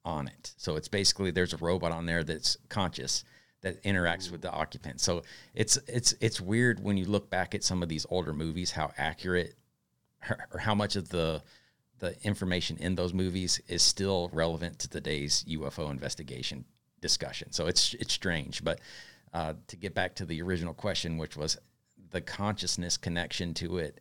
on 0.05 0.29
it. 0.29 0.55
So 0.57 0.77
it's 0.77 0.89
basically 0.89 1.31
there's 1.31 1.53
a 1.53 1.59
robot 1.59 1.93
on 1.93 2.07
there 2.07 2.25
that's 2.25 2.57
conscious 2.69 3.25
that 3.63 3.83
interacts 3.83 4.31
with 4.31 4.41
the 4.41 4.51
occupant. 4.51 5.01
So 5.01 5.23
it's 5.55 5.77
it's 5.87 6.15
it's 6.21 6.41
weird 6.41 6.83
when 6.83 6.97
you 6.97 7.05
look 7.05 7.31
back 7.31 7.55
at 7.55 7.65
some 7.65 7.83
of 7.83 7.89
these 7.89 8.07
older 8.09 8.33
movies 8.33 8.71
how 8.71 8.93
accurate 8.97 9.55
or 10.53 10.59
how 10.59 10.75
much 10.75 10.97
of 10.97 11.09
the 11.09 11.43
the 11.99 12.17
information 12.25 12.79
in 12.79 12.95
those 12.95 13.13
movies 13.13 13.61
is 13.69 13.83
still 13.83 14.31
relevant 14.33 14.79
to 14.79 14.89
today's 14.89 15.45
UFO 15.49 15.91
investigation 15.91 16.65
discussion. 17.01 17.53
So 17.53 17.67
it's 17.67 17.95
it's 17.95 18.13
strange, 18.13 18.65
but 18.65 18.81
uh, 19.33 19.55
to 19.69 19.77
get 19.77 19.95
back 19.95 20.15
to 20.17 20.25
the 20.25 20.43
original 20.43 20.75
question, 20.75 21.19
which 21.19 21.37
was 21.37 21.59
the 22.11 22.21
consciousness 22.21 22.97
connection 22.97 23.55
to 23.55 23.79
it, 23.79 24.01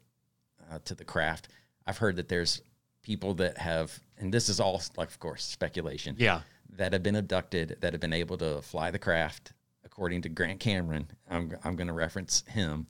uh, 0.72 0.80
to 0.86 0.96
the 0.96 1.04
craft, 1.04 1.50
I've 1.86 1.98
heard 1.98 2.16
that 2.16 2.30
there's 2.30 2.62
people 3.10 3.34
that 3.34 3.58
have, 3.58 4.00
and 4.20 4.32
this 4.32 4.50
is 4.50 4.60
all 4.60 4.80
like, 4.96 5.08
of 5.08 5.18
course, 5.18 5.44
speculation. 5.44 6.16
Yeah. 6.20 6.42
That 6.78 6.94
have 6.94 7.02
been 7.02 7.16
abducted, 7.16 7.78
that 7.82 7.92
have 7.92 8.00
been 8.00 8.14
able 8.14 8.38
to 8.38 8.62
fly 8.62 8.92
the 8.92 9.00
craft, 9.00 9.54
according 9.84 10.22
to 10.22 10.30
Grant 10.30 10.60
Cameron. 10.60 11.08
I'm, 11.28 11.58
I'm 11.64 11.76
going 11.76 11.88
to 11.88 11.94
reference 11.94 12.44
him. 12.48 12.86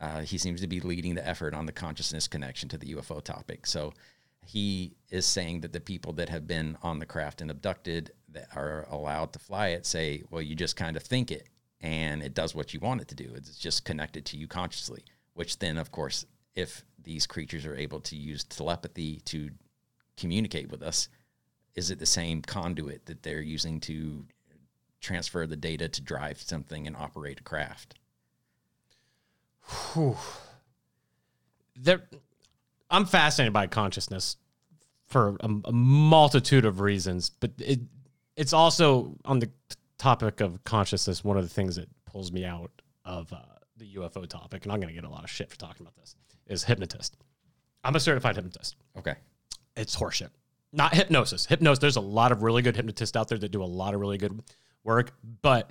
Uh, 0.00 0.20
he 0.20 0.38
seems 0.38 0.60
to 0.60 0.68
be 0.68 0.78
leading 0.78 1.16
the 1.16 1.26
effort 1.26 1.54
on 1.54 1.66
the 1.66 1.72
consciousness 1.72 2.28
connection 2.28 2.68
to 2.68 2.78
the 2.78 2.94
UFO 2.94 3.20
topic. 3.20 3.66
So 3.66 3.92
he 4.46 4.94
is 5.10 5.26
saying 5.26 5.62
that 5.62 5.72
the 5.72 5.80
people 5.80 6.12
that 6.12 6.28
have 6.28 6.46
been 6.46 6.78
on 6.80 7.00
the 7.00 7.06
craft 7.06 7.40
and 7.40 7.50
abducted 7.50 8.12
that 8.28 8.46
are 8.54 8.86
allowed 8.92 9.32
to 9.32 9.40
fly 9.40 9.70
it 9.70 9.86
say, 9.86 10.22
well, 10.30 10.40
you 10.40 10.54
just 10.54 10.76
kind 10.76 10.96
of 10.96 11.02
think 11.02 11.32
it 11.32 11.48
and 11.80 12.22
it 12.22 12.32
does 12.32 12.54
what 12.54 12.72
you 12.74 12.78
want 12.78 13.00
it 13.00 13.08
to 13.08 13.16
do. 13.16 13.32
It's 13.34 13.58
just 13.58 13.84
connected 13.84 14.24
to 14.26 14.36
you 14.36 14.46
consciously, 14.46 15.02
which 15.32 15.58
then, 15.58 15.78
of 15.78 15.90
course, 15.90 16.26
if 16.54 16.84
these 17.02 17.26
creatures 17.26 17.66
are 17.66 17.74
able 17.74 18.00
to 18.00 18.16
use 18.16 18.44
telepathy 18.44 19.20
to 19.24 19.50
communicate 20.16 20.70
with 20.70 20.82
us, 20.82 21.08
is 21.74 21.90
it 21.90 21.98
the 21.98 22.06
same 22.06 22.42
conduit 22.42 23.06
that 23.06 23.22
they're 23.22 23.40
using 23.40 23.80
to 23.80 24.24
transfer 25.00 25.46
the 25.46 25.56
data 25.56 25.88
to 25.88 26.00
drive 26.00 26.40
something 26.40 26.86
and 26.86 26.96
operate 26.96 27.40
a 27.40 27.42
craft? 27.42 27.94
there 31.76 32.02
I'm 32.90 33.06
fascinated 33.06 33.52
by 33.52 33.66
consciousness 33.66 34.36
for 35.06 35.36
a, 35.40 35.48
a 35.64 35.72
multitude 35.72 36.64
of 36.64 36.80
reasons, 36.80 37.30
but 37.40 37.52
it 37.58 37.80
it's 38.36 38.52
also 38.52 39.16
on 39.24 39.38
the 39.38 39.50
topic 39.98 40.40
of 40.40 40.62
consciousness. 40.64 41.24
One 41.24 41.36
of 41.36 41.42
the 41.42 41.48
things 41.48 41.76
that 41.76 41.88
pulls 42.06 42.32
me 42.32 42.44
out 42.44 42.70
of 43.04 43.32
uh, 43.32 43.38
the 43.76 43.94
UFO 43.96 44.28
topic, 44.28 44.64
and 44.64 44.72
I'm 44.72 44.80
going 44.80 44.88
to 44.88 44.94
get 44.94 45.04
a 45.04 45.10
lot 45.10 45.24
of 45.24 45.30
shit 45.30 45.50
for 45.50 45.56
talking 45.56 45.84
about 45.84 45.96
this, 45.96 46.16
is 46.46 46.64
hypnotist. 46.64 47.16
I'm 47.82 47.96
a 47.96 48.00
certified 48.00 48.36
hypnotist. 48.36 48.76
Okay. 48.98 49.14
It's 49.76 49.96
horseshit. 49.96 50.30
not 50.72 50.94
hypnosis. 50.94 51.46
Hypnosis. 51.46 51.78
There's 51.80 51.96
a 51.96 52.00
lot 52.00 52.32
of 52.32 52.42
really 52.42 52.62
good 52.62 52.76
hypnotists 52.76 53.16
out 53.16 53.28
there 53.28 53.38
that 53.38 53.50
do 53.50 53.62
a 53.62 53.64
lot 53.64 53.94
of 53.94 54.00
really 54.00 54.18
good 54.18 54.42
work, 54.82 55.12
but 55.42 55.70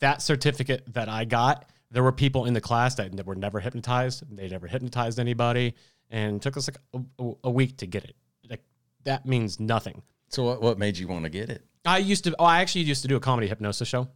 that 0.00 0.20
certificate 0.20 0.92
that 0.94 1.08
I 1.08 1.24
got, 1.24 1.68
there 1.90 2.02
were 2.02 2.12
people 2.12 2.46
in 2.46 2.54
the 2.54 2.60
class 2.60 2.94
that, 2.96 3.24
were 3.24 3.34
never 3.34 3.60
hypnotized. 3.60 4.24
They 4.36 4.48
never 4.48 4.66
hypnotized 4.66 5.20
anybody, 5.20 5.74
and 6.10 6.42
took 6.42 6.56
us 6.56 6.68
like 6.68 6.78
a, 6.94 7.24
a, 7.24 7.32
a 7.44 7.50
week 7.50 7.76
to 7.78 7.86
get 7.86 8.04
it. 8.04 8.16
Like 8.48 8.62
that 9.04 9.26
means 9.26 9.60
nothing. 9.60 10.02
So 10.28 10.44
what, 10.44 10.62
what 10.62 10.78
made 10.78 10.98
you 10.98 11.06
want 11.08 11.24
to 11.24 11.30
get 11.30 11.50
it? 11.50 11.64
I 11.84 11.98
used 11.98 12.24
to. 12.24 12.34
Oh, 12.38 12.44
I 12.44 12.60
actually 12.60 12.82
used 12.82 13.02
to 13.02 13.08
do 13.08 13.16
a 13.16 13.20
comedy 13.20 13.46
hypnosis 13.48 13.88
show 13.88 14.08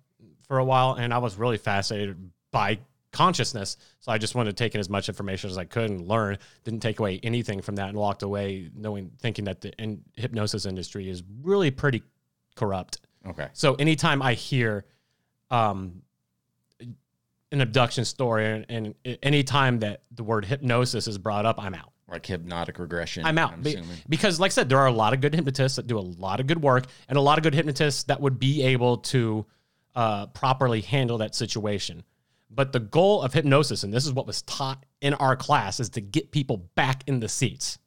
for 0.47 0.59
a 0.59 0.65
while, 0.65 0.95
and 0.95 1.13
I 1.13 1.19
was 1.19 1.37
really 1.37 1.59
fascinated 1.59 2.31
by 2.53 2.79
consciousness. 3.17 3.79
So 4.01 4.13
I 4.13 4.19
just 4.19 4.35
wanted 4.35 4.57
to 4.57 4.63
take 4.63 4.75
in 4.75 4.81
as 4.81 4.91
much 4.91 5.09
information 5.09 5.49
as 5.49 5.57
I 5.57 5.65
could 5.65 5.91
and 5.91 6.07
learn. 6.07 6.37
Didn't 6.65 6.81
take 6.81 7.01
away 7.01 7.19
anything 7.23 7.63
from 7.63 7.77
that, 7.77 7.89
and 7.89 7.97
walked 7.97 8.23
away 8.23 8.71
knowing, 8.75 9.11
thinking 9.21 9.47
that 9.47 9.63
the 9.63 9.73
in, 9.79 10.03
hypnosis 10.17 10.67
industry 10.67 11.09
is 11.09 11.23
really 11.43 11.71
pretty 11.71 12.03
corrupt. 12.55 13.01
Okay. 13.27 13.49
So 13.55 13.75
anytime 13.77 14.21
I 14.21 14.35
hear 14.35 14.85
um, 15.51 16.03
an 17.51 17.61
abduction 17.61 18.05
story, 18.05 18.65
and, 18.69 18.95
and 19.05 19.19
anytime 19.23 19.79
that 19.81 20.03
the 20.11 20.23
word 20.23 20.45
hypnosis 20.45 21.09
is 21.09 21.17
brought 21.17 21.47
up, 21.47 21.59
I'm 21.59 21.75
out. 21.75 21.93
Like 22.09 22.27
hypnotic 22.27 22.79
regression. 22.79 23.25
I'm 23.25 23.39
out 23.39 23.63
Be- 23.63 23.83
because, 24.09 24.39
like 24.39 24.51
I 24.51 24.55
said, 24.55 24.69
there 24.69 24.79
are 24.79 24.87
a 24.87 24.93
lot 24.93 25.13
of 25.13 25.21
good 25.21 25.35
hypnotists 25.35 25.77
that 25.77 25.87
do 25.89 25.99
a 25.99 26.01
lot 26.01 26.39
of 26.39 26.47
good 26.47 26.63
work, 26.63 26.85
and 27.09 27.19
a 27.19 27.21
lot 27.21 27.39
of 27.39 27.43
good 27.43 27.55
hypnotists 27.55 28.05
that 28.05 28.21
would 28.21 28.39
be 28.39 28.63
able 28.63 28.99
to 28.99 29.45
uh, 29.97 30.27
properly 30.27 30.83
handle 30.83 31.19
that 31.19 31.35
situation. 31.35 32.05
But 32.51 32.73
the 32.73 32.81
goal 32.81 33.23
of 33.23 33.33
hypnosis, 33.33 33.83
and 33.83 33.93
this 33.93 34.07
is 34.07 34.13
what 34.13 34.27
was 34.27 34.43
taught 34.43 34.85
in 35.01 35.15
our 35.15 35.37
class, 35.37 35.81
is 35.81 35.89
to 35.91 36.01
get 36.01 36.31
people 36.31 36.69
back 36.75 37.03
in 37.07 37.21
the 37.21 37.29
seats. 37.29 37.79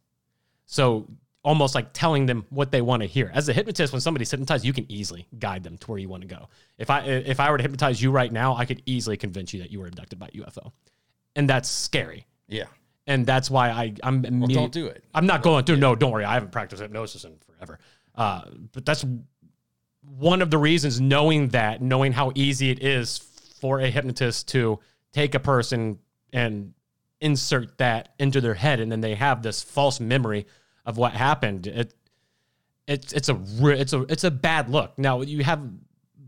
So 0.65 1.07
almost 1.43 1.73
like 1.73 1.89
telling 1.93 2.25
them 2.25 2.45
what 2.49 2.71
they 2.71 2.81
want 2.81 3.01
to 3.01 3.07
hear. 3.07 3.31
As 3.33 3.47
a 3.49 3.53
hypnotist, 3.53 3.93
when 3.93 4.01
somebody's 4.01 4.29
hypnotized, 4.29 4.65
you 4.65 4.73
can 4.73 4.85
easily 4.91 5.27
guide 5.39 5.63
them 5.63 5.77
to 5.77 5.91
where 5.91 5.99
you 5.99 6.09
want 6.09 6.21
to 6.21 6.27
go. 6.27 6.49
If 6.77 6.89
I 6.89 7.01
if 7.01 7.39
I 7.39 7.49
were 7.49 7.57
to 7.57 7.61
hypnotize 7.61 8.01
you 8.01 8.11
right 8.11 8.31
now, 8.31 8.55
I 8.55 8.65
could 8.65 8.81
easily 8.85 9.17
convince 9.17 9.53
you 9.53 9.61
that 9.61 9.71
you 9.71 9.79
were 9.79 9.87
abducted 9.87 10.19
by 10.19 10.27
UFO, 10.29 10.71
and 11.35 11.49
that's 11.49 11.69
scary. 11.69 12.25
Yeah. 12.47 12.65
And 13.07 13.25
that's 13.25 13.49
why 13.49 13.69
I 13.69 13.93
I'm 14.03 14.21
well, 14.21 14.47
don't 14.47 14.71
do 14.71 14.87
it. 14.87 15.03
I'm 15.15 15.25
not 15.25 15.41
going 15.41 15.65
through. 15.65 15.75
Yeah. 15.75 15.81
No, 15.81 15.95
don't 15.95 16.11
worry. 16.11 16.25
I 16.25 16.33
haven't 16.33 16.51
practiced 16.51 16.81
hypnosis 16.81 17.23
in 17.23 17.37
forever. 17.39 17.79
Uh, 18.13 18.41
but 18.73 18.85
that's 18.85 19.05
one 20.01 20.41
of 20.41 20.51
the 20.51 20.57
reasons. 20.57 21.01
Knowing 21.01 21.49
that, 21.49 21.81
knowing 21.81 22.11
how 22.11 22.31
easy 22.35 22.69
it 22.69 22.83
is 22.83 23.17
for 23.59 23.79
a 23.79 23.89
hypnotist 23.89 24.47
to 24.49 24.79
take 25.11 25.35
a 25.35 25.39
person 25.39 25.99
and 26.31 26.73
insert 27.21 27.77
that 27.77 28.09
into 28.19 28.41
their 28.41 28.53
head, 28.53 28.79
and 28.79 28.91
then 28.91 29.01
they 29.01 29.15
have 29.15 29.41
this 29.41 29.61
false 29.61 29.99
memory 29.99 30.45
of 30.85 30.97
what 30.97 31.13
happened. 31.13 31.67
It 31.67 31.93
it's 32.87 33.13
it's 33.13 33.29
a 33.29 33.39
it's 33.61 33.93
a 33.93 34.01
it's 34.03 34.23
a 34.23 34.31
bad 34.31 34.69
look. 34.69 34.97
Now 34.97 35.21
you 35.21 35.43
have 35.43 35.61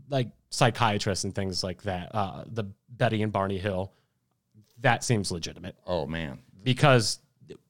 like 0.08 0.28
psychiatrists 0.50 1.24
and 1.24 1.34
things 1.34 1.64
like 1.64 1.82
that. 1.82 2.14
Uh, 2.14 2.44
the 2.46 2.64
Betty 2.88 3.22
and 3.22 3.32
Barney 3.32 3.58
Hill, 3.58 3.92
that 4.80 5.02
seems 5.02 5.32
legitimate. 5.32 5.76
Oh 5.86 6.06
man, 6.06 6.38
because 6.62 7.18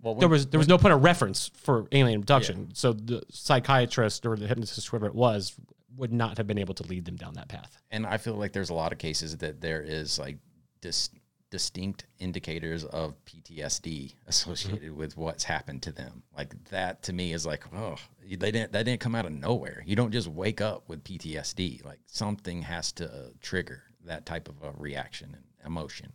well, 0.01 0.15
when, 0.15 0.21
there 0.21 0.29
was 0.29 0.47
there 0.47 0.59
was 0.59 0.69
no 0.69 0.79
point 0.79 0.93
of 0.93 1.03
reference 1.03 1.51
for 1.55 1.87
alien 1.93 2.21
abduction. 2.21 2.67
Yeah. 2.69 2.75
So 2.75 2.93
the 2.93 3.23
psychiatrist 3.31 4.27
or 4.27 4.37
the 4.37 4.47
hypnotist, 4.47 4.87
whoever 4.89 5.07
it 5.07 5.15
was, 5.15 5.55
would 5.97 6.13
not 6.13 6.39
have 6.39 6.47
been 6.47 6.59
able 6.59 6.75
to 6.75 6.83
lead 6.85 7.05
them 7.05 7.17
down 7.17 7.35
that 7.35 7.49
path. 7.49 7.79
And 7.91 8.07
I 8.07 8.17
feel 8.17 8.35
like 8.35 8.53
there's 8.53 8.71
a 8.71 8.75
lot 8.75 8.93
of 8.93 8.99
cases 8.99 9.37
that 9.39 9.61
there 9.61 9.83
is 9.83 10.19
like 10.19 10.39
dis- 10.81 11.11
distinct 11.51 12.07
indicators 12.19 12.85
of 12.87 13.15
PTSD 13.27 14.15
associated 14.27 14.83
mm-hmm. 14.91 14.99
with 14.99 15.17
what's 15.17 15.45
happened 15.45 15.83
to 15.83 15.93
them. 15.93 16.23
Like 16.37 16.53
that 16.71 17.03
to 17.05 17.13
me 17.13 17.33
is 17.33 17.47
like, 17.47 17.65
oh, 17.75 17.97
they 18.29 18.51
didn't 18.51 18.73
that 18.73 18.85
didn't 18.85 19.01
come 19.01 19.15
out 19.15 19.27
of 19.27 19.33
nowhere. 19.33 19.83
You 19.87 19.95
don't 19.95 20.13
just 20.13 20.29
wake 20.29 20.61
up 20.61 20.89
with 20.89 21.05
PTSD. 21.05 21.85
Like 21.85 22.01
something 22.07 22.63
has 22.63 22.91
to 22.93 23.33
trigger 23.41 23.83
that 24.05 24.27
type 24.27 24.49
of 24.49 24.57
a 24.63 24.73
reaction 24.77 25.37
and 25.37 25.67
emotion. 25.67 26.13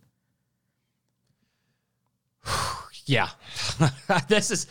yeah, 3.05 3.29
this 4.27 4.51
is 4.51 4.67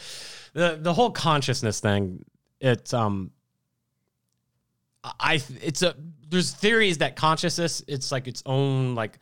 the 0.52 0.78
the 0.80 0.92
whole 0.92 1.10
consciousness 1.10 1.80
thing. 1.80 2.24
It's 2.60 2.92
um, 2.92 3.30
I 5.20 5.42
it's 5.62 5.82
a 5.82 5.94
there's 6.28 6.52
theories 6.52 6.98
that 6.98 7.16
consciousness 7.16 7.82
it's 7.86 8.10
like 8.10 8.26
its 8.26 8.42
own 8.46 8.94
like 8.94 9.18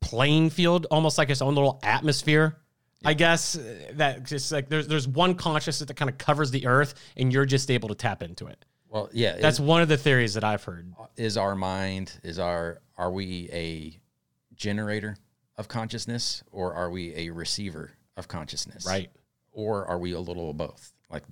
playing 0.00 0.50
field, 0.50 0.86
almost 0.90 1.18
like 1.18 1.30
its 1.30 1.42
own 1.42 1.54
little 1.54 1.78
atmosphere. 1.82 2.58
Yeah. 3.00 3.08
I 3.08 3.14
guess 3.14 3.56
uh, 3.56 3.92
that 3.94 4.24
just 4.24 4.52
like 4.52 4.68
there's 4.68 4.86
there's 4.86 5.08
one 5.08 5.34
consciousness 5.34 5.88
that 5.88 5.94
kind 5.94 6.10
of 6.10 6.18
covers 6.18 6.50
the 6.50 6.66
earth, 6.66 6.94
and 7.16 7.32
you're 7.32 7.46
just 7.46 7.70
able 7.70 7.88
to 7.88 7.94
tap 7.94 8.22
into 8.22 8.46
it. 8.46 8.64
Well, 8.88 9.08
yeah, 9.12 9.38
that's 9.40 9.58
is, 9.58 9.64
one 9.64 9.80
of 9.80 9.88
the 9.88 9.96
theories 9.96 10.34
that 10.34 10.44
I've 10.44 10.62
heard. 10.62 10.92
Uh, 11.00 11.06
is 11.16 11.36
our 11.36 11.56
mind 11.56 12.12
is 12.22 12.38
our 12.38 12.80
are 12.96 13.10
we 13.10 13.48
a 13.52 13.98
generator 14.54 15.16
of 15.56 15.68
consciousness 15.68 16.42
or 16.52 16.74
are 16.74 16.90
we 16.90 17.14
a 17.16 17.30
receiver 17.30 17.92
of 18.16 18.28
consciousness? 18.28 18.86
Right. 18.86 19.10
Or 19.52 19.86
are 19.86 19.98
we 19.98 20.12
a 20.12 20.20
little 20.20 20.50
of 20.50 20.56
both? 20.56 20.92
Like 21.10 21.24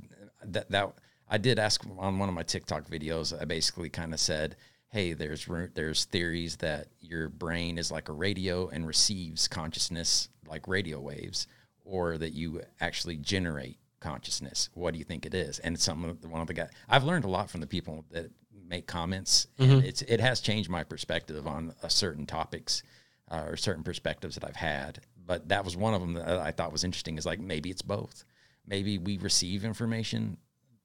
that 0.45 0.71
that 0.71 0.93
I 1.31 1.39
did 1.39 1.59
ask 1.59 1.83
on 1.99 2.19
one 2.19 2.29
of 2.29 2.35
my 2.35 2.43
TikTok 2.43 2.89
videos. 2.89 3.41
I 3.41 3.45
basically 3.45 3.89
kind 3.89 4.13
of 4.13 4.21
said 4.21 4.57
hey, 4.91 5.13
there's 5.13 5.49
there's 5.75 6.05
theories 6.07 6.57
that 6.57 6.89
your 7.01 7.29
brain 7.29 7.79
is 7.79 7.91
like 7.91 8.09
a 8.09 8.13
radio 8.13 8.69
and 8.69 8.87
receives 8.87 9.49
consciousness 9.49 10.29
like 10.47 10.69
radio 10.69 11.01
waves, 11.01 11.47
or 11.85 12.19
that 12.19 12.33
you 12.33 12.61
actually 12.81 13.17
generate 13.17 13.79
consciousness. 14.01 14.69
What 14.75 14.93
do 14.93 14.99
you 14.99 15.05
think 15.05 15.27
it 15.27 15.35
is? 15.35 15.59
And 15.61 15.79
some 15.79 16.05
of 16.05 16.21
the, 16.21 16.29
one 16.29 16.41
of 16.41 16.49
the 16.49 16.55
guys 16.55 16.71
I've 16.89 17.05
learned 17.05 17.25
a 17.25 17.29
lot 17.29 17.51
from 17.51 17.61
the 17.61 17.67
people 17.67 18.05
that 18.11 18.31
make 18.69 18.87
comments, 18.87 19.47
mm-hmm. 19.59 19.73
and 19.73 19.85
it's 19.85 20.03
it 20.03 20.21
has 20.21 20.41
changed 20.41 20.69
my 20.69 20.85
perspective 20.85 21.47
on 21.47 21.75
a 21.83 21.91
certain 21.91 22.27
topics 22.27 22.83
uh, 23.31 23.45
or 23.47 23.57
certain 23.57 23.85
perspectives 23.85 24.35
that 24.35 24.45
I've 24.45 24.57
had. 24.57 25.01
But 25.25 25.49
that 25.51 25.65
was 25.65 25.77
one 25.77 25.95
of 25.95 26.01
them 26.01 26.15
that 26.15 26.41
I 26.41 26.51
thought 26.51 26.73
was 26.73 26.85
interesting. 26.85 27.17
Is 27.17 27.27
like 27.27 27.41
maybe 27.41 27.71
it's 27.71 27.83
both. 27.83 28.25
Maybe 28.67 28.99
we 28.99 29.19
receive 29.19 29.65
information 29.65 30.37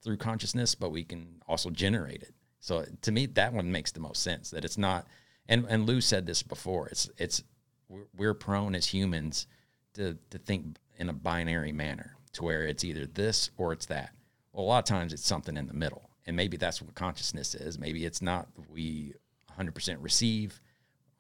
through 0.05 0.17
consciousness, 0.17 0.75
but 0.75 0.91
we 0.91 1.03
can 1.03 1.41
also 1.47 1.69
generate 1.69 2.21
it. 2.21 2.33
So 2.61 2.85
to 3.01 3.11
me, 3.11 3.25
that 3.25 3.51
one 3.51 3.71
makes 3.71 3.91
the 3.91 3.99
most 3.99 4.23
sense. 4.23 4.51
That 4.51 4.63
it's 4.63 4.77
not, 4.77 5.07
and 5.49 5.65
and 5.67 5.85
Lou 5.85 5.99
said 5.99 6.25
this 6.25 6.43
before. 6.43 6.87
It's 6.87 7.09
it's 7.17 7.43
we're 8.15 8.33
prone 8.33 8.75
as 8.75 8.87
humans 8.87 9.47
to 9.95 10.17
to 10.29 10.37
think 10.37 10.77
in 10.97 11.09
a 11.09 11.13
binary 11.13 11.73
manner, 11.73 12.15
to 12.33 12.43
where 12.43 12.63
it's 12.63 12.85
either 12.85 13.05
this 13.05 13.49
or 13.57 13.73
it's 13.73 13.87
that. 13.87 14.11
Well, 14.53 14.63
a 14.63 14.67
lot 14.67 14.79
of 14.79 14.85
times 14.85 15.11
it's 15.11 15.27
something 15.27 15.57
in 15.57 15.67
the 15.67 15.73
middle, 15.73 16.09
and 16.25 16.37
maybe 16.37 16.55
that's 16.55 16.81
what 16.81 16.95
consciousness 16.95 17.55
is. 17.55 17.77
Maybe 17.77 18.05
it's 18.05 18.21
not 18.21 18.47
we 18.69 19.13
100% 19.59 19.97
receive 19.99 20.61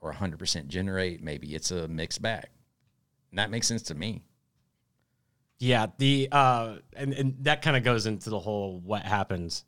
or 0.01 0.13
100% 0.13 0.67
generate. 0.67 1.21
Maybe 1.23 1.55
it's 1.55 1.71
a 1.71 1.87
mixed 1.87 2.21
bag. 2.21 2.47
And 3.31 3.39
that 3.39 3.49
makes 3.49 3.67
sense 3.67 3.81
to 3.83 3.95
me. 3.95 4.21
Yeah, 5.59 5.87
the 5.97 6.27
uh, 6.31 6.75
and 6.95 7.13
and 7.13 7.35
that 7.41 7.61
kind 7.61 7.77
of 7.77 7.83
goes 7.83 8.05
into 8.05 8.29
the 8.29 8.39
whole 8.39 8.79
what 8.79 9.03
happens 9.03 9.63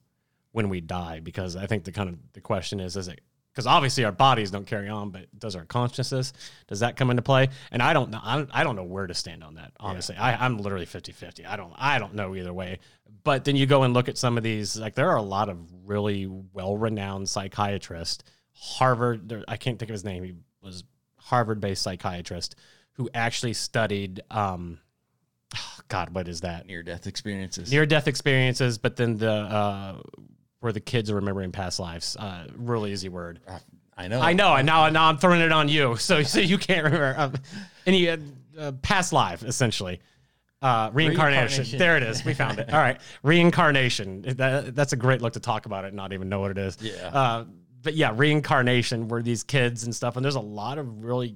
when 0.51 0.69
we 0.69 0.81
die 0.81 1.19
because 1.19 1.55
I 1.55 1.67
think 1.67 1.83
the 1.83 1.91
kind 1.91 2.09
of 2.09 2.15
the 2.33 2.41
question 2.41 2.79
is 2.79 2.97
is 2.97 3.07
it 3.07 3.21
because 3.53 3.67
obviously 3.67 4.03
our 4.03 4.11
bodies 4.11 4.51
don't 4.51 4.67
carry 4.67 4.89
on, 4.89 5.09
but 5.09 5.27
does 5.39 5.55
our 5.55 5.65
consciousness 5.65 6.33
does 6.67 6.81
that 6.81 6.97
come 6.97 7.09
into 7.09 7.23
play? 7.23 7.49
And 7.71 7.81
I 7.81 7.93
don't 7.93 8.11
know. 8.11 8.19
I 8.21 8.37
don't, 8.37 8.49
I 8.53 8.63
don't 8.63 8.75
know 8.75 8.83
where 8.83 9.07
to 9.07 9.13
stand 9.13 9.43
on 9.43 9.55
that. 9.55 9.71
Honestly, 9.79 10.15
yeah. 10.15 10.25
I, 10.25 10.45
I'm 10.45 10.57
literally 10.57 10.85
50-50. 10.85 11.47
I 11.47 11.55
don't 11.55 11.73
I 11.75 11.99
don't 11.99 12.13
know 12.13 12.35
either 12.35 12.53
way. 12.53 12.79
But 13.23 13.45
then 13.45 13.55
you 13.55 13.65
go 13.65 13.83
and 13.83 13.93
look 13.93 14.09
at 14.09 14.17
some 14.17 14.37
of 14.37 14.43
these. 14.43 14.77
Like 14.77 14.93
there 14.93 15.09
are 15.09 15.17
a 15.17 15.23
lot 15.23 15.47
of 15.47 15.57
really 15.85 16.27
well 16.27 16.75
renowned 16.75 17.29
psychiatrists. 17.29 18.23
Harvard. 18.51 19.43
I 19.47 19.55
can't 19.55 19.79
think 19.79 19.89
of 19.89 19.93
his 19.93 20.03
name. 20.03 20.23
He 20.23 20.33
was 20.61 20.83
Harvard 21.17 21.61
based 21.61 21.81
psychiatrist 21.81 22.55
who 22.93 23.09
actually 23.13 23.53
studied. 23.53 24.21
Um, 24.29 24.79
God, 25.87 26.13
what 26.13 26.27
is 26.27 26.41
that? 26.41 26.67
Near 26.67 26.83
death 26.83 27.07
experiences. 27.07 27.71
Near 27.71 27.85
death 27.85 28.07
experiences, 28.07 28.77
but 28.77 28.95
then 28.95 29.17
the 29.17 29.31
uh, 29.31 30.01
where 30.59 30.73
the 30.73 30.79
kids 30.79 31.09
are 31.09 31.15
remembering 31.15 31.51
past 31.51 31.79
lives. 31.79 32.15
Uh, 32.17 32.47
really 32.55 32.91
easy 32.91 33.09
word. 33.09 33.39
Uh, 33.47 33.59
I 33.97 34.07
know. 34.07 34.21
I 34.21 34.33
know. 34.33 34.53
And 34.53 34.65
now, 34.65 34.89
now 34.89 35.09
I'm 35.09 35.17
throwing 35.17 35.41
it 35.41 35.51
on 35.51 35.69
you, 35.69 35.95
so 35.97 36.23
so 36.23 36.39
you 36.39 36.57
can't 36.57 36.83
remember 36.83 37.15
uh, 37.17 37.31
any 37.85 38.09
uh, 38.09 38.17
uh, 38.57 38.71
past 38.81 39.13
life 39.13 39.43
essentially. 39.43 40.01
Uh, 40.59 40.89
reincarnation. 40.91 41.63
reincarnation. 41.63 41.79
There 41.79 41.97
it 41.97 42.03
is. 42.03 42.25
We 42.25 42.33
found 42.33 42.59
it. 42.59 42.69
All 42.73 42.79
right, 42.79 42.99
reincarnation. 43.21 44.23
That, 44.23 44.75
that's 44.75 44.91
a 44.91 44.95
great 44.95 45.21
look 45.21 45.33
to 45.33 45.39
talk 45.39 45.67
about 45.67 45.85
it, 45.85 45.93
not 45.93 46.13
even 46.13 46.29
know 46.29 46.39
what 46.39 46.49
it 46.49 46.57
is. 46.57 46.77
Yeah. 46.81 47.09
Uh, 47.13 47.45
but 47.83 47.93
yeah, 47.93 48.11
reincarnation. 48.15 49.07
Where 49.07 49.21
these 49.21 49.43
kids 49.43 49.83
and 49.83 49.95
stuff, 49.95 50.15
and 50.15 50.25
there's 50.25 50.35
a 50.35 50.39
lot 50.39 50.79
of 50.79 51.03
really 51.03 51.35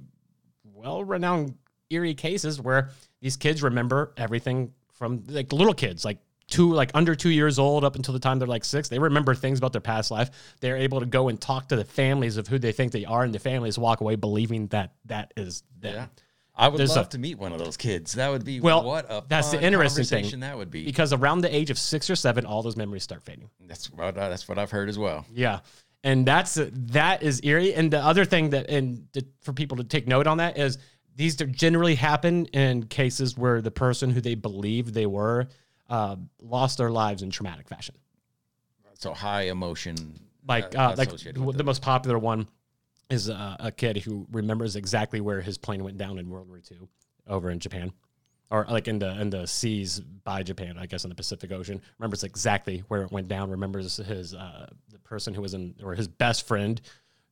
well-renowned 0.64 1.54
eerie 1.90 2.14
cases 2.14 2.60
where 2.60 2.90
these 3.22 3.38
kids 3.38 3.62
remember 3.62 4.12
everything 4.18 4.74
from 4.92 5.24
like 5.28 5.50
little 5.52 5.72
kids, 5.72 6.04
like 6.04 6.18
two 6.48 6.70
like 6.72 6.90
under 6.92 7.14
two 7.14 7.30
years 7.30 7.58
old 7.58 7.82
up 7.84 7.96
until 7.96 8.12
the 8.12 8.20
time 8.20 8.38
they're 8.38 8.48
like 8.48 8.64
six 8.64 8.88
they 8.90 8.98
remember 8.98 9.34
things 9.34 9.58
about 9.58 9.72
their 9.72 9.80
past 9.80 10.10
life 10.10 10.28
they're 10.60 10.76
able 10.76 11.00
to 11.00 11.06
go 11.06 11.28
and 11.28 11.40
talk 11.40 11.68
to 11.68 11.76
the 11.76 11.84
families 11.84 12.36
of 12.36 12.46
who 12.46 12.58
they 12.58 12.72
think 12.72 12.92
they 12.92 13.06
are 13.06 13.22
and 13.22 13.32
the 13.32 13.38
families 13.38 13.78
walk 13.78 14.02
away 14.02 14.16
believing 14.16 14.66
that 14.66 14.92
that 15.06 15.32
is 15.36 15.62
them 15.80 15.94
yeah. 15.94 16.06
I 16.54 16.68
would 16.68 16.78
There's 16.78 16.94
love 16.94 17.06
a- 17.06 17.10
to 17.10 17.18
meet 17.18 17.38
one 17.38 17.52
of 17.52 17.58
those 17.58 17.78
kids. 17.78 18.12
That 18.12 18.28
would 18.28 18.44
be 18.44 18.60
Well, 18.60 18.84
what 18.84 19.06
a 19.08 19.24
that's 19.26 19.52
the 19.52 19.62
interesting 19.62 20.04
thing. 20.04 20.40
That 20.40 20.58
would 20.58 20.70
be. 20.70 20.84
because 20.84 21.14
around 21.14 21.40
the 21.40 21.54
age 21.54 21.70
of 21.70 21.78
six 21.78 22.10
or 22.10 22.16
seven, 22.16 22.44
all 22.44 22.62
those 22.62 22.76
memories 22.76 23.02
start 23.04 23.22
fading. 23.22 23.48
That's 23.66 23.90
what 23.90 24.18
uh, 24.18 24.28
that's 24.28 24.46
what 24.46 24.58
I've 24.58 24.70
heard 24.70 24.90
as 24.90 24.98
well. 24.98 25.24
Yeah. 25.32 25.60
And 26.04 26.26
that's 26.26 26.58
that 26.60 27.22
is 27.22 27.40
eerie. 27.42 27.72
And 27.72 27.90
the 27.90 28.00
other 28.04 28.26
thing 28.26 28.50
that 28.50 28.68
and 28.68 29.10
to, 29.14 29.24
for 29.40 29.54
people 29.54 29.78
to 29.78 29.84
take 29.84 30.06
note 30.06 30.26
on 30.26 30.36
that 30.38 30.58
is 30.58 30.76
these 31.16 31.36
generally 31.36 31.94
happen 31.94 32.46
in 32.46 32.84
cases 32.84 33.36
where 33.36 33.60
the 33.60 33.70
person 33.70 34.10
who 34.10 34.20
they 34.20 34.34
believed 34.34 34.94
they 34.94 35.06
were 35.06 35.48
uh, 35.88 36.16
lost 36.40 36.78
their 36.78 36.90
lives 36.90 37.22
in 37.22 37.30
traumatic 37.30 37.68
fashion. 37.68 37.94
So 38.94 39.12
high 39.12 39.42
emotion, 39.42 40.20
Like 40.46 40.76
uh, 40.76 40.90
uh, 40.90 40.94
like 40.96 41.10
the, 41.10 41.40
with 41.40 41.56
the 41.56 41.62
it. 41.62 41.66
most 41.66 41.82
popular 41.82 42.18
one 42.18 42.46
is 43.10 43.28
uh, 43.28 43.56
a 43.58 43.72
kid 43.72 43.96
who 43.98 44.26
remembers 44.30 44.76
exactly 44.76 45.20
where 45.20 45.40
his 45.40 45.58
plane 45.58 45.82
went 45.82 45.98
down 45.98 46.18
in 46.18 46.30
World 46.30 46.48
War 46.48 46.58
II 46.58 46.78
over 47.26 47.50
in 47.50 47.58
Japan. 47.58 47.92
Or 48.50 48.66
like 48.68 48.86
in 48.86 48.98
the 48.98 49.18
in 49.20 49.30
the 49.30 49.46
seas 49.46 49.98
by 49.98 50.42
Japan, 50.42 50.76
I 50.78 50.84
guess 50.86 51.04
in 51.04 51.08
the 51.08 51.16
Pacific 51.16 51.50
Ocean. 51.52 51.80
Remembers 51.98 52.22
exactly 52.22 52.84
where 52.88 53.02
it 53.02 53.10
went 53.10 53.26
down. 53.26 53.50
Remembers 53.50 53.96
his 53.96 54.34
uh, 54.34 54.66
the 54.90 54.98
person 54.98 55.32
who 55.32 55.40
was 55.40 55.54
in 55.54 55.74
or 55.82 55.94
his 55.94 56.06
best 56.06 56.46
friend 56.46 56.80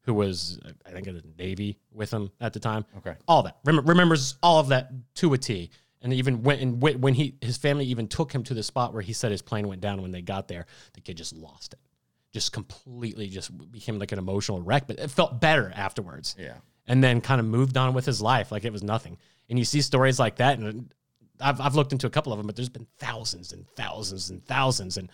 who 0.03 0.15
was 0.15 0.59
I 0.87 0.91
think 0.91 1.07
in 1.07 1.15
the 1.17 1.23
Navy 1.39 1.79
with 1.93 2.11
him 2.13 2.31
at 2.41 2.53
the 2.53 2.61
time. 2.61 2.85
Okay. 2.99 3.15
all 3.29 3.43
that 3.45 3.59
Rem- 3.65 3.85
remembers 3.87 4.37
all 4.43 4.59
of 4.59 4.69
that 4.69 4.91
to 5.17 5.33
a 5.35 5.39
T. 5.39 5.71
And 6.03 6.15
even 6.15 6.43
when 6.43 6.59
and 6.61 6.83
when 6.83 7.01
when 7.01 7.15
he 7.15 7.35
his 7.43 7.57
family 7.59 7.85
even 7.87 8.09
took 8.09 8.33
him 8.33 8.43
to 8.45 8.55
the 8.55 8.63
spot 8.63 8.93
where 8.95 9.03
he 9.03 9.13
said 9.13 9.31
his 9.31 9.43
plane 9.43 9.69
went 9.69 9.81
down 9.83 10.01
when 10.01 10.13
they 10.13 10.23
got 10.23 10.49
there, 10.49 10.67
the 10.95 11.01
kid 11.03 11.17
just 11.19 11.37
lost 11.37 11.75
it, 11.75 11.79
just 12.33 12.53
completely 12.53 13.29
just 13.29 13.51
became 13.71 13.99
like 13.99 14.11
an 14.13 14.19
emotional 14.19 14.63
wreck. 14.63 14.87
But 14.87 14.99
it 14.99 15.11
felt 15.11 15.41
better 15.41 15.71
afterwards 15.75 16.35
Yeah. 16.39 16.55
and 16.87 17.05
then 17.05 17.21
kind 17.21 17.39
of 17.39 17.47
moved 17.47 17.77
on 17.77 17.93
with 17.93 18.07
his 18.07 18.23
life 18.23 18.51
like 18.51 18.65
it 18.65 18.73
was 18.73 18.83
nothing. 18.83 19.19
And 19.51 19.59
you 19.59 19.65
see 19.67 19.83
stories 19.83 20.19
like 20.19 20.37
that, 20.37 20.59
and 20.59 20.91
I've, 21.41 21.61
I've 21.61 21.75
looked 21.75 21.93
into 21.93 22.07
a 22.07 22.11
couple 22.11 22.33
of 22.33 22.39
them, 22.39 22.47
but 22.47 22.55
there's 22.57 22.69
been 22.69 22.87
thousands 22.99 23.53
and 23.53 23.67
thousands 23.77 24.31
and 24.31 24.43
thousands, 24.47 24.97
and 24.97 25.11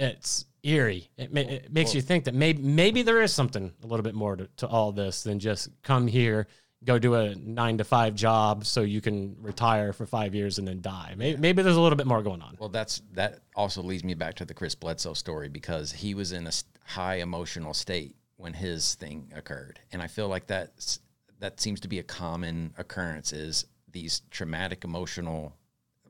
it's 0.00 0.46
eerie. 0.62 1.08
It, 1.16 1.32
ma- 1.32 1.40
it 1.40 1.72
makes 1.72 1.94
you 1.94 2.00
think 2.00 2.24
that 2.24 2.34
maybe 2.34 2.62
maybe 2.62 3.02
there 3.02 3.20
is 3.22 3.32
something 3.32 3.72
a 3.82 3.86
little 3.86 4.02
bit 4.02 4.14
more 4.14 4.36
to, 4.36 4.48
to 4.58 4.66
all 4.66 4.92
this 4.92 5.22
than 5.22 5.38
just 5.38 5.68
come 5.82 6.06
here, 6.06 6.46
go 6.84 6.98
do 6.98 7.14
a 7.14 7.34
nine 7.34 7.78
to 7.78 7.84
five 7.84 8.14
job 8.14 8.64
so 8.64 8.80
you 8.80 9.00
can 9.00 9.36
retire 9.40 9.92
for 9.92 10.06
five 10.06 10.34
years 10.34 10.58
and 10.58 10.66
then 10.66 10.80
die. 10.80 11.14
Maybe, 11.16 11.38
maybe 11.38 11.62
there's 11.62 11.76
a 11.76 11.80
little 11.80 11.96
bit 11.96 12.06
more 12.06 12.22
going 12.22 12.42
on. 12.42 12.56
Well, 12.58 12.68
that's 12.68 13.02
that 13.12 13.40
also 13.54 13.82
leads 13.82 14.04
me 14.04 14.14
back 14.14 14.34
to 14.36 14.44
the 14.44 14.54
Chris 14.54 14.74
Bledsoe 14.74 15.14
story 15.14 15.48
because 15.48 15.92
he 15.92 16.14
was 16.14 16.32
in 16.32 16.46
a 16.46 16.52
high 16.84 17.16
emotional 17.16 17.74
state 17.74 18.16
when 18.36 18.54
his 18.54 18.94
thing 18.94 19.30
occurred, 19.36 19.80
and 19.92 20.00
I 20.00 20.06
feel 20.06 20.28
like 20.28 20.46
that 20.46 20.98
that 21.40 21.60
seems 21.60 21.80
to 21.80 21.88
be 21.88 21.98
a 21.98 22.02
common 22.02 22.74
occurrence 22.78 23.32
is 23.32 23.66
these 23.92 24.22
traumatic 24.30 24.84
emotional. 24.84 25.54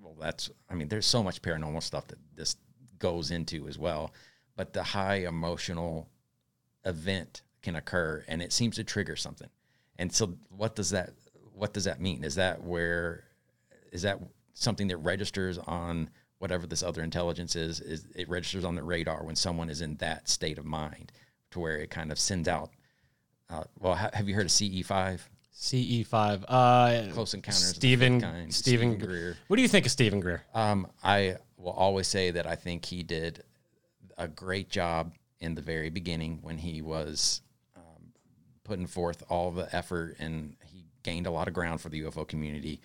Well, 0.01 0.17
that's 0.21 0.51
I 0.69 0.75
mean, 0.75 0.89
there's 0.89 1.07
so 1.07 1.23
much 1.23 1.43
paranormal 1.43 1.83
stuff 1.83 2.07
that 2.09 2.19
this 2.37 2.57
goes 3.01 3.33
into 3.33 3.67
as 3.67 3.77
well, 3.77 4.15
but 4.57 4.73
the 4.73 4.83
high 4.85 5.27
emotional 5.27 6.09
event 6.85 7.43
can 7.63 7.75
occur, 7.75 8.25
and 8.29 8.41
it 8.41 8.53
seems 8.53 8.77
to 8.77 8.85
trigger 8.85 9.17
something. 9.17 9.49
And 9.99 10.13
so, 10.13 10.35
what 10.49 10.77
does 10.77 10.91
that 10.91 11.11
what 11.53 11.75
does 11.75 11.85
that 11.85 12.01
mean? 12.01 12.25
Is 12.25 12.37
that 12.37 12.63
where 12.63 13.25
is 13.93 14.03
that 14.03 14.19
something 14.55 14.89
that 14.89 14.97
registers 14.99 15.59
on 15.59 16.11
whatever 16.39 16.67
this 16.67 16.83
other 16.83 17.03
intelligence 17.03 17.55
is 17.55 17.81
is 17.81 18.07
it 18.15 18.29
registers 18.29 18.65
on 18.65 18.75
the 18.75 18.83
radar 18.83 19.25
when 19.25 19.37
someone 19.37 19.69
is 19.69 19.81
in 19.81 19.97
that 19.97 20.29
state 20.29 20.59
of 20.59 20.65
mind 20.65 21.13
to 21.51 21.61
where 21.61 21.77
it 21.77 21.91
kind 21.91 22.11
of 22.11 22.19
sends 22.19 22.49
out 22.49 22.71
uh, 23.51 23.65
well 23.79 23.95
ha- 23.95 24.11
have 24.15 24.29
you 24.29 24.35
heard 24.35 24.47
of 24.47 24.53
ce5 24.53 25.21
CE 25.53 26.07
five. 26.07 26.43
Uh, 26.49 27.09
close 27.13 27.35
encounters 27.35 27.67
Stephen 27.67 28.21
Stephen 28.21 28.51
Stephen 28.51 28.99
Greer. 28.99 29.37
What 29.49 29.57
do 29.57 29.63
you 29.63 29.69
think 29.69 29.85
of 29.85 29.93
Stephen 29.93 30.19
Greer? 30.21 30.43
um, 30.55 30.87
i 31.03 31.37
will 31.61 31.73
always 31.73 32.07
say 32.07 32.31
that 32.31 32.47
i 32.47 32.55
think 32.55 32.85
he 32.85 33.03
did 33.03 33.43
a 34.19 34.29
great 34.29 34.69
job 34.69 35.13
in 35.41 35.55
the 35.55 35.63
very 35.63 35.91
beginning 35.91 36.39
when 36.43 36.59
he 36.59 36.83
was 36.83 37.43
um, 37.77 38.13
putting 38.65 38.87
forth 38.87 39.23
all 39.29 39.51
the 39.51 39.75
effort 39.75 40.17
and 40.19 40.57
he 40.65 40.85
gained 41.03 41.27
a 41.27 41.31
lot 41.31 41.49
of 41.49 41.55
ground 41.55 41.81
for 41.81 41.89
the 41.89 42.01
ufo 42.03 42.27
community 42.27 42.81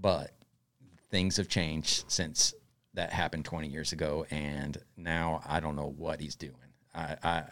but 0.00 0.32
things 1.10 1.36
have 1.36 1.48
changed 1.48 2.04
since 2.08 2.54
that 2.94 3.12
happened 3.12 3.44
20 3.44 3.68
years 3.68 3.92
ago 3.92 4.26
and 4.30 4.78
now 4.96 5.40
i 5.46 5.60
don't 5.60 5.76
know 5.76 5.94
what 5.96 6.20
he's 6.20 6.34
doing 6.36 6.54
i 6.94 7.16
i, 7.22 7.44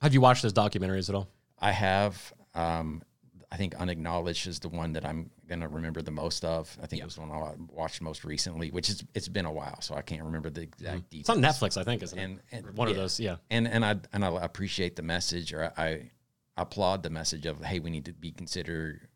Have 0.00 0.14
you 0.14 0.20
watched 0.20 0.42
his 0.42 0.52
documentaries 0.52 1.08
at 1.08 1.14
all? 1.14 1.28
I 1.58 1.72
have 1.72 2.32
um 2.54 3.02
i 3.50 3.56
think 3.56 3.74
unacknowledged 3.76 4.46
is 4.46 4.58
the 4.58 4.68
one 4.68 4.92
that 4.92 5.04
i'm 5.04 5.30
gonna 5.48 5.68
remember 5.68 6.02
the 6.02 6.10
most 6.10 6.44
of 6.44 6.76
i 6.82 6.86
think 6.86 7.00
it 7.02 7.04
was 7.04 7.14
the 7.14 7.20
one 7.20 7.30
i 7.30 7.52
watched 7.72 8.00
most 8.02 8.24
recently 8.24 8.70
which 8.70 8.88
is 8.88 9.04
it's 9.14 9.28
been 9.28 9.46
a 9.46 9.52
while 9.52 9.80
so 9.80 9.94
i 9.94 10.02
can't 10.02 10.22
remember 10.22 10.50
the 10.50 10.62
exact 10.62 10.88
mm-hmm. 10.88 11.18
It's 11.18 11.28
details 11.28 11.36
on 11.36 11.42
Netflix, 11.42 11.76
I 11.76 11.84
think, 11.84 12.02
isn't 12.02 12.18
and, 12.18 12.40
it? 12.50 12.64
and 12.64 12.76
One 12.76 12.88
of 12.88 12.96
those, 12.96 13.18
yeah. 13.20 13.36
and 13.50 13.66
and 13.66 13.84
I 13.84 13.96
and 14.12 14.24
I 14.24 14.44
appreciate 14.44 14.96
the 14.96 15.02
message, 15.02 15.52
or 15.52 15.72
I, 15.76 16.10
applaud 16.58 17.02
the 17.04 17.10
message 17.10 17.46
of 17.46 17.64
hey, 17.64 17.78
we 17.78 17.88
need 17.88 18.04
to 18.04 18.12
be 18.12 18.32
considered, 18.32 19.08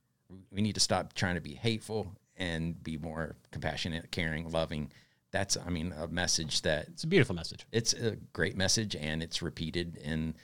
we 0.51 0.63
need 0.63 0.75
to 0.75 0.81
stop 0.81 1.13
trying 1.13 1.35
to 1.35 1.41
be 1.41 1.55
hateful 1.55 2.07
and 2.37 2.83
be 2.83 2.97
more 2.97 3.37
compassionate, 3.51 4.11
caring, 4.11 4.51
loving. 4.51 4.91
That's 5.33 5.57
I 5.57 5.69
mean 5.71 5.93
a 5.99 6.07
message 6.09 6.63
that 6.63 6.89
It's 6.89 7.05
a 7.05 7.07
beautiful 7.07 7.35
message. 7.35 7.67
it's 7.73 7.95
a 7.95 8.17
great 8.33 8.57
message 8.57 8.95
and 8.95 9.23
it's 9.23 9.43
repeated 9.43 9.99
and 10.05 10.35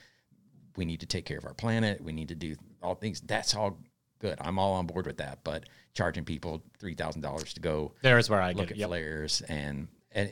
we 0.75 0.85
need 0.85 0.99
to 0.99 1.05
take 1.05 1.25
care 1.25 1.37
of 1.37 1.45
our 1.45 1.53
planet. 1.53 2.01
We 2.01 2.11
need 2.11 2.29
to 2.29 2.35
do 2.35 2.55
all 2.81 2.95
things. 2.95 3.21
That's 3.21 3.55
all 3.55 3.77
good. 4.19 4.37
I'm 4.41 4.59
all 4.59 4.73
on 4.73 4.85
board 4.87 5.05
with 5.05 5.17
that. 5.17 5.39
But 5.43 5.63
charging 5.93 6.23
people 6.25 6.61
three 6.79 6.95
thousand 6.95 7.21
dollars 7.21 7.53
to 7.55 7.59
go 7.59 7.91
There's 8.01 8.29
where 8.29 8.41
I 8.41 8.49
look 8.51 8.67
get 8.67 8.71
at. 8.71 8.77
Yep. 8.77 8.87
flares 8.89 9.41
and 9.49 9.87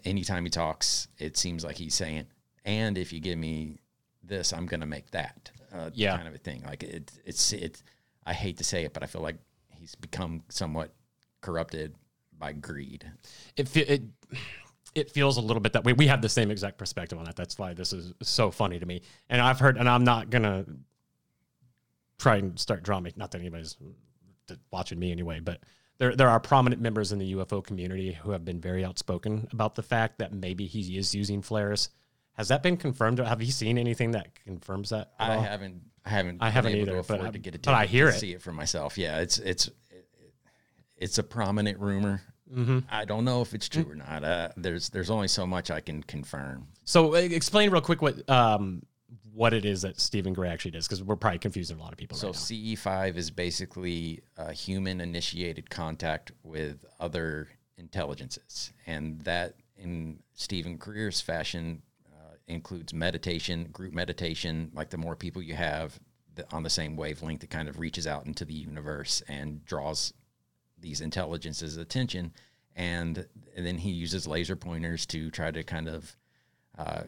anytime 0.05 0.43
he 0.43 0.49
talks 0.49 1.07
it 1.19 1.35
seems 1.37 1.63
like 1.63 1.75
he's 1.75 1.93
saying 1.93 2.25
and 2.65 2.97
if 2.97 3.11
you 3.13 3.19
give 3.19 3.37
me 3.37 3.77
this 4.23 4.53
i'm 4.53 4.65
gonna 4.65 4.85
make 4.87 5.09
that 5.11 5.51
uh, 5.73 5.89
Yeah. 5.93 6.15
kind 6.15 6.27
of 6.27 6.33
a 6.35 6.37
thing 6.39 6.63
like 6.65 6.83
it, 6.83 7.11
it's 7.25 7.53
it 7.53 7.81
i 8.25 8.33
hate 8.33 8.57
to 8.57 8.63
say 8.63 8.85
it 8.85 8.93
but 8.93 9.03
i 9.03 9.05
feel 9.07 9.21
like 9.21 9.35
he's 9.69 9.93
become 9.95 10.41
somewhat 10.49 10.93
corrupted 11.41 11.93
by 12.39 12.53
greed 12.53 13.05
It, 13.55 13.67
fe- 13.67 13.81
it 13.81 14.01
it 14.95 15.11
feels 15.11 15.37
a 15.37 15.41
little 15.41 15.61
bit 15.61 15.73
that 15.73 15.83
way. 15.83 15.93
We 15.93 16.07
have 16.07 16.21
the 16.23 16.29
same 16.29 16.49
exact 16.49 16.77
perspective 16.79 17.19
on 17.19 17.25
that. 17.25 17.35
That's 17.35 17.59
why 17.59 17.73
this 17.75 17.93
is 17.93 18.13
so 18.23 18.49
funny 18.49 18.79
to 18.79 18.85
me. 18.85 19.01
And 19.29 19.39
I've 19.39 19.59
heard, 19.59 19.77
and 19.77 19.87
I'm 19.87 20.03
not 20.03 20.31
gonna 20.31 20.65
try 22.19 22.37
and 22.37 22.59
start 22.59 22.83
drawing. 22.83 23.11
Not 23.15 23.31
that 23.31 23.39
anybody's 23.41 23.75
watching 24.71 24.99
me 24.99 25.11
anyway, 25.11 25.39
but 25.39 25.61
there 25.97 26.15
there 26.15 26.29
are 26.29 26.39
prominent 26.39 26.81
members 26.81 27.11
in 27.11 27.19
the 27.19 27.33
UFO 27.35 27.63
community 27.63 28.13
who 28.13 28.31
have 28.31 28.45
been 28.45 28.61
very 28.61 28.85
outspoken 28.85 29.47
about 29.51 29.75
the 29.75 29.83
fact 29.83 30.19
that 30.19 30.33
maybe 30.33 30.65
he 30.67 30.97
is 30.97 31.13
using 31.15 31.41
flares. 31.41 31.89
Has 32.33 32.49
that 32.49 32.61
been 32.61 32.77
confirmed? 32.77 33.17
Have 33.19 33.41
you 33.41 33.51
seen 33.51 33.77
anything 33.79 34.11
that 34.11 34.35
confirms 34.45 34.89
that? 34.91 35.11
at 35.19 35.31
i 35.31 35.35
all? 35.35 35.41
haven't 35.41 35.81
i 36.05 36.09
haven't 36.09 36.37
I 36.41 36.49
haven't 36.49 36.71
been 36.73 36.81
able 36.81 36.89
either, 36.93 37.01
to 37.03 37.07
but 37.07 37.15
afford 37.15 37.29
I- 37.29 37.31
to 37.31 37.39
get 37.39 37.55
a 37.55 37.59
but 37.59 37.73
I 37.73 37.85
hear 37.87 38.09
to 38.11 38.15
it. 38.15 38.19
see 38.19 38.31
it 38.33 38.41
for 38.41 38.51
myself 38.53 38.97
yeah 38.97 39.19
it's 39.19 39.39
it's 39.39 39.69
it's 40.95 41.17
a 41.17 41.23
prominent 41.23 41.79
rumor 41.79 42.21
Mm-hmm. 42.55 42.79
i 42.89 43.03
don't 43.03 43.25
know 43.25 43.41
if 43.41 43.53
it's 43.53 43.67
true 43.67 43.85
or 43.89 43.95
not 43.95 44.23
uh, 44.23 44.47
there's 44.55 44.87
there's 44.87 45.09
only 45.09 45.27
so 45.27 45.45
much 45.45 45.69
i 45.69 45.81
can 45.81 46.01
confirm 46.01 46.65
So 46.85 47.13
uh, 47.13 47.17
explain 47.17 47.71
real 47.71 47.81
quick 47.81 48.01
what 48.01 48.29
um 48.29 48.83
what 49.33 49.53
it 49.53 49.65
is 49.65 49.83
that 49.83 49.99
Stephen 49.99 50.33
Greer 50.33 50.51
actually 50.51 50.71
does, 50.71 50.87
because 50.87 51.03
we're 51.03 51.15
probably 51.15 51.39
confusing 51.39 51.77
a 51.77 51.81
lot 51.81 51.91
of 51.91 51.97
people. 51.97 52.17
So 52.17 52.27
right. 52.27 52.35
CE5 52.35 53.15
is 53.15 53.31
basically 53.31 54.21
a 54.35 54.51
human 54.51 54.99
initiated 54.99 55.69
contact 55.69 56.31
with 56.43 56.85
other 56.99 57.47
intelligences. 57.77 58.73
And 58.85 59.21
that, 59.21 59.55
in 59.77 60.19
Stephen 60.33 60.75
Greer's 60.77 61.21
fashion, 61.21 61.81
uh, 62.11 62.35
includes 62.47 62.93
meditation, 62.93 63.65
group 63.71 63.93
meditation. 63.93 64.71
Like 64.73 64.89
the 64.89 64.97
more 64.97 65.15
people 65.15 65.41
you 65.41 65.55
have 65.55 65.99
the, 66.35 66.45
on 66.51 66.63
the 66.63 66.69
same 66.69 66.95
wavelength, 66.95 67.43
it 67.43 67.49
kind 67.49 67.69
of 67.69 67.79
reaches 67.79 68.07
out 68.07 68.25
into 68.25 68.43
the 68.43 68.53
universe 68.53 69.21
and 69.27 69.63
draws 69.65 70.13
these 70.79 71.01
intelligences' 71.01 71.77
attention. 71.77 72.33
And, 72.75 73.25
and 73.55 73.65
then 73.65 73.77
he 73.77 73.91
uses 73.91 74.27
laser 74.27 74.55
pointers 74.55 75.05
to 75.07 75.31
try 75.31 75.51
to 75.51 75.63
kind 75.63 75.87
of 75.87 76.15
uh, 76.77 77.03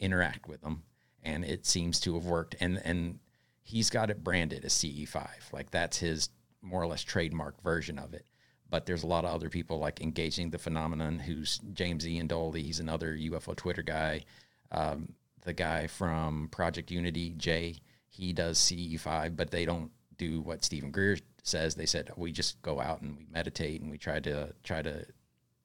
interact 0.00 0.48
with 0.48 0.60
them, 0.60 0.82
and 1.22 1.44
it 1.44 1.66
seems 1.66 2.00
to 2.00 2.14
have 2.14 2.24
worked. 2.24 2.56
And 2.60 2.80
and 2.84 3.18
he's 3.62 3.90
got 3.90 4.10
it 4.10 4.24
branded 4.24 4.64
as 4.64 4.74
CE5, 4.74 5.52
like 5.52 5.70
that's 5.70 5.98
his 5.98 6.30
more 6.60 6.82
or 6.82 6.86
less 6.86 7.02
trademark 7.02 7.60
version 7.62 7.98
of 7.98 8.14
it. 8.14 8.26
But 8.68 8.86
there's 8.86 9.02
a 9.02 9.08
lot 9.08 9.24
of 9.24 9.34
other 9.34 9.50
people 9.50 9.78
like 9.78 10.00
engaging 10.00 10.50
the 10.50 10.58
phenomenon. 10.58 11.18
Who's 11.18 11.58
James 11.74 12.06
Iandoli? 12.06 12.62
He's 12.62 12.80
another 12.80 13.14
UFO 13.14 13.54
Twitter 13.54 13.82
guy. 13.82 14.24
Um, 14.70 15.12
the 15.42 15.52
guy 15.52 15.88
from 15.88 16.48
Project 16.50 16.90
Unity, 16.90 17.34
Jay, 17.36 17.76
he 18.08 18.32
does 18.32 18.58
CE5, 18.58 19.36
but 19.36 19.50
they 19.50 19.64
don't 19.64 19.90
do 20.16 20.40
what 20.40 20.64
Stephen 20.64 20.90
Greer 20.90 21.18
says. 21.42 21.74
They 21.74 21.86
said 21.86 22.10
we 22.16 22.32
just 22.32 22.62
go 22.62 22.80
out 22.80 23.02
and 23.02 23.16
we 23.16 23.26
meditate 23.30 23.80
and 23.82 23.90
we 23.90 23.98
try 23.98 24.20
to 24.20 24.54
try 24.62 24.82
to 24.82 25.04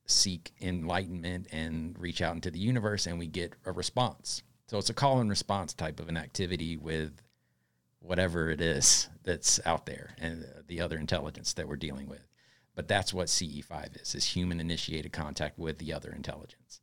seek 0.05 0.53
enlightenment 0.61 1.47
and 1.51 1.97
reach 1.99 2.21
out 2.21 2.35
into 2.35 2.49
the 2.49 2.59
universe 2.59 3.05
and 3.05 3.19
we 3.19 3.27
get 3.27 3.53
a 3.65 3.71
response. 3.71 4.41
So 4.68 4.77
it's 4.77 4.89
a 4.89 4.94
call 4.94 5.19
and 5.19 5.30
response 5.30 5.73
type 5.73 5.99
of 5.99 6.10
an 6.10 6.18
activity 6.18 6.77
with 6.77 7.22
whatever 7.99 8.49
it 8.49 8.61
is 8.61 9.10
that's 9.23 9.60
out 9.65 9.85
there 9.85 10.15
and 10.19 10.45
the 10.68 10.81
other 10.81 10.98
intelligence 10.98 11.53
that 11.53 11.68
we're 11.68 11.76
dealing 11.77 12.07
with. 12.07 12.27
But 12.76 12.88
that's 12.88 13.14
what 13.14 13.27
CE5 13.27 14.02
is: 14.02 14.14
is 14.14 14.26
human 14.26 14.60
initiated 14.60 15.11
contact 15.11 15.57
with 15.57 15.80
the 15.80 15.94
other 15.94 16.11
intelligence. 16.11 16.81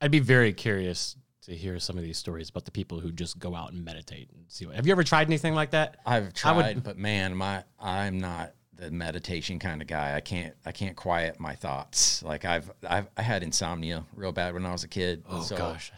I'd 0.00 0.10
be 0.10 0.20
very 0.20 0.52
curious 0.52 1.16
to 1.42 1.54
hear 1.54 1.78
some 1.80 1.98
of 1.98 2.04
these 2.04 2.18
stories 2.18 2.50
about 2.50 2.64
the 2.64 2.70
people 2.70 3.00
who 3.00 3.10
just 3.10 3.38
go 3.38 3.54
out 3.54 3.72
and 3.72 3.84
meditate 3.84 4.30
and 4.32 4.44
see. 4.48 4.66
What, 4.66 4.76
have 4.76 4.86
you 4.86 4.92
ever 4.92 5.02
tried 5.02 5.26
anything 5.26 5.54
like 5.54 5.72
that? 5.72 5.96
I've 6.06 6.32
tried, 6.32 6.76
would- 6.76 6.84
but 6.84 6.96
man, 6.96 7.36
my 7.36 7.64
I'm 7.80 8.18
not 8.18 8.54
the 8.74 8.90
meditation 8.90 9.58
kind 9.58 9.82
of 9.82 9.88
guy. 9.88 10.14
I 10.14 10.20
can't 10.20 10.54
I 10.64 10.72
can't 10.72 10.96
quiet 10.96 11.40
my 11.40 11.54
thoughts. 11.54 12.22
Like 12.22 12.44
I've 12.44 12.70
I've 12.88 13.08
I 13.16 13.22
had 13.22 13.42
insomnia 13.42 14.04
real 14.14 14.32
bad 14.32 14.54
when 14.54 14.64
I 14.64 14.72
was 14.72 14.84
a 14.84 14.88
kid. 14.88 15.24
Oh 15.28 15.42
so, 15.42 15.56
gosh, 15.56 15.92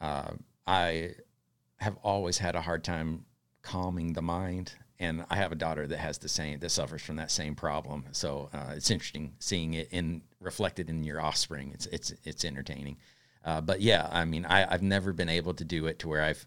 uh, 0.00 0.32
I 0.68 1.12
have 1.78 1.96
always 2.02 2.38
had 2.38 2.54
a 2.54 2.60
hard 2.60 2.84
time 2.84 3.24
calming 3.62 4.12
the 4.12 4.22
mind, 4.22 4.72
and 4.98 5.24
I 5.30 5.36
have 5.36 5.50
a 5.50 5.54
daughter 5.54 5.86
that 5.86 5.98
has 5.98 6.18
the 6.18 6.28
same 6.28 6.58
that 6.58 6.70
suffers 6.70 7.00
from 7.02 7.16
that 7.16 7.30
same 7.30 7.54
problem. 7.54 8.04
So 8.12 8.50
uh, 8.52 8.74
it's 8.76 8.90
interesting 8.90 9.32
seeing 9.38 9.74
it 9.74 9.88
in 9.90 10.22
reflected 10.40 10.90
in 10.90 11.04
your 11.04 11.20
offspring. 11.20 11.70
It's 11.72 11.86
it's 11.86 12.12
it's 12.24 12.44
entertaining. 12.44 12.98
Uh, 13.44 13.60
but 13.62 13.80
yeah, 13.80 14.08
I 14.12 14.24
mean, 14.26 14.44
I, 14.44 14.70
I've 14.70 14.82
never 14.82 15.12
been 15.12 15.28
able 15.30 15.54
to 15.54 15.64
do 15.64 15.86
it 15.86 16.00
to 16.00 16.08
where 16.08 16.22
I've 16.22 16.46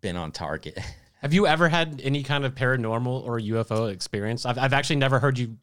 been 0.00 0.16
on 0.16 0.30
target. 0.30 0.78
have 1.20 1.34
you 1.34 1.46
ever 1.46 1.68
had 1.68 2.00
any 2.04 2.22
kind 2.22 2.44
of 2.44 2.54
paranormal 2.54 3.24
or 3.24 3.40
UFO 3.40 3.90
experience? 3.92 4.46
I've 4.46 4.58
I've 4.58 4.72
actually 4.72 4.96
never 4.96 5.18
heard 5.18 5.36
you 5.38 5.56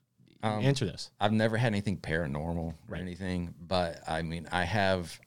Um, 0.44 0.64
answer 0.66 0.86
this. 0.86 1.12
I've 1.20 1.32
never 1.32 1.56
had 1.56 1.68
anything 1.68 1.98
paranormal 1.98 2.58
or 2.58 2.76
Right. 2.88 3.02
anything, 3.02 3.54
but 3.62 4.02
I 4.08 4.22
mean, 4.22 4.48
I 4.52 4.64
have. 4.66 5.18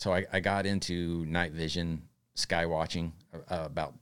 So 0.00 0.14
I, 0.14 0.24
I 0.32 0.40
got 0.40 0.64
into 0.64 1.26
night 1.26 1.52
vision, 1.52 2.00
sky 2.34 2.64
watching 2.64 3.12
uh, 3.34 3.64
about 3.66 3.92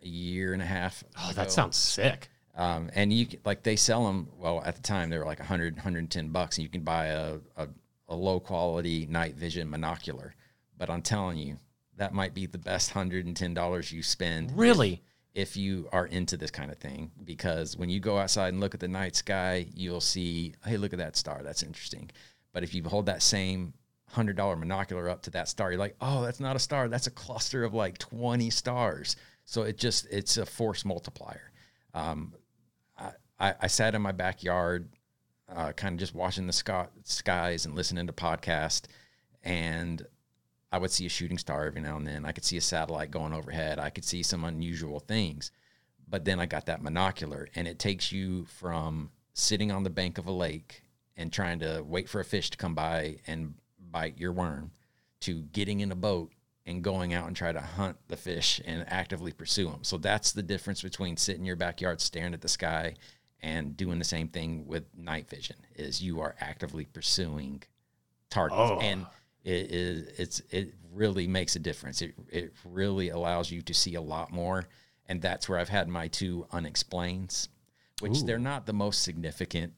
a 0.00 0.06
year 0.06 0.52
and 0.52 0.62
a 0.62 0.64
half. 0.64 1.02
Oh, 1.18 1.30
ago. 1.30 1.42
that 1.42 1.50
sounds 1.50 1.76
sick. 1.76 2.28
Um, 2.54 2.88
and 2.94 3.12
you 3.12 3.26
like 3.44 3.64
they 3.64 3.74
sell 3.74 4.06
them. 4.06 4.28
Well, 4.38 4.62
at 4.64 4.76
the 4.76 4.82
time 4.82 5.10
they 5.10 5.18
were 5.18 5.24
like 5.24 5.40
100, 5.40 5.74
110 5.74 6.28
bucks, 6.28 6.56
and 6.56 6.62
you 6.62 6.68
can 6.68 6.82
buy 6.82 7.06
a, 7.06 7.38
a, 7.56 7.66
a 8.08 8.14
low 8.14 8.38
quality 8.38 9.06
night 9.10 9.34
vision 9.34 9.68
monocular. 9.68 10.34
But 10.78 10.88
I'm 10.88 11.02
telling 11.02 11.38
you, 11.38 11.56
that 11.96 12.14
might 12.14 12.32
be 12.32 12.46
the 12.46 12.58
best 12.58 12.92
hundred 12.92 13.26
and 13.26 13.36
ten 13.36 13.52
dollars 13.52 13.90
you 13.90 14.04
spend 14.04 14.56
Really? 14.56 15.02
if 15.34 15.56
you 15.56 15.88
are 15.90 16.06
into 16.06 16.36
this 16.36 16.52
kind 16.52 16.70
of 16.70 16.78
thing 16.78 17.10
because 17.24 17.76
when 17.76 17.90
you 17.90 17.98
go 17.98 18.18
outside 18.18 18.52
and 18.52 18.60
look 18.60 18.74
at 18.74 18.80
the 18.80 18.88
night 18.88 19.14
sky 19.14 19.66
you'll 19.74 20.00
see 20.00 20.54
hey 20.64 20.76
look 20.76 20.92
at 20.92 20.98
that 20.98 21.14
star 21.16 21.42
that's 21.44 21.62
interesting 21.62 22.10
but 22.52 22.64
if 22.64 22.74
you 22.74 22.82
hold 22.82 23.06
that 23.06 23.22
same 23.22 23.72
hundred 24.12 24.36
dollar 24.36 24.56
monocular 24.56 25.10
up 25.10 25.22
to 25.22 25.30
that 25.30 25.48
star 25.48 25.70
you're 25.70 25.78
like 25.78 25.96
oh 26.00 26.22
that's 26.22 26.40
not 26.40 26.56
a 26.56 26.58
star 26.58 26.88
that's 26.88 27.06
a 27.06 27.12
cluster 27.12 27.62
of 27.64 27.74
like 27.74 27.96
20 27.98 28.50
stars 28.50 29.16
so 29.44 29.62
it 29.62 29.78
just 29.78 30.06
it's 30.10 30.36
a 30.36 30.44
force 30.44 30.84
multiplier 30.84 31.52
um, 31.94 32.34
I, 32.98 33.10
I, 33.38 33.54
I 33.62 33.66
sat 33.66 33.94
in 33.94 34.02
my 34.02 34.12
backyard 34.12 34.88
uh, 35.48 35.72
kind 35.72 35.94
of 35.94 35.98
just 35.98 36.14
watching 36.14 36.46
the 36.46 36.86
skies 37.04 37.66
and 37.66 37.74
listening 37.74 38.06
to 38.06 38.12
podcasts 38.12 38.86
and 39.42 40.06
I 40.72 40.78
would 40.78 40.90
see 40.90 41.06
a 41.06 41.08
shooting 41.08 41.38
star 41.38 41.66
every 41.66 41.80
now 41.80 41.96
and 41.96 42.06
then. 42.06 42.24
I 42.24 42.32
could 42.32 42.44
see 42.44 42.56
a 42.56 42.60
satellite 42.60 43.10
going 43.10 43.32
overhead. 43.32 43.78
I 43.78 43.90
could 43.90 44.04
see 44.04 44.22
some 44.22 44.44
unusual 44.44 45.00
things. 45.00 45.50
But 46.08 46.24
then 46.24 46.40
I 46.40 46.46
got 46.46 46.66
that 46.66 46.82
monocular, 46.82 47.46
and 47.54 47.68
it 47.68 47.78
takes 47.78 48.10
you 48.10 48.44
from 48.44 49.10
sitting 49.32 49.70
on 49.70 49.84
the 49.84 49.90
bank 49.90 50.18
of 50.18 50.26
a 50.26 50.32
lake 50.32 50.82
and 51.16 51.32
trying 51.32 51.60
to 51.60 51.82
wait 51.86 52.08
for 52.08 52.20
a 52.20 52.24
fish 52.24 52.50
to 52.50 52.56
come 52.56 52.74
by 52.74 53.18
and 53.26 53.54
bite 53.90 54.18
your 54.18 54.32
worm 54.32 54.70
to 55.20 55.42
getting 55.52 55.80
in 55.80 55.92
a 55.92 55.96
boat 55.96 56.32
and 56.66 56.82
going 56.82 57.14
out 57.14 57.26
and 57.26 57.34
try 57.36 57.52
to 57.52 57.60
hunt 57.60 57.96
the 58.08 58.16
fish 58.16 58.60
and 58.64 58.84
actively 58.88 59.32
pursue 59.32 59.70
them. 59.70 59.82
So 59.82 59.96
that's 59.98 60.32
the 60.32 60.42
difference 60.42 60.82
between 60.82 61.16
sitting 61.16 61.42
in 61.42 61.46
your 61.46 61.56
backyard 61.56 62.00
staring 62.00 62.34
at 62.34 62.40
the 62.42 62.48
sky 62.48 62.94
and 63.42 63.76
doing 63.76 63.98
the 63.98 64.04
same 64.04 64.28
thing 64.28 64.66
with 64.66 64.84
night 64.96 65.28
vision 65.28 65.56
is 65.74 66.02
you 66.02 66.20
are 66.20 66.34
actively 66.40 66.84
pursuing 66.84 67.62
targets 68.28 68.58
Oh. 68.60 68.78
and 68.80 69.06
it 69.44 69.72
is 69.72 70.08
it's 70.18 70.42
it 70.50 70.74
really 70.92 71.26
makes 71.26 71.56
a 71.56 71.58
difference 71.58 72.02
it 72.02 72.12
it 72.28 72.52
really 72.64 73.08
allows 73.08 73.50
you 73.50 73.62
to 73.62 73.72
see 73.72 73.94
a 73.94 74.00
lot 74.00 74.30
more 74.30 74.68
and 75.08 75.22
that's 75.22 75.48
where 75.48 75.58
i've 75.58 75.70
had 75.70 75.88
my 75.88 76.06
two 76.08 76.46
unexplains 76.52 77.48
which 78.00 78.22
they're 78.24 78.38
not 78.38 78.66
the 78.66 78.72
most 78.74 79.02
significant 79.02 79.72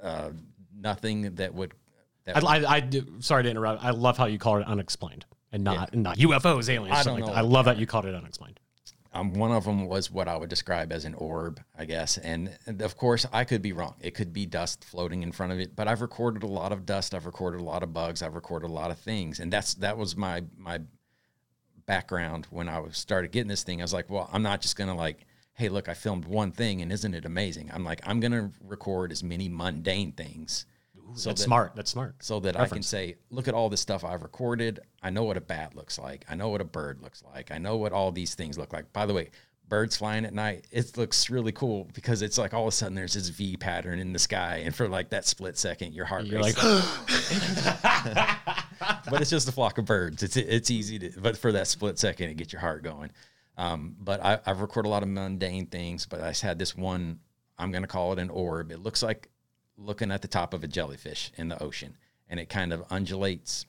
uh 0.00 0.30
nothing 0.72 1.34
that 1.34 1.52
would 1.52 1.74
I, 2.34 2.40
I, 2.40 2.72
I 2.76 2.80
do, 2.80 3.04
sorry 3.20 3.44
to 3.44 3.50
interrupt. 3.50 3.82
I 3.82 3.90
love 3.90 4.16
how 4.16 4.26
you 4.26 4.38
call 4.38 4.58
it 4.58 4.66
unexplained 4.66 5.24
and 5.52 5.64
not 5.64 5.92
and 5.92 6.02
not 6.02 6.18
UFOs, 6.18 6.68
aliens. 6.68 6.98
I 6.98 7.02
something 7.02 7.20
don't 7.20 7.20
like 7.20 7.20
know 7.20 7.26
that. 7.26 7.38
I 7.38 7.40
love 7.40 7.64
that 7.66 7.78
you 7.78 7.86
called 7.86 8.06
it 8.06 8.14
unexplained. 8.14 8.60
Um, 9.12 9.32
one 9.32 9.52
of 9.52 9.64
them 9.64 9.86
was 9.86 10.10
what 10.10 10.28
I 10.28 10.36
would 10.36 10.50
describe 10.50 10.92
as 10.92 11.04
an 11.04 11.14
orb, 11.14 11.60
I 11.76 11.86
guess. 11.86 12.18
And, 12.18 12.56
and 12.66 12.82
of 12.82 12.96
course, 12.96 13.24
I 13.32 13.44
could 13.44 13.62
be 13.62 13.72
wrong. 13.72 13.94
It 14.00 14.14
could 14.14 14.32
be 14.34 14.44
dust 14.44 14.84
floating 14.84 15.22
in 15.22 15.32
front 15.32 15.52
of 15.52 15.58
it. 15.58 15.74
But 15.74 15.88
I've 15.88 16.02
recorded 16.02 16.42
a 16.42 16.46
lot 16.46 16.72
of 16.72 16.84
dust. 16.84 17.14
I've 17.14 17.24
recorded 17.24 17.60
a 17.60 17.64
lot 17.64 17.82
of 17.82 17.92
bugs. 17.94 18.22
I've 18.22 18.34
recorded 18.34 18.68
a 18.68 18.72
lot 18.72 18.90
of 18.90 18.98
things. 18.98 19.40
And 19.40 19.52
that's 19.52 19.74
that 19.74 19.96
was 19.96 20.16
my 20.16 20.44
my 20.56 20.80
background 21.86 22.46
when 22.50 22.68
I 22.68 22.78
was 22.80 22.98
started 22.98 23.32
getting 23.32 23.48
this 23.48 23.62
thing. 23.62 23.80
I 23.80 23.84
was 23.84 23.94
like, 23.94 24.10
well, 24.10 24.28
I'm 24.32 24.42
not 24.42 24.60
just 24.60 24.76
gonna 24.76 24.94
like, 24.94 25.26
hey, 25.54 25.70
look, 25.70 25.88
I 25.88 25.94
filmed 25.94 26.26
one 26.26 26.52
thing, 26.52 26.82
and 26.82 26.92
isn't 26.92 27.14
it 27.14 27.24
amazing? 27.24 27.70
I'm 27.72 27.84
like, 27.84 28.00
I'm 28.04 28.20
gonna 28.20 28.52
record 28.62 29.10
as 29.10 29.24
many 29.24 29.48
mundane 29.48 30.12
things. 30.12 30.66
So 31.14 31.30
That's 31.30 31.40
that- 31.40 31.44
smart. 31.46 31.72
That's 31.76 31.90
smart. 31.90 32.16
so 32.22 32.40
that 32.40 32.58
I 32.58 32.66
can 32.68 32.82
say, 32.82 33.16
look 33.30 33.48
at 33.48 33.54
all 33.54 33.68
this 33.68 33.80
stuff 33.80 34.04
I've 34.04 34.22
recorded. 34.22 34.80
I 35.02 35.10
know 35.10 35.24
what 35.24 35.36
a 35.36 35.40
bat 35.40 35.74
looks 35.74 35.98
like. 35.98 36.24
I 36.28 36.34
know 36.34 36.48
what 36.48 36.60
a 36.60 36.64
bird 36.64 37.00
looks 37.02 37.22
like. 37.32 37.50
I 37.50 37.58
know 37.58 37.76
what 37.76 37.92
all 37.92 38.10
these 38.12 38.34
things 38.34 38.58
look 38.58 38.72
like. 38.72 38.92
By 38.92 39.06
the 39.06 39.14
way, 39.14 39.30
birds 39.68 39.96
flying 39.98 40.24
at 40.24 40.32
night, 40.32 40.66
it 40.70 40.96
looks 40.96 41.28
really 41.28 41.52
cool 41.52 41.88
because 41.92 42.22
it's 42.22 42.38
like 42.38 42.54
all 42.54 42.62
of 42.62 42.68
a 42.68 42.72
sudden 42.72 42.94
there's 42.94 43.14
this 43.14 43.28
V 43.28 43.56
pattern 43.56 43.98
in 43.98 44.12
the 44.12 44.18
sky, 44.18 44.62
and 44.64 44.74
for 44.74 44.88
like 44.88 45.10
that 45.10 45.26
split 45.26 45.58
second, 45.58 45.92
your 45.94 46.04
heart 46.06 46.24
You're 46.24 46.40
races. 46.42 46.62
like, 46.64 46.84
but 49.10 49.20
it's 49.20 49.30
just 49.30 49.48
a 49.48 49.52
flock 49.52 49.78
of 49.78 49.84
birds. 49.84 50.22
It's 50.22 50.36
it's 50.36 50.70
easy 50.70 50.98
to, 51.00 51.20
but 51.20 51.36
for 51.36 51.52
that 51.52 51.66
split 51.66 51.98
second, 51.98 52.30
it 52.30 52.36
gets 52.36 52.52
your 52.52 52.60
heart 52.60 52.82
going. 52.82 53.10
Um, 53.56 53.96
but 54.00 54.24
I, 54.24 54.38
I've 54.46 54.60
recorded 54.60 54.88
a 54.88 54.90
lot 54.90 55.02
of 55.02 55.08
mundane 55.08 55.66
things. 55.66 56.06
But 56.06 56.22
I 56.22 56.28
just 56.28 56.42
had 56.42 56.58
this 56.58 56.76
one. 56.76 57.18
I'm 57.58 57.72
going 57.72 57.82
to 57.82 57.88
call 57.88 58.12
it 58.12 58.18
an 58.20 58.30
orb. 58.30 58.70
It 58.70 58.78
looks 58.78 59.02
like 59.02 59.28
looking 59.78 60.10
at 60.10 60.22
the 60.22 60.28
top 60.28 60.52
of 60.52 60.64
a 60.64 60.68
jellyfish 60.68 61.32
in 61.36 61.48
the 61.48 61.62
ocean, 61.62 61.96
and 62.28 62.38
it 62.38 62.48
kind 62.48 62.72
of 62.72 62.84
undulates. 62.90 63.64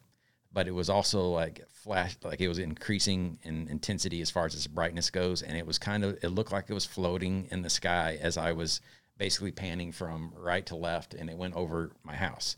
But 0.52 0.68
it 0.68 0.72
was 0.72 0.90
also 0.90 1.30
like 1.30 1.62
flash, 1.72 2.18
like 2.24 2.42
it 2.42 2.48
was 2.48 2.58
increasing 2.58 3.38
in 3.44 3.68
intensity 3.68 4.20
as 4.22 4.32
far 4.32 4.48
as 4.48 4.56
its 4.56 4.68
brightness 4.68 5.12
goes, 5.12 5.42
and 5.44 5.56
it 5.56 5.66
was 5.66 5.78
kind 5.78 6.04
of. 6.04 6.18
It 6.24 6.30
looked 6.30 6.52
like 6.52 6.66
it 6.70 6.74
was 6.74 6.86
floating 6.86 7.48
in 7.52 7.62
the 7.62 7.70
sky 7.70 8.18
as 8.20 8.36
I 8.36 8.52
was 8.54 8.82
basically 9.18 9.52
panning 9.52 9.92
from 9.92 10.34
right 10.36 10.66
to 10.66 10.76
left, 10.76 11.14
and 11.14 11.30
it 11.30 11.38
went 11.38 11.56
over 11.56 11.92
my 12.04 12.16
house. 12.16 12.56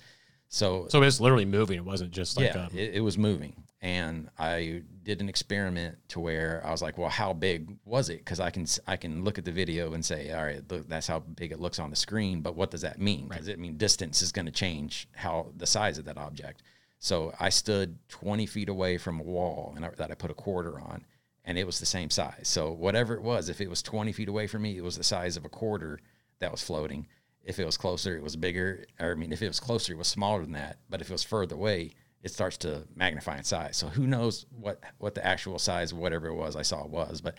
So 0.48 0.88
so 0.90 1.02
it's 1.03 1.19
literally 1.19 1.45
moving. 1.45 1.78
It 1.78 1.86
wasn't 1.86 2.11
just 2.11 2.38
like 2.38 2.53
yeah, 2.53 2.65
um, 2.65 2.69
it, 2.73 2.95
it 2.95 3.02
was 3.02 3.18
moving, 3.18 3.56
and 3.82 4.30
I 4.38 4.84
did 5.03 5.22
an 5.22 5.30
experiment 5.30 5.98
to 6.10 6.20
where 6.20 6.62
I 6.64 6.72
was 6.72 6.82
like, 6.82 6.98
"Well, 6.98 7.10
how 7.10 7.34
big 7.34 7.78
was 7.84 8.10
it?" 8.10 8.20
Because 8.20 8.40
I 8.40 8.52
can 8.52 8.68
I 8.86 8.95
can 8.95 9.24
look 9.24 9.38
at 9.40 9.45
the 9.45 9.52
video 9.52 9.94
and 9.94 10.06
say, 10.06 10.32
"All 10.32 10.44
right, 10.44 10.62
look, 10.70 10.88
that's 10.88 11.08
how 11.08 11.20
big 11.20 11.52
it 11.52 11.60
looks 11.60 11.80
on 11.80 11.90
the 11.90 11.95
screen." 11.95 12.41
But 12.41 12.56
what 12.56 12.70
does 12.72 12.82
that 12.82 12.99
mean? 12.99 13.28
Because 13.28 13.48
it 13.48 13.60
mean 13.60 13.78
distance 13.78 14.22
is 14.22 14.32
going 14.32 14.45
to 14.45 14.52
change 14.52 15.08
how 15.14 15.52
the 15.58 15.66
size 15.66 15.98
of 15.98 16.06
that 16.06 16.18
object. 16.18 16.62
So 16.99 17.34
I 17.40 17.49
stood 17.49 17.98
20 18.10 18.45
feet 18.45 18.70
away 18.70 18.98
from 18.99 19.20
a 19.20 19.24
wall, 19.24 19.74
and 19.76 19.84
I, 19.84 19.90
that 19.98 20.12
I 20.12 20.14
put 20.14 20.30
a 20.30 20.36
quarter 20.36 20.80
on, 20.80 21.03
and 21.44 21.58
it 21.58 21.66
was 21.66 21.80
the 21.80 21.86
same 21.88 22.12
size. 22.12 22.48
So 22.48 22.72
whatever 22.72 23.16
it 23.16 23.24
was, 23.24 23.49
if 23.49 23.60
it 23.62 23.70
was 23.70 23.82
20 23.82 24.12
feet 24.12 24.30
away 24.30 24.45
from 24.45 24.62
me, 24.62 24.78
it 24.78 24.84
was 24.84 24.98
the 24.98 25.03
size 25.03 25.36
of 25.38 25.44
a 25.44 25.49
quarter 25.49 25.99
that 26.38 26.52
was 26.52 26.62
floating. 26.62 27.08
If 27.44 27.58
it 27.58 27.66
was 27.66 27.78
closer, 27.78 28.16
it 28.16 28.22
was 28.22 28.36
bigger. 28.36 28.86
Or 28.99 29.14
I 29.14 29.16
mean, 29.16 29.34
if 29.34 29.41
it 29.41 29.48
was 29.48 29.60
closer, 29.60 29.94
it 29.94 29.98
was 29.98 30.08
smaller 30.08 30.41
than 30.44 30.52
that. 30.52 30.78
But 30.91 31.02
if 31.02 31.10
it 31.10 31.14
was 31.14 31.24
further 31.24 31.56
away, 31.56 31.94
it 32.23 32.31
starts 32.31 32.57
to 32.57 32.88
magnify 32.95 33.38
in 33.38 33.43
size. 33.43 33.77
So 33.77 33.88
who 33.88 34.06
knows 34.07 34.45
what 34.52 34.84
what 34.98 35.15
the 35.15 35.26
actual 35.26 35.60
size 35.60 35.93
whatever 35.93 36.27
it 36.27 36.35
was 36.35 36.56
I 36.56 36.61
saw 36.61 36.84
it 36.84 36.89
was. 36.89 37.22
But 37.22 37.38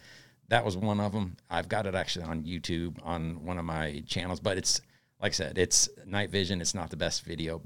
that 0.48 0.64
was 0.64 0.76
one 0.76 1.00
of 1.00 1.12
them. 1.12 1.36
I've 1.48 1.68
got 1.68 1.86
it 1.86 1.94
actually 1.94 2.24
on 2.24 2.44
YouTube 2.44 2.96
on 3.02 3.44
one 3.44 3.58
of 3.58 3.64
my 3.64 4.02
channels. 4.06 4.40
But 4.40 4.58
it's 4.58 4.80
like 5.20 5.32
I 5.32 5.34
said, 5.34 5.58
it's 5.58 5.88
night 6.04 6.30
vision. 6.30 6.60
It's 6.60 6.74
not 6.74 6.90
the 6.90 6.96
best 6.96 7.24
video. 7.24 7.62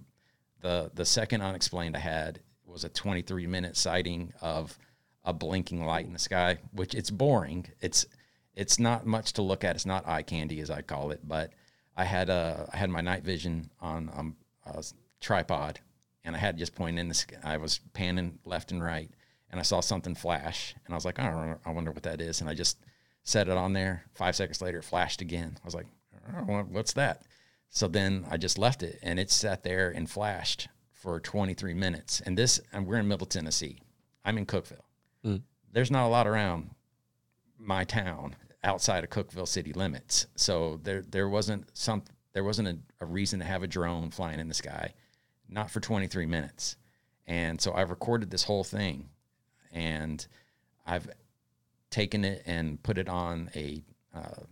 The 0.61 0.91
the 0.95 1.05
second 1.07 1.43
unexplained 1.43 1.97
I 1.97 2.01
had 2.01 2.41
was 2.65 2.85
a 2.85 2.89
23 2.89 3.47
minute 3.47 3.77
sighting 3.77 4.33
of 4.41 4.79
a 5.25 5.33
blinking 5.33 5.85
light 5.85 6.07
in 6.07 6.13
the 6.13 6.19
sky, 6.19 6.59
which 6.73 6.95
it's 6.95 7.11
boring. 7.11 7.67
It's 7.81 8.07
it's 8.55 8.79
not 8.79 9.07
much 9.07 9.35
to 9.35 9.43
look 9.43 9.65
at. 9.65 9.77
It's 9.77 9.87
not 9.87 10.07
eye 10.07 10.23
candy 10.23 10.61
as 10.61 10.71
I 10.71 10.83
call 10.83 11.11
it, 11.11 11.21
but 11.27 11.53
I 11.97 12.05
had 12.05 12.29
a 12.29 12.69
I 12.73 12.77
had 12.77 12.91
my 12.91 13.01
night 13.01 13.25
vision 13.25 13.71
on 13.81 14.11
um, 14.15 14.37
a 14.67 14.85
tripod, 15.21 15.81
and 16.27 16.37
I 16.37 16.39
had 16.39 16.59
just 16.59 16.75
pointing 16.75 16.99
in 16.99 17.09
the 17.09 17.15
sky. 17.15 17.39
I 17.43 17.57
was 17.57 17.81
panning 17.95 18.39
left 18.45 18.71
and 18.73 18.83
right, 18.83 19.11
and 19.51 19.59
I 19.59 19.63
saw 19.63 19.81
something 19.81 20.15
flash, 20.15 20.75
and 20.85 20.93
I 20.93 20.97
was 20.97 21.05
like, 21.07 21.19
I 21.19 21.31
don't 21.31 21.47
know, 21.47 21.59
I 21.65 21.71
wonder 21.71 21.93
what 21.93 22.03
that 22.03 22.21
is, 22.21 22.41
and 22.43 22.51
I 22.51 22.55
just 22.55 22.79
set 23.23 23.49
it 23.49 23.57
on 23.57 23.73
there. 23.73 24.05
Five 24.15 24.37
seconds 24.37 24.61
later, 24.61 24.79
it 24.79 24.85
flashed 24.85 25.23
again. 25.23 25.57
I 25.63 25.65
was 25.65 25.75
like, 25.75 25.87
oh, 26.29 26.43
what- 26.43 26.69
what's 26.69 26.93
that? 26.95 27.23
So 27.71 27.89
then 27.89 28.27
I 28.31 28.37
just 28.37 28.59
left 28.59 28.83
it, 28.83 28.99
and 29.03 29.19
it 29.19 29.31
sat 29.31 29.63
there 29.63 29.91
and 29.91 30.11
flashed 30.11 30.69
for 30.93 31.21
23 31.21 31.75
minutes. 31.75 32.21
And 32.21 32.37
this, 32.37 32.61
and 32.73 32.87
we're 32.87 32.97
in 32.99 33.09
Middle 33.09 33.27
Tennessee. 33.27 33.81
I'm 34.25 34.39
in 34.39 34.47
Cookeville. 34.47 34.85
Mm. 35.25 35.43
There's 35.73 35.91
not 35.91 36.07
a 36.07 36.09
lot 36.09 36.27
around 36.27 36.71
my 37.59 37.85
town 37.85 38.37
outside 38.65 39.05
of 39.05 39.11
Cookeville 39.11 39.47
city 39.49 39.73
limits. 39.73 40.27
So 40.37 40.81
there 40.83 41.03
there 41.03 41.29
wasn't 41.29 41.71
some 41.77 42.03
There 42.33 42.45
wasn't 42.45 42.69
a, 42.69 42.79
a 43.01 43.07
reason 43.07 43.39
to 43.41 43.45
have 43.45 43.63
a 43.63 43.67
drone 43.67 44.11
flying 44.11 44.41
in 44.41 44.49
the 44.49 44.55
sky, 44.55 44.95
not 45.49 45.71
for 45.71 45.81
23 45.81 46.27
minutes. 46.27 46.77
And 47.27 47.61
so 47.61 47.73
I've 47.73 47.91
recorded 47.91 48.31
this 48.31 48.45
whole 48.45 48.65
thing 48.65 49.09
and 49.73 50.27
I've 50.87 51.09
taken 51.91 52.25
it 52.25 52.43
and 52.47 52.83
put 52.83 52.99
it 52.99 53.09
on 53.09 53.51
a 53.55 53.83
uh, 54.15 54.43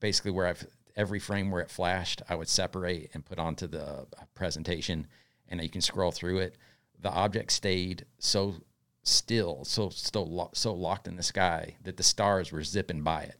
basically 0.00 0.30
where 0.30 0.46
I've 0.46 0.66
every 0.96 1.18
frame 1.18 1.50
where 1.50 1.62
it 1.62 1.70
flashed, 1.70 2.22
I 2.28 2.34
would 2.34 2.48
separate 2.48 3.10
and 3.14 3.24
put 3.24 3.38
onto 3.38 3.66
the 3.66 4.06
presentation, 4.34 5.06
and 5.48 5.60
you 5.60 5.68
can 5.68 5.80
scroll 5.80 6.12
through 6.12 6.38
it. 6.38 6.56
The 7.00 7.10
object 7.10 7.50
stayed 7.52 8.06
so 8.18 8.54
still, 9.02 9.64
so 9.64 9.88
still 9.90 10.26
lo- 10.26 10.50
so 10.54 10.72
locked 10.72 11.08
in 11.08 11.16
the 11.16 11.22
sky 11.22 11.76
that 11.82 11.96
the 11.96 12.02
stars 12.02 12.52
were 12.52 12.62
zipping 12.62 13.02
by 13.02 13.22
it. 13.22 13.36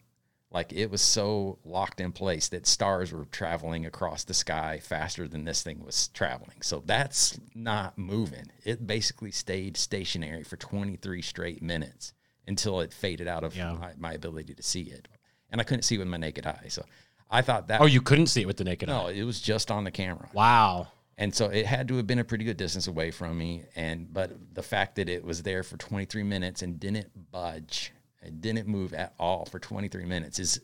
Like 0.55 0.73
it 0.73 0.89
was 0.91 1.03
so 1.03 1.59
locked 1.65 2.01
in 2.01 2.13
place 2.13 2.49
that 2.51 2.65
stars 2.67 3.13
were 3.13 3.25
traveling 3.27 3.85
across 3.87 4.23
the 4.25 4.33
sky 4.35 4.79
faster 4.81 5.27
than 5.29 5.45
this 5.45 5.63
thing 5.63 5.85
was 5.85 6.09
traveling. 6.15 6.63
So 6.63 6.83
that's 6.87 7.39
not 7.57 7.99
moving. 7.99 8.47
It 8.65 8.87
basically 8.87 9.33
stayed 9.33 9.77
stationary 9.77 10.45
for 10.45 10.57
23 10.57 11.21
straight 11.23 11.61
minutes 11.61 12.13
until 12.47 12.81
it 12.81 12.93
faded 12.93 13.27
out 13.27 13.43
of 13.43 13.57
Yeah. 13.57 13.73
my, 13.73 13.93
my 13.99 14.13
ability 14.13 14.55
to 14.55 14.63
see 14.63 14.83
it. 14.83 15.09
And 15.51 15.61
I 15.61 15.65
couldn't 15.65 15.83
see 15.83 15.99
with 15.99 16.07
my 16.09 16.19
naked 16.19 16.47
eye. 16.47 16.67
So 16.69 16.85
I 17.31 17.43
thought 17.43 17.67
that 17.69 17.81
Oh, 17.81 17.87
you 17.87 18.01
couldn't 18.01 18.29
see 18.29 18.43
it 18.43 18.47
with 18.47 18.57
the 18.59 18.65
naked 18.65 18.89
eye. 18.89 18.93
no, 18.93 19.07
it 19.09 19.25
was 19.25 19.41
just 19.41 19.73
on 19.73 19.83
the 19.83 19.91
camera. 19.91 20.29
Wow. 20.33 20.87
And 21.19 21.35
so 21.35 21.47
it 21.47 21.67
had 21.67 21.89
to 21.89 21.97
have 21.97 22.07
been 22.07 22.19
a 22.21 22.25
pretty 22.25 22.45
good 22.45 22.57
distance 22.57 22.87
away 22.87 23.11
from 23.11 23.37
me. 23.37 23.65
And 23.75 24.13
but 24.15 24.31
the 24.55 24.63
fact 24.63 24.95
that 24.97 25.09
it 25.09 25.25
was 25.25 25.43
there 25.43 25.65
for 25.65 25.77
23 25.79 26.23
minutes 26.23 26.63
and 26.63 26.79
didn't 26.79 27.31
budge, 27.33 27.93
it 28.25 28.41
didn't 28.41 28.67
move 28.67 28.95
at 28.95 29.15
all 29.19 29.45
for 29.47 29.59
23 29.59 30.05
minutes 30.05 30.39
is 30.39 30.61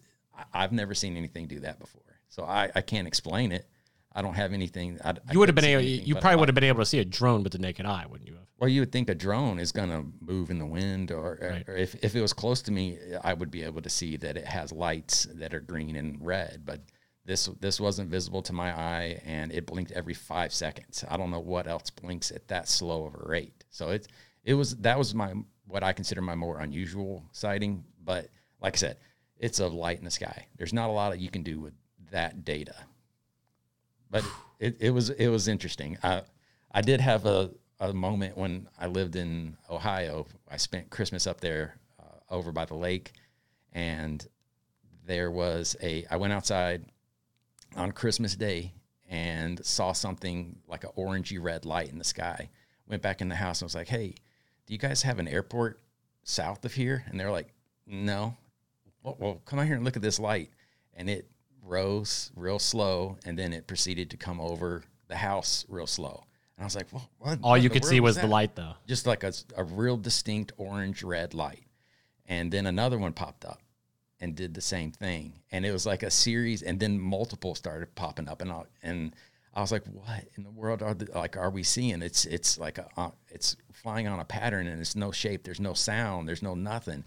I've 0.52 0.72
never 0.72 0.94
seen 0.94 1.16
anything 1.16 1.46
do 1.46 1.60
that 1.60 1.78
before. 1.78 2.02
So 2.28 2.44
I, 2.44 2.70
I 2.74 2.80
can't 2.80 3.06
explain 3.08 3.52
it. 3.52 3.66
I 4.12 4.22
don't 4.22 4.34
have 4.34 4.52
anything. 4.52 4.98
I, 5.04 5.14
You 5.30 5.38
would 5.38 5.48
have 5.48 5.54
been 5.54 5.64
able. 5.64 5.82
You 5.82 6.14
probably 6.16 6.40
would 6.40 6.48
have 6.48 6.54
been 6.54 6.64
able 6.64 6.80
to 6.80 6.86
see 6.86 6.98
a 6.98 7.04
drone 7.04 7.42
with 7.44 7.52
the 7.52 7.58
naked 7.58 7.86
eye, 7.86 8.06
wouldn't 8.08 8.28
you 8.28 8.34
have? 8.34 8.46
Well, 8.58 8.68
you 8.68 8.80
would 8.80 8.92
think 8.92 9.08
a 9.08 9.14
drone 9.14 9.58
is 9.58 9.72
going 9.72 9.88
to 9.88 10.04
move 10.20 10.50
in 10.50 10.58
the 10.58 10.66
wind, 10.66 11.12
or, 11.12 11.38
Right. 11.40 11.68
or 11.68 11.76
if, 11.76 11.94
if 12.04 12.14
it 12.14 12.20
was 12.20 12.32
close 12.32 12.60
to 12.62 12.72
me, 12.72 12.98
I 13.22 13.32
would 13.34 13.50
be 13.50 13.62
able 13.62 13.82
to 13.82 13.88
see 13.88 14.16
that 14.18 14.36
it 14.36 14.44
has 14.44 14.72
lights 14.72 15.26
that 15.34 15.54
are 15.54 15.60
green 15.60 15.96
and 15.96 16.18
red. 16.24 16.62
But 16.64 16.80
this 17.24 17.46
this 17.60 17.78
wasn't 17.80 18.10
visible 18.10 18.42
to 18.42 18.52
my 18.52 18.72
eye, 18.76 19.20
and 19.24 19.52
it 19.52 19.66
blinked 19.66 19.92
every 19.92 20.14
five 20.14 20.52
seconds. 20.52 21.04
I 21.08 21.16
don't 21.16 21.30
know 21.30 21.40
what 21.40 21.66
else 21.68 21.90
blinks 21.90 22.30
at 22.32 22.48
that 22.48 22.68
slow 22.68 23.06
of 23.06 23.14
a 23.14 23.28
rate. 23.28 23.64
So 23.70 23.90
it 23.90 24.08
it 24.44 24.54
was 24.54 24.74
that 24.78 24.98
was 24.98 25.14
my 25.14 25.34
what 25.70 25.82
I 25.82 25.92
consider 25.92 26.20
my 26.20 26.34
more 26.34 26.60
unusual 26.60 27.24
sighting. 27.32 27.84
But 28.04 28.28
like 28.60 28.74
I 28.74 28.76
said, 28.76 28.96
it's 29.38 29.60
a 29.60 29.66
light 29.66 29.98
in 29.98 30.04
the 30.04 30.10
sky. 30.10 30.46
There's 30.56 30.72
not 30.72 30.90
a 30.90 30.92
lot 30.92 31.10
that 31.10 31.20
you 31.20 31.30
can 31.30 31.42
do 31.42 31.60
with 31.60 31.74
that 32.10 32.44
data 32.44 32.74
but 34.10 34.24
it, 34.58 34.76
it 34.80 34.90
was 34.90 35.10
it 35.10 35.28
was 35.28 35.48
interesting. 35.48 35.96
I 36.02 36.22
I 36.72 36.82
did 36.82 37.00
have 37.00 37.26
a, 37.26 37.50
a 37.78 37.92
moment 37.92 38.36
when 38.36 38.68
I 38.78 38.86
lived 38.86 39.16
in 39.16 39.56
Ohio. 39.70 40.26
I 40.50 40.56
spent 40.56 40.90
Christmas 40.90 41.26
up 41.26 41.40
there 41.40 41.76
uh, 41.98 42.34
over 42.34 42.52
by 42.52 42.64
the 42.64 42.74
lake, 42.74 43.12
and 43.72 44.26
there 45.06 45.30
was 45.30 45.76
a. 45.82 46.04
I 46.10 46.16
went 46.16 46.32
outside 46.32 46.84
on 47.76 47.92
Christmas 47.92 48.34
Day 48.34 48.74
and 49.08 49.64
saw 49.64 49.92
something 49.92 50.56
like 50.68 50.84
an 50.84 50.90
orangey 50.96 51.38
red 51.40 51.64
light 51.64 51.90
in 51.90 51.98
the 51.98 52.04
sky. 52.04 52.50
Went 52.88 53.02
back 53.02 53.20
in 53.20 53.28
the 53.28 53.36
house 53.36 53.60
and 53.60 53.66
was 53.66 53.74
like, 53.74 53.88
"Hey, 53.88 54.16
do 54.70 54.74
you 54.74 54.78
guys 54.78 55.02
have 55.02 55.18
an 55.18 55.26
airport 55.26 55.80
south 56.22 56.64
of 56.64 56.74
here?" 56.74 57.04
And 57.08 57.18
they're 57.18 57.32
like, 57.32 57.52
"No." 57.88 58.36
Well, 59.02 59.16
well, 59.18 59.42
come 59.44 59.58
out 59.58 59.66
here 59.66 59.74
and 59.74 59.84
look 59.84 59.96
at 59.96 60.02
this 60.02 60.20
light. 60.20 60.50
And 60.94 61.10
it 61.10 61.28
rose 61.64 62.30
real 62.36 62.60
slow, 62.60 63.18
and 63.24 63.36
then 63.36 63.52
it 63.52 63.66
proceeded 63.66 64.10
to 64.10 64.16
come 64.16 64.40
over 64.40 64.84
the 65.08 65.16
house 65.16 65.64
real 65.68 65.88
slow. 65.88 66.24
And 66.56 66.62
I 66.62 66.66
was 66.66 66.76
like, 66.76 66.86
well, 66.92 67.10
what? 67.18 67.38
All 67.42 67.52
what 67.52 67.62
you 67.62 67.68
could 67.70 67.84
see 67.84 68.00
world 68.00 68.04
was 68.04 68.18
the 68.18 68.26
light, 68.28 68.54
though. 68.54 68.74
just 68.86 69.06
like 69.06 69.24
a, 69.24 69.32
a 69.56 69.64
real 69.64 69.96
distinct 69.96 70.52
orange 70.56 71.02
red 71.02 71.34
light. 71.34 71.64
And 72.26 72.52
then 72.52 72.66
another 72.66 72.98
one 72.98 73.12
popped 73.12 73.44
up 73.44 73.60
and 74.20 74.36
did 74.36 74.54
the 74.54 74.60
same 74.60 74.92
thing. 74.92 75.40
And 75.50 75.66
it 75.66 75.72
was 75.72 75.84
like 75.84 76.04
a 76.04 76.10
series, 76.10 76.62
and 76.62 76.78
then 76.78 77.00
multiple 77.00 77.56
started 77.56 77.94
popping 77.96 78.28
up, 78.28 78.40
and 78.40 78.52
I, 78.52 78.62
and 78.82 79.16
I 79.54 79.60
was 79.60 79.72
like, 79.72 79.84
"What 79.86 80.24
in 80.36 80.44
the 80.44 80.50
world 80.50 80.82
are 80.82 80.94
the, 80.94 81.10
like 81.16 81.36
are 81.36 81.50
we 81.50 81.62
seeing? 81.62 82.02
It's 82.02 82.24
it's 82.24 82.58
like 82.58 82.78
a 82.78 82.88
uh, 82.96 83.10
it's 83.28 83.56
flying 83.72 84.06
on 84.06 84.20
a 84.20 84.24
pattern, 84.24 84.66
and 84.66 84.80
it's 84.80 84.94
no 84.94 85.10
shape. 85.10 85.44
There's 85.44 85.60
no 85.60 85.74
sound. 85.74 86.28
There's 86.28 86.42
no 86.42 86.54
nothing." 86.54 87.04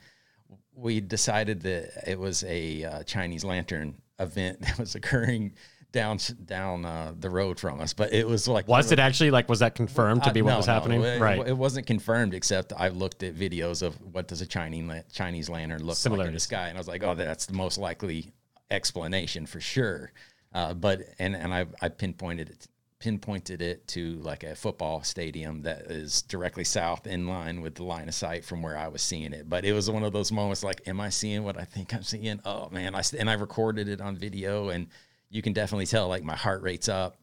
We 0.76 1.02
decided 1.02 1.62
that 1.62 2.10
it 2.10 2.20
was 2.20 2.44
a 2.44 2.84
uh, 2.84 3.04
Chinese 3.04 3.44
lantern 3.44 3.96
event 4.20 4.62
that 4.66 4.78
was 4.78 4.96
occurring 4.96 5.54
down 5.94 6.18
down 6.44 6.84
uh, 6.84 7.14
the 7.18 7.30
road 7.30 7.60
from 7.60 7.80
us, 7.80 7.94
but 7.94 8.12
it 8.12 8.28
was 8.28 8.48
like 8.48 8.68
Was 8.68 8.92
it 8.92 9.00
actually 9.00 9.32
like? 9.32 9.48
Was 9.48 9.60
that 9.60 9.76
confirmed 9.76 10.24
to 10.24 10.34
be 10.34 10.42
uh, 10.42 10.46
what 10.46 10.52
no, 10.52 10.58
was 10.58 10.68
no, 10.68 10.74
happening? 10.74 11.02
it, 11.02 11.22
right. 11.22 11.48
It 11.48 11.58
wasn't 11.58 11.88
confirmed, 11.88 12.34
except 12.34 12.74
I 12.76 12.90
looked 12.90 13.24
at 13.24 13.36
videos 13.36 13.82
of 13.82 13.96
what 14.02 14.28
does 14.28 14.42
a 14.42 14.46
Chinese 14.46 15.04
Chinese 15.14 15.50
lantern 15.50 15.84
look 15.84 15.98
like 16.06 16.28
in 16.28 16.34
the 16.34 16.40
sky, 16.40 16.68
and 16.68 16.78
I 16.78 16.80
was 16.80 16.90
like, 16.90 17.04
oh, 17.04 17.16
that's 17.16 17.46
the 17.46 17.54
most 17.54 17.78
likely 17.78 18.34
explanation 18.70 19.46
for 19.46 19.62
sure. 19.62 20.12
Uh, 20.54 20.74
but 20.74 21.02
and 21.20 21.36
and 21.36 21.54
I 21.54 21.66
I 21.82 21.90
pinpointed 21.90 22.50
it 22.50 22.68
pinpointed 23.04 23.62
it 23.62 23.86
to 23.86 24.14
like 24.22 24.44
a 24.44 24.56
football 24.56 25.04
stadium 25.04 25.64
that 25.64 25.82
is 25.92 26.22
directly 26.22 26.64
south 26.64 27.06
in 27.06 27.28
line 27.28 27.60
with 27.60 27.76
the 27.76 27.84
line 27.84 28.08
of 28.08 28.14
sight 28.14 28.46
from 28.46 28.62
where 28.62 28.78
I 28.78 28.88
was 28.88 29.02
seeing 29.02 29.34
it. 29.34 29.50
But 29.50 29.66
it 29.66 29.74
was 29.74 29.92
one 29.92 30.04
of 30.04 30.14
those 30.14 30.32
moments 30.32 30.64
like, 30.64 30.88
am 30.88 31.02
I 31.02 31.10
seeing 31.10 31.44
what 31.44 31.60
I 31.60 31.66
think 31.66 31.94
I'm 31.94 32.04
seeing? 32.04 32.40
Oh 32.46 32.70
man, 32.70 32.96
I 32.96 33.04
and 33.20 33.30
I 33.30 33.34
recorded 33.34 33.90
it 33.90 34.00
on 34.00 34.16
video, 34.16 34.70
and 34.70 34.88
you 35.30 35.42
can 35.42 35.52
definitely 35.52 35.86
tell 35.86 36.08
like 36.08 36.24
my 36.24 36.36
heart 36.36 36.62
rate's 36.62 36.88
up. 36.88 37.18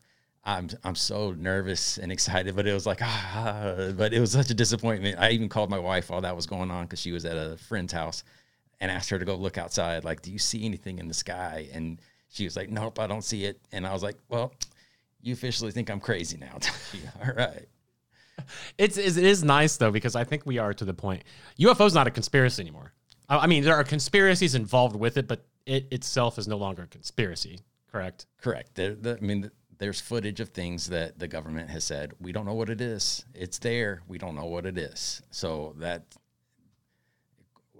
I'm 0.45 0.69
I'm 0.85 0.97
so 0.97 1.33
nervous 1.33 1.97
and 1.97 2.13
excited, 2.13 2.55
but 2.55 2.67
it 2.67 2.75
was 2.75 2.85
like 2.85 3.01
ah, 3.01 3.93
but 3.97 4.13
it 4.13 4.21
was 4.21 4.33
such 4.33 4.51
a 4.51 4.55
disappointment. 4.55 5.19
I 5.19 5.31
even 5.31 5.49
called 5.49 5.71
my 5.71 5.79
wife 5.79 6.11
while 6.11 6.21
that 6.21 6.37
was 6.37 6.45
going 6.45 6.71
on 6.71 6.85
because 6.85 7.01
she 7.01 7.13
was 7.13 7.25
at 7.25 7.39
a 7.39 7.57
friend's 7.57 7.95
house, 7.95 8.23
and 8.81 8.91
asked 8.91 9.09
her 9.09 9.19
to 9.19 9.25
go 9.25 9.35
look 9.35 9.57
outside. 9.57 10.05
Like, 10.05 10.21
do 10.21 10.31
you 10.31 10.39
see 10.39 10.67
anything 10.67 10.99
in 10.99 11.09
the 11.09 11.15
sky? 11.15 11.69
And 11.73 12.01
she 12.31 12.45
was 12.45 12.57
like, 12.57 12.71
Nope, 12.71 12.99
I 12.99 13.07
don't 13.07 13.25
see 13.25 13.45
it. 13.45 13.61
And 13.73 13.87
I 13.87 13.93
was 13.93 14.03
like, 14.03 14.17
Well, 14.29 14.53
you 15.21 15.33
officially 15.33 15.73
think 15.73 15.91
I'm 15.91 16.01
crazy 16.01 16.39
now. 16.39 16.59
All 17.25 17.33
right. 17.35 17.69
It's 18.79 18.97
it 18.97 19.19
is 19.19 19.45
nice 19.45 19.77
though 19.77 19.91
because 19.91 20.17
I 20.17 20.25
think 20.25 20.47
we 20.47 20.59
are 20.59 20.73
to 20.75 20.85
the 20.85 20.95
point. 20.95 21.25
UFO's 21.59 21.95
not 21.95 22.07
a 22.07 22.11
conspiracy 22.11 22.63
anymore. 22.63 22.93
I, 23.29 23.39
I 23.39 23.47
mean, 23.47 23.65
there 23.65 23.77
are 23.77 23.85
conspiracies 23.85 24.55
involved 24.55 24.97
with 24.97 25.17
it, 25.17 25.29
but 25.29 25.45
it 25.67 25.87
itself 25.91 26.39
is 26.39 26.49
no 26.49 26.57
longer 26.57 26.85
a 26.85 26.87
conspiracy. 26.87 27.61
Correct. 27.93 28.27
Correct. 28.41 28.75
There, 28.75 28.95
the, 28.95 29.17
I 29.17 29.21
mean, 29.21 29.51
there's 29.79 30.01
footage 30.01 30.41
of 30.41 30.51
things 30.51 30.89
that 30.89 31.19
the 31.19 31.29
government 31.29 31.71
has 31.71 31.85
said 31.85 32.13
we 32.21 32.33
don't 32.33 32.47
know 32.47 32.55
what 32.55 32.71
it 32.71 32.81
is. 32.81 33.25
It's 33.35 33.59
there. 33.59 34.03
We 34.09 34.19
don't 34.19 34.37
know 34.37 34.47
what 34.47 34.67
it 34.67 34.79
is. 34.79 35.23
So 35.31 35.75
that 35.79 36.05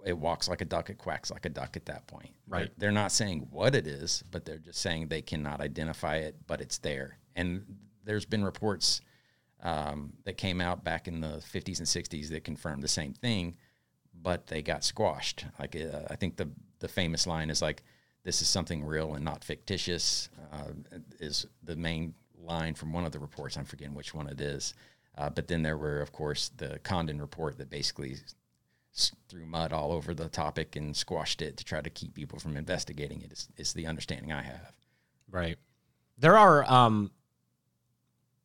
it 0.05 0.17
walks 0.17 0.47
like 0.49 0.61
a 0.61 0.65
duck, 0.65 0.89
it 0.89 0.97
quacks 0.97 1.31
like 1.31 1.45
a 1.45 1.49
duck 1.49 1.75
at 1.75 1.85
that 1.85 2.07
point. 2.07 2.31
Right. 2.47 2.61
They're, 2.61 2.71
they're 2.77 2.91
not 2.91 3.11
saying 3.11 3.47
what 3.51 3.75
it 3.75 3.87
is, 3.87 4.23
but 4.31 4.45
they're 4.45 4.57
just 4.57 4.79
saying 4.79 5.07
they 5.07 5.21
cannot 5.21 5.61
identify 5.61 6.17
it, 6.17 6.35
but 6.47 6.61
it's 6.61 6.77
there. 6.79 7.17
And 7.35 7.63
there's 8.03 8.25
been 8.25 8.43
reports 8.43 9.01
um, 9.61 10.13
that 10.25 10.37
came 10.37 10.59
out 10.59 10.83
back 10.83 11.07
in 11.07 11.21
the 11.21 11.41
50s 11.53 11.79
and 11.79 11.87
60s 11.87 12.29
that 12.29 12.43
confirmed 12.43 12.83
the 12.83 12.87
same 12.87 13.13
thing, 13.13 13.55
but 14.21 14.47
they 14.47 14.61
got 14.61 14.83
squashed. 14.83 15.45
Like 15.59 15.75
uh, 15.75 16.01
I 16.09 16.15
think 16.15 16.37
the 16.37 16.49
the 16.79 16.87
famous 16.87 17.27
line 17.27 17.51
is 17.51 17.61
like, 17.61 17.83
"This 18.23 18.41
is 18.41 18.47
something 18.47 18.83
real 18.83 19.13
and 19.13 19.23
not 19.23 19.43
fictitious." 19.43 20.29
Uh, 20.51 20.71
is 21.19 21.45
the 21.63 21.75
main 21.75 22.13
line 22.43 22.73
from 22.73 22.91
one 22.91 23.05
of 23.05 23.11
the 23.11 23.19
reports. 23.19 23.55
I'm 23.55 23.65
forgetting 23.65 23.93
which 23.93 24.13
one 24.13 24.27
it 24.27 24.41
is. 24.41 24.73
Uh, 25.17 25.29
but 25.29 25.47
then 25.47 25.61
there 25.61 25.77
were, 25.77 26.01
of 26.01 26.11
course, 26.11 26.49
the 26.57 26.79
Condon 26.79 27.19
report 27.19 27.57
that 27.57 27.69
basically 27.69 28.15
threw 29.29 29.45
mud 29.45 29.71
all 29.71 29.91
over 29.91 30.13
the 30.13 30.29
topic 30.29 30.75
and 30.75 30.95
squashed 30.95 31.41
it 31.41 31.57
to 31.57 31.63
try 31.63 31.81
to 31.81 31.89
keep 31.89 32.13
people 32.13 32.39
from 32.39 32.57
investigating 32.57 33.21
it. 33.21 33.25
it. 33.25 33.33
Is, 33.33 33.49
is 33.57 33.73
the 33.73 33.87
understanding 33.87 34.31
I 34.31 34.41
have. 34.41 34.73
Right. 35.29 35.57
There 36.17 36.37
are 36.37 36.69
um 36.71 37.11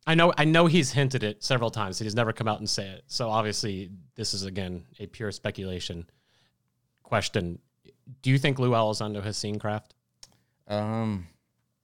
I 0.06 0.14
know 0.14 0.32
I 0.38 0.44
know 0.44 0.66
he's 0.66 0.92
hinted 0.92 1.24
it 1.24 1.42
several 1.42 1.70
times. 1.70 1.98
He's 1.98 2.14
never 2.14 2.32
come 2.32 2.46
out 2.46 2.60
and 2.60 2.70
say 2.70 2.86
it. 2.88 3.04
So 3.08 3.28
obviously 3.28 3.90
this 4.14 4.34
is 4.34 4.44
again 4.44 4.84
a 5.00 5.06
pure 5.06 5.32
speculation 5.32 6.08
question. 7.02 7.58
Do 8.22 8.30
you 8.30 8.38
think 8.38 8.58
Lou 8.58 8.70
Elizondo 8.70 9.22
has 9.22 9.36
seen 9.36 9.58
craft? 9.58 9.94
Um, 10.68 11.26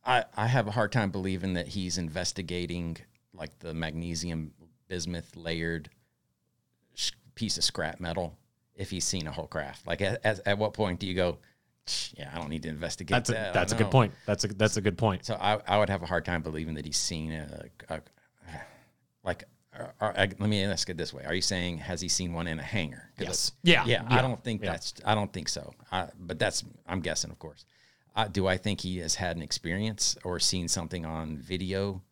I 0.05 0.24
I 0.36 0.47
have 0.47 0.68
a 0.68 0.72
hard 0.72 0.93
time 0.93 1.10
believing 1.10 1.55
that 1.55 1.68
he's 1.68 1.98
investigating 1.98 2.97
like 3.34 3.59
the 3.59 3.74
magnesium 3.74 4.52
bismuth 4.86 5.34
layered 5.36 5.90
sh- 6.94 7.12
piece 7.34 7.59
of 7.59 7.64
scrap 7.64 7.98
metal 7.98 8.36
if 8.77 8.90
he's 8.90 9.05
seen 9.05 9.27
a 9.27 9.32
whole 9.32 9.47
craft. 9.47 9.86
Like 9.86 10.01
at, 10.01 10.24
at, 10.24 10.40
at 10.47 10.59
what 10.59 10.73
point 10.74 11.01
do 11.01 11.07
you 11.07 11.15
go? 11.15 11.39
Yeah, 12.16 12.31
I 12.32 12.39
don't 12.39 12.49
need 12.49 12.62
to 12.62 12.69
investigate 12.69 13.11
That's 13.11 13.31
a 13.31 13.32
that. 13.32 13.55
That's 13.55 13.73
a 13.73 13.77
good 13.77 13.90
point. 13.90 14.12
That's 14.24 14.44
a 14.44 14.49
that's 14.49 14.77
a 14.77 14.81
good 14.81 14.97
point. 14.97 15.27
So 15.27 15.35
I, 15.35 15.59
I 15.66 15.78
would 15.78 15.90
have 15.90 16.03
a 16.03 16.07
hard 16.07 16.24
time 16.24 16.43
believing 16.43 16.74
that 16.74 16.85
he's 16.86 16.97
seen 16.97 17.32
a, 17.32 17.66
a 17.89 18.01
like. 19.24 19.44
Are, 19.74 19.94
are- 20.01 20.15
let 20.16 20.39
me 20.39 20.62
ask 20.65 20.90
it 20.90 20.97
this 20.97 21.12
way: 21.15 21.24
Are 21.24 21.35
you 21.35 21.40
saying 21.40 21.78
has 21.78 22.01
he 22.01 22.09
seen 22.09 22.32
one 22.35 22.47
in 22.47 22.61
a 22.61 22.62
hangar? 22.62 23.11
Yes. 23.19 23.53
Yeah. 23.62 23.85
yeah. 23.86 24.03
Yeah. 24.09 24.19
I 24.19 24.23
don't 24.23 24.43
think 24.44 24.62
Yeah. 24.62 24.73
that's. 24.73 24.94
I 25.05 25.15
don't 25.15 25.32
think 25.32 25.49
so. 25.49 25.73
I, 25.90 26.09
but 26.20 26.39
that's. 26.39 26.62
I'm 26.86 27.01
guessing, 27.01 27.31
of 27.31 27.39
course. 27.39 27.65
I, 28.15 28.28
do 28.28 28.47
I 28.47 28.59
think 28.59 28.81
he 28.82 28.99
has 28.99 29.15
had 29.15 29.36
an 29.36 29.43
experience 29.43 30.16
or 30.24 30.39
seen 30.39 30.69
something 30.69 31.07
on 31.07 31.39
video 31.39 32.03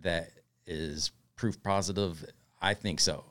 that 0.00 0.30
is 0.66 1.12
proof 1.36 1.62
positive? 1.62 2.24
I 2.60 2.74
think 2.74 2.98
so. 2.98 3.24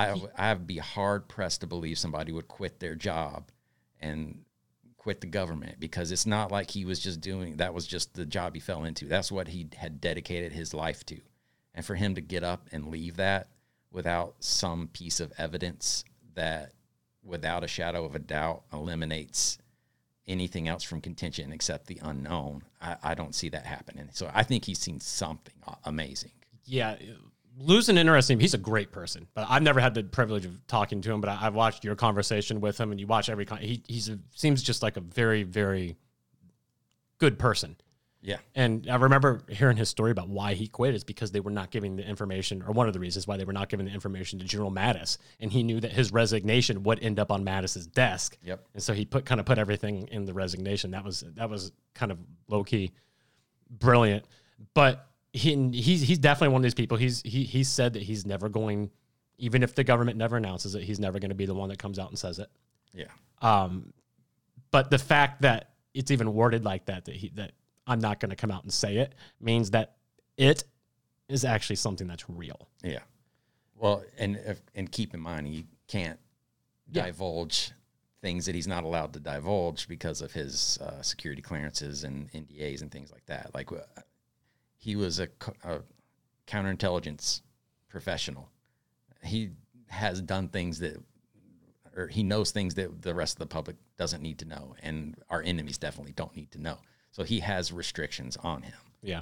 I 0.00 0.50
I'd 0.50 0.66
be 0.66 0.78
hard 0.78 1.28
pressed 1.28 1.60
to 1.60 1.66
believe 1.66 1.98
somebody 1.98 2.32
would 2.32 2.48
quit 2.48 2.80
their 2.80 2.94
job 2.94 3.50
and 4.00 4.44
quit 4.96 5.20
the 5.20 5.26
government 5.26 5.80
because 5.80 6.12
it's 6.12 6.26
not 6.26 6.52
like 6.52 6.70
he 6.70 6.84
was 6.84 6.98
just 6.98 7.20
doing 7.20 7.56
that 7.56 7.74
was 7.74 7.86
just 7.86 8.14
the 8.14 8.26
job 8.26 8.54
he 8.54 8.60
fell 8.60 8.84
into. 8.84 9.06
That's 9.06 9.32
what 9.32 9.48
he 9.48 9.68
had 9.76 10.00
dedicated 10.00 10.52
his 10.52 10.74
life 10.74 11.04
to. 11.06 11.20
And 11.74 11.84
for 11.84 11.94
him 11.94 12.14
to 12.16 12.20
get 12.20 12.44
up 12.44 12.68
and 12.72 12.88
leave 12.88 13.16
that 13.16 13.48
without 13.92 14.34
some 14.40 14.88
piece 14.88 15.20
of 15.20 15.32
evidence 15.38 16.04
that 16.34 16.72
without 17.22 17.64
a 17.64 17.68
shadow 17.68 18.04
of 18.04 18.14
a 18.14 18.18
doubt 18.18 18.62
eliminates 18.72 19.58
anything 20.26 20.68
else 20.68 20.82
from 20.82 21.00
contention 21.00 21.52
except 21.52 21.86
the 21.86 21.98
unknown, 22.02 22.62
I, 22.80 22.96
I 23.02 23.14
don't 23.14 23.34
see 23.34 23.48
that 23.50 23.66
happening. 23.66 24.08
So 24.12 24.30
I 24.32 24.42
think 24.42 24.64
he's 24.64 24.78
seen 24.78 25.00
something 25.00 25.54
amazing. 25.84 26.32
Yeah, 26.64 26.96
Lou's 27.60 27.90
an 27.90 27.98
interesting. 27.98 28.40
He's 28.40 28.54
a 28.54 28.58
great 28.58 28.90
person, 28.90 29.26
but 29.34 29.46
I've 29.48 29.62
never 29.62 29.80
had 29.80 29.92
the 29.92 30.02
privilege 30.02 30.46
of 30.46 30.66
talking 30.66 31.02
to 31.02 31.12
him. 31.12 31.20
But 31.20 31.28
I, 31.28 31.36
have 31.36 31.54
watched 31.54 31.84
your 31.84 31.94
conversation 31.94 32.60
with 32.60 32.80
him, 32.80 32.90
and 32.90 32.98
you 32.98 33.06
watch 33.06 33.28
every. 33.28 33.44
Con- 33.44 33.58
he 33.58 33.82
he's 33.86 34.08
a, 34.08 34.18
seems 34.34 34.62
just 34.62 34.82
like 34.82 34.96
a 34.96 35.00
very 35.00 35.42
very 35.42 35.96
good 37.18 37.38
person. 37.38 37.76
Yeah, 38.22 38.38
and 38.54 38.88
I 38.90 38.96
remember 38.96 39.42
hearing 39.48 39.76
his 39.76 39.90
story 39.90 40.10
about 40.10 40.28
why 40.28 40.54
he 40.54 40.68
quit 40.68 40.94
is 40.94 41.04
because 41.04 41.32
they 41.32 41.40
were 41.40 41.50
not 41.50 41.70
giving 41.70 41.96
the 41.96 42.06
information, 42.06 42.62
or 42.62 42.72
one 42.72 42.86
of 42.86 42.94
the 42.94 43.00
reasons 43.00 43.26
why 43.26 43.36
they 43.36 43.44
were 43.44 43.52
not 43.52 43.68
giving 43.68 43.86
the 43.86 43.92
information 43.92 44.38
to 44.38 44.44
General 44.46 44.70
Mattis, 44.70 45.18
and 45.38 45.52
he 45.52 45.62
knew 45.62 45.80
that 45.80 45.92
his 45.92 46.12
resignation 46.12 46.82
would 46.84 47.02
end 47.02 47.18
up 47.18 47.30
on 47.30 47.44
Mattis's 47.44 47.86
desk. 47.86 48.38
Yep. 48.42 48.66
And 48.74 48.82
so 48.82 48.94
he 48.94 49.04
put 49.04 49.26
kind 49.26 49.38
of 49.38 49.46
put 49.46 49.58
everything 49.58 50.08
in 50.08 50.24
the 50.24 50.32
resignation. 50.32 50.92
That 50.92 51.04
was 51.04 51.24
that 51.34 51.50
was 51.50 51.72
kind 51.94 52.10
of 52.10 52.18
low 52.48 52.64
key, 52.64 52.92
brilliant, 53.70 54.24
but 54.72 55.09
he 55.32 55.70
he's 55.70 56.02
he's 56.02 56.18
definitely 56.18 56.52
one 56.52 56.60
of 56.60 56.64
these 56.64 56.74
people. 56.74 56.96
He's 56.96 57.22
he 57.22 57.44
he 57.44 57.64
said 57.64 57.92
that 57.94 58.02
he's 58.02 58.26
never 58.26 58.48
going, 58.48 58.90
even 59.38 59.62
if 59.62 59.74
the 59.74 59.84
government 59.84 60.16
never 60.16 60.36
announces 60.36 60.74
it, 60.74 60.82
he's 60.82 60.98
never 60.98 61.18
going 61.18 61.30
to 61.30 61.34
be 61.34 61.46
the 61.46 61.54
one 61.54 61.68
that 61.68 61.78
comes 61.78 61.98
out 61.98 62.08
and 62.08 62.18
says 62.18 62.38
it. 62.38 62.48
Yeah. 62.92 63.04
Um, 63.40 63.92
but 64.70 64.90
the 64.90 64.98
fact 64.98 65.42
that 65.42 65.70
it's 65.94 66.10
even 66.10 66.32
worded 66.34 66.64
like 66.64 66.86
that 66.86 67.04
that 67.04 67.14
he 67.14 67.30
that 67.36 67.52
I'm 67.86 68.00
not 68.00 68.20
going 68.20 68.30
to 68.30 68.36
come 68.36 68.50
out 68.50 68.62
and 68.62 68.72
say 68.72 68.98
it 68.98 69.14
means 69.40 69.70
that 69.70 69.96
it 70.36 70.64
is 71.28 71.44
actually 71.44 71.76
something 71.76 72.06
that's 72.06 72.28
real. 72.28 72.68
Yeah. 72.82 73.00
Well, 73.76 74.02
and 74.18 74.36
if, 74.44 74.60
and 74.74 74.90
keep 74.90 75.14
in 75.14 75.20
mind 75.20 75.46
he 75.46 75.66
can't 75.86 76.18
yeah. 76.90 77.06
divulge 77.06 77.72
things 78.20 78.46
that 78.46 78.54
he's 78.54 78.68
not 78.68 78.84
allowed 78.84 79.12
to 79.14 79.20
divulge 79.20 79.88
because 79.88 80.20
of 80.20 80.32
his 80.32 80.78
uh, 80.82 81.00
security 81.02 81.40
clearances 81.40 82.04
and 82.04 82.30
NDAs 82.32 82.82
and 82.82 82.90
things 82.90 83.10
like 83.10 83.24
that. 83.26 83.50
Like 83.54 83.70
he 84.80 84.96
was 84.96 85.20
a, 85.20 85.28
a 85.62 85.80
counterintelligence 86.46 87.42
professional. 87.88 88.50
He 89.22 89.50
has 89.88 90.22
done 90.22 90.48
things 90.48 90.80
that, 90.80 90.96
or 91.96 92.08
he 92.08 92.22
knows 92.22 92.50
things 92.50 92.74
that 92.74 93.02
the 93.02 93.14
rest 93.14 93.34
of 93.34 93.38
the 93.40 93.46
public 93.46 93.76
doesn't 93.98 94.22
need 94.22 94.38
to 94.38 94.46
know, 94.46 94.74
and 94.82 95.16
our 95.28 95.42
enemies 95.42 95.76
definitely 95.76 96.12
don't 96.12 96.34
need 96.34 96.50
to 96.52 96.60
know. 96.60 96.78
So 97.12 97.22
he 97.22 97.40
has 97.40 97.72
restrictions 97.72 98.38
on 98.38 98.62
him. 98.62 98.78
Yeah. 99.02 99.20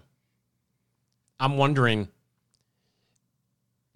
I'm 1.40 1.56
wondering. 1.56 2.08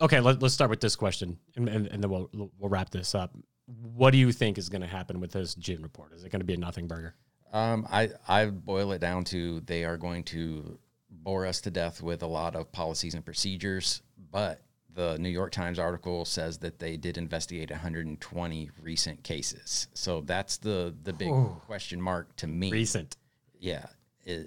Okay, 0.01 0.19
let, 0.19 0.43
us 0.43 0.53
start 0.53 0.71
with 0.71 0.81
this 0.81 0.97
question, 0.97 1.39
and, 1.55 1.69
and, 1.69 1.87
and 1.87 2.03
then 2.03 2.11
we'll 2.11 2.29
we'll 2.33 2.71
wrap 2.71 2.91
this 2.91 3.15
up. 3.15 3.33
What 3.95 4.11
do 4.11 4.19
you 4.19 4.33
think 4.33 4.59
is 4.59 4.69
going 4.69 4.83
to 4.83 4.89
happen 4.89 5.21
with 5.21 5.31
this 5.31 5.55
Ginn 5.55 5.83
report? 5.83 6.13
Is 6.13 6.25
it 6.25 6.33
going 6.33 6.41
to 6.41 6.47
be 6.47 6.55
a 6.55 6.57
nothing 6.57 6.89
burger? 6.89 7.15
Um, 7.53 7.87
I 7.89 8.11
I 8.27 8.47
boil 8.47 8.91
it 8.93 8.99
down 8.99 9.23
to 9.25 9.61
they 9.61 9.85
are 9.85 9.97
going 9.97 10.25
to 10.25 10.79
bore 11.23 11.47
us 11.47 11.61
to 11.63 11.71
death 11.71 12.03
with 12.03 12.23
a 12.23 12.27
lot 12.27 12.57
of 12.57 12.73
policies 12.73 13.15
and 13.15 13.25
procedures, 13.25 14.03
but 14.31 14.63
the 14.95 15.19
New 15.19 15.29
York 15.29 15.53
Times 15.53 15.79
article 15.79 16.25
says 16.25 16.59
that 16.59 16.79
they 16.79 16.97
did 16.97 17.17
investigate 17.17 17.71
120 17.71 18.71
recent 18.81 19.23
cases. 19.23 19.89
So 19.95 20.21
that's 20.23 20.59
the 20.59 20.95
the 21.03 21.13
big 21.13 21.33
question 21.67 22.01
mark 22.01 22.35
to 22.37 22.47
me. 22.47 22.71
Recent. 22.71 23.17
Yeah. 23.59 23.87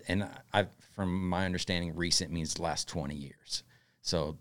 and 0.08 0.28
I 0.54 0.68
from 0.96 1.28
my 1.30 1.46
understanding 1.46 1.96
recent 1.96 2.32
means 2.32 2.60
last 2.60 2.88
20 2.88 3.16
years. 3.16 3.64
So 4.02 4.38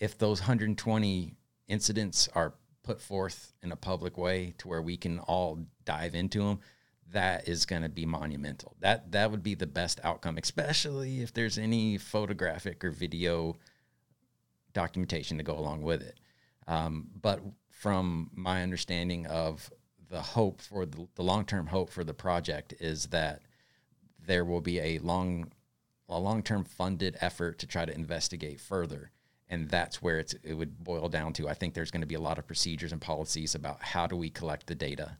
if 0.00 0.18
those 0.18 0.40
120 0.40 1.34
incidents 1.68 2.28
are 2.34 2.54
put 2.82 3.00
forth 3.00 3.54
in 3.62 3.72
a 3.72 3.76
public 3.76 4.18
way 4.18 4.54
to 4.58 4.68
where 4.68 4.82
we 4.82 4.96
can 4.96 5.18
all 5.20 5.60
dive 5.84 6.14
into 6.14 6.40
them, 6.40 6.60
that 7.12 7.48
is 7.48 7.66
going 7.66 7.82
to 7.82 7.88
be 7.88 8.06
monumental. 8.06 8.76
That 8.80 9.12
that 9.12 9.30
would 9.30 9.42
be 9.42 9.54
the 9.54 9.66
best 9.66 10.00
outcome, 10.02 10.38
especially 10.38 11.20
if 11.20 11.32
there's 11.32 11.58
any 11.58 11.98
photographic 11.98 12.84
or 12.84 12.90
video 12.90 13.56
documentation 14.72 15.38
to 15.38 15.44
go 15.44 15.56
along 15.56 15.82
with 15.82 16.02
it. 16.02 16.18
Um, 16.66 17.08
but 17.20 17.40
from 17.70 18.30
my 18.34 18.62
understanding 18.62 19.26
of 19.26 19.70
the 20.08 20.20
hope 20.20 20.60
for 20.60 20.86
the, 20.86 21.06
the 21.14 21.22
long 21.22 21.44
term 21.44 21.66
hope 21.66 21.90
for 21.90 22.04
the 22.04 22.14
project 22.14 22.74
is 22.80 23.06
that 23.06 23.42
there 24.26 24.44
will 24.44 24.60
be 24.60 24.80
a 24.80 24.98
long 24.98 25.52
a 26.08 26.18
long 26.18 26.42
term 26.42 26.64
funded 26.64 27.16
effort 27.20 27.58
to 27.58 27.66
try 27.66 27.84
to 27.84 27.94
investigate 27.94 28.60
further. 28.60 29.10
And 29.48 29.68
that's 29.68 30.00
where 30.02 30.18
it's, 30.18 30.34
it 30.42 30.54
would 30.54 30.82
boil 30.82 31.08
down 31.08 31.34
to. 31.34 31.48
I 31.48 31.54
think 31.54 31.74
there's 31.74 31.90
going 31.90 32.00
to 32.00 32.06
be 32.06 32.14
a 32.14 32.20
lot 32.20 32.38
of 32.38 32.46
procedures 32.46 32.92
and 32.92 33.00
policies 33.00 33.54
about 33.54 33.82
how 33.82 34.06
do 34.06 34.16
we 34.16 34.30
collect 34.30 34.66
the 34.66 34.74
data 34.74 35.18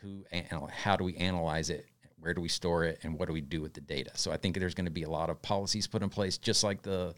who 0.00 0.24
how 0.70 0.96
do 0.96 1.04
we 1.04 1.16
analyze 1.16 1.70
it? 1.70 1.86
Where 2.18 2.34
do 2.34 2.40
we 2.40 2.48
store 2.48 2.84
it? 2.84 3.00
And 3.02 3.18
what 3.18 3.28
do 3.28 3.32
we 3.32 3.40
do 3.40 3.60
with 3.60 3.74
the 3.74 3.80
data? 3.80 4.10
So 4.14 4.32
i 4.32 4.36
think 4.36 4.58
there's 4.58 4.74
going 4.74 4.86
to 4.86 4.90
be 4.90 5.04
a 5.04 5.10
lot 5.10 5.30
of 5.30 5.40
policies 5.42 5.86
put 5.86 6.02
in 6.02 6.08
place 6.08 6.38
just 6.38 6.64
like 6.64 6.82
the 6.82 7.14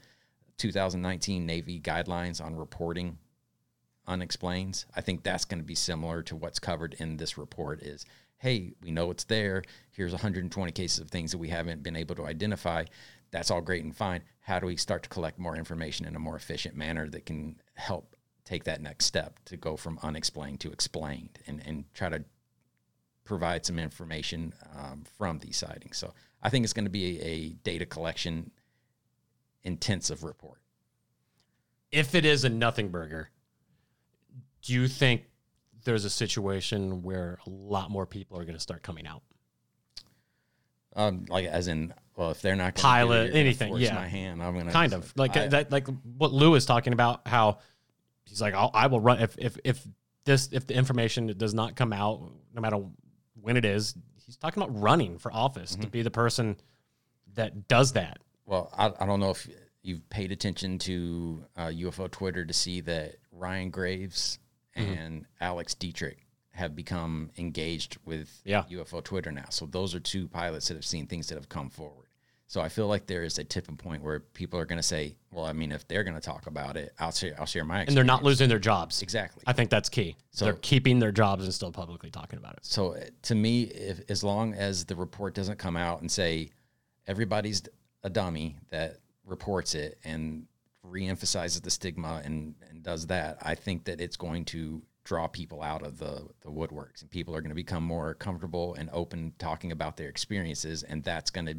2019 0.58 1.46
navy 1.46 1.80
guidelines 1.80 2.44
on 2.44 2.54
reporting 2.54 3.18
unexplains 4.06 4.84
i 4.96 5.00
think 5.00 5.22
that's 5.22 5.44
going 5.44 5.60
to 5.60 5.64
be 5.64 5.76
similar 5.76 6.22
to 6.22 6.34
what's 6.34 6.58
covered 6.58 6.94
in 6.98 7.16
this 7.16 7.38
report 7.38 7.80
is 7.82 8.04
hey 8.42 8.72
we 8.82 8.90
know 8.90 9.10
it's 9.10 9.24
there. 9.24 9.62
Here's 9.92 10.10
120 10.10 10.72
cases 10.72 10.98
of 10.98 11.08
things 11.08 11.30
that 11.30 11.38
we 11.38 11.48
haven't 11.48 11.82
been 11.82 11.96
able 11.96 12.16
to 12.16 12.26
identify. 12.26 12.84
That's 13.30 13.50
all 13.50 13.60
great 13.60 13.84
and 13.84 13.96
fine. 13.96 14.22
How 14.40 14.58
do 14.58 14.66
we 14.66 14.76
start 14.76 15.04
to 15.04 15.08
collect 15.08 15.38
more 15.38 15.56
information 15.56 16.06
in 16.06 16.16
a 16.16 16.18
more 16.18 16.36
efficient 16.36 16.74
manner 16.74 17.08
that 17.08 17.24
can 17.24 17.60
help 17.74 18.16
take 18.44 18.64
that 18.64 18.82
next 18.82 19.04
step 19.06 19.38
to 19.44 19.56
go 19.56 19.76
from 19.76 19.98
unexplained 20.02 20.58
to 20.60 20.72
explained 20.72 21.38
and, 21.46 21.62
and 21.64 21.84
try 21.94 22.08
to 22.08 22.24
provide 23.24 23.64
some 23.64 23.78
information 23.78 24.52
um, 24.76 25.04
from 25.18 25.38
these 25.38 25.56
sightings. 25.56 25.96
So 25.96 26.12
I 26.42 26.48
think 26.48 26.64
it's 26.64 26.72
going 26.72 26.86
to 26.86 26.90
be 26.90 27.20
a, 27.20 27.24
a 27.24 27.48
data 27.64 27.86
collection 27.86 28.50
intensive 29.64 30.24
report. 30.24 30.58
If 31.90 32.14
it 32.14 32.24
is 32.24 32.44
a 32.44 32.48
nothing 32.48 32.88
burger, 32.88 33.30
do 34.62 34.72
you 34.72 34.88
think 34.88 35.24
there's 35.84 36.04
a 36.04 36.10
situation 36.10 37.02
where 37.02 37.38
a 37.46 37.50
lot 37.50 37.90
more 37.90 38.06
people 38.06 38.38
are 38.38 38.44
going 38.44 38.54
to 38.56 38.60
start 38.60 38.82
coming 38.82 39.06
out? 39.06 39.22
Um, 40.94 41.26
like 41.28 41.46
as 41.46 41.68
in, 41.68 41.94
well, 42.16 42.30
if 42.30 42.42
they're 42.42 42.56
not 42.56 42.74
pilot 42.74 43.30
it, 43.30 43.34
anything, 43.34 43.76
yeah, 43.78 43.94
my 43.94 44.06
hand, 44.06 44.42
I'm 44.42 44.56
gonna 44.56 44.70
kind 44.70 44.92
of 44.92 45.10
like 45.16 45.34
I, 45.38 45.46
that, 45.46 45.72
like 45.72 45.86
what 46.18 46.32
Lou 46.32 46.54
is 46.54 46.66
talking 46.66 46.92
about. 46.92 47.26
How 47.26 47.58
he's 48.24 48.42
like, 48.42 48.52
I 48.54 48.88
will 48.88 49.00
run 49.00 49.20
if 49.20 49.34
if 49.38 49.56
if 49.64 49.86
this 50.24 50.50
if 50.52 50.66
the 50.66 50.74
information 50.74 51.32
does 51.38 51.54
not 51.54 51.76
come 51.76 51.94
out, 51.94 52.30
no 52.54 52.60
matter 52.60 52.82
when 53.42 53.56
it 53.56 53.64
is, 53.64 53.94
he's 54.24 54.36
talking 54.36 54.62
about 54.62 54.78
running 54.80 55.18
for 55.18 55.32
office 55.32 55.72
mm-hmm. 55.72 55.82
to 55.82 55.88
be 55.88 56.02
the 56.02 56.10
person 56.10 56.56
that 57.34 57.68
does 57.68 57.92
that. 57.92 58.18
Well, 58.46 58.72
I, 58.76 58.92
I 58.98 59.06
don't 59.06 59.20
know 59.20 59.30
if 59.30 59.48
you've 59.82 60.08
paid 60.08 60.32
attention 60.32 60.78
to 60.78 61.44
uh, 61.56 61.66
UFO 61.66 62.10
Twitter 62.10 62.44
to 62.44 62.52
see 62.52 62.80
that 62.82 63.16
Ryan 63.30 63.70
Graves 63.70 64.38
mm-hmm. 64.76 64.92
and 64.92 65.26
Alex 65.40 65.74
Dietrich 65.74 66.26
have 66.52 66.76
become 66.76 67.30
engaged 67.38 67.96
with 68.04 68.42
yeah. 68.44 68.64
UFO 68.70 69.02
Twitter 69.02 69.32
now. 69.32 69.46
So 69.50 69.66
those 69.66 69.94
are 69.94 70.00
two 70.00 70.28
pilots 70.28 70.68
that 70.68 70.74
have 70.74 70.84
seen 70.84 71.06
things 71.06 71.28
that 71.28 71.36
have 71.36 71.48
come 71.48 71.70
forward. 71.70 72.06
So 72.52 72.60
I 72.60 72.68
feel 72.68 72.86
like 72.86 73.06
there 73.06 73.24
is 73.24 73.38
a 73.38 73.44
tipping 73.44 73.78
point 73.78 74.02
where 74.02 74.20
people 74.20 74.60
are 74.60 74.66
going 74.66 74.78
to 74.78 74.82
say, 74.82 75.16
"Well, 75.30 75.46
I 75.46 75.54
mean, 75.54 75.72
if 75.72 75.88
they're 75.88 76.04
going 76.04 76.16
to 76.16 76.20
talk 76.20 76.46
about 76.46 76.76
it, 76.76 76.92
I'll 76.98 77.10
share. 77.10 77.34
I'll 77.38 77.46
share 77.46 77.64
my." 77.64 77.76
Experience. 77.76 77.88
And 77.88 77.96
they're 77.96 78.04
not 78.04 78.24
losing 78.24 78.50
their 78.50 78.58
jobs. 78.58 79.00
Exactly. 79.00 79.42
I 79.46 79.54
think 79.54 79.70
that's 79.70 79.88
key. 79.88 80.16
So 80.32 80.44
they're 80.44 80.54
keeping 80.60 80.98
their 80.98 81.12
jobs 81.12 81.44
and 81.44 81.54
still 81.54 81.72
publicly 81.72 82.10
talking 82.10 82.38
about 82.38 82.52
it. 82.52 82.66
So 82.66 82.92
uh, 82.92 83.04
to 83.22 83.34
me, 83.34 83.62
if 83.62 84.02
as 84.10 84.22
long 84.22 84.52
as 84.52 84.84
the 84.84 84.94
report 84.94 85.32
doesn't 85.32 85.58
come 85.58 85.78
out 85.78 86.02
and 86.02 86.10
say 86.10 86.50
everybody's 87.06 87.62
a 88.02 88.10
dummy 88.10 88.58
that 88.68 88.98
reports 89.24 89.74
it 89.74 89.96
and 90.04 90.44
reemphasizes 90.86 91.62
the 91.62 91.70
stigma 91.70 92.20
and, 92.22 92.54
and 92.68 92.82
does 92.82 93.06
that, 93.06 93.38
I 93.40 93.54
think 93.54 93.84
that 93.84 93.98
it's 93.98 94.18
going 94.18 94.44
to 94.46 94.82
draw 95.04 95.26
people 95.26 95.62
out 95.62 95.82
of 95.82 95.98
the 95.98 96.28
the 96.42 96.50
woodworks 96.50 97.00
and 97.00 97.10
people 97.10 97.34
are 97.34 97.40
going 97.40 97.48
to 97.48 97.56
become 97.56 97.82
more 97.82 98.14
comfortable 98.14 98.74
and 98.74 98.88
open 98.92 99.32
talking 99.38 99.72
about 99.72 99.96
their 99.96 100.08
experiences 100.08 100.84
and 100.84 101.02
that's 101.02 101.30
going 101.30 101.46
to 101.46 101.56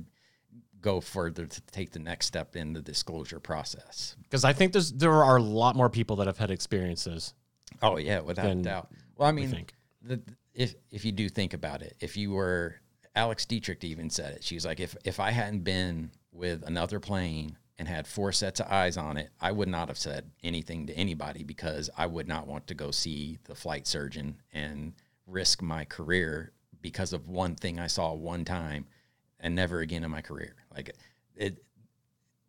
go 0.84 1.02
further 1.02 1.48
to 1.48 1.62
take 1.72 1.92
the 1.92 2.00
next 2.00 2.28
step 2.28 2.56
in 2.56 2.74
the 2.74 2.82
disclosure 2.82 3.40
process. 3.40 4.16
Because 4.22 4.44
I 4.44 4.54
think 4.54 4.74
there's 4.74 4.92
there 4.92 5.24
are 5.24 5.38
a 5.38 5.42
lot 5.42 5.76
more 5.76 5.90
people 5.90 6.18
that 6.18 6.28
have 6.28 6.38
had 6.38 6.52
experiences. 6.52 7.34
Oh 7.82 7.98
yeah, 7.98 8.20
without 8.20 8.62
doubt. 8.62 8.90
Well, 9.18 9.28
I 9.28 9.32
mean, 9.32 9.66
the, 10.04 10.22
if 10.54 10.76
if 10.92 11.04
you 11.04 11.12
do 11.12 11.28
think 11.30 11.56
about 11.56 11.82
it, 11.82 11.96
if 12.00 12.16
you 12.16 12.32
were 12.32 12.76
Alex 13.16 13.46
Dietrich 13.46 13.84
even 13.84 14.10
said 14.10 14.34
it. 14.34 14.44
She's 14.44 14.66
like, 14.66 14.80
if 14.80 14.96
if 15.04 15.20
I 15.20 15.32
hadn't 15.32 15.64
been 15.64 16.12
with 16.32 16.64
another 16.66 17.00
plane 17.00 17.58
and 17.78 17.88
had 17.88 18.08
four 18.08 18.32
sets 18.32 18.60
of 18.60 18.68
eyes 18.68 18.98
on 18.98 19.18
it, 19.18 19.30
I 19.40 19.52
would 19.52 19.68
not 19.68 19.88
have 19.88 19.98
said 19.98 20.32
anything 20.44 20.88
to 20.88 20.94
anybody 20.94 21.44
because 21.44 21.90
I 21.98 22.08
would 22.08 22.28
not 22.28 22.48
want 22.48 22.68
to 22.68 22.74
go 22.74 22.92
see 22.92 23.40
the 23.46 23.56
flight 23.56 23.88
surgeon 23.88 24.42
and 24.52 24.94
risk 25.28 25.62
my 25.62 25.86
career 25.86 26.54
because 26.82 27.14
of 27.14 27.30
one 27.30 27.56
thing 27.56 27.80
I 27.80 27.88
saw 27.88 28.14
one 28.14 28.46
time 28.46 28.86
and 29.40 29.56
never 29.56 29.80
again 29.80 30.04
in 30.04 30.12
my 30.12 30.22
career. 30.22 30.56
Like 30.76 30.96
it 31.36 31.64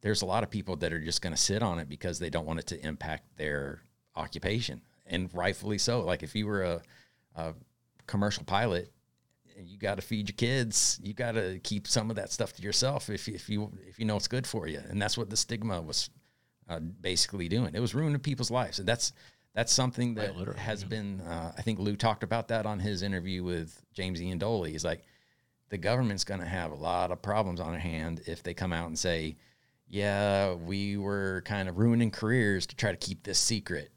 there's 0.00 0.22
a 0.22 0.26
lot 0.26 0.42
of 0.42 0.50
people 0.50 0.76
that 0.76 0.92
are 0.92 1.00
just 1.00 1.22
going 1.22 1.34
to 1.34 1.40
sit 1.40 1.62
on 1.62 1.78
it 1.78 1.88
because 1.88 2.18
they 2.18 2.28
don't 2.28 2.46
want 2.46 2.58
it 2.58 2.66
to 2.66 2.86
impact 2.86 3.24
their 3.38 3.80
occupation 4.16 4.82
and 5.06 5.30
rightfully 5.32 5.78
so. 5.78 6.00
Like 6.00 6.22
if 6.22 6.34
you 6.34 6.46
were 6.46 6.62
a, 6.62 6.82
a 7.36 7.54
commercial 8.06 8.44
pilot 8.44 8.92
you 9.62 9.78
got 9.78 9.96
to 9.96 10.02
feed 10.02 10.28
your 10.28 10.36
kids. 10.36 10.98
You 11.02 11.14
got 11.14 11.32
to 11.32 11.58
keep 11.60 11.86
some 11.86 12.10
of 12.10 12.16
that 12.16 12.32
stuff 12.32 12.52
to 12.54 12.62
yourself 12.62 13.10
if, 13.10 13.28
if 13.28 13.48
you 13.48 13.72
if 13.86 13.98
you 13.98 14.04
know 14.04 14.16
it's 14.16 14.28
good 14.28 14.46
for 14.46 14.66
you. 14.66 14.80
And 14.88 15.00
that's 15.00 15.16
what 15.16 15.30
the 15.30 15.36
stigma 15.36 15.80
was 15.80 16.10
uh, 16.68 16.80
basically 16.80 17.48
doing. 17.48 17.74
It 17.74 17.80
was 17.80 17.94
ruining 17.94 18.20
people's 18.20 18.50
lives, 18.50 18.78
and 18.78 18.88
that's 18.88 19.12
that's 19.54 19.72
something 19.72 20.14
that 20.14 20.34
has 20.56 20.84
been. 20.84 21.20
Uh, 21.20 21.52
I 21.56 21.62
think 21.62 21.78
Lou 21.78 21.96
talked 21.96 22.22
about 22.22 22.48
that 22.48 22.66
on 22.66 22.80
his 22.80 23.02
interview 23.02 23.44
with 23.44 23.80
James 23.92 24.20
Iandoli. 24.20 24.70
He's 24.70 24.84
like, 24.84 25.02
the 25.74 25.78
government's 25.78 26.22
going 26.22 26.38
to 26.38 26.46
have 26.46 26.70
a 26.70 26.76
lot 26.76 27.10
of 27.10 27.20
problems 27.20 27.58
on 27.58 27.72
their 27.72 27.80
hand 27.80 28.22
if 28.28 28.44
they 28.44 28.54
come 28.54 28.72
out 28.72 28.86
and 28.86 28.96
say, 28.96 29.34
"Yeah, 29.88 30.54
we 30.54 30.96
were 30.96 31.42
kind 31.44 31.68
of 31.68 31.78
ruining 31.78 32.12
careers 32.12 32.64
to 32.68 32.76
try 32.76 32.92
to 32.92 32.96
keep 32.96 33.24
this 33.24 33.40
secret." 33.40 33.90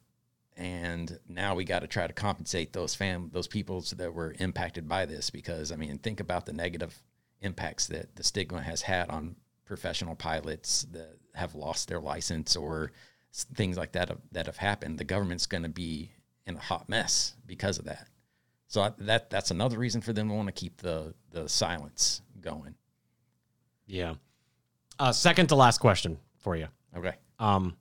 and 0.58 1.20
now 1.30 1.54
we 1.54 1.64
got 1.64 1.82
to 1.82 1.88
try 1.88 2.08
to 2.08 2.14
compensate 2.14 2.74
those 2.74 2.96
fam 2.96 3.30
those 3.32 3.48
people 3.48 3.80
that 3.96 4.12
were 4.12 4.36
impacted 4.40 4.90
by 4.90 5.06
this 5.06 5.30
because 5.30 5.72
I 5.72 5.76
mean 5.76 6.00
think 6.00 6.20
about 6.20 6.48
the 6.48 6.54
negative 6.54 7.00
impacts 7.42 7.86
that 7.88 8.16
the 8.16 8.24
stigma 8.24 8.64
has 8.64 8.82
had 8.82 9.12
on 9.12 9.36
professional 9.66 10.16
pilots 10.16 10.88
that 10.94 11.20
have 11.36 11.54
lost 11.54 11.90
their 11.90 12.00
license 12.00 12.56
or 12.56 12.92
things 13.32 13.78
like 13.78 13.92
that 13.92 14.18
that 14.32 14.48
have 14.48 14.58
happened 14.58 14.98
the 14.98 15.04
government's 15.04 15.46
going 15.46 15.62
to 15.62 15.70
be 15.70 16.10
in 16.48 16.56
a 16.56 16.60
hot 16.60 16.90
mess 16.90 17.36
because 17.46 17.78
of 17.78 17.86
that 17.86 18.08
so 18.68 18.94
that 18.98 19.30
that's 19.30 19.52
another 19.52 19.78
reason 19.78 20.02
for 20.02 20.12
them 20.12 20.28
to 20.28 20.34
want 20.34 20.48
to 20.48 20.52
keep 20.52 20.78
the 20.78 21.14
the 21.42 21.50
silence 21.50 22.22
going 22.42 22.76
yeah 23.86 24.14
uh, 25.00 25.12
second 25.12 25.48
to 25.48 25.56
last 25.56 25.80
question 25.80 26.18
for 26.38 26.56
you 26.56 26.68
okay 26.96 27.14
um 27.40 27.76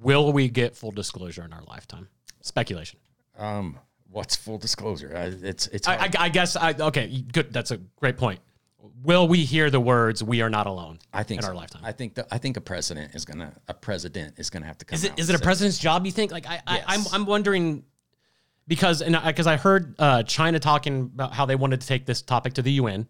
will 0.00 0.32
we 0.32 0.48
get 0.48 0.76
full 0.76 0.90
disclosure 0.90 1.44
in 1.44 1.52
our 1.52 1.62
lifetime? 1.62 2.08
Speculation. 2.40 2.98
Um, 3.36 3.78
what's 4.10 4.36
full 4.36 4.58
disclosure? 4.58 5.12
I, 5.14 5.24
it's 5.46 5.66
it's. 5.68 5.88
I, 5.88 5.96
I, 5.96 6.10
I, 6.18 6.28
guess. 6.28 6.56
I, 6.56 6.74
okay, 6.78 7.24
good. 7.32 7.52
That's 7.52 7.70
a 7.70 7.78
great 7.96 8.16
point. 8.16 8.40
Will 9.02 9.28
we 9.28 9.44
hear 9.44 9.70
the 9.70 9.80
words 9.80 10.22
"We 10.22 10.42
are 10.42 10.50
not 10.50 10.66
alone"? 10.66 10.98
I 11.12 11.22
think 11.22 11.40
in 11.40 11.42
so. 11.42 11.48
our 11.48 11.54
lifetime. 11.54 11.82
I 11.84 11.92
think 11.92 12.14
that 12.14 12.28
I 12.30 12.38
think 12.38 12.56
a 12.56 12.60
president 12.60 13.14
is 13.14 13.24
gonna 13.24 13.52
a 13.68 13.74
president 13.74 14.38
is 14.38 14.50
gonna 14.50 14.66
have 14.66 14.78
to 14.78 14.84
come. 14.84 14.96
Is 14.96 15.04
it 15.04 15.18
is 15.18 15.30
it 15.30 15.36
a 15.36 15.38
president's 15.38 15.78
job? 15.78 16.06
You 16.06 16.12
think? 16.12 16.32
Like 16.32 16.46
I, 16.46 16.54
yes. 16.54 16.84
I 16.86 16.94
I'm 16.94 17.04
I'm 17.12 17.26
wondering 17.26 17.84
because 18.68 19.02
and 19.02 19.18
because 19.24 19.46
I 19.46 19.56
heard 19.56 19.96
uh, 19.98 20.22
China 20.22 20.60
talking 20.60 21.10
about 21.14 21.32
how 21.32 21.46
they 21.46 21.56
wanted 21.56 21.80
to 21.80 21.86
take 21.86 22.06
this 22.06 22.22
topic 22.22 22.54
to 22.54 22.62
the 22.62 22.72
UN, 22.72 23.08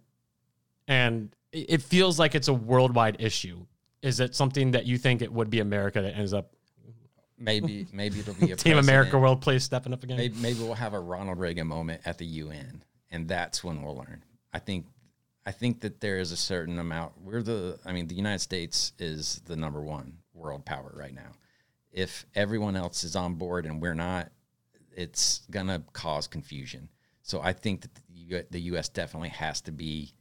and 0.86 1.34
it 1.52 1.82
feels 1.82 2.18
like 2.18 2.34
it's 2.34 2.48
a 2.48 2.54
worldwide 2.54 3.16
issue. 3.20 3.66
Is 4.00 4.20
it 4.20 4.34
something 4.34 4.70
that 4.70 4.86
you 4.86 4.96
think 4.96 5.20
it 5.20 5.32
would 5.32 5.50
be 5.50 5.58
America 5.58 6.00
that 6.00 6.16
ends 6.16 6.32
up 6.32 6.52
maybe 7.36 7.86
maybe 7.92 8.20
it'll 8.20 8.34
be 8.34 8.52
a 8.52 8.56
Team 8.56 8.78
America 8.78 9.18
World 9.18 9.40
Police 9.40 9.64
stepping 9.64 9.92
up 9.92 10.02
again. 10.04 10.16
Maybe, 10.16 10.36
maybe 10.38 10.60
we'll 10.60 10.74
have 10.74 10.94
a 10.94 11.00
Ronald 11.00 11.38
Reagan 11.38 11.66
moment 11.66 12.02
at 12.04 12.18
the 12.18 12.26
UN, 12.26 12.82
and 13.10 13.28
that's 13.28 13.62
when 13.64 13.82
we'll 13.82 13.96
learn. 13.96 14.22
I 14.52 14.60
think 14.60 14.86
I 15.44 15.50
think 15.50 15.80
that 15.80 16.00
there 16.00 16.18
is 16.18 16.30
a 16.30 16.36
certain 16.36 16.78
amount. 16.78 17.14
We're 17.20 17.42
the 17.42 17.78
I 17.84 17.92
mean 17.92 18.06
the 18.06 18.14
United 18.14 18.40
States 18.40 18.92
is 18.98 19.42
the 19.46 19.56
number 19.56 19.80
one 19.80 20.18
world 20.34 20.64
power 20.64 20.92
right 20.94 21.14
now. 21.14 21.32
If 21.90 22.26
everyone 22.34 22.76
else 22.76 23.02
is 23.02 23.16
on 23.16 23.34
board 23.34 23.66
and 23.66 23.80
we're 23.80 23.94
not, 23.94 24.30
it's 24.98 25.42
gonna 25.50 25.82
cause 25.92 26.26
confusion. 26.26 26.88
So 27.22 27.40
I 27.40 27.52
think 27.52 27.82
that 27.82 28.50
the, 28.50 28.60
U.S. 28.60 28.88
definitely 28.88 29.28
has 29.28 29.60
to 29.62 29.72
be 29.72 30.12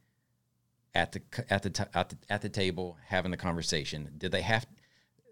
at 0.93 1.11
the 1.13 1.21
at 1.49 1.63
the 1.63 1.87
at 1.93 2.09
the 2.09 2.17
at 2.29 2.41
the 2.41 2.49
table 2.49 2.97
having 3.05 3.31
the 3.31 3.37
conversation. 3.37 4.09
Did 4.17 4.31
they 4.31 4.41
have 4.41 4.67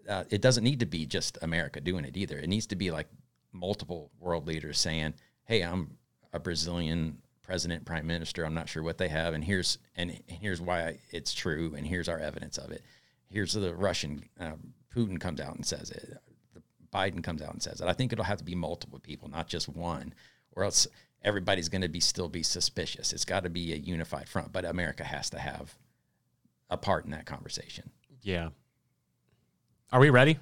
uh, 0.08 0.24
it 0.30 0.40
doesn't 0.40 0.64
need 0.64 0.80
to 0.80 0.86
be 0.86 1.06
just 1.06 1.38
America 1.42 1.80
doing 1.80 2.04
it 2.04 2.16
either. 2.16 2.38
It 2.38 2.48
needs 2.48 2.66
to 2.68 2.76
be 2.76 2.90
like 2.90 3.08
multiple 3.52 4.10
world 4.18 4.46
leaders 4.46 4.78
saying, 4.78 5.14
"Hey, 5.44 5.62
I'm 5.62 5.96
a 6.32 6.40
Brazilian 6.40 7.18
president, 7.42 7.84
prime 7.84 8.06
minister. 8.06 8.44
I'm 8.44 8.54
not 8.54 8.68
sure 8.68 8.82
what 8.82 8.98
they 8.98 9.08
have, 9.08 9.34
and 9.34 9.44
here's 9.44 9.78
and 9.96 10.20
here's 10.26 10.60
why 10.60 10.98
it's 11.10 11.32
true, 11.32 11.74
and 11.76 11.86
here's 11.86 12.08
our 12.08 12.18
evidence 12.18 12.58
of 12.58 12.72
it. 12.72 12.82
Here's 13.28 13.52
the 13.52 13.74
Russian 13.74 14.24
uh, 14.40 14.52
Putin 14.94 15.20
comes 15.20 15.40
out 15.40 15.54
and 15.54 15.64
says 15.64 15.90
it. 15.90 16.16
Biden 16.96 17.22
comes 17.22 17.42
out 17.42 17.52
and 17.52 17.62
says 17.62 17.80
it. 17.80 17.86
I 17.86 17.92
think 17.92 18.12
it'll 18.12 18.24
have 18.24 18.38
to 18.38 18.44
be 18.44 18.54
multiple 18.54 18.98
people, 18.98 19.28
not 19.28 19.48
just 19.48 19.68
one, 19.68 20.14
or 20.52 20.64
else 20.64 20.86
everybody's 21.22 21.68
going 21.68 21.82
to 21.82 21.88
be 21.88 22.00
still 22.00 22.28
be 22.28 22.42
suspicious. 22.42 23.12
It's 23.12 23.24
got 23.24 23.44
to 23.44 23.50
be 23.50 23.72
a 23.72 23.76
unified 23.76 24.28
front, 24.28 24.52
but 24.52 24.64
America 24.64 25.04
has 25.04 25.28
to 25.30 25.38
have 25.38 25.76
a 26.70 26.76
part 26.76 27.04
in 27.04 27.10
that 27.10 27.26
conversation. 27.26 27.90
Yeah, 28.22 28.48
are 29.92 30.00
we 30.00 30.10
ready? 30.10 30.38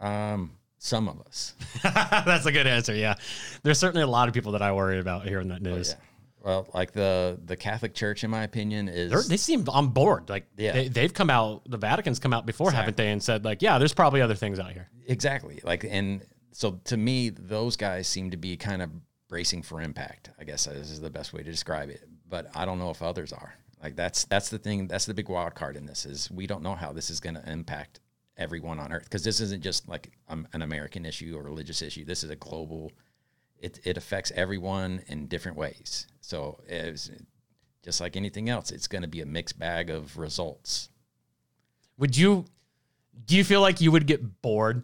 Um, 0.00 0.52
some 0.78 1.08
of 1.08 1.20
us. 1.20 1.54
That's 1.82 2.46
a 2.46 2.52
good 2.52 2.66
answer. 2.66 2.94
Yeah, 2.94 3.14
there's 3.62 3.78
certainly 3.78 4.02
a 4.02 4.06
lot 4.06 4.28
of 4.28 4.34
people 4.34 4.52
that 4.52 4.62
I 4.62 4.72
worry 4.72 4.98
about 4.98 5.26
hearing 5.26 5.48
that 5.48 5.62
news. 5.62 5.92
Oh, 5.92 5.98
yeah. 5.98 6.04
Well, 6.46 6.68
like 6.72 6.92
the 6.92 7.40
the 7.44 7.56
Catholic 7.56 7.92
Church, 7.92 8.22
in 8.22 8.30
my 8.30 8.44
opinion, 8.44 8.88
is 8.88 9.10
They're, 9.10 9.22
they 9.22 9.36
seem 9.36 9.68
on 9.68 9.88
board. 9.88 10.28
Like 10.28 10.46
yeah. 10.56 10.88
they, 10.88 11.02
have 11.02 11.12
come 11.12 11.28
out, 11.28 11.68
the 11.68 11.76
Vatican's 11.76 12.20
come 12.20 12.32
out 12.32 12.46
before, 12.46 12.68
exactly. 12.68 12.82
haven't 12.82 12.96
they, 12.96 13.10
and 13.10 13.20
said 13.20 13.44
like, 13.44 13.62
yeah, 13.62 13.78
there's 13.78 13.92
probably 13.92 14.22
other 14.22 14.36
things 14.36 14.60
out 14.60 14.70
here. 14.70 14.88
Exactly. 15.08 15.60
Like, 15.64 15.84
and 15.84 16.24
so 16.52 16.80
to 16.84 16.96
me, 16.96 17.30
those 17.30 17.74
guys 17.76 18.06
seem 18.06 18.30
to 18.30 18.36
be 18.36 18.56
kind 18.56 18.80
of 18.80 18.90
bracing 19.28 19.62
for 19.62 19.80
impact. 19.80 20.30
I 20.38 20.44
guess 20.44 20.66
this 20.66 20.92
is 20.92 21.00
the 21.00 21.10
best 21.10 21.32
way 21.32 21.42
to 21.42 21.50
describe 21.50 21.90
it. 21.90 22.04
But 22.28 22.46
I 22.54 22.64
don't 22.64 22.78
know 22.78 22.90
if 22.90 23.02
others 23.02 23.32
are. 23.32 23.52
Like 23.82 23.96
that's 23.96 24.22
that's 24.26 24.48
the 24.48 24.58
thing. 24.58 24.86
That's 24.86 25.06
the 25.06 25.14
big 25.14 25.28
wild 25.28 25.56
card 25.56 25.76
in 25.76 25.84
this 25.84 26.06
is 26.06 26.30
we 26.30 26.46
don't 26.46 26.62
know 26.62 26.76
how 26.76 26.92
this 26.92 27.10
is 27.10 27.18
going 27.18 27.34
to 27.34 27.50
impact 27.50 27.98
everyone 28.36 28.78
on 28.78 28.92
earth 28.92 29.04
because 29.04 29.24
this 29.24 29.40
isn't 29.40 29.64
just 29.64 29.88
like 29.88 30.12
um, 30.28 30.46
an 30.52 30.62
American 30.62 31.04
issue 31.04 31.34
or 31.36 31.42
religious 31.42 31.82
issue. 31.82 32.04
This 32.04 32.22
is 32.22 32.30
a 32.30 32.36
global. 32.36 32.92
It 33.58 33.80
it 33.82 33.96
affects 33.96 34.30
everyone 34.36 35.02
in 35.08 35.26
different 35.26 35.56
ways. 35.56 36.06
So 36.26 36.58
it's 36.66 37.08
just 37.84 38.00
like 38.00 38.16
anything 38.16 38.48
else, 38.48 38.72
it's 38.72 38.88
going 38.88 39.02
to 39.02 39.08
be 39.08 39.20
a 39.20 39.26
mixed 39.26 39.60
bag 39.60 39.90
of 39.90 40.18
results. 40.18 40.88
Would 41.98 42.16
you? 42.16 42.46
Do 43.26 43.36
you 43.36 43.44
feel 43.44 43.60
like 43.60 43.80
you 43.80 43.92
would 43.92 44.08
get 44.08 44.42
bored 44.42 44.82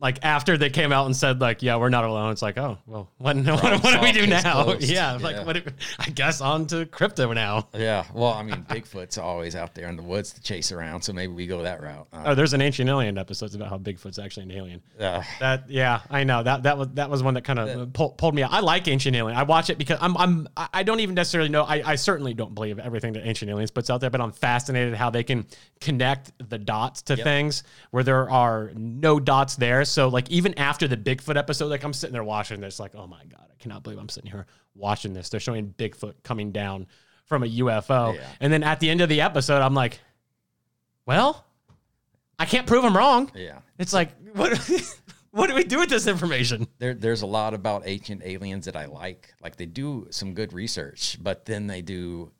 like 0.00 0.18
after 0.22 0.56
they 0.56 0.70
came 0.70 0.92
out 0.92 1.06
and 1.06 1.16
said 1.16 1.40
like 1.40 1.62
yeah 1.62 1.76
we're 1.76 1.88
not 1.88 2.04
alone 2.04 2.32
it's 2.32 2.42
like 2.42 2.56
oh 2.56 2.78
well 2.86 3.10
what, 3.18 3.36
what, 3.36 3.82
what 3.82 3.94
do 3.94 4.00
we 4.00 4.12
do 4.12 4.26
now? 4.26 4.72
yeah, 4.80 5.16
yeah, 5.16 5.18
like 5.20 5.46
what 5.46 5.56
i 5.98 6.10
guess 6.10 6.40
on 6.40 6.66
to 6.66 6.86
crypto 6.86 7.32
now. 7.32 7.68
Yeah 7.74 8.04
well 8.14 8.32
i 8.32 8.42
mean 8.42 8.64
bigfoot's 8.68 9.18
always 9.18 9.56
out 9.56 9.74
there 9.74 9.88
in 9.88 9.96
the 9.96 10.02
woods 10.02 10.32
to 10.32 10.42
chase 10.42 10.72
around 10.72 11.02
so 11.02 11.12
maybe 11.12 11.32
we 11.32 11.46
go 11.46 11.62
that 11.62 11.82
route. 11.82 12.06
Uh, 12.12 12.22
oh 12.26 12.34
there's 12.34 12.52
an 12.52 12.62
ancient 12.62 12.88
alien 12.88 13.18
episode 13.18 13.54
about 13.54 13.70
how 13.70 13.78
bigfoot's 13.78 14.18
actually 14.18 14.44
an 14.44 14.52
alien. 14.52 14.82
Yeah. 14.98 15.24
That 15.40 15.70
yeah 15.70 16.00
i 16.10 16.24
know. 16.24 16.42
That 16.42 16.62
that 16.64 16.78
was 16.78 16.88
that 16.94 17.10
was 17.10 17.22
one 17.22 17.34
that 17.34 17.44
kind 17.44 17.58
of 17.58 17.92
pulled, 17.92 18.18
pulled 18.18 18.34
me 18.34 18.42
out. 18.42 18.52
I 18.52 18.60
like 18.60 18.88
ancient 18.88 19.16
alien. 19.16 19.36
I 19.36 19.42
watch 19.42 19.70
it 19.70 19.78
because 19.78 19.98
i'm 20.00 20.16
i'm 20.16 20.48
i 20.56 20.82
don't 20.82 21.00
even 21.00 21.14
necessarily 21.14 21.48
know 21.48 21.64
i, 21.64 21.82
I 21.84 21.94
certainly 21.96 22.34
don't 22.34 22.54
believe 22.54 22.78
everything 22.78 23.12
that 23.14 23.26
ancient 23.26 23.50
aliens 23.50 23.70
puts 23.70 23.90
out 23.90 24.00
there 24.00 24.10
but 24.10 24.20
i'm 24.20 24.32
fascinated 24.32 24.94
how 24.94 25.10
they 25.10 25.24
can 25.24 25.46
connect 25.80 26.32
the 26.50 26.58
dots 26.58 27.02
to 27.02 27.16
yep. 27.16 27.24
things 27.24 27.62
where 27.90 28.02
there 28.02 28.30
are 28.30 28.72
no 28.74 29.18
dots 29.18 29.56
there 29.56 29.84
so 29.88 30.08
like 30.08 30.30
even 30.30 30.58
after 30.58 30.88
the 30.88 30.96
Bigfoot 30.96 31.36
episode, 31.36 31.66
like 31.66 31.84
I'm 31.84 31.92
sitting 31.92 32.12
there 32.12 32.24
watching 32.24 32.60
this, 32.60 32.78
like, 32.78 32.94
oh 32.94 33.06
my 33.06 33.24
God, 33.24 33.46
I 33.50 33.62
cannot 33.62 33.82
believe 33.82 33.98
I'm 33.98 34.08
sitting 34.08 34.30
here 34.30 34.46
watching 34.74 35.12
this. 35.12 35.28
They're 35.28 35.40
showing 35.40 35.74
Bigfoot 35.76 36.14
coming 36.22 36.52
down 36.52 36.86
from 37.26 37.42
a 37.42 37.46
UFO. 37.46 38.14
Yeah. 38.14 38.20
And 38.40 38.52
then 38.52 38.62
at 38.62 38.80
the 38.80 38.90
end 38.90 39.00
of 39.00 39.08
the 39.08 39.20
episode, 39.20 39.62
I'm 39.62 39.74
like, 39.74 40.00
well, 41.06 41.44
I 42.38 42.46
can't 42.46 42.66
prove 42.66 42.84
I'm 42.84 42.96
wrong. 42.96 43.30
Yeah. 43.34 43.60
It's 43.78 43.92
like, 43.92 44.10
what 44.34 44.58
what 45.30 45.48
do 45.48 45.54
we 45.54 45.64
do 45.64 45.78
with 45.78 45.90
this 45.90 46.06
information? 46.06 46.66
There, 46.78 46.94
there's 46.94 47.22
a 47.22 47.26
lot 47.26 47.54
about 47.54 47.82
ancient 47.86 48.22
aliens 48.24 48.66
that 48.66 48.76
I 48.76 48.86
like. 48.86 49.34
Like 49.42 49.56
they 49.56 49.66
do 49.66 50.06
some 50.10 50.34
good 50.34 50.52
research, 50.52 51.18
but 51.20 51.44
then 51.44 51.66
they 51.66 51.82
do 51.82 52.32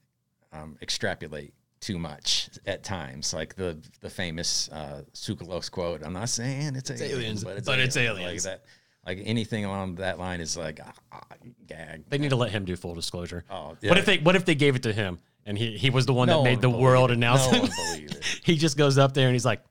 um, 0.53 0.77
extrapolate 0.81 1.55
too 1.80 1.98
much 1.98 2.50
at 2.66 2.82
times, 2.84 3.32
like 3.32 3.55
the 3.55 3.78
the 4.00 4.10
famous 4.10 4.68
uh, 4.70 5.02
Tsoukalos 5.14 5.70
quote. 5.70 6.02
I'm 6.05 6.12
not 6.12 6.28
saying 6.28 6.76
it's, 6.76 6.90
it's 6.90 7.00
aliens, 7.00 7.18
aliens, 7.18 7.44
but 7.44 7.56
it's 7.56 7.66
but 7.66 7.72
aliens. 7.74 7.96
It's 7.96 7.96
aliens. 7.96 8.44
Like 8.46 8.60
that, 8.60 8.64
like 9.06 9.22
anything 9.24 9.64
along 9.64 9.96
that 9.96 10.18
line 10.18 10.40
is 10.40 10.56
like 10.56 10.80
ah, 10.84 10.92
ah, 11.12 11.22
gag. 11.66 12.05
They 12.09 12.18
need 12.18 12.30
to 12.30 12.36
let 12.36 12.50
him 12.50 12.64
do 12.64 12.76
full 12.76 12.94
disclosure. 12.94 13.44
Oh, 13.50 13.76
yeah. 13.80 13.90
what 13.90 13.98
if 13.98 14.05
they 14.05 14.18
what 14.18 14.36
if 14.36 14.44
they 14.44 14.55
gave 14.55 14.76
it 14.76 14.82
to 14.82 14.92
him 14.92 15.18
and 15.46 15.56
he 15.56 15.76
he 15.76 15.90
was 15.90 16.06
the 16.06 16.12
one 16.12 16.28
no 16.28 16.42
that 16.42 16.44
made 16.44 16.60
the 16.60 16.70
world 16.70 17.10
announcement? 17.10 17.70
No 17.70 18.16
he 18.44 18.56
just 18.56 18.76
goes 18.76 18.98
up 18.98 19.14
there 19.14 19.26
and 19.26 19.34
he's 19.34 19.46
like, 19.46 19.62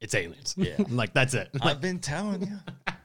"It's 0.00 0.14
aliens." 0.14 0.54
Yeah, 0.56 0.74
I'm 0.78 0.96
like 0.96 1.12
that's 1.12 1.34
it. 1.34 1.50
I've 1.60 1.80
been 1.80 1.98
telling 1.98 2.42
you. 2.42 2.58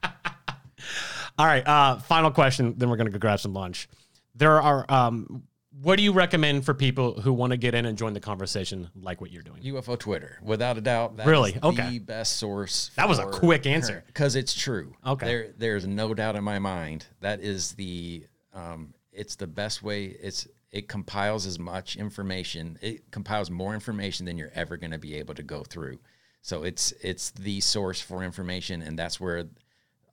All 1.38 1.46
right, 1.46 1.68
uh, 1.68 1.98
final 1.98 2.32
question. 2.32 2.76
Then 2.78 2.90
we're 2.90 2.98
gonna 2.98 3.10
go 3.10 3.20
grab 3.20 3.40
some 3.40 3.54
lunch. 3.54 3.90
There 4.36 4.62
are 4.62 4.86
um, 4.88 5.44
what 5.82 5.96
do 5.96 6.04
you 6.04 6.12
recommend 6.12 6.66
for 6.66 6.74
people 6.74 7.22
who 7.22 7.32
want 7.32 7.52
to 7.52 7.58
get 7.58 7.74
in 7.74 7.86
and 7.86 7.98
join 7.98 8.14
the 8.14 8.20
conversation 8.20 8.90
like 8.96 9.22
what 9.22 9.32
you're 9.32 9.44
doing? 9.44 9.62
UFO 9.64 9.98
Twitter, 9.98 10.40
without 10.44 10.78
a 10.78 10.82
doubt. 10.82 11.20
Really? 11.26 11.58
Okay. 11.64 11.92
The 11.92 12.00
best 12.00 12.38
source. 12.38 12.92
That 12.96 13.08
was 13.08 13.20
a 13.20 13.26
quick 13.26 13.66
answer. 13.66 14.04
because 14.08 14.36
it's 14.36 14.54
true. 14.54 14.96
Okay. 15.06 15.26
There, 15.26 15.54
there's 15.58 15.88
no 15.88 16.14
doubt 16.14 16.36
in 16.36 16.44
my 16.44 16.60
mind 16.60 17.06
that 17.22 17.42
is 17.42 17.74
the. 17.74 18.26
Um, 18.54 18.94
it's 19.14 19.36
the 19.36 19.48
best 19.48 19.82
way. 19.84 20.06
It's 20.06 20.48
it 20.72 20.88
compiles 20.88 21.46
as 21.46 21.60
much 21.60 21.96
information. 21.96 22.78
It 22.82 23.12
compiles 23.12 23.50
more 23.50 23.74
information 23.74 24.26
than 24.26 24.38
you're 24.38 24.52
ever 24.54 24.78
going 24.78 24.92
to 24.92 24.98
be 24.98 25.16
able 25.16 25.36
to 25.36 25.44
go 25.44 25.64
through. 25.64 26.00
So 26.42 26.64
it's 26.64 26.94
it's 27.02 27.32
the 27.32 27.60
source 27.60 28.02
for 28.02 28.24
information, 28.24 28.82
and 28.82 28.98
that's 28.98 29.20
where 29.20 29.46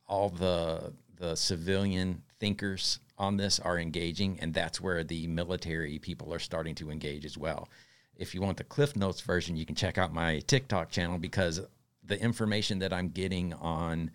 all 0.06 0.28
the 0.28 0.92
the 1.16 1.36
civilian 1.36 2.22
thinkers 2.38 3.00
on 3.18 3.36
this 3.36 3.58
are 3.60 3.78
engaging, 3.78 4.38
and 4.40 4.54
that's 4.54 4.80
where 4.80 5.02
the 5.04 5.26
military 5.26 5.98
people 5.98 6.32
are 6.32 6.38
starting 6.38 6.74
to 6.76 6.90
engage 6.90 7.24
as 7.24 7.36
well. 7.36 7.68
If 8.16 8.34
you 8.34 8.40
want 8.40 8.56
the 8.56 8.64
Cliff 8.64 8.96
Notes 8.96 9.20
version, 9.20 9.56
you 9.56 9.66
can 9.66 9.74
check 9.76 9.98
out 9.98 10.12
my 10.12 10.40
TikTok 10.40 10.90
channel 10.90 11.18
because 11.18 11.60
the 12.04 12.20
information 12.20 12.78
that 12.80 12.92
I'm 12.92 13.08
getting 13.08 13.52
on 13.54 14.10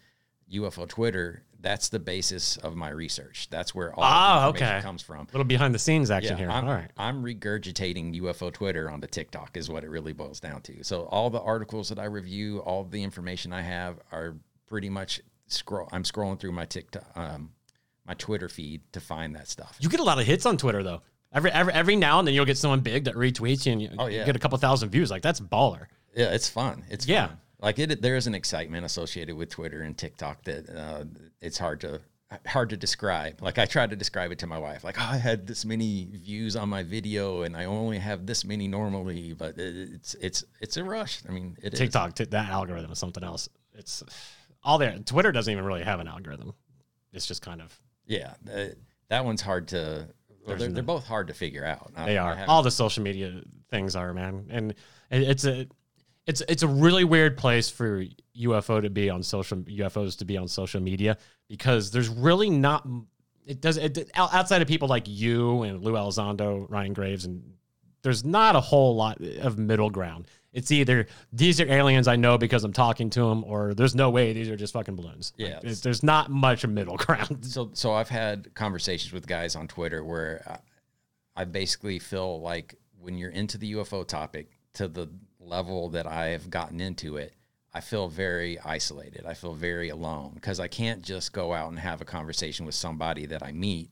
UFO 0.52 0.88
Twitter, 0.88 1.44
that's 1.62 1.88
the 1.90 2.00
basis 2.00 2.58
of 2.58 2.76
my 2.76 2.90
research. 2.90 3.48
That's 3.50 3.74
where 3.74 3.94
all 3.94 4.04
Ah, 4.04 4.42
the 4.42 4.48
information 4.50 4.76
okay. 4.78 4.84
comes 4.84 5.02
from. 5.02 5.20
A 5.22 5.32
little 5.32 5.44
behind 5.46 5.74
the 5.74 5.80
scenes 5.80 6.12
action 6.12 6.38
here. 6.38 6.50
I'm, 6.50 6.66
All 6.68 6.74
right. 6.74 6.92
I'm 6.98 7.24
regurgitating 7.24 8.20
UFO 8.22 8.52
Twitter 8.52 8.90
onto 8.90 9.08
TikTok 9.08 9.56
is 9.56 9.70
what 9.70 9.84
it 9.84 9.90
really 9.90 10.12
boils 10.14 10.40
down 10.40 10.62
to. 10.64 10.84
So 10.84 11.04
all 11.06 11.30
the 11.30 11.40
articles 11.42 11.88
that 11.90 12.00
I 12.00 12.06
review, 12.06 12.60
all 12.60 12.84
the 12.84 13.02
information 13.02 13.54
I 13.54 13.62
have 13.62 14.00
are 14.12 14.36
pretty 14.68 14.90
much 14.90 15.22
scroll. 15.48 15.88
I'm 15.92 16.04
scrolling 16.04 16.40
through 16.40 16.52
my 16.52 16.66
TikTok, 16.66 17.06
um, 17.16 17.52
my 18.08 18.14
Twitter 18.16 18.50
feed 18.50 18.82
to 18.94 19.00
find 19.00 19.36
that 19.36 19.48
stuff. 19.48 19.78
You 19.80 19.90
get 19.90 20.00
a 20.00 20.04
lot 20.04 20.20
of 20.20 20.26
hits 20.26 20.46
on 20.46 20.58
Twitter 20.58 20.84
though. 20.84 21.02
Every 21.34 21.52
every 21.52 21.74
every 21.74 21.96
now 21.96 22.20
and 22.20 22.28
then 22.28 22.36
you'll 22.36 22.46
get 22.46 22.58
someone 22.58 22.82
big 22.82 23.06
that 23.06 23.16
retweets 23.16 23.66
you 23.66 23.72
and 23.72 23.82
you, 23.82 23.90
Oh, 23.98 24.06
you 24.08 24.24
get 24.24 24.36
a 24.36 24.40
couple 24.40 24.58
thousand 24.58 24.90
views. 24.90 25.10
Like 25.10 25.22
that's 25.22 25.40
baller. 25.40 25.88
Yeah, 26.16 26.28
it's 26.34 26.48
fun. 26.50 26.84
It's 26.90 27.08
Yeah. 27.08 27.28
fun. 27.28 27.38
Like 27.60 27.80
it, 27.80 28.02
there 28.02 28.16
is 28.18 28.28
an 28.28 28.36
excitement 28.36 28.86
associated 28.86 29.36
with 29.36 29.50
Twitter 29.50 29.82
and 29.82 29.98
TikTok 29.98 30.44
that 30.44 30.70
uh, 30.70 31.06
it's 31.42 31.58
hard 31.58 31.80
to 31.82 32.02
hard 32.46 32.70
to 32.72 32.78
describe. 32.78 33.42
Like 33.42 33.58
I 33.58 33.66
tried 33.66 33.92
to 33.92 33.96
describe 33.96 34.32
it 34.32 34.40
to 34.40 34.48
my 34.48 34.58
wife. 34.58 34.84
Like 34.84 35.00
oh, 35.00 35.08
I 35.12 35.18
had 35.18 35.48
this 35.48 35.64
many 35.64 36.10
views 36.12 36.56
on 36.58 36.68
my 36.68 36.84
video, 36.84 37.44
and 37.44 37.56
I 37.56 37.66
only 37.66 38.00
have 38.00 38.26
this 38.26 38.44
many 38.44 38.68
normally. 38.68 39.32
But 39.34 39.58
it's 39.58 40.14
it's 40.16 40.44
it's 40.60 40.76
a 40.78 40.84
rush. 40.84 41.22
I 41.28 41.32
mean, 41.32 41.56
it 41.64 41.74
is. 41.74 41.80
TikTok, 41.80 42.16
t- 42.16 42.26
that 42.26 42.50
algorithm 42.50 42.92
is 42.92 43.00
something 43.00 43.24
else. 43.24 43.48
It's 43.76 44.04
all 44.62 44.78
there. 44.78 44.98
Twitter 45.00 45.32
doesn't 45.32 45.52
even 45.52 45.64
really 45.64 45.84
have 45.84 46.00
an 46.02 46.08
algorithm. 46.08 46.54
It's 47.14 47.26
just 47.28 47.42
kind 47.42 47.62
of 47.62 47.80
Yeah, 48.06 48.34
uh, 48.54 48.66
that 49.10 49.26
one's 49.26 49.42
hard 49.42 49.70
to. 49.70 50.08
Well, 50.46 50.58
they're, 50.58 50.70
they're 50.70 50.84
both 50.84 51.06
hard 51.06 51.28
to 51.28 51.34
figure 51.34 51.66
out. 51.66 51.92
I- 51.96 52.06
they 52.06 52.18
are. 52.18 52.38
All 52.48 52.64
the 52.64 52.72
social 52.72 53.04
media 53.04 53.42
things 53.70 53.96
are, 53.96 54.14
man. 54.14 54.48
And 54.50 54.76
it's 55.10 55.46
a 55.46 55.68
it's 56.26 56.42
it's 56.48 56.64
a 56.64 56.68
really 56.68 57.04
weird 57.04 57.38
place 57.38 57.70
for 57.70 58.04
UFO 58.38 58.82
to 58.82 58.90
be 58.90 59.10
on 59.10 59.24
social 59.24 59.58
UFOs 59.60 60.18
to 60.20 60.26
be 60.26 60.38
on 60.38 60.48
social 60.48 60.82
media 60.82 61.18
because 61.48 61.92
there's 61.92 62.10
really 62.10 62.50
not 62.50 62.88
it 63.46 63.62
does 63.62 63.78
it 63.78 64.10
outside 64.16 64.62
of 64.62 64.68
people 64.68 64.88
like 64.88 65.04
you 65.08 65.64
and 65.64 65.84
Lou 65.84 65.94
Elizondo, 65.94 66.66
Ryan 66.70 66.94
Graves, 66.94 67.26
and 67.26 67.44
there's 68.02 68.24
not 68.24 68.56
a 68.56 68.62
whole 68.62 68.96
lot 68.96 69.20
of 69.22 69.58
middle 69.58 69.90
ground. 69.90 70.28
It's 70.54 70.72
either 70.72 71.08
these 71.32 71.60
are 71.60 71.66
aliens 71.70 72.08
I 72.08 72.16
know 72.16 72.38
because 72.38 72.64
I'm 72.64 72.74
talking 72.74 73.10
to 73.12 73.22
them, 73.28 73.44
or 73.44 73.74
there's 73.74 73.96
no 73.96 74.10
way 74.12 74.34
these 74.34 74.50
are 74.50 74.56
just 74.56 74.74
fucking 74.74 74.96
balloons. 74.96 75.34
Like, 75.38 75.50
Yeah, 75.50 75.58
it's- 75.58 75.82
there's 75.82 76.04
not 76.04 76.30
much 76.30 76.66
middle 76.66 76.96
ground. 77.06 77.46
so 77.46 77.72
so 77.74 77.92
I've 77.94 78.10
had 78.10 78.54
conversations 78.54 79.12
with 79.14 79.26
guys 79.28 79.56
on 79.56 79.68
Twitter 79.68 80.04
where 80.04 80.44
I, 81.36 81.42
I 81.42 81.46
basically 81.46 81.98
feel 82.00 82.40
like 82.42 82.76
when 83.00 83.18
you're 83.18 83.32
into 83.32 83.58
the 83.58 83.74
UFO 83.74 84.08
topic 84.08 84.52
to 84.76 84.88
the 84.88 85.10
level 85.40 85.90
that 85.90 86.08
I 86.08 86.28
have 86.28 86.50
gotten 86.50 86.80
into 86.80 87.18
it, 87.18 87.34
I 87.74 87.82
feel 87.82 88.08
very 88.08 88.60
isolated. 88.60 89.26
I 89.26 89.34
feel 89.34 89.54
very 89.56 89.90
alone 89.90 90.32
because 90.36 90.60
I 90.60 90.68
can't 90.68 91.02
just 91.02 91.34
go 91.34 91.52
out 91.54 91.70
and 91.70 91.80
have 91.80 92.00
a 92.02 92.06
conversation 92.06 92.66
with 92.68 92.76
somebody 92.76 93.26
that 93.26 93.42
I 93.44 93.52
meet 93.52 93.90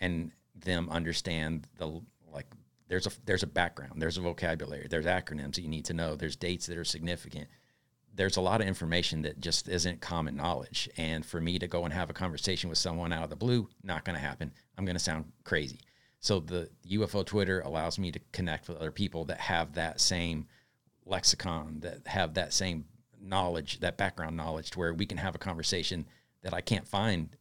and 0.00 0.30
them 0.54 0.88
understand 0.90 1.66
the 1.78 1.86
like 1.86 2.02
there's 2.88 3.06
a 3.06 3.10
there's 3.24 3.42
a 3.42 3.48
background, 3.48 4.00
there's 4.00 4.18
a 4.18 4.22
vocabulary, 4.22 4.86
there's 4.88 5.06
acronyms 5.06 5.54
that 5.54 5.62
you 5.62 5.68
need 5.68 5.84
to 5.86 5.94
know, 5.94 6.16
there's 6.16 6.36
dates 6.36 6.66
that 6.66 6.78
are 6.78 6.84
significant 6.84 7.48
there's 8.16 8.36
a 8.36 8.40
lot 8.40 8.60
of 8.60 8.66
information 8.66 9.22
that 9.22 9.40
just 9.40 9.68
isn't 9.68 10.00
common 10.00 10.36
knowledge. 10.36 10.88
And 10.96 11.24
for 11.24 11.40
me 11.40 11.58
to 11.58 11.68
go 11.68 11.84
and 11.84 11.92
have 11.92 12.10
a 12.10 12.14
conversation 12.14 12.70
with 12.70 12.78
someone 12.78 13.12
out 13.12 13.24
of 13.24 13.30
the 13.30 13.36
blue, 13.36 13.68
not 13.82 14.04
going 14.04 14.16
to 14.16 14.24
happen. 14.24 14.52
I'm 14.76 14.84
going 14.84 14.96
to 14.96 15.02
sound 15.02 15.26
crazy. 15.44 15.80
So 16.20 16.40
the 16.40 16.70
UFO 16.90 17.24
Twitter 17.24 17.60
allows 17.60 17.98
me 17.98 18.10
to 18.10 18.20
connect 18.32 18.68
with 18.68 18.78
other 18.78 18.90
people 18.90 19.26
that 19.26 19.38
have 19.38 19.74
that 19.74 20.00
same 20.00 20.46
lexicon, 21.04 21.80
that 21.80 22.06
have 22.06 22.34
that 22.34 22.52
same 22.52 22.86
knowledge, 23.20 23.80
that 23.80 23.98
background 23.98 24.36
knowledge, 24.36 24.70
to 24.70 24.78
where 24.78 24.94
we 24.94 25.06
can 25.06 25.18
have 25.18 25.34
a 25.34 25.38
conversation 25.38 26.06
that 26.42 26.54
I 26.54 26.62
can't 26.62 26.88
find 26.88 27.36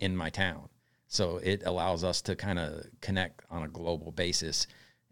in 0.00 0.16
my 0.16 0.30
town. 0.30 0.68
So 1.06 1.38
it 1.38 1.62
allows 1.64 2.04
us 2.04 2.20
to 2.22 2.36
kind 2.36 2.58
of 2.58 2.86
connect 3.00 3.42
on 3.50 3.62
a 3.62 3.68
global 3.68 4.10
basis 4.10 4.66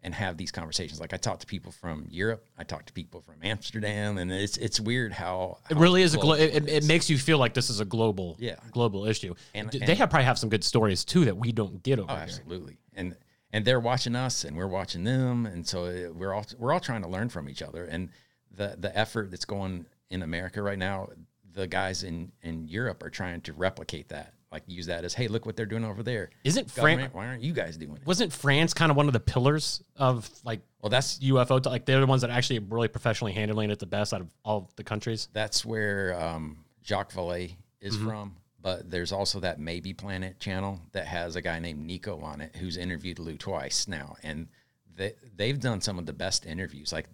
and 0.07 0.15
have 0.15 0.37
these 0.37 0.53
conversations. 0.53 1.01
Like 1.01 1.13
I 1.13 1.17
talk 1.17 1.41
to 1.41 1.47
people 1.47 1.73
from 1.73 2.07
Europe, 2.09 2.47
I 2.57 2.63
talk 2.63 2.87
to 2.87 2.93
people 2.93 3.21
from 3.21 3.35
Amsterdam, 3.43 4.19
and 4.19 4.31
it's 4.33 4.57
it's 4.57 4.79
weird 4.79 5.13
how, 5.13 5.59
It 5.69 5.77
really 5.77 6.01
is 6.03 6.15
a 6.15 6.17
glo- 6.19 6.37
global 6.37 6.43
it, 6.57 6.63
it, 6.63 6.69
it 6.69 6.85
makes 6.87 7.11
you 7.11 7.19
feel 7.19 7.39
like 7.39 7.55
this 7.55 7.69
is 7.71 7.81
a 7.81 7.85
global 7.85 8.37
Yeah. 8.39 8.55
global 8.71 9.05
issue. 9.05 9.35
And- 9.53 9.75
and- 9.75 9.83
they 9.87 9.97
have 9.97 10.09
probably 10.09 10.25
have 10.27 10.39
some 10.39 10.49
good 10.49 10.63
stories 10.63 11.05
too 11.05 11.25
that 11.25 11.37
we 11.37 11.51
don't 11.51 11.83
get 11.83 11.99
over 11.99 12.11
Oh, 12.11 12.15
here. 12.15 12.23
absolutely. 12.23 12.79
And 12.95 13.17
and 13.53 13.65
they're 13.65 13.81
watching 13.81 14.15
us, 14.15 14.45
and 14.45 14.57
we're 14.57 14.69
watching 14.69 15.03
them, 15.05 15.45
and 15.45 15.67
so 15.67 15.87
uh, 15.87 16.13
we're 16.13 16.33
all 16.33 16.47
we're 16.57 16.73
all 16.73 16.81
trying 16.81 17.03
to 17.03 17.09
learn 17.09 17.29
from 17.29 17.49
each 17.49 17.61
other. 17.63 17.85
And 17.85 18.11
the 18.53 18.77
the 18.79 18.97
effort 18.97 19.31
that's 19.33 19.45
going 19.45 19.87
in 20.09 20.23
America 20.23 20.63
right 20.63 20.79
now, 20.79 21.09
the 21.53 21.67
guys 21.67 22.05
in 22.05 22.31
in 22.43 22.69
Europe 22.69 23.03
are 23.03 23.11
trying 23.11 23.41
to 23.43 23.53
replicate 23.53 24.09
that. 24.11 24.35
Like 24.53 24.63
use 24.67 24.87
that 24.87 25.05
as, 25.05 25.13
hey, 25.13 25.29
look 25.29 25.45
what 25.45 25.57
they're 25.57 25.67
doing 25.67 25.85
over 25.85 26.03
there. 26.03 26.31
Isn't 26.45 26.71
France? 26.71 27.13
Why 27.13 27.27
aren't 27.27 27.43
you 27.43 27.53
guys 27.53 27.77
doing 27.77 27.97
it? 27.97 28.07
Wasn't 28.07 28.33
France 28.33 28.73
kind 28.75 28.91
of 28.91 28.97
one 28.97 29.07
of 29.09 29.13
the 29.13 29.21
pillars 29.21 29.83
of 29.97 30.31
like 30.45 30.61
Well, 30.81 30.89
that's 30.91 31.19
UFO? 31.19 31.63
t- 31.63 31.69
like 31.69 31.85
they're 31.85 32.01
the 32.01 32.07
ones 32.07 32.23
that 32.23 32.31
actually 32.31 32.61
really 32.61 32.89
professionally 32.89 33.33
handling 33.33 33.71
it 33.71 33.79
the 33.81 33.87
best 33.87 34.15
out 34.15 34.21
of 34.21 34.29
all 34.45 34.71
the 34.77 34.85
countries. 34.85 35.29
that's 35.33 35.65
where 35.65 36.19
um, 36.21 36.59
Jacques 36.85 37.13
Vallée 37.13 37.57
is 37.81 37.97
Mm-hmm. 37.97 38.07
from. 38.09 38.37
But 38.63 38.91
there's 38.91 39.13
also 39.13 39.39
that 39.41 39.61
Maybe 39.61 39.93
Planet 39.95 40.41
channel 40.41 40.81
that 40.93 41.07
has 41.07 41.37
a 41.37 41.41
guy 41.43 41.59
named 41.61 41.85
Nico 41.87 42.19
on 42.21 42.41
it 42.41 42.57
who's 42.57 42.77
interviewed 42.77 43.19
Lou 43.21 43.37
twice 43.37 43.87
now, 43.87 44.17
and 44.25 44.49
they 44.97 45.13
they've 45.37 45.61
done 45.61 45.81
some 45.81 45.99
of 46.01 46.07
the 46.07 46.13
best 46.13 46.47
interviews. 46.47 46.93
Like, 46.93 47.07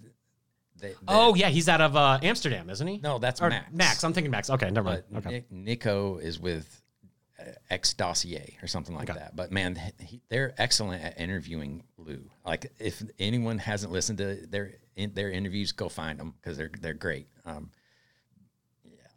they, 0.81 0.89
they- 0.89 0.95
Oh 1.09 1.35
yeah, 1.35 1.49
he's 1.51 1.69
out 1.69 1.81
of 1.83 1.95
uh, 1.95 2.19
Amsterdam, 2.23 2.71
isn't 2.71 2.87
he? 2.87 2.99
no, 2.99 3.19
that's 3.19 3.43
or 3.43 3.51
Max. 3.51 3.71
Max. 3.73 4.05
I'm 4.05 4.15
thinking 4.15 4.31
Max. 4.31 4.49
Okay, 4.49 4.71
never 4.71 4.89
mind. 4.89 5.03
Okay. 5.17 5.45
Nico 5.51 6.17
is 6.19 6.39
with 6.41 6.81
uh, 7.49 7.53
X 7.71 7.95
Dossier 7.95 8.59
or 8.63 8.67
something 8.67 8.95
like 8.95 9.09
that. 9.09 9.35
But 9.37 9.53
man, 9.53 9.79
he, 10.01 10.21
they're 10.29 10.55
excellent 10.59 11.05
at 11.05 11.21
interviewing 11.21 11.85
Lou. 11.97 12.31
Like 12.45 12.73
if 12.79 13.03
anyone 13.19 13.59
hasn't 13.59 13.93
listened 13.93 14.19
to 14.19 14.47
their 14.47 14.75
in, 14.97 15.15
their 15.15 15.31
interviews, 15.31 15.73
go 15.73 15.89
find 15.89 16.19
them 16.19 16.35
because 16.41 16.57
they're 16.57 16.71
they're 16.81 16.95
great. 16.95 17.29
Um, 17.45 17.71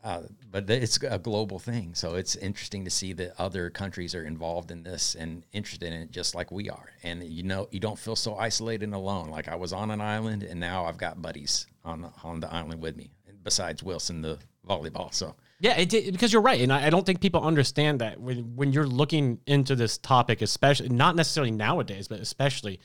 uh, 0.03 0.21
but 0.51 0.69
it's 0.69 0.99
a 1.01 1.17
global 1.17 1.57
thing, 1.57 1.95
so 1.95 2.13
it's 2.13 2.35
interesting 2.35 2.85
to 2.85 2.91
see 2.91 3.11
that 3.13 3.33
other 3.41 3.71
countries 3.71 4.13
are 4.13 4.23
involved 4.23 4.69
in 4.69 4.83
this 4.83 5.15
and 5.15 5.43
interested 5.51 5.91
in 5.91 5.93
it 5.93 6.11
just 6.11 6.35
like 6.35 6.51
we 6.51 6.69
are. 6.69 6.91
And 7.01 7.23
you 7.23 7.41
know, 7.41 7.67
you 7.71 7.79
don't 7.79 7.97
feel 7.97 8.15
so 8.15 8.35
isolated 8.35 8.83
and 8.83 8.93
alone. 8.93 9.29
Like 9.29 9.47
I 9.47 9.55
was 9.55 9.73
on 9.73 9.89
an 9.89 10.01
island, 10.01 10.43
and 10.43 10.59
now 10.59 10.85
I've 10.85 10.97
got 10.97 11.23
buddies 11.23 11.65
on 11.83 12.11
on 12.23 12.39
the 12.39 12.53
island 12.53 12.81
with 12.83 12.95
me, 12.95 13.09
besides 13.43 13.81
Wilson 13.81 14.21
the 14.21 14.37
volleyball. 14.67 15.11
So 15.11 15.35
Yeah, 15.59 15.77
it, 15.77 15.89
because 15.89 16.33
you're 16.33 16.41
right, 16.41 16.59
and 16.59 16.71
I, 16.71 16.87
I 16.87 16.89
don't 16.89 17.05
think 17.05 17.21
people 17.21 17.41
understand 17.41 18.01
that 18.01 18.19
when 18.19 18.55
when 18.55 18.73
you're 18.73 18.87
looking 18.87 19.39
into 19.47 19.75
this 19.75 19.97
topic, 19.97 20.41
especially 20.41 20.89
not 20.89 21.15
necessarily 21.15 21.51
nowadays, 21.51 22.07
but 22.07 22.19
especially 22.19 22.81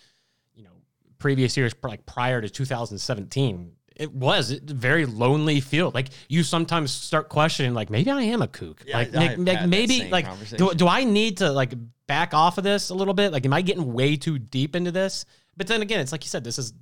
you 0.54 0.62
know 0.62 0.70
previous 1.18 1.56
years, 1.56 1.72
like 1.82 2.06
prior 2.06 2.40
to 2.40 2.48
2017, 2.48 3.72
it 3.96 4.12
was 4.12 4.52
a 4.52 4.60
very 4.60 5.04
lonely 5.04 5.60
field. 5.60 5.94
Like 5.94 6.08
you 6.28 6.44
sometimes 6.44 6.92
start 6.92 7.28
questioning, 7.28 7.74
like 7.74 7.90
maybe 7.90 8.10
I 8.10 8.22
am 8.22 8.40
a 8.40 8.48
kook. 8.48 8.84
Yeah, 8.86 8.98
like, 8.98 9.14
like, 9.14 9.38
like, 9.38 9.66
maybe 9.66 10.08
like 10.08 10.26
do, 10.56 10.72
do 10.72 10.86
I 10.86 11.02
need 11.04 11.38
to 11.38 11.50
like 11.50 11.74
back 12.06 12.34
off 12.34 12.56
of 12.56 12.64
this 12.64 12.90
a 12.90 12.94
little 12.94 13.14
bit? 13.14 13.32
Like, 13.32 13.44
am 13.46 13.52
I 13.52 13.62
getting 13.62 13.92
way 13.92 14.16
too 14.16 14.38
deep 14.38 14.76
into 14.76 14.92
this? 14.92 15.26
But 15.56 15.66
then 15.66 15.82
again, 15.82 16.00
it's 16.00 16.12
like 16.12 16.24
you 16.24 16.30
said, 16.30 16.44
this 16.44 16.58
is 16.58 16.72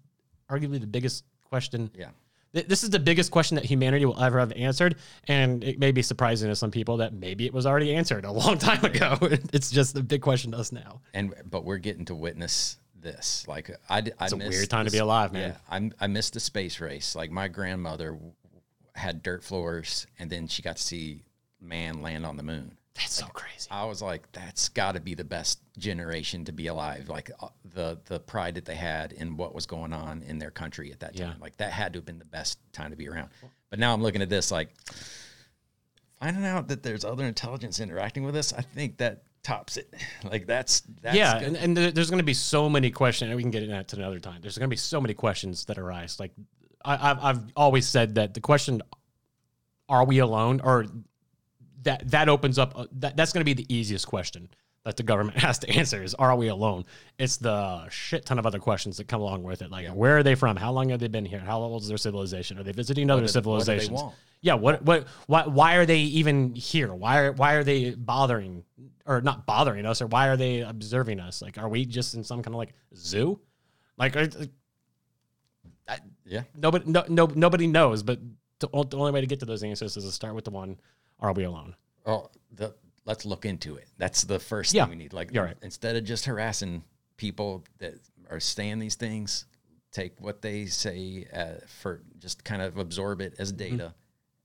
arguably 0.50 0.80
the 0.80 0.86
biggest 0.86 1.24
question 1.44 1.90
yeah. 1.94 2.08
Th- 2.54 2.66
This 2.66 2.82
is 2.84 2.90
the 2.90 2.98
biggest 2.98 3.30
question 3.30 3.54
that 3.56 3.64
humanity 3.64 4.04
will 4.04 4.20
ever 4.22 4.38
have 4.38 4.52
answered, 4.52 4.96
and 5.26 5.62
it 5.64 5.78
may 5.78 5.92
be 5.92 6.02
surprising 6.02 6.48
to 6.48 6.56
some 6.56 6.70
people 6.70 6.96
that 6.98 7.12
maybe 7.12 7.44
it 7.46 7.52
was 7.52 7.66
already 7.66 7.94
answered 7.94 8.24
a 8.24 8.32
long 8.42 8.58
time 8.58 8.84
ago. 8.84 9.18
It's 9.52 9.70
just 9.70 9.96
a 9.96 10.02
big 10.02 10.22
question 10.22 10.52
to 10.52 10.58
us 10.58 10.72
now. 10.72 11.00
and 11.14 11.34
but 11.50 11.64
we're 11.64 11.78
getting 11.78 12.04
to 12.06 12.14
witness 12.14 12.78
this. 13.00 13.44
Like 13.46 13.70
I, 13.90 13.98
I 14.18 14.24
It's 14.24 14.32
a 14.32 14.36
weird 14.36 14.70
time 14.70 14.86
to 14.86 14.90
be 14.90 14.98
alive, 14.98 15.32
man. 15.32 15.50
Yeah, 15.50 15.56
I'm, 15.70 15.92
I 16.00 16.06
missed 16.06 16.32
the 16.34 16.40
space 16.40 16.80
race. 16.80 17.14
Like 17.14 17.30
my 17.30 17.48
grandmother 17.48 18.18
had 18.94 19.22
dirt 19.22 19.44
floors, 19.44 20.06
and 20.18 20.30
then 20.30 20.48
she 20.48 20.62
got 20.62 20.76
to 20.78 20.82
see 20.82 21.22
man 21.60 22.00
land 22.02 22.24
on 22.24 22.36
the 22.36 22.42
moon. 22.42 22.77
That's 22.98 23.14
so 23.14 23.26
crazy. 23.26 23.68
I 23.70 23.84
was 23.84 24.02
like, 24.02 24.30
that's 24.32 24.68
got 24.68 24.92
to 24.92 25.00
be 25.00 25.14
the 25.14 25.24
best 25.24 25.60
generation 25.78 26.44
to 26.46 26.52
be 26.52 26.66
alive. 26.66 27.08
Like 27.08 27.30
uh, 27.40 27.48
the 27.74 27.98
the 28.06 28.20
pride 28.20 28.56
that 28.56 28.64
they 28.64 28.74
had 28.74 29.12
in 29.12 29.36
what 29.36 29.54
was 29.54 29.66
going 29.66 29.92
on 29.92 30.22
in 30.22 30.38
their 30.38 30.50
country 30.50 30.92
at 30.92 31.00
that 31.00 31.16
time. 31.16 31.34
Yeah. 31.36 31.42
Like 31.42 31.56
that 31.58 31.72
had 31.72 31.92
to 31.92 31.98
have 31.98 32.06
been 32.06 32.18
the 32.18 32.24
best 32.24 32.58
time 32.72 32.90
to 32.90 32.96
be 32.96 33.08
around. 33.08 33.28
But 33.70 33.78
now 33.78 33.94
I'm 33.94 34.02
looking 34.02 34.22
at 34.22 34.28
this 34.28 34.50
like 34.50 34.70
finding 36.20 36.44
out 36.44 36.68
that 36.68 36.82
there's 36.82 37.04
other 37.04 37.24
intelligence 37.24 37.80
interacting 37.80 38.24
with 38.24 38.36
us. 38.36 38.52
I 38.52 38.62
think 38.62 38.98
that 38.98 39.22
tops 39.42 39.76
it. 39.76 39.92
Like 40.24 40.46
that's 40.46 40.80
that's 41.02 41.16
yeah, 41.16 41.38
good. 41.38 41.48
and, 41.48 41.56
and 41.56 41.94
there's 41.94 42.10
going 42.10 42.18
to 42.18 42.24
be 42.24 42.34
so 42.34 42.68
many 42.68 42.90
questions. 42.90 43.28
and 43.28 43.36
We 43.36 43.42
can 43.42 43.50
get 43.52 43.62
into 43.62 43.74
that 43.74 43.92
another 43.92 44.18
time. 44.18 44.40
There's 44.42 44.58
going 44.58 44.68
to 44.68 44.72
be 44.72 44.76
so 44.76 45.00
many 45.00 45.14
questions 45.14 45.64
that 45.66 45.78
arise. 45.78 46.18
Like 46.18 46.32
I, 46.84 47.10
I've, 47.10 47.24
I've 47.24 47.42
always 47.56 47.86
said 47.88 48.16
that 48.16 48.34
the 48.34 48.40
question, 48.40 48.82
"Are 49.88 50.04
we 50.04 50.18
alone?" 50.18 50.60
or 50.62 50.86
that 51.82 52.10
that 52.10 52.28
opens 52.28 52.58
up. 52.58 52.72
uh, 52.78 52.86
That 52.92 53.16
that's 53.16 53.32
going 53.32 53.40
to 53.40 53.54
be 53.54 53.54
the 53.54 53.72
easiest 53.74 54.06
question 54.06 54.48
that 54.84 54.96
the 54.96 55.02
government 55.02 55.38
has 55.46 55.58
to 55.60 55.70
answer 55.70 56.02
is, 56.02 56.14
"Are 56.14 56.34
we 56.36 56.48
alone?" 56.48 56.84
It's 57.18 57.36
the 57.36 57.88
shit 57.90 58.26
ton 58.26 58.38
of 58.38 58.46
other 58.46 58.58
questions 58.58 58.96
that 58.96 59.08
come 59.08 59.20
along 59.20 59.42
with 59.42 59.62
it. 59.62 59.70
Like, 59.70 59.88
where 59.88 60.18
are 60.18 60.22
they 60.22 60.34
from? 60.34 60.56
How 60.56 60.72
long 60.72 60.88
have 60.90 61.00
they 61.00 61.08
been 61.08 61.24
here? 61.24 61.40
How 61.40 61.60
old 61.60 61.82
is 61.82 61.88
their 61.88 61.98
civilization? 61.98 62.58
Are 62.58 62.62
they 62.62 62.72
visiting 62.72 63.10
other 63.10 63.20
do- 63.20 63.24
what 63.24 63.26
do 63.28 63.32
they 63.32 63.32
civilizations? 63.32 64.02
want? 64.02 64.14
Yeah, 64.40 64.54
what 64.54 64.82
what 64.82 65.06
why 65.26 65.42
why 65.46 65.74
are 65.76 65.86
they 65.86 65.98
even 65.98 66.54
here? 66.54 66.94
Why 66.94 67.18
are 67.18 67.32
why 67.32 67.54
are 67.54 67.64
they 67.64 67.90
bothering 67.94 68.64
or 69.04 69.20
not 69.20 69.46
bothering 69.46 69.84
us 69.84 70.00
or 70.00 70.06
why 70.06 70.28
are 70.28 70.36
they 70.36 70.60
observing 70.60 71.18
us? 71.18 71.42
Like 71.42 71.58
are 71.58 71.68
we 71.68 71.84
just 71.84 72.14
in 72.14 72.22
some 72.22 72.42
kind 72.42 72.54
of 72.54 72.58
like 72.58 72.72
zoo? 72.94 73.40
Like 73.96 74.14
are, 74.16 74.28
yeah. 76.24 76.42
nobody 76.54 76.84
no, 76.90 77.04
no 77.08 77.26
nobody 77.34 77.66
knows, 77.66 78.02
but 78.02 78.20
the, 78.60 78.68
the 78.68 78.96
only 78.96 79.12
way 79.12 79.20
to 79.20 79.26
get 79.26 79.40
to 79.40 79.46
those 79.46 79.62
answers 79.62 79.96
is 79.96 80.04
to 80.04 80.12
start 80.12 80.34
with 80.34 80.44
the 80.44 80.50
one 80.50 80.78
are 81.20 81.32
we 81.32 81.44
alone? 81.44 81.74
Oh, 82.06 82.30
the, 82.52 82.74
let's 83.04 83.24
look 83.24 83.44
into 83.44 83.76
it. 83.76 83.88
That's 83.98 84.22
the 84.24 84.38
first 84.38 84.74
Yeah, 84.74 84.84
thing 84.84 84.90
we 84.90 84.96
need. 84.96 85.12
Like, 85.12 85.30
right. 85.34 85.56
instead 85.62 85.96
of 85.96 86.04
just 86.04 86.24
harassing 86.24 86.84
people 87.16 87.64
that 87.78 87.94
are 88.30 88.40
saying 88.40 88.78
these 88.78 88.94
things, 88.94 89.46
take 89.92 90.20
what 90.20 90.42
they 90.42 90.66
say 90.66 91.26
uh, 91.32 91.64
for 91.80 92.02
just 92.18 92.44
kind 92.44 92.62
of 92.62 92.78
absorb 92.78 93.20
it 93.20 93.34
as 93.38 93.52
data, 93.52 93.94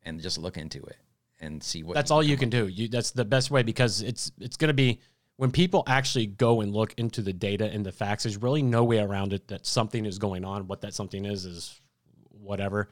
and 0.04 0.22
just 0.22 0.38
look 0.38 0.58
into 0.58 0.84
it 0.84 0.98
and 1.40 1.64
see 1.64 1.84
what. 1.84 1.92
Mm-hmm. 1.92 1.96
That's 1.96 2.12
all 2.12 2.24
you 2.24 2.38
can 2.38 2.50
do. 2.50 2.68
You 2.68 2.88
that's 2.88 3.12
the 3.12 3.26
best 3.26 3.52
way 3.52 3.64
because 3.64 4.02
it's 4.02 4.32
it's 4.40 4.58
going 4.58 4.70
to 4.70 4.74
be 4.74 5.00
when 5.38 5.52
people 5.52 5.84
actually 5.88 6.28
go 6.28 6.62
and 6.62 6.74
look 6.74 6.94
into 6.98 7.22
the 7.22 7.34
data 7.34 7.66
and 7.66 7.86
the 7.86 7.92
facts. 7.92 8.24
There's 8.24 8.42
really 8.42 8.62
no 8.62 8.84
way 8.84 9.00
around 9.00 9.34
it 9.34 9.48
that 9.48 9.66
something 9.66 10.06
is 10.06 10.18
going 10.18 10.46
on. 10.46 10.68
What 10.68 10.82
that 10.82 10.94
something 10.94 11.26
is 11.26 11.46
is 11.46 11.82
whatever. 12.30 12.90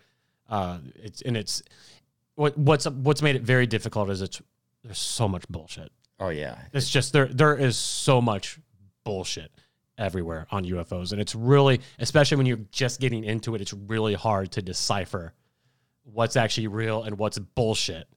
Uh, 0.49 0.79
it's 0.95 1.21
and 1.21 1.37
it's 1.37 1.63
what 2.35 2.57
what's 2.57 2.85
what's 2.87 3.21
made 3.21 3.35
it 3.35 3.43
very 3.43 3.67
difficult 3.67 4.09
is 4.09 4.21
it's 4.21 4.41
there's 4.83 4.99
so 4.99 5.27
much 5.27 5.47
bullshit. 5.49 5.91
Oh 6.19 6.29
yeah, 6.29 6.57
It's 6.73 6.89
just 6.89 7.13
there 7.13 7.25
there 7.25 7.55
is 7.55 7.77
so 7.77 8.21
much 8.21 8.59
bullshit 9.03 9.51
everywhere 9.97 10.47
on 10.51 10.65
UFOs 10.65 11.11
and 11.11 11.21
it's 11.21 11.35
really 11.35 11.81
especially 11.99 12.37
when 12.37 12.45
you're 12.45 12.59
just 12.71 12.99
getting 12.99 13.23
into 13.23 13.53
it 13.55 13.61
it's 13.61 13.73
really 13.73 14.13
hard 14.13 14.51
to 14.51 14.61
decipher 14.61 15.33
what's 16.03 16.35
actually 16.35 16.67
real 16.67 17.03
and 17.03 17.17
what's 17.17 17.37
bullshit. 17.37 18.07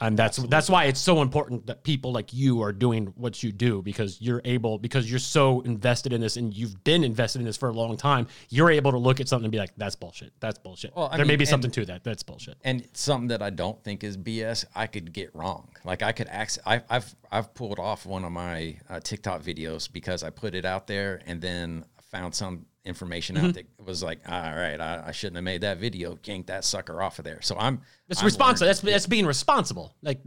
And 0.00 0.18
that's 0.18 0.38
that's 0.38 0.70
why 0.70 0.84
it's 0.84 1.00
so 1.00 1.20
important 1.20 1.66
that 1.66 1.84
people 1.84 2.10
like 2.12 2.32
you 2.32 2.62
are 2.62 2.72
doing 2.72 3.12
what 3.16 3.42
you 3.42 3.52
do 3.52 3.82
because 3.82 4.20
you're 4.20 4.40
able 4.44 4.78
because 4.78 5.10
you're 5.10 5.18
so 5.18 5.60
invested 5.60 6.12
in 6.12 6.20
this 6.20 6.36
and 6.38 6.54
you've 6.54 6.82
been 6.84 7.04
invested 7.04 7.40
in 7.40 7.44
this 7.44 7.56
for 7.58 7.68
a 7.68 7.72
long 7.72 7.96
time. 7.96 8.26
You're 8.48 8.70
able 8.70 8.92
to 8.92 8.98
look 8.98 9.20
at 9.20 9.28
something 9.28 9.44
and 9.44 9.52
be 9.52 9.58
like, 9.58 9.72
"That's 9.76 9.96
bullshit. 9.96 10.32
That's 10.40 10.58
bullshit." 10.58 10.96
Well, 10.96 11.10
there 11.10 11.18
may 11.18 11.32
mean, 11.32 11.38
be 11.38 11.42
and- 11.42 11.48
something 11.50 11.70
to 11.72 11.84
that. 11.86 12.02
That's 12.02 12.22
bullshit. 12.22 12.56
and 12.64 12.88
something 12.94 13.28
that 13.28 13.42
I 13.42 13.50
don't 13.50 13.82
think 13.84 14.02
is 14.02 14.16
BS, 14.16 14.64
I 14.74 14.86
could 14.86 15.12
get 15.12 15.34
wrong. 15.34 15.68
Like 15.84 16.02
I 16.02 16.12
could 16.12 16.28
act. 16.28 16.58
I, 16.64 16.82
I've 16.88 17.14
I've 17.30 17.52
pulled 17.54 17.78
off 17.78 18.06
one 18.06 18.24
of 18.24 18.32
my 18.32 18.76
uh, 18.88 19.00
TikTok 19.00 19.42
videos 19.42 19.90
because 19.92 20.22
I 20.22 20.30
put 20.30 20.54
it 20.54 20.64
out 20.64 20.86
there 20.86 21.20
and 21.26 21.42
then 21.42 21.84
found 22.10 22.34
some 22.34 22.66
information 22.84 23.36
Mm-hmm. 23.36 23.46
out 23.46 23.54
that 23.54 23.66
was 23.84 24.02
like, 24.02 24.20
all 24.28 24.40
right, 24.40 24.80
I, 24.80 25.04
I 25.08 25.12
shouldn't 25.12 25.36
have 25.36 25.44
made 25.44 25.60
that 25.62 25.78
video. 25.78 26.18
Yank 26.24 26.46
that 26.46 26.64
sucker 26.64 27.02
off 27.02 27.18
of 27.18 27.24
there. 27.24 27.40
So 27.42 27.56
I'm 27.58 27.82
It's 28.08 28.20
I'm 28.20 28.24
responsible. 28.26 28.66
That's 28.66 28.80
that's 28.80 29.06
being 29.06 29.26
responsible. 29.26 29.94
Like, 30.02 30.20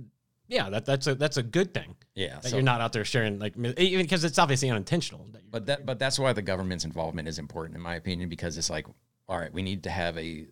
yeah, 0.47 0.69
that 0.69 0.85
that's 0.85 1.07
a 1.07 1.15
that's 1.15 1.37
a 1.37 1.43
good 1.43 1.73
thing. 1.73 1.95
Yeah, 2.15 2.35
that 2.41 2.49
so- 2.49 2.55
you're 2.57 2.63
not 2.63 2.79
out 2.81 2.93
there 2.93 3.05
sharing 3.05 3.39
like 3.39 3.55
even 3.77 4.03
because 4.05 4.23
it's 4.23 4.37
obviously 4.37 4.69
unintentional. 4.69 5.27
That 5.31 5.49
But 5.51 5.65
that 5.65 5.85
but 5.85 5.99
that's 5.99 6.19
why 6.19 6.33
the 6.33 6.41
government's 6.43 6.85
involvement 6.85 7.27
is 7.27 7.39
important 7.39 7.75
in 7.75 7.81
my 7.81 7.95
opinion 7.95 8.29
because 8.29 8.57
it's 8.57 8.69
like 8.69 8.85
all 9.27 9.39
right, 9.39 9.53
we 9.53 9.61
need 9.63 9.83
to 9.83 9.89
have 9.89 10.17
a 10.17 10.45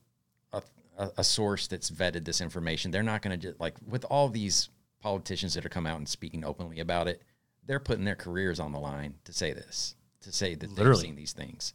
a, 0.53 0.61
a- 0.97 1.11
a 1.19 1.23
source 1.23 1.67
that's 1.67 1.91
vetted 1.91 2.25
this 2.25 2.41
information. 2.41 2.89
They're 2.89 3.03
not 3.03 3.21
going 3.21 3.39
to 3.39 3.47
just 3.49 3.59
like 3.59 3.75
with 3.87 4.05
all 4.05 4.27
these 4.29 4.69
politicians 5.01 5.53
that 5.55 5.65
are 5.65 5.69
come 5.69 5.85
out 5.85 5.97
and 5.97 6.07
speaking 6.09 6.43
openly 6.45 6.79
about 6.79 7.07
it, 7.07 7.21
they're 7.65 7.79
putting 7.79 8.05
their 8.05 8.15
careers 8.15 8.59
on 8.59 8.71
the 8.71 8.79
line 8.79 9.15
to 9.25 9.33
say 9.33 9.51
this, 9.51 9.95
to 10.21 10.31
say 10.31 10.55
that 10.55 10.69
Literally. 10.69 10.93
they've 10.93 11.01
seen 11.07 11.15
these 11.15 11.33
things. 11.33 11.73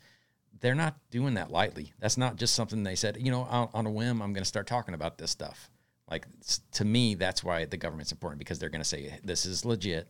They're 0.60 0.74
not 0.74 0.96
doing 1.10 1.34
that 1.34 1.50
lightly. 1.50 1.92
That's 1.98 2.16
not 2.16 2.36
just 2.36 2.54
something 2.54 2.82
they 2.82 2.94
said, 2.94 3.18
you 3.20 3.30
know, 3.30 3.42
on, 3.42 3.68
on 3.74 3.86
a 3.86 3.90
whim, 3.90 4.22
I'm 4.22 4.32
going 4.32 4.42
to 4.42 4.48
start 4.48 4.66
talking 4.66 4.94
about 4.94 5.18
this 5.18 5.30
stuff. 5.30 5.70
Like 6.10 6.26
to 6.72 6.84
me, 6.84 7.14
that's 7.14 7.42
why 7.42 7.64
the 7.64 7.76
government's 7.76 8.12
important 8.12 8.38
because 8.38 8.58
they're 8.58 8.70
going 8.70 8.82
to 8.82 8.88
say 8.88 9.18
this 9.24 9.44
is 9.44 9.64
legit 9.64 10.08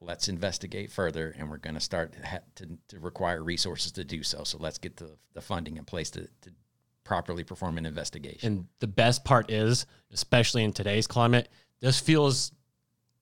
let's 0.00 0.28
investigate 0.28 0.90
further 0.90 1.34
and 1.38 1.50
we're 1.50 1.58
going 1.58 1.74
to 1.74 1.80
start 1.80 2.14
to, 2.56 2.66
to 2.88 2.98
require 2.98 3.42
resources 3.42 3.92
to 3.92 4.04
do 4.04 4.22
so 4.22 4.44
so 4.44 4.58
let's 4.58 4.78
get 4.78 4.96
the, 4.96 5.10
the 5.34 5.40
funding 5.40 5.76
in 5.76 5.84
place 5.84 6.10
to, 6.10 6.22
to 6.40 6.50
properly 7.04 7.44
perform 7.44 7.76
an 7.78 7.86
investigation 7.86 8.52
and 8.52 8.66
the 8.78 8.86
best 8.86 9.24
part 9.24 9.50
is, 9.50 9.86
especially 10.12 10.64
in 10.64 10.72
today's 10.72 11.06
climate, 11.06 11.48
this 11.80 11.98
feels 12.00 12.52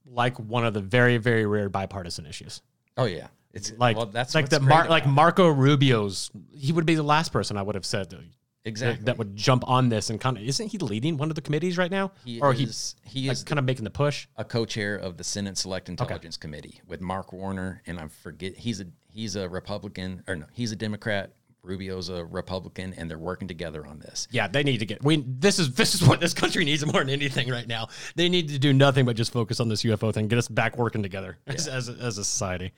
like 0.07 0.39
one 0.39 0.65
of 0.65 0.75
the 0.75 0.81
very 0.81 1.17
very 1.17 1.47
rare 1.47 1.69
bipartisan 1.69 2.27
issues. 2.27 2.63
oh 2.97 3.05
yeah 3.07 3.29
it's 3.53 3.73
Like 3.79 3.97
well, 3.97 4.07
that's 4.07 4.35
like 4.35 4.49
the 4.49 4.61
Mar- 4.61 4.89
like. 4.89 5.07
Marco 5.07 5.49
Rubio's. 5.49 6.31
He 6.53 6.73
would 6.73 6.87
be 6.87 6.95
the 6.95 7.03
last 7.03 7.33
person 7.33 7.57
I 7.57 7.63
would 7.63 7.75
have 7.75 7.87
said 7.87 8.11
that, 8.11 8.21
exactly 8.65 9.05
that 9.05 9.19
would 9.19 9.37
jump 9.37 9.69
on 9.69 9.89
this 9.89 10.11
and 10.11 10.21
kind 10.21 10.37
of. 10.37 10.43
Isn't 10.43 10.69
he 10.69 10.79
leading 10.79 11.17
one 11.17 11.31
of 11.31 11.35
the 11.35 11.41
committees 11.41 11.79
right 11.79 11.91
now, 11.91 12.13
he 12.25 12.41
or 12.41 12.53
is 12.53 12.97
he 13.03 13.23
he 13.23 13.29
is 13.29 13.41
like 13.41 13.47
kind 13.47 13.59
of 13.59 13.65
making 13.65 13.85
the 13.85 13.91
push? 13.91 14.27
a 14.37 14.45
co-chair 14.45 14.97
of 14.97 15.17
the 15.17 15.25
Senate 15.25 15.57
Select 15.57 15.89
Intelligence 15.89 16.37
Committee 16.37 16.81
with 16.87 17.01
Mark 17.01 17.33
Warner 17.33 17.83
and 17.87 17.99
I 17.99 18.09
forget 18.09 18.57
he's 18.57 18.81
a 18.81 18.87
he's 19.11 19.37
a 19.37 19.49
Republican 19.49 20.23
or 20.29 20.37
no 20.37 20.47
he's 20.53 20.73
a 20.73 20.77
Democrat 20.77 21.33
Rubio's 21.63 22.09
a 22.09 22.25
Republican 22.25 22.95
and 22.97 23.11
they're 23.11 23.19
working 23.19 23.49
together 23.49 23.87
on 23.87 23.99
this 23.99 24.29
Yeah, 24.31 24.49
they 24.49 24.63
need 24.63 24.79
to 24.79 24.87
get. 24.87 25.03
We 25.03 25.25
this 25.27 25.59
is 25.59 25.75
this 25.75 25.95
is 25.95 26.03
what 26.07 26.21
this 26.21 26.35
country 26.35 26.65
needs 26.65 26.85
more 26.87 27.01
than 27.01 27.11
anything 27.11 27.49
right 27.49 27.67
now. 27.67 27.89
They 28.15 28.29
need 28.29 28.49
to 28.51 28.59
do 28.59 28.73
nothing 28.73 29.05
but 29.07 29.17
just 29.17 29.33
focus 29.33 29.59
on 29.61 29.69
this 29.69 29.83
UFO 29.83 30.13
thing, 30.13 30.29
get 30.29 30.39
us 30.39 30.49
back 30.49 30.79
working 30.79 31.03
together 31.03 31.39
as, 31.47 31.67
as, 31.67 31.89
a, 31.89 31.93
as 31.93 32.19
a 32.19 32.25
society. 32.25 32.73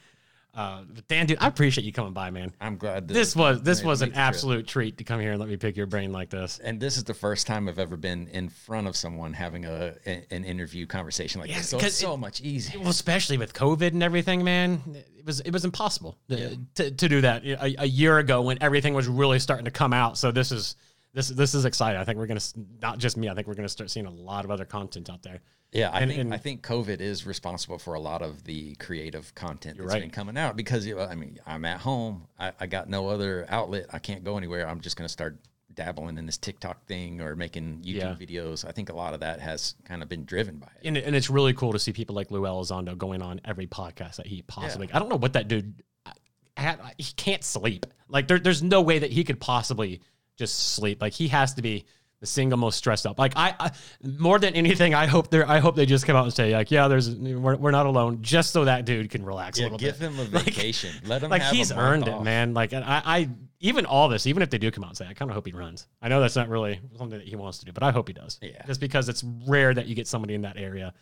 Uh, 0.53 0.83
but 0.93 1.07
Dan, 1.07 1.27
dude, 1.27 1.39
I 1.41 1.47
appreciate 1.47 1.85
you 1.85 1.93
coming 1.93 2.13
by, 2.13 2.31
man. 2.31 2.53
I'm 2.61 2.77
glad 2.77 3.07
This 3.07 3.37
was 3.37 3.63
this 3.63 3.85
was 3.85 4.03
an 4.03 4.15
absolute 4.15 4.67
treat 4.67 4.99
to 4.99 5.05
come 5.05 5.21
here 5.21 5.31
and 5.31 5.41
let 5.41 5.49
me 5.49 5.57
pick 5.57 5.77
your 5.77 5.87
brain 5.87 6.13
like 6.13 6.29
this. 6.31 6.59
and 6.63 6.81
this 6.81 6.97
is 6.97 7.05
the 7.05 7.15
first 7.15 7.47
time 7.47 7.69
I've 7.69 7.79
ever 7.79 7.97
been 7.97 8.27
in 8.29 8.49
front 8.49 8.89
of 8.89 8.97
someone 8.97 9.33
having 9.33 9.65
a, 9.65 9.95
an 10.07 10.45
interview 10.45 10.87
conversation 10.87 11.41
like 11.41 11.51
Yeah, 11.51 11.59
this. 11.59 11.69
So 11.69 11.79
it's 11.79 11.95
so 11.95 12.15
it- 12.15 12.19
much 12.19 12.41
easier. 12.41 12.81
Well, 12.81 12.89
especially 12.91 13.39
with 13.39 13.53
COVID 13.55 13.89
and 13.93 14.03
everything, 14.03 14.43
man, 14.43 14.83
it 15.19 15.25
was 15.25 15.39
it 15.41 15.53
was 15.53 15.65
impossible 15.65 16.19
to, 16.31 16.57
to, 16.75 16.91
to 16.91 17.09
do 17.09 17.21
that 17.21 17.45
a, 17.45 17.83
a 17.83 17.87
year 17.87 18.19
ago 18.19 18.43
when 18.43 18.59
everything 18.61 18.93
was 18.95 19.07
really 19.07 19.39
starting 19.39 19.67
to 19.67 19.71
come 19.71 19.93
out. 19.93 20.19
So 20.19 20.33
this 20.33 20.51
is 20.51 20.75
this 21.13 21.29
this 21.29 21.55
is 21.55 21.65
exciting. 21.65 22.01
I 22.01 22.05
think 22.05 22.19
we're 22.19 22.27
gonna 22.27 22.41
not 22.81 22.99
just 22.99 23.17
me. 23.17 23.29
I 23.29 23.35
think 23.35 23.47
we're 23.47 23.55
gonna 23.55 23.69
start 23.69 23.91
seeing 23.91 24.07
a 24.07 24.11
lot 24.11 24.45
of 24.45 24.51
other 24.51 24.65
content 24.65 25.11
out 25.11 25.23
there. 25.23 25.41
Yeah, 25.73 25.91
I 25.91 26.01
And- 26.01 26.11
think 26.11 26.21
and- 26.21 26.35
I 26.35 26.39
think 26.39 26.63
COVID 26.63 27.01
is 27.01 27.27
responsible 27.27 27.79
for 27.79 27.95
a 27.95 28.01
lot 28.01 28.23
of 28.23 28.43
the 28.45 28.75
creative 28.77 29.33
content 29.37 29.79
that's 29.79 29.93
right. 29.93 30.01
been 30.03 30.11
coming 30.11 30.37
out 30.37 30.57
because 30.57 30.87
I 30.91 31.15
mean 31.15 31.39
I'm 31.47 31.65
at 31.65 31.81
home. 31.81 32.27
I, 32.39 32.53
I 32.61 32.67
got 32.67 32.89
no 32.89 33.09
other 33.09 33.47
outlet. 33.49 33.87
I 33.93 33.99
can't 33.99 34.25
go 34.25 34.37
anywhere. 34.37 34.69
I'm 34.69 34.81
just 34.81 34.97
gonna 34.97 35.09
start 35.09 35.39
dabbling 35.73 36.19
in 36.19 36.27
this 36.27 36.37
TikTok 36.37 36.85
thing 36.87 37.21
or 37.21 37.37
making 37.37 37.79
YouTube 37.83 37.95
Yeah. 37.95 38.15
videos. 38.15 38.65
I 38.69 38.73
think 38.73 38.89
a 38.91 38.93
lot 38.93 39.15
of 39.15 39.21
that 39.21 39.39
has 39.41 39.77
kind 39.85 40.03
of 40.03 40.09
been 40.09 40.25
driven 40.25 40.59
by 40.59 40.67
it. 40.81 40.87
and, 40.89 40.97
and 40.97 41.15
it's 41.15 41.31
really 41.31 41.53
cool 41.55 41.73
to 41.73 41.79
see 41.79 41.93
people 41.93 42.17
like 42.17 42.31
Lou 42.33 42.43
Elizondo 42.43 42.99
going 42.99 43.23
on 43.23 43.41
every 43.45 43.69
podcast 43.69 44.17
that 44.17 44.27
he 44.27 44.43
possibly. 44.43 44.91
I 44.93 44.99
don't 44.99 45.09
know 45.09 45.17
what 45.17 45.33
that 45.35 45.47
dude. 45.49 45.83
I, 46.05 46.13
I- 46.57 46.95
he 46.99 47.13
can't 47.15 47.45
sleep. 47.45 47.87
Like 48.09 48.27
there, 48.27 48.41
there's 48.41 48.63
no 48.63 48.83
way 48.83 48.99
that 48.99 49.13
he 49.13 49.23
could 49.23 49.39
possibly 49.41 50.01
just 50.41 50.75
sleep. 50.75 51.01
Like 51.01 51.13
he 51.13 51.29
has 51.29 51.55
to 51.55 51.63
be 51.63 51.85
the 52.19 52.27
single 52.27 52.59
most 52.59 52.77
stressed 52.77 53.07
out. 53.07 53.19
Like 53.19 53.33
I, 53.37 53.55
I 53.59 53.71
more 54.03 54.39
than 54.39 54.55
anything, 54.55 54.93
I 54.95 55.07
hope 55.07 55.31
they 55.31 55.43
I 55.43 55.59
hope 55.61 55.77
they 55.77 55.87
just 55.87 56.05
come 56.07 56.17
out 56.17 56.25
and 56.25 56.33
say 56.35 56.53
like, 56.53 56.71
yeah, 56.71 56.89
there's 56.89 57.09
we're, 57.15 57.57
we're 57.57 57.71
not 57.71 57.87
alone, 57.87 58.19
just 58.23 58.51
so 58.53 58.65
that 58.65 58.85
dude 58.85 59.09
can 59.11 59.25
relax 59.25 59.59
a 59.59 59.63
little 59.63 59.79
give 59.79 59.99
bit. 59.99 60.11
Give 60.11 60.19
him 60.19 60.27
a 60.27 60.31
Like- 60.37 60.45
vacation. 60.45 60.91
Let 61.07 61.23
him 61.23 61.31
like 61.31 61.43
have 61.43 61.53
a 61.53 61.57
he's 61.57 61.71
earned 61.73 62.09
off. 62.09 62.21
it, 62.21 62.25
man. 62.25 62.53
Like 62.53 62.73
I, 62.75 62.83
I 63.05 63.29
even 63.61 63.87
all 63.87 64.09
this, 64.09 64.27
even 64.27 64.43
if 64.43 64.51
they 64.51 64.59
do 64.59 64.71
come 64.71 64.85
out 64.85 64.91
and 64.91 64.97
say, 64.99 65.07
I 65.07 65.15
kind 65.15 65.31
of 65.31 65.35
hope 65.35 65.47
he 65.47 65.53
runs. 65.53 65.87
I 66.03 66.09
know 66.09 66.21
that's 66.21 66.37
not 66.37 66.49
really 66.49 66.81
something 66.99 67.19
that 67.19 67.29
he 67.29 67.37
wants 67.37 67.59
to 67.59 67.65
do, 67.67 67.73
but 67.73 67.83
I 67.83 67.91
hope 67.91 68.09
he 68.09 68.15
does. 68.15 68.39
Yeah. 68.43 68.65
Just 68.67 68.81
because 68.81 69.09
it's 69.09 69.23
rare 69.47 69.73
that 69.75 69.87
you 69.87 69.95
get 69.95 70.07
somebody 70.09 70.35
in 70.35 70.43
that 70.43 70.57
area 70.57 70.93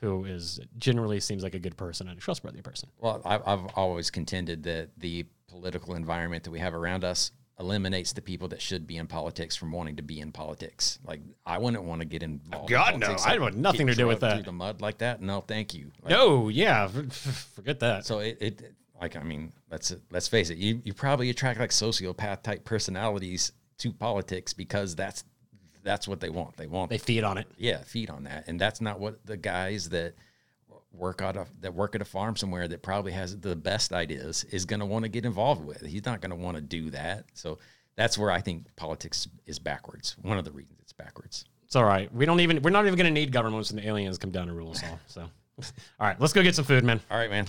who 0.00 0.24
is 0.24 0.60
generally 0.78 1.20
seems 1.20 1.42
like 1.42 1.54
a 1.54 1.58
good 1.58 1.76
person 1.76 2.06
and 2.08 2.18
a 2.18 2.20
trustworthy 2.20 2.60
person. 2.60 2.88
Well, 2.98 3.22
I've, 3.24 3.42
I've 3.46 3.66
always 3.76 4.10
contended 4.10 4.62
that 4.64 4.90
the 4.98 5.24
political 5.48 5.94
environment 5.94 6.44
that 6.44 6.50
we 6.50 6.58
have 6.58 6.74
around 6.74 7.02
us 7.02 7.30
eliminates 7.58 8.12
the 8.12 8.20
people 8.20 8.48
that 8.48 8.60
should 8.60 8.86
be 8.86 8.96
in 8.98 9.06
politics 9.06 9.56
from 9.56 9.72
wanting 9.72 9.96
to 9.96 10.02
be 10.02 10.20
in 10.20 10.30
politics. 10.30 10.98
Like, 11.04 11.20
I 11.46 11.58
wouldn't 11.58 11.82
want 11.84 12.00
to 12.02 12.04
get 12.04 12.22
involved. 12.22 12.70
in 12.70 12.76
God, 12.76 12.98
no. 12.98 13.06
politics, 13.06 13.26
I 13.26 13.38
want 13.38 13.56
nothing 13.56 13.86
to 13.86 13.94
do 13.94 14.06
with 14.06 14.20
that. 14.20 14.34
Through 14.34 14.44
the 14.44 14.52
mud 14.52 14.80
like 14.80 14.98
that? 14.98 15.22
No, 15.22 15.40
thank 15.40 15.74
you. 15.74 15.90
Like, 16.02 16.10
No, 16.10 16.48
yeah, 16.48 16.86
forget 16.88 17.80
that. 17.80 18.04
So 18.04 18.18
it, 18.18 18.38
it 18.40 18.74
like 19.00 19.16
I 19.16 19.22
mean, 19.22 19.52
let's 19.70 19.94
let's 20.10 20.28
face 20.28 20.50
it, 20.50 20.58
you 20.58 20.80
you 20.84 20.92
probably 20.94 21.30
attract 21.30 21.58
like 21.60 21.70
sociopath 21.70 22.42
type 22.42 22.64
personalities 22.64 23.52
to 23.78 23.92
politics 23.92 24.52
because 24.52 24.94
that's 24.94 25.24
that's 25.82 26.08
what 26.08 26.20
they 26.20 26.30
want. 26.30 26.56
They 26.56 26.66
want 26.66 26.90
They 26.90 26.98
feed 26.98 27.24
on 27.24 27.38
it. 27.38 27.46
yeah, 27.56 27.78
feed 27.84 28.10
on 28.10 28.24
that. 28.24 28.48
And 28.48 28.60
that's 28.60 28.80
not 28.80 28.98
what 29.00 29.24
the 29.24 29.36
guys 29.36 29.88
that 29.90 30.14
work 30.96 31.22
out 31.22 31.36
of 31.36 31.48
that 31.60 31.74
work 31.74 31.94
at 31.94 32.02
a 32.02 32.04
farm 32.04 32.36
somewhere 32.36 32.68
that 32.68 32.82
probably 32.82 33.12
has 33.12 33.38
the 33.38 33.56
best 33.56 33.92
ideas 33.92 34.44
is 34.44 34.64
going 34.64 34.80
to 34.80 34.86
want 34.86 35.04
to 35.04 35.08
get 35.08 35.24
involved 35.24 35.64
with. 35.64 35.84
He's 35.84 36.04
not 36.04 36.20
going 36.20 36.30
to 36.30 36.36
want 36.36 36.56
to 36.56 36.60
do 36.60 36.90
that. 36.90 37.24
So 37.34 37.58
that's 37.96 38.18
where 38.18 38.30
I 38.30 38.40
think 38.40 38.64
politics 38.76 39.28
is 39.46 39.58
backwards. 39.58 40.16
One 40.22 40.38
of 40.38 40.44
the 40.44 40.52
reasons 40.52 40.78
it's 40.80 40.92
backwards. 40.92 41.44
It's 41.64 41.76
all 41.76 41.84
right. 41.84 42.12
We 42.14 42.26
don't 42.26 42.40
even. 42.40 42.62
We're 42.62 42.70
not 42.70 42.86
even 42.86 42.96
going 42.96 43.12
to 43.12 43.20
need 43.20 43.32
governments 43.32 43.70
and 43.70 43.80
aliens 43.80 44.18
come 44.18 44.30
down 44.30 44.48
and 44.48 44.56
rule 44.56 44.70
us 44.70 44.82
all. 44.84 45.00
So, 45.08 45.20
all 45.60 46.06
right, 46.06 46.20
let's 46.20 46.32
go 46.32 46.42
get 46.42 46.54
some 46.54 46.64
food, 46.64 46.84
man. 46.84 47.00
All 47.10 47.18
right, 47.18 47.30
man. 47.30 47.46